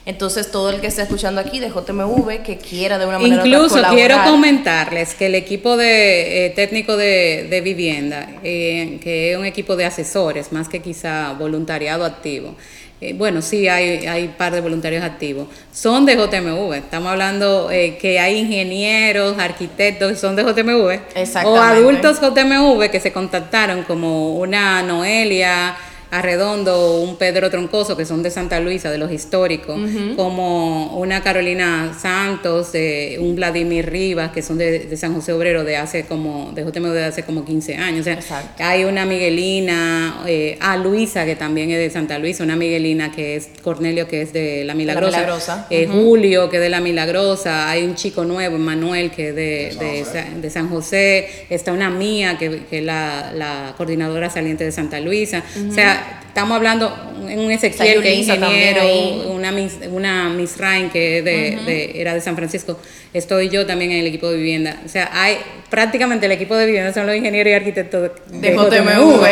Entonces, 0.08 0.50
todo 0.50 0.70
el 0.70 0.80
que 0.80 0.86
esté 0.86 1.02
escuchando 1.02 1.38
aquí 1.38 1.60
de 1.60 1.68
JMV 1.68 2.42
que 2.42 2.56
quiera 2.56 2.96
de 2.96 3.04
una 3.04 3.18
manera 3.18 3.46
Incluso 3.46 3.78
quiero 3.90 4.16
comentarles 4.24 5.12
que 5.12 5.26
el 5.26 5.34
equipo 5.34 5.76
de 5.76 6.46
eh, 6.46 6.50
técnico 6.56 6.96
de, 6.96 7.60
vivienda, 7.62 8.26
eh, 8.42 8.98
que 9.02 9.32
es 9.32 9.38
un 9.38 9.44
equipo 9.44 9.76
de 9.76 9.84
asesores, 9.84 10.50
más 10.50 10.66
que 10.66 10.80
quizá 10.80 11.34
voluntariado 11.34 12.06
activo, 12.06 12.54
eh, 13.02 13.12
bueno, 13.12 13.42
sí, 13.42 13.68
hay, 13.68 14.06
hay 14.06 14.24
un 14.24 14.32
par 14.32 14.54
de 14.54 14.62
voluntarios 14.62 15.04
activos, 15.04 15.46
son 15.74 16.06
de 16.06 16.16
JMV. 16.16 16.72
Estamos 16.72 17.12
hablando 17.12 17.68
que 17.68 18.18
hay 18.18 18.38
ingenieros, 18.38 19.38
arquitectos 19.38 20.12
que 20.12 20.16
son 20.16 20.34
de 20.36 20.42
JMV. 20.42 21.44
O 21.44 21.60
adultos 21.60 22.18
JMV 22.18 22.88
que 22.90 22.98
se 22.98 23.12
contactaron 23.12 23.82
como 23.82 24.36
una 24.38 24.82
Noelia, 24.82 25.76
Arredondo, 26.10 27.00
un 27.00 27.16
Pedro 27.16 27.50
Troncoso, 27.50 27.96
que 27.96 28.06
son 28.06 28.22
de 28.22 28.30
Santa 28.30 28.60
Luisa, 28.60 28.90
de 28.90 28.98
los 28.98 29.12
históricos, 29.12 29.78
como 30.16 30.98
una 30.98 31.22
Carolina 31.22 31.94
Santos, 31.98 32.72
de 32.72 33.18
un 33.20 33.36
Vladimir 33.36 33.90
Rivas, 33.90 34.32
que 34.32 34.42
son 34.42 34.58
de, 34.58 34.96
San 34.96 35.14
José 35.14 35.32
Obrero 35.32 35.64
de 35.64 35.76
hace 35.76 36.06
como, 36.06 36.52
de 36.54 36.64
JMU 36.64 36.88
de 36.88 37.04
hace 37.04 37.22
como 37.24 37.44
15 37.44 37.76
años. 37.76 38.06
O 38.06 38.22
sea, 38.22 38.54
hay 38.58 38.84
una 38.84 39.04
Miguelina, 39.04 40.22
eh, 40.26 40.56
a 40.60 40.76
Luisa, 40.76 41.24
que 41.26 41.36
también 41.36 41.70
es 41.70 41.78
de 41.78 41.90
Santa 41.90 42.18
Luisa, 42.18 42.42
una 42.42 42.56
Miguelina 42.56 43.12
que 43.12 43.36
es 43.36 43.50
Cornelio, 43.62 44.08
que 44.08 44.22
es 44.22 44.32
de 44.32 44.64
La 44.64 44.74
Milagrosa. 44.74 45.66
Eh, 45.70 45.86
Julio, 45.86 46.48
que 46.48 46.56
es 46.56 46.62
de 46.62 46.68
La 46.70 46.80
Milagrosa. 46.80 47.68
Hay 47.68 47.84
un 47.84 47.94
chico 47.94 48.24
nuevo, 48.24 48.58
Manuel, 48.58 49.10
que 49.10 49.28
es 49.28 49.34
de, 49.34 50.50
San 50.50 50.68
José. 50.68 51.28
Está 51.50 51.72
una 51.72 51.90
mía, 51.90 52.38
que, 52.38 52.62
es 52.70 52.82
la, 52.82 53.74
coordinadora 53.76 54.30
saliente 54.30 54.64
de 54.64 54.72
Santa 54.72 55.00
Luisa. 55.00 55.42
O 55.68 55.72
sea, 55.72 55.97
estamos 56.28 56.56
hablando 56.56 56.94
en 57.28 57.40
un 57.40 57.50
Ezequiel 57.50 58.00
que 58.02 58.12
es 58.12 58.28
ingeniero, 58.28 59.30
una 59.30 59.52
una 59.90 60.28
Miss 60.28 60.56
Rain 60.56 60.88
que 60.90 61.22
de, 61.22 62.00
era 62.00 62.14
de 62.14 62.20
San 62.20 62.36
Francisco, 62.36 62.78
estoy 63.12 63.48
yo 63.48 63.66
también 63.66 63.90
en 63.92 63.98
el 63.98 64.06
equipo 64.06 64.30
de 64.30 64.36
vivienda. 64.36 64.80
O 64.84 64.88
sea, 64.88 65.10
hay 65.12 65.38
prácticamente 65.68 66.26
el 66.26 66.32
equipo 66.32 66.54
de 66.54 66.66
vivienda 66.66 66.92
son 66.92 67.06
los 67.06 67.16
ingenieros 67.16 67.50
y 67.50 67.54
arquitectos 67.54 68.10
de, 68.30 68.54
JMV. 68.54 69.26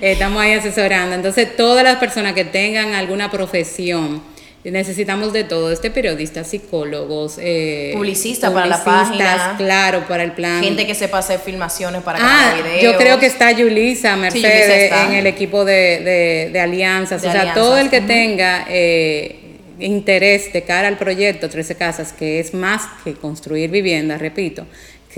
Estamos 0.00 0.42
ahí 0.42 0.52
asesorando. 0.52 1.14
Entonces, 1.14 1.56
todas 1.56 1.84
las 1.84 1.96
personas 1.96 2.32
que 2.32 2.44
tengan 2.44 2.94
alguna 2.94 3.30
profesión, 3.30 4.22
Necesitamos 4.70 5.32
de 5.32 5.44
todo, 5.44 5.70
este 5.72 5.90
periodista, 5.90 6.44
psicólogos, 6.44 7.38
eh, 7.40 7.92
publicistas 7.94 8.52
para 8.52 8.66
la 8.66 8.84
página, 8.84 9.54
claro, 9.56 10.06
para 10.08 10.24
el 10.24 10.32
plan. 10.32 10.62
Gente 10.62 10.86
que 10.86 10.94
sepa 10.94 11.18
hacer 11.18 11.40
filmaciones 11.40 12.02
para 12.02 12.18
ah, 12.20 12.54
videos. 12.54 12.82
Yo 12.82 12.96
creo 12.98 13.18
que 13.18 13.26
está 13.26 13.52
Yulisa 13.52 14.16
Mercedes 14.16 14.92
en 14.92 15.14
el 15.14 15.26
equipo 15.26 15.64
de, 15.64 16.50
de, 16.52 16.60
alianzas. 16.60 17.24
o 17.24 17.30
sea, 17.30 17.54
todo 17.54 17.76
el 17.78 17.90
que 17.90 18.00
tenga 18.00 18.66
eh, 18.68 19.48
interés 19.78 20.52
de 20.52 20.62
cara 20.62 20.88
al 20.88 20.98
proyecto 20.98 21.48
13 21.48 21.74
Casas, 21.76 22.12
que 22.12 22.40
es 22.40 22.54
más 22.54 22.82
que 23.04 23.14
construir 23.14 23.70
viviendas, 23.70 24.20
repito, 24.20 24.66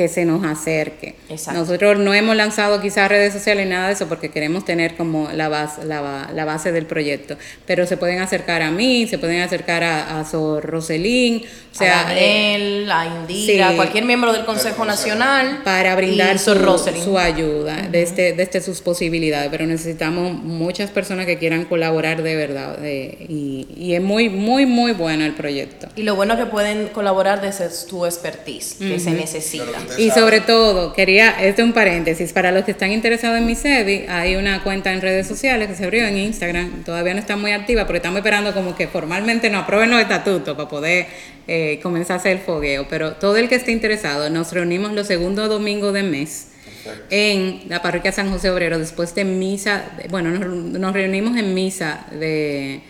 que 0.01 0.09
se 0.09 0.25
nos 0.25 0.43
acerque. 0.45 1.15
Exacto. 1.29 1.61
Nosotros 1.61 1.99
no 1.99 2.15
hemos 2.15 2.35
lanzado 2.35 2.81
quizás 2.81 3.09
redes 3.11 3.35
sociales 3.35 3.67
ni 3.67 3.71
nada 3.73 3.89
de 3.89 3.93
eso 3.93 4.07
porque 4.09 4.31
queremos 4.31 4.65
tener 4.65 4.97
como 4.97 5.29
la 5.33 5.49
base, 5.51 5.85
la, 5.85 6.01
ba- 6.01 6.31
la 6.35 6.45
base 6.47 6.73
del 6.73 6.87
proyecto, 6.87 7.37
pero 7.67 7.87
se 7.87 7.97
pueden 7.99 8.21
acercar 8.21 8.63
a 8.63 8.71
mí, 8.71 9.07
se 9.07 9.19
pueden 9.19 9.41
acercar 9.43 9.85
a, 9.85 10.19
a 10.21 10.25
Sor 10.25 10.65
Roselín, 10.65 11.43
o 11.73 11.75
sea, 11.75 12.09
a 12.09 12.19
eh, 12.19 12.53
Daniel, 12.53 12.91
a 12.93 13.07
Indira, 13.07 13.71
sí. 13.71 13.77
cualquier 13.77 14.05
miembro 14.05 14.33
del 14.33 14.45
Consejo. 14.47 14.85
Nacional. 14.87 15.61
para 15.65 15.95
brindar 15.97 16.39
su, 16.39 16.55
su 17.05 17.19
ayuda 17.19 17.89
desde, 17.91 18.33
desde 18.33 18.61
sus 18.63 18.81
posibilidades, 18.81 19.51
pero 19.51 19.67
necesitamos 19.67 20.33
muchas 20.33 20.91
personas 20.91 21.27
que 21.27 21.37
quieran 21.39 21.65
colaborar 21.67 22.23
de 22.23 22.37
verdad 22.37 22.79
eh, 22.83 23.27
y, 23.29 23.67
y 23.77 23.95
es 23.95 24.01
muy, 24.03 24.29
muy, 24.31 24.65
muy 24.67 24.93
bueno 24.93 25.25
el 25.25 25.35
proyecto. 25.35 25.89
Y 25.97 26.03
lo 26.05 26.15
bueno 26.17 26.37
que 26.37 26.47
pueden 26.47 26.89
colaborar 26.89 27.41
desde 27.41 27.69
tu 27.89 28.07
expertise, 28.07 28.77
que 28.79 28.99
se 28.99 29.11
necesita. 29.11 29.65
Claro 29.65 29.79
que 29.81 29.90
Usted 29.90 29.90
Y 29.99 30.09
sabe. 30.09 30.21
sobre 30.21 30.41
todo, 30.41 30.93
quería, 30.93 31.31
este 31.43 31.63
es 31.63 31.67
un 31.67 31.73
paréntesis, 31.73 32.33
para 32.33 32.53
los 32.53 32.65
que 32.65 32.73
están 32.73 32.93
interesados 32.93 33.39
en 33.39 33.47
mi 33.47 33.55
SEBI, 33.55 34.07
hay 34.09 34.37
una 34.37 34.63
cuenta 34.63 34.93
en 34.93 35.01
redes 35.01 35.27
sociales 35.27 35.69
que 35.69 35.75
se 35.75 35.85
abrió 35.85 36.07
en 36.07 36.17
Instagram, 36.17 36.85
todavía 36.85 37.15
no 37.15 37.21
está 37.21 37.37
muy 37.37 37.53
activa 37.53 37.87
porque 37.87 37.99
estamos 37.99 38.19
esperando 38.19 38.53
como 38.55 38.77
que 38.77 38.89
formalmente 38.89 39.51
nos 39.51 39.65
aprueben 39.65 39.91
los 39.91 40.01
estatutos 40.01 40.57
para 40.57 40.69
poder 40.69 41.07
eh, 41.49 41.81
comenzar 41.83 42.17
a 42.17 42.21
hacer 42.21 42.33
el 42.33 42.39
fogueo, 42.39 42.87
pero 42.89 43.15
todo 43.15 43.37
el 43.37 43.49
que 43.49 43.57
esté 43.57 43.73
interesado, 43.73 44.31
nos 44.31 44.53
reunimos 44.53 44.93
los 44.93 45.07
segundos 45.07 45.49
domingos 45.49 45.93
de 45.95 46.03
mes 46.03 46.49
en 47.11 47.63
la 47.69 47.83
parroquia 47.83 48.13
San 48.13 48.31
José 48.31 48.51
Obrero 48.51 48.79
después 48.79 49.15
de 49.15 49.25
misa, 49.25 49.91
bueno, 50.09 50.31
nos, 50.31 50.49
nos 50.49 50.93
reunimos 50.93 51.37
en 51.37 51.55
misa 51.55 52.07
de... 52.13 52.83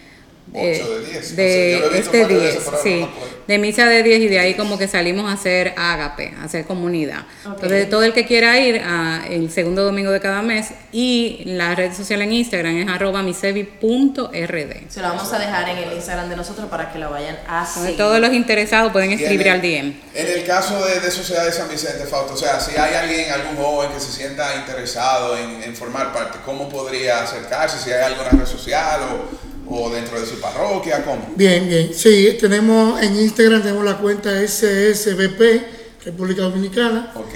de- 0.53 0.81
Ocho 0.83 0.99
de 0.99 1.07
diez, 1.07 1.23
no 1.23 1.29
sé, 1.29 1.35
de 1.37 1.73
yo 1.73 1.79
lo 1.81 1.87
he 1.95 1.99
visto 1.99 2.05
este 2.17 2.17
un 2.17 2.23
par 2.23 2.29
de 2.33 2.41
10, 2.41 2.55
veces, 2.55 2.63
pero 2.65 2.77
no 2.77 2.83
sí, 2.83 3.07
de 3.47 3.59
misa 3.59 3.87
de 3.87 4.03
10 4.03 4.21
y 4.21 4.29
de 4.29 4.39
ahí 4.39 4.55
como 4.55 4.79
que 4.79 4.87
salimos 4.89 5.29
a 5.31 5.35
hacer 5.35 5.75
ágape, 5.77 6.35
a 6.41 6.45
hacer 6.45 6.65
comunidad. 6.67 7.25
Entonces, 7.45 7.91
todo 7.91 8.05
el 8.05 8.13
que 8.13 8.25
quiera 8.27 8.59
ir 8.61 8.81
a 8.85 9.25
el 9.29 9.51
segundo 9.51 9.83
domingo 9.85 10.11
de 10.13 10.21
cada 10.21 10.41
mes 10.43 10.69
y 10.93 11.43
la 11.47 11.75
red 11.75 11.93
social 11.93 12.23
en 12.23 12.33
Instagram 12.33 12.77
es 12.77 12.89
arroba 12.89 13.23
misevi.rd. 13.23 14.89
Se 14.89 15.01
lo 15.01 15.09
vamos 15.09 15.33
a 15.33 15.39
dejar 15.39 15.69
en 15.69 15.79
el 15.79 15.93
Instagram 15.95 16.29
de 16.29 16.37
nosotros 16.37 16.69
para 16.69 16.93
que 16.93 16.99
lo 16.99 17.11
vayan 17.11 17.37
a 17.49 17.67
seguir. 17.67 17.97
todos 17.97 18.21
los 18.21 18.33
interesados 18.33 18.93
pueden 18.93 19.13
escribir 19.13 19.47
el- 19.49 19.53
al 19.55 19.63
DM. 19.63 19.93
En 20.15 20.27
el 20.27 20.45
caso 20.45 20.85
de, 20.85 21.01
de 21.01 21.11
Sociedad 21.11 21.45
de 21.45 21.53
San 21.53 21.69
Vicente, 21.69 22.05
Fausto, 22.07 22.35
o 22.35 22.37
sea, 22.37 22.61
si 22.61 22.77
hay 22.77 22.95
alguien, 22.95 23.31
algún 23.33 23.57
joven 23.57 23.91
que 23.93 24.01
se 24.01 24.13
sienta 24.13 24.55
interesado 24.57 25.37
en, 25.37 25.63
en 25.63 25.75
formar 25.75 26.13
parte, 26.13 26.39
¿cómo 26.45 26.69
podría 26.69 27.23
acercarse? 27.23 27.79
Si 27.83 27.91
hay 27.91 28.03
alguna 28.05 28.31
red 28.31 28.47
social 28.47 29.01
o, 29.03 29.50
o 29.71 29.89
dentro 29.89 30.21
de 30.21 30.27
su 30.27 30.41
parroquia, 30.41 31.05
¿cómo? 31.05 31.33
Bien, 31.37 31.69
bien. 31.69 31.95
Sí, 31.95 32.37
tenemos 32.41 33.01
en 33.01 33.17
Instagram 33.17 33.63
tenemos 33.63 33.85
la 33.85 33.99
cuenta 33.99 34.31
SSBP, 34.47 36.05
República 36.05 36.43
Dominicana. 36.43 37.13
Ok. 37.15 37.35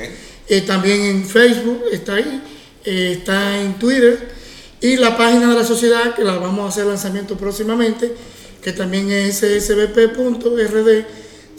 Eh, 0.49 0.61
también 0.63 1.01
en 1.03 1.25
Facebook 1.25 1.85
está 1.93 2.15
ahí, 2.15 2.43
eh, 2.85 3.17
está 3.19 3.59
en 3.61 3.75
Twitter 3.75 4.35
y 4.81 4.97
la 4.97 5.17
página 5.17 5.49
de 5.49 5.55
la 5.55 5.65
sociedad 5.65 6.15
que 6.15 6.25
la 6.25 6.37
vamos 6.37 6.67
a 6.67 6.69
hacer 6.69 6.85
lanzamiento 6.85 7.37
próximamente, 7.37 8.15
que 8.63 8.73
también 8.73 9.11
es 9.11 9.37
ssbp.rd, 9.39 11.05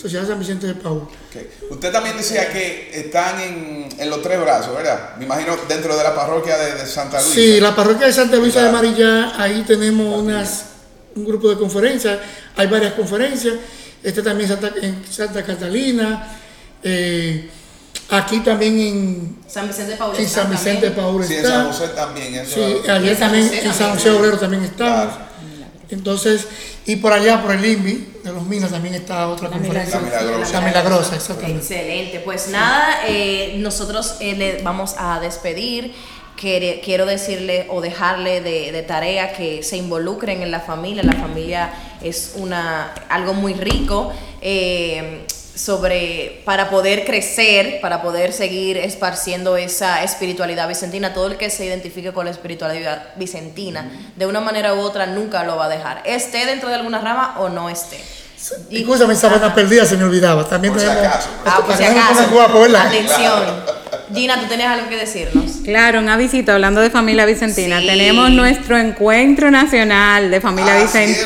Sociedad 0.06 0.28
San 0.28 0.40
Vicente 0.40 0.68
de 0.68 0.76
Paul. 0.76 1.00
ok. 1.00 1.72
Usted 1.72 1.92
también 1.92 2.16
decía 2.16 2.52
que 2.52 2.92
están 2.94 3.40
en, 3.40 3.90
en 3.98 4.10
los 4.10 4.22
tres 4.22 4.40
brazos, 4.40 4.76
¿verdad? 4.76 5.16
Me 5.18 5.26
imagino 5.26 5.58
dentro 5.68 5.98
de 5.98 6.04
la 6.04 6.14
parroquia 6.14 6.58
de, 6.58 6.74
de 6.76 6.86
Santa 6.86 7.18
Luisa. 7.20 7.34
Sí, 7.34 7.60
la 7.60 7.76
parroquia 7.76 8.08
de 8.08 8.14
Santa 8.14 8.36
Luisa 8.38 8.64
de. 8.66 8.72
Marillá, 8.72 9.34
ahí 9.42 9.64
tenemos 9.66 10.22
unas, 10.22 10.66
un 11.16 11.26
grupo 11.26 11.50
de 11.50 11.58
conferencias, 11.58 12.20
hay 12.56 12.68
varias 12.68 12.94
conferencias, 12.94 13.56
este 14.04 14.22
también 14.22 14.48
Santa, 14.50 14.72
en 14.82 15.04
Santa 15.10 15.44
Catalina, 15.44 16.38
eh, 16.84 17.50
aquí 18.10 18.42
también 18.42 18.80
en, 18.80 19.38
San 19.48 19.68
Vicente 19.68 19.92
de 19.94 19.98
Paul 19.98 20.16
en 20.16 20.24
está 20.24 20.42
San 20.44 20.52
Vicente 20.52 20.90
de. 20.90 20.92
Paul 20.96 21.24
Sí, 21.26 21.34
en 21.34 21.40
está. 21.40 21.52
San 21.52 21.68
José 21.72 21.88
también. 21.96 22.36
eso- 22.36 22.54
Sí, 22.54 22.78
también, 22.86 23.18
en 23.54 23.74
San. 23.74 23.94
José 23.96 24.12
Obrero 24.12 24.38
también 24.38 24.64
estamos. 24.64 25.16
Claro. 25.16 25.26
Entonces, 25.90 26.46
y 26.86 26.98
por 26.98 27.14
allá, 27.14 27.42
por 27.42 27.52
el 27.52 27.66
INVI 27.66 28.08
de 28.24 28.32
los 28.32 28.44
Minas 28.44 28.72
también 28.72 28.96
está 28.96 29.28
otra 29.30 29.50
conferencia. 29.50 30.00
La 30.00 30.06
Milagrosa. 30.06 30.54
La 30.54 30.62
Milagrosa, 30.68 31.16
exactamente. 31.16 31.60
Excelente. 31.60 32.20
Pues 32.20 32.50
nada, 32.50 33.02
eh, 33.08 33.56
nosotros 33.58 34.18
eh, 34.20 34.36
le 34.36 34.62
vamos 34.64 34.96
a 34.98 35.20
despedir. 35.20 35.94
Quiero 36.38 37.06
decirle 37.06 37.66
o 37.70 37.80
dejarle 37.82 38.42
de, 38.42 38.72
de 38.72 38.84
tarea 38.84 39.34
que 39.34 39.64
se 39.64 39.78
involucren 39.78 40.42
en 40.42 40.52
la 40.52 40.60
familia. 40.60 41.02
La 41.02 41.14
familia 41.14 41.74
es 42.04 42.34
una 42.36 42.94
algo 43.10 43.34
muy 43.34 43.54
rico. 43.54 44.12
eh, 44.42 45.26
sobre 45.56 46.42
para 46.46 46.70
poder 46.70 47.06
crecer, 47.06 47.80
para 47.82 48.02
poder 48.02 48.34
seguir 48.34 48.78
esparciendo 48.78 49.58
esa 49.58 50.04
espiritualidad 50.04 50.68
vicentina, 50.68 51.14
todo 51.14 51.28
el 51.28 51.38
que 51.38 51.50
se 51.50 51.66
identifique 51.66 52.12
con 52.12 52.26
la 52.26 52.32
espiritualidad 52.32 53.14
vicentina, 53.16 53.90
de 54.16 54.26
una 54.26 54.42
manera 54.42 54.74
u 54.74 54.80
otra 54.80 55.06
nunca 55.06 55.44
lo 55.44 55.56
va 55.56 55.66
a 55.66 55.70
dejar, 55.70 56.02
esté 56.06 56.46
dentro 56.46 56.70
de 56.70 56.76
alguna 56.76 57.00
rama 57.00 57.36
o 57.40 57.50
no 57.50 57.70
esté. 57.70 58.25
Y- 58.70 58.80
Escúchame, 58.82 59.14
esa 59.14 59.28
Ajá. 59.28 59.54
perdida 59.56 59.86
se 59.86 59.98
me 59.98 60.04
olvidaba. 60.04 60.48
También 60.48 60.74
Por 60.74 60.82
si 60.82 60.88
tenemos. 60.88 61.08
acaso. 61.08 61.30
Ah, 61.46 61.62
por 61.66 61.76
si 61.76 61.84
acaso. 61.84 62.28
guapo. 62.32 62.64
Atención. 62.64 63.76
Gina, 64.14 64.40
tú 64.40 64.46
tenías 64.48 64.70
algo 64.72 64.88
que 64.88 64.98
decirnos. 64.98 65.52
Claro, 65.64 66.00
una 66.00 66.16
visita, 66.16 66.54
hablando 66.54 66.80
de 66.80 66.90
familia 66.92 67.26
vicentina. 67.26 67.80
Sí. 67.80 67.88
Tenemos 67.88 68.30
nuestro 68.30 68.78
encuentro 68.78 69.50
nacional 69.50 70.30
de 70.30 70.40
familia 70.42 70.74
Ah, 70.78 70.82
vicentina. 70.84 71.26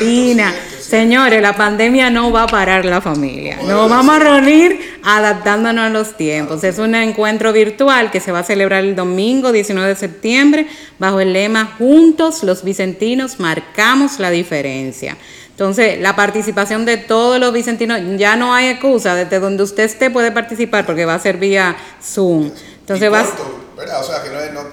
cierto, 0.52 0.60
cierto, 0.60 0.76
cierto. 0.78 0.90
Señores, 0.90 1.42
la 1.42 1.56
pandemia 1.56 2.10
no 2.10 2.32
va 2.32 2.44
a 2.44 2.48
parar 2.48 2.86
la 2.86 3.02
familia. 3.02 3.58
Nos 3.64 3.90
vamos 3.90 4.16
a 4.16 4.20
reunir 4.20 4.98
adaptándonos 5.04 5.86
a 5.86 5.90
los 5.90 6.16
tiempos. 6.16 6.64
Es 6.64 6.80
un 6.80 6.96
encuentro 6.96 7.52
virtual 7.54 8.12
que 8.12 8.20
se 8.22 8.32
va 8.32 8.40
a 8.40 8.44
celebrar 8.44 8.84
el 8.84 8.96
domingo 8.96 9.52
19 9.52 9.90
de 9.90 9.96
septiembre 9.96 10.68
bajo 10.98 11.20
el 11.20 11.34
lema 11.34 11.76
Juntos 11.78 12.44
los 12.44 12.64
vicentinos 12.64 13.40
marcamos 13.40 14.20
la 14.20 14.32
diferencia. 14.32 15.18
Entonces, 15.60 16.00
la 16.00 16.16
participación 16.16 16.86
de 16.86 16.96
todos 16.96 17.38
los 17.38 17.52
vicentinos, 17.52 18.00
ya 18.16 18.38
no 18.38 18.54
hay 18.54 18.70
excusa, 18.70 19.14
desde 19.14 19.42
donde 19.42 19.64
usted 19.64 19.84
esté 19.84 20.10
puede 20.10 20.32
participar 20.32 20.86
porque 20.86 21.04
va 21.04 21.16
a 21.16 21.20
ser 21.20 21.36
vía 21.36 21.76
Zoom. 22.02 22.50
Entonces 22.80 23.12
no 23.12 23.18
es, 23.18 23.28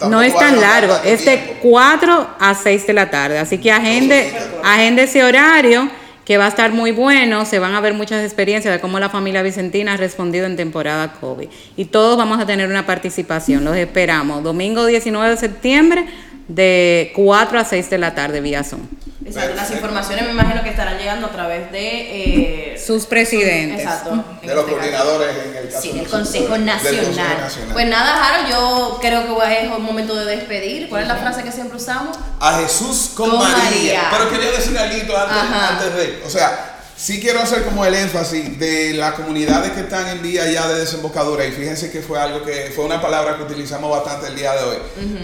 no, 0.01 0.33
no 0.33 0.39
tan 0.39 0.61
largo, 0.61 0.95
es 1.05 1.25
de 1.25 1.39
tiempo. 1.39 1.55
4 1.63 2.29
a 2.39 2.55
6 2.55 2.87
de 2.87 2.93
la 2.93 3.11
tarde. 3.11 3.37
Así 3.37 3.59
que 3.59 3.73
agende, 3.73 4.33
agende 4.63 5.03
ese 5.03 5.25
horario 5.25 5.91
que 6.25 6.39
va 6.39 6.45
a 6.45 6.49
estar 6.49 6.71
muy 6.71 6.93
bueno. 6.93 7.45
Se 7.47 7.59
van 7.59 7.75
a 7.75 7.81
ver 7.81 7.93
muchas 7.93 8.25
experiencias 8.25 8.73
de 8.73 8.81
cómo 8.81 9.01
la 9.01 9.09
familia 9.09 9.43
vicentina 9.43 9.95
ha 9.95 9.97
respondido 9.97 10.47
en 10.47 10.55
temporada 10.55 11.15
COVID. 11.15 11.49
Y 11.77 11.87
todos 11.87 12.17
vamos 12.17 12.39
a 12.39 12.47
tener 12.47 12.71
una 12.71 12.87
participación. 12.87 13.65
Los 13.65 13.77
esperamos. 13.77 14.45
Domingo 14.45 14.87
19 14.87 15.31
de 15.31 15.37
septiembre 15.37 16.07
de 16.49 17.13
4 17.15 17.59
a 17.59 17.65
6 17.65 17.91
de 17.91 17.99
la 17.99 18.15
tarde 18.15 18.41
vía 18.41 18.63
Zoom. 18.65 18.83
Exacto, 19.25 19.57
las 19.57 19.71
informaciones 19.73 20.25
me 20.25 20.31
imagino 20.31 20.63
que 20.63 20.71
estarán 20.71 20.99
llegando 20.99 21.27
a 21.27 21.33
través 21.33 21.73
de 21.73 22.75
eh, 22.75 22.79
Sus 22.79 23.07
presidentes. 23.07 23.81
Exacto. 23.81 24.11
De 24.11 24.17
los 24.17 24.25
este 24.37 24.47
caso. 24.55 24.67
coordinadores 24.69 25.29
en 25.45 25.57
el 25.57 25.69
caso 25.69 25.83
Sí, 25.83 25.89
de 25.93 25.99
del 25.99 26.09
Consejo 26.09 26.53
del 26.53 26.65
Nacional. 26.65 27.05
Consejo 27.07 27.41
Nacional. 27.41 27.73
Pues 27.73 27.87
nada, 27.89 28.25
Harold, 28.25 28.49
yo 28.53 28.99
creo 29.01 29.23
que 29.41 29.65
es 29.65 29.71
un 29.71 29.83
momento 29.83 30.15
de 30.15 30.37
despedir. 30.37 30.89
¿Cuál 30.89 31.03
es 31.03 31.09
la 31.09 31.17
frase 31.17 31.43
que 31.43 31.51
siempre 31.51 31.77
usamos? 31.77 32.17
a 32.39 32.59
Jesús 32.61 33.11
con, 33.17 33.31
Con 33.31 33.41
María. 33.41 33.65
María. 33.65 34.03
Pero 34.13 34.31
quería 34.31 34.51
decir 34.53 34.79
algo 34.79 35.17
antes, 35.17 35.61
antes 35.71 35.95
de. 35.97 36.23
O 36.25 36.31
sea, 36.31 36.76
sí 36.97 37.21
quiero 37.21 37.41
hacer 37.41 37.65
como 37.65 37.85
el 37.85 37.95
énfasis 37.95 38.59
de 38.59 38.95
las 38.95 39.15
comunidades 39.15 39.73
que 39.73 39.81
están 39.81 40.09
en 40.09 40.23
vía 40.23 40.51
ya 40.51 40.67
de 40.69 40.81
desembocadura. 40.81 41.45
Y 41.45 41.53
fíjense 41.53 41.91
que 41.91 42.01
fue 42.03 42.19
algo 42.21 42.43
que 42.45 42.73
fue 42.75 42.85
una 42.85 43.01
palabra 43.01 43.37
que 43.37 43.43
utilizamos 43.43 43.91
bastante 43.91 44.29
el 44.29 44.37
día 44.37 44.53
de 44.55 44.65
hoy. 44.65 44.77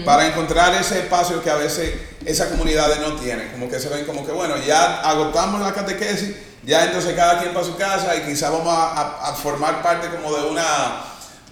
Para 0.05 0.27
encontrar 0.27 0.73
ese 0.75 0.99
espacio 0.99 1.41
que 1.43 1.49
a 1.49 1.55
veces 1.55 1.93
esas 2.25 2.47
comunidades 2.49 2.99
no 2.99 3.13
tienen. 3.15 3.49
Como 3.51 3.69
que 3.69 3.79
se 3.79 3.89
ven 3.89 4.05
como 4.05 4.25
que, 4.25 4.31
bueno, 4.31 4.55
ya 4.65 5.01
agotamos 5.01 5.61
la 5.61 5.73
catequesis, 5.73 6.35
ya 6.63 6.85
entonces 6.85 7.13
cada 7.15 7.39
quien 7.41 7.53
para 7.53 7.65
su 7.65 7.75
casa 7.75 8.15
y 8.15 8.21
quizás 8.21 8.51
vamos 8.51 8.73
a, 8.73 8.91
a- 8.93 9.29
a 9.29 9.33
formar 9.33 9.81
parte 9.81 10.07
como 10.09 10.33
de 10.35 10.47
una 10.49 10.65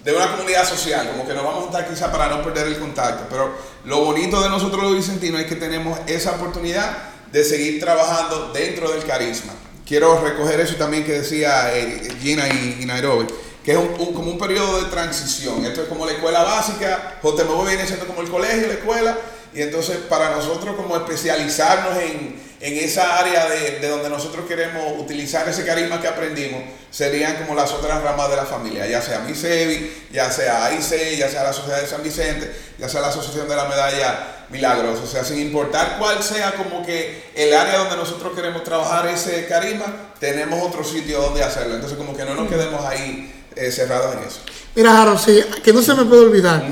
de 0.04 0.12
una 0.12 0.32
comunidad 0.32 0.68
social, 0.68 1.08
como 1.12 1.24
que 1.28 1.32
nos 1.32 1.44
vamos 1.44 1.60
a 1.60 1.62
juntar 1.62 1.88
quizá 1.88 2.10
para 2.10 2.26
no 2.28 2.42
perder 2.42 2.66
el 2.66 2.78
contacto. 2.80 3.24
Pero 3.30 3.54
lo 3.84 4.04
bonito 4.04 4.40
de 4.42 4.48
nosotros 4.48 4.82
los 4.82 4.96
vicentinos 4.96 5.40
es 5.42 5.46
que 5.46 5.54
tenemos 5.54 5.96
esa 6.08 6.32
oportunidad 6.32 6.90
de 7.30 7.44
seguir 7.44 7.78
trabajando 7.80 8.50
dentro 8.52 8.90
del 8.90 9.04
carisma. 9.04 9.52
Quiero 9.86 10.20
recoger 10.22 10.60
eso 10.60 10.76
también 10.76 11.04
que 11.04 11.12
decía 11.12 11.76
eh, 11.76 12.08
Gina 12.20 12.48
y, 12.48 12.84
Nairobi, 12.86 13.26
que 13.64 13.72
es 13.72 13.78
un, 13.78 13.88
un- 13.98 14.14
como 14.14 14.30
un 14.30 14.38
periodo 14.38 14.82
de 14.82 14.90
transición. 14.90 15.64
Esto 15.66 15.82
es 15.82 15.88
como 15.88 16.06
la 16.06 16.12
escuela 16.12 16.42
básica, 16.44 17.18
JMO 17.22 17.64
viene 17.64 17.86
siendo 17.86 18.06
como 18.06 18.22
el 18.22 18.30
colegio, 18.30 18.68
la 18.68 18.74
escuela, 18.74 19.16
y 19.54 19.62
entonces 19.62 19.98
para 20.08 20.30
nosotros 20.30 20.76
como 20.76 20.96
especializarnos 20.96 21.96
en, 21.98 22.40
en 22.60 22.84
esa 22.84 23.18
área 23.18 23.48
de, 23.48 23.80
de 23.80 23.88
donde 23.88 24.08
nosotros 24.08 24.46
queremos 24.46 24.98
utilizar 24.98 25.48
ese 25.48 25.64
carisma 25.64 26.00
que 26.00 26.08
aprendimos, 26.08 26.62
serían 26.90 27.36
como 27.36 27.54
las 27.54 27.72
otras 27.72 28.02
ramas 28.02 28.30
de 28.30 28.36
la 28.36 28.44
familia, 28.44 28.86
ya 28.86 29.02
sea 29.02 29.20
MISEVI, 29.20 30.08
ya 30.12 30.30
sea 30.30 30.66
AIC, 30.66 31.16
ya 31.18 31.28
sea 31.28 31.42
la 31.42 31.52
Sociedad 31.52 31.80
de 31.80 31.86
San 31.86 32.02
Vicente, 32.02 32.54
ya 32.78 32.88
sea 32.88 33.00
la 33.00 33.08
Asociación 33.08 33.48
de 33.48 33.56
la 33.56 33.64
Medalla 33.64 34.44
Milagros, 34.50 35.00
o 35.00 35.06
sea, 35.06 35.24
sin 35.24 35.40
importar 35.40 35.96
cuál 35.98 36.22
sea 36.22 36.52
como 36.52 36.84
que 36.84 37.30
el 37.34 37.54
área 37.54 37.78
donde 37.78 37.96
nosotros 37.96 38.34
queremos 38.34 38.62
trabajar 38.62 39.06
ese 39.08 39.46
carisma, 39.46 40.12
tenemos 40.20 40.62
otro 40.62 40.84
sitio 40.84 41.22
donde 41.22 41.42
hacerlo, 41.42 41.74
entonces 41.74 41.96
como 41.96 42.14
que 42.14 42.24
no 42.24 42.34
nos 42.34 42.48
quedemos 42.48 42.84
ahí 42.84 43.44
eh, 43.56 43.72
cerrados 43.72 44.14
en 44.16 44.24
eso. 44.24 44.40
Mira, 44.74 44.92
Jaro, 44.92 45.18
sí, 45.18 45.42
que 45.64 45.72
no 45.72 45.82
se 45.82 45.94
me 45.94 46.04
puede 46.04 46.22
olvidar. 46.22 46.62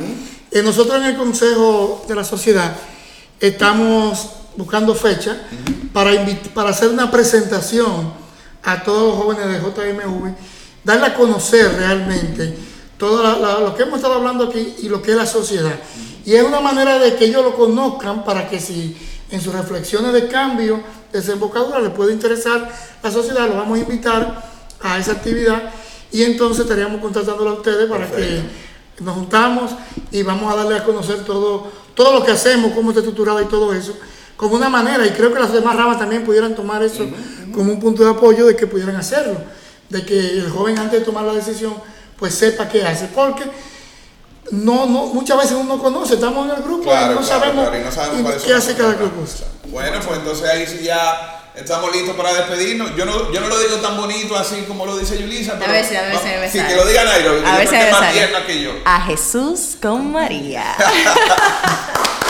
Eh, 0.51 0.63
nosotros 0.63 0.97
en 0.99 1.05
el 1.05 1.17
Consejo 1.17 2.05
de 2.09 2.15
la 2.15 2.25
Sociedad 2.25 2.73
estamos 3.39 4.31
buscando 4.57 4.95
fecha 4.95 5.37
para, 5.93 6.11
hacer 6.69 6.89
una 6.89 7.11
presentación 7.11 8.13
a 8.63 8.83
todos 8.83 9.15
los 9.15 9.17
jóvenes 9.25 9.47
de 9.47 9.61
JMV, 9.61 10.35
darle 10.85 11.07
a 11.07 11.15
conocer 11.15 11.73
realmente 11.77 12.55
todo 12.99 13.23
la- 13.23 13.39
la- 13.39 13.61
lo 13.61 13.75
que 13.75 13.85
hemos 13.85 13.97
estado 13.97 14.15
hablando 14.15 14.45
aquí 14.49 14.75
y 14.83 14.89
lo 14.89 15.01
que 15.01 15.13
es 15.13 15.17
la 15.17 15.27
sociedad. 15.27 15.75
Y 16.27 16.35
es 16.35 16.43
una 16.45 16.61
manera 16.61 16.99
de 16.99 17.15
que 17.17 17.25
ellos 17.27 17.43
lo 17.45 17.55
conozcan 17.55 18.25
para 18.25 18.49
que 18.49 18.61
si 18.61 18.97
en 19.31 19.41
sus 19.41 19.55
reflexiones 19.55 20.13
de 20.13 20.27
cambio, 20.29 20.83
de 21.13 21.21
desembocadura, 21.21 21.79
les 21.81 21.91
puede 21.93 22.13
interesar 22.13 22.71
la 23.03 23.11
sociedad, 23.11 23.49
lo 23.49 23.55
vamos 23.57 23.79
a 23.79 23.83
invitar 23.83 24.51
a 24.83 24.99
esa 24.99 25.13
actividad 25.13 25.71
y 26.13 26.25
entonces 26.25 26.65
estaríamos 26.65 27.01
contactándolo 27.01 27.51
a 27.51 27.55
ustedes 27.55 27.89
para 27.89 28.07
Perfecto. 28.07 28.43
que 28.43 28.70
nos 29.01 29.15
juntamos 29.15 29.73
y 30.11 30.23
vamos 30.23 30.53
a 30.53 30.57
darle 30.57 30.77
a 30.77 30.85
conocer 30.85 31.25
todo, 31.25 31.67
todo 31.95 32.13
lo 32.13 32.25
que 32.25 32.33
hacemos, 32.33 32.73
cómo 32.73 32.91
está 32.91 33.01
estructurado 33.01 33.41
y 33.41 33.47
todo 33.47 33.75
eso, 33.75 33.95
como 34.37 34.55
una 34.55 34.69
manera, 34.69 35.07
y 35.07 35.11
creo 35.11 35.33
que 35.33 35.39
las 35.39 35.53
demás 35.53 35.77
ramas 35.77 35.99
también 35.99 36.25
pudieran 36.25 36.55
tomar 36.55 36.83
eso 36.83 37.07
como 37.53 37.73
un 37.73 37.81
punto 37.81 38.05
de 38.05 38.11
apoyo 38.11 38.47
de 38.47 38.57
que 38.57 38.67
pudieran 38.67 38.97
hacerlo, 38.97 39.37
de 39.89 40.05
que 40.05 40.19
el 40.19 40.51
joven 40.51 40.79
antes 40.79 41.01
de 41.01 41.05
tomar 41.05 41.25
la 41.25 41.35
decisión, 41.35 41.75
pues 42.19 42.35
sepa 42.35 42.69
qué 42.69 42.83
hace, 42.83 43.07
porque 43.15 43.45
no, 44.51 44.87
no, 44.87 45.07
muchas 45.07 45.37
veces 45.39 45.53
uno 45.53 45.77
no 45.77 45.83
conoce, 45.83 46.15
estamos 46.15 46.49
en 46.49 46.57
el 46.57 46.63
grupo 46.63 46.85
Claro, 46.85 47.13
y 47.13 47.15
no 47.17 47.21
claro, 47.21 47.41
sabemos, 47.41 47.69
claro, 47.69 47.81
y 47.81 47.85
no 47.85 47.93
sabemos 47.93 48.21
y 48.21 48.23
cuáles 48.23 48.43
qué 48.43 48.55
hace 48.55 48.75
cada 48.75 48.95
ramas. 48.95 49.45
Bueno, 49.67 49.99
pues 50.05 50.19
entonces 50.19 50.49
ahí 50.49 50.67
sí 50.67 50.85
ya 50.85 51.40
estamos 51.61 51.93
listos 51.95 52.17
para 52.17 52.33
despedirnos. 52.35 52.95
Yo 52.97 53.05
no, 53.05 53.33
yo 53.33 53.41
no 53.41 53.49
lo 53.49 53.59
digo 53.61 53.77
tan 53.77 53.97
bonito 53.97 54.37
así 54.37 54.65
como 54.67 54.87
lo 54.87 54.97
dice 54.99 55.19
Yulisa, 55.21 55.57
pero 55.59 55.73
ver 55.73 55.85
si- 55.85 55.97
a 55.97 56.03
si 56.19 56.29
va- 56.35 56.41
me 56.41 56.51
sí, 56.51 56.59
sale. 56.59 56.71
que 56.71 56.77
lo 56.77 56.87
diga 56.87 57.05
Nairo, 57.05 57.41
que 57.43 57.47
A 57.49 57.53
me 57.53 57.63
es 57.65 57.71
más 57.93 58.13
tierna 58.13 58.47
que 58.47 58.63
yo. 58.63 58.73
A 58.85 59.01
Jesús 59.03 59.77
con 59.81 60.13
María. 60.13 60.75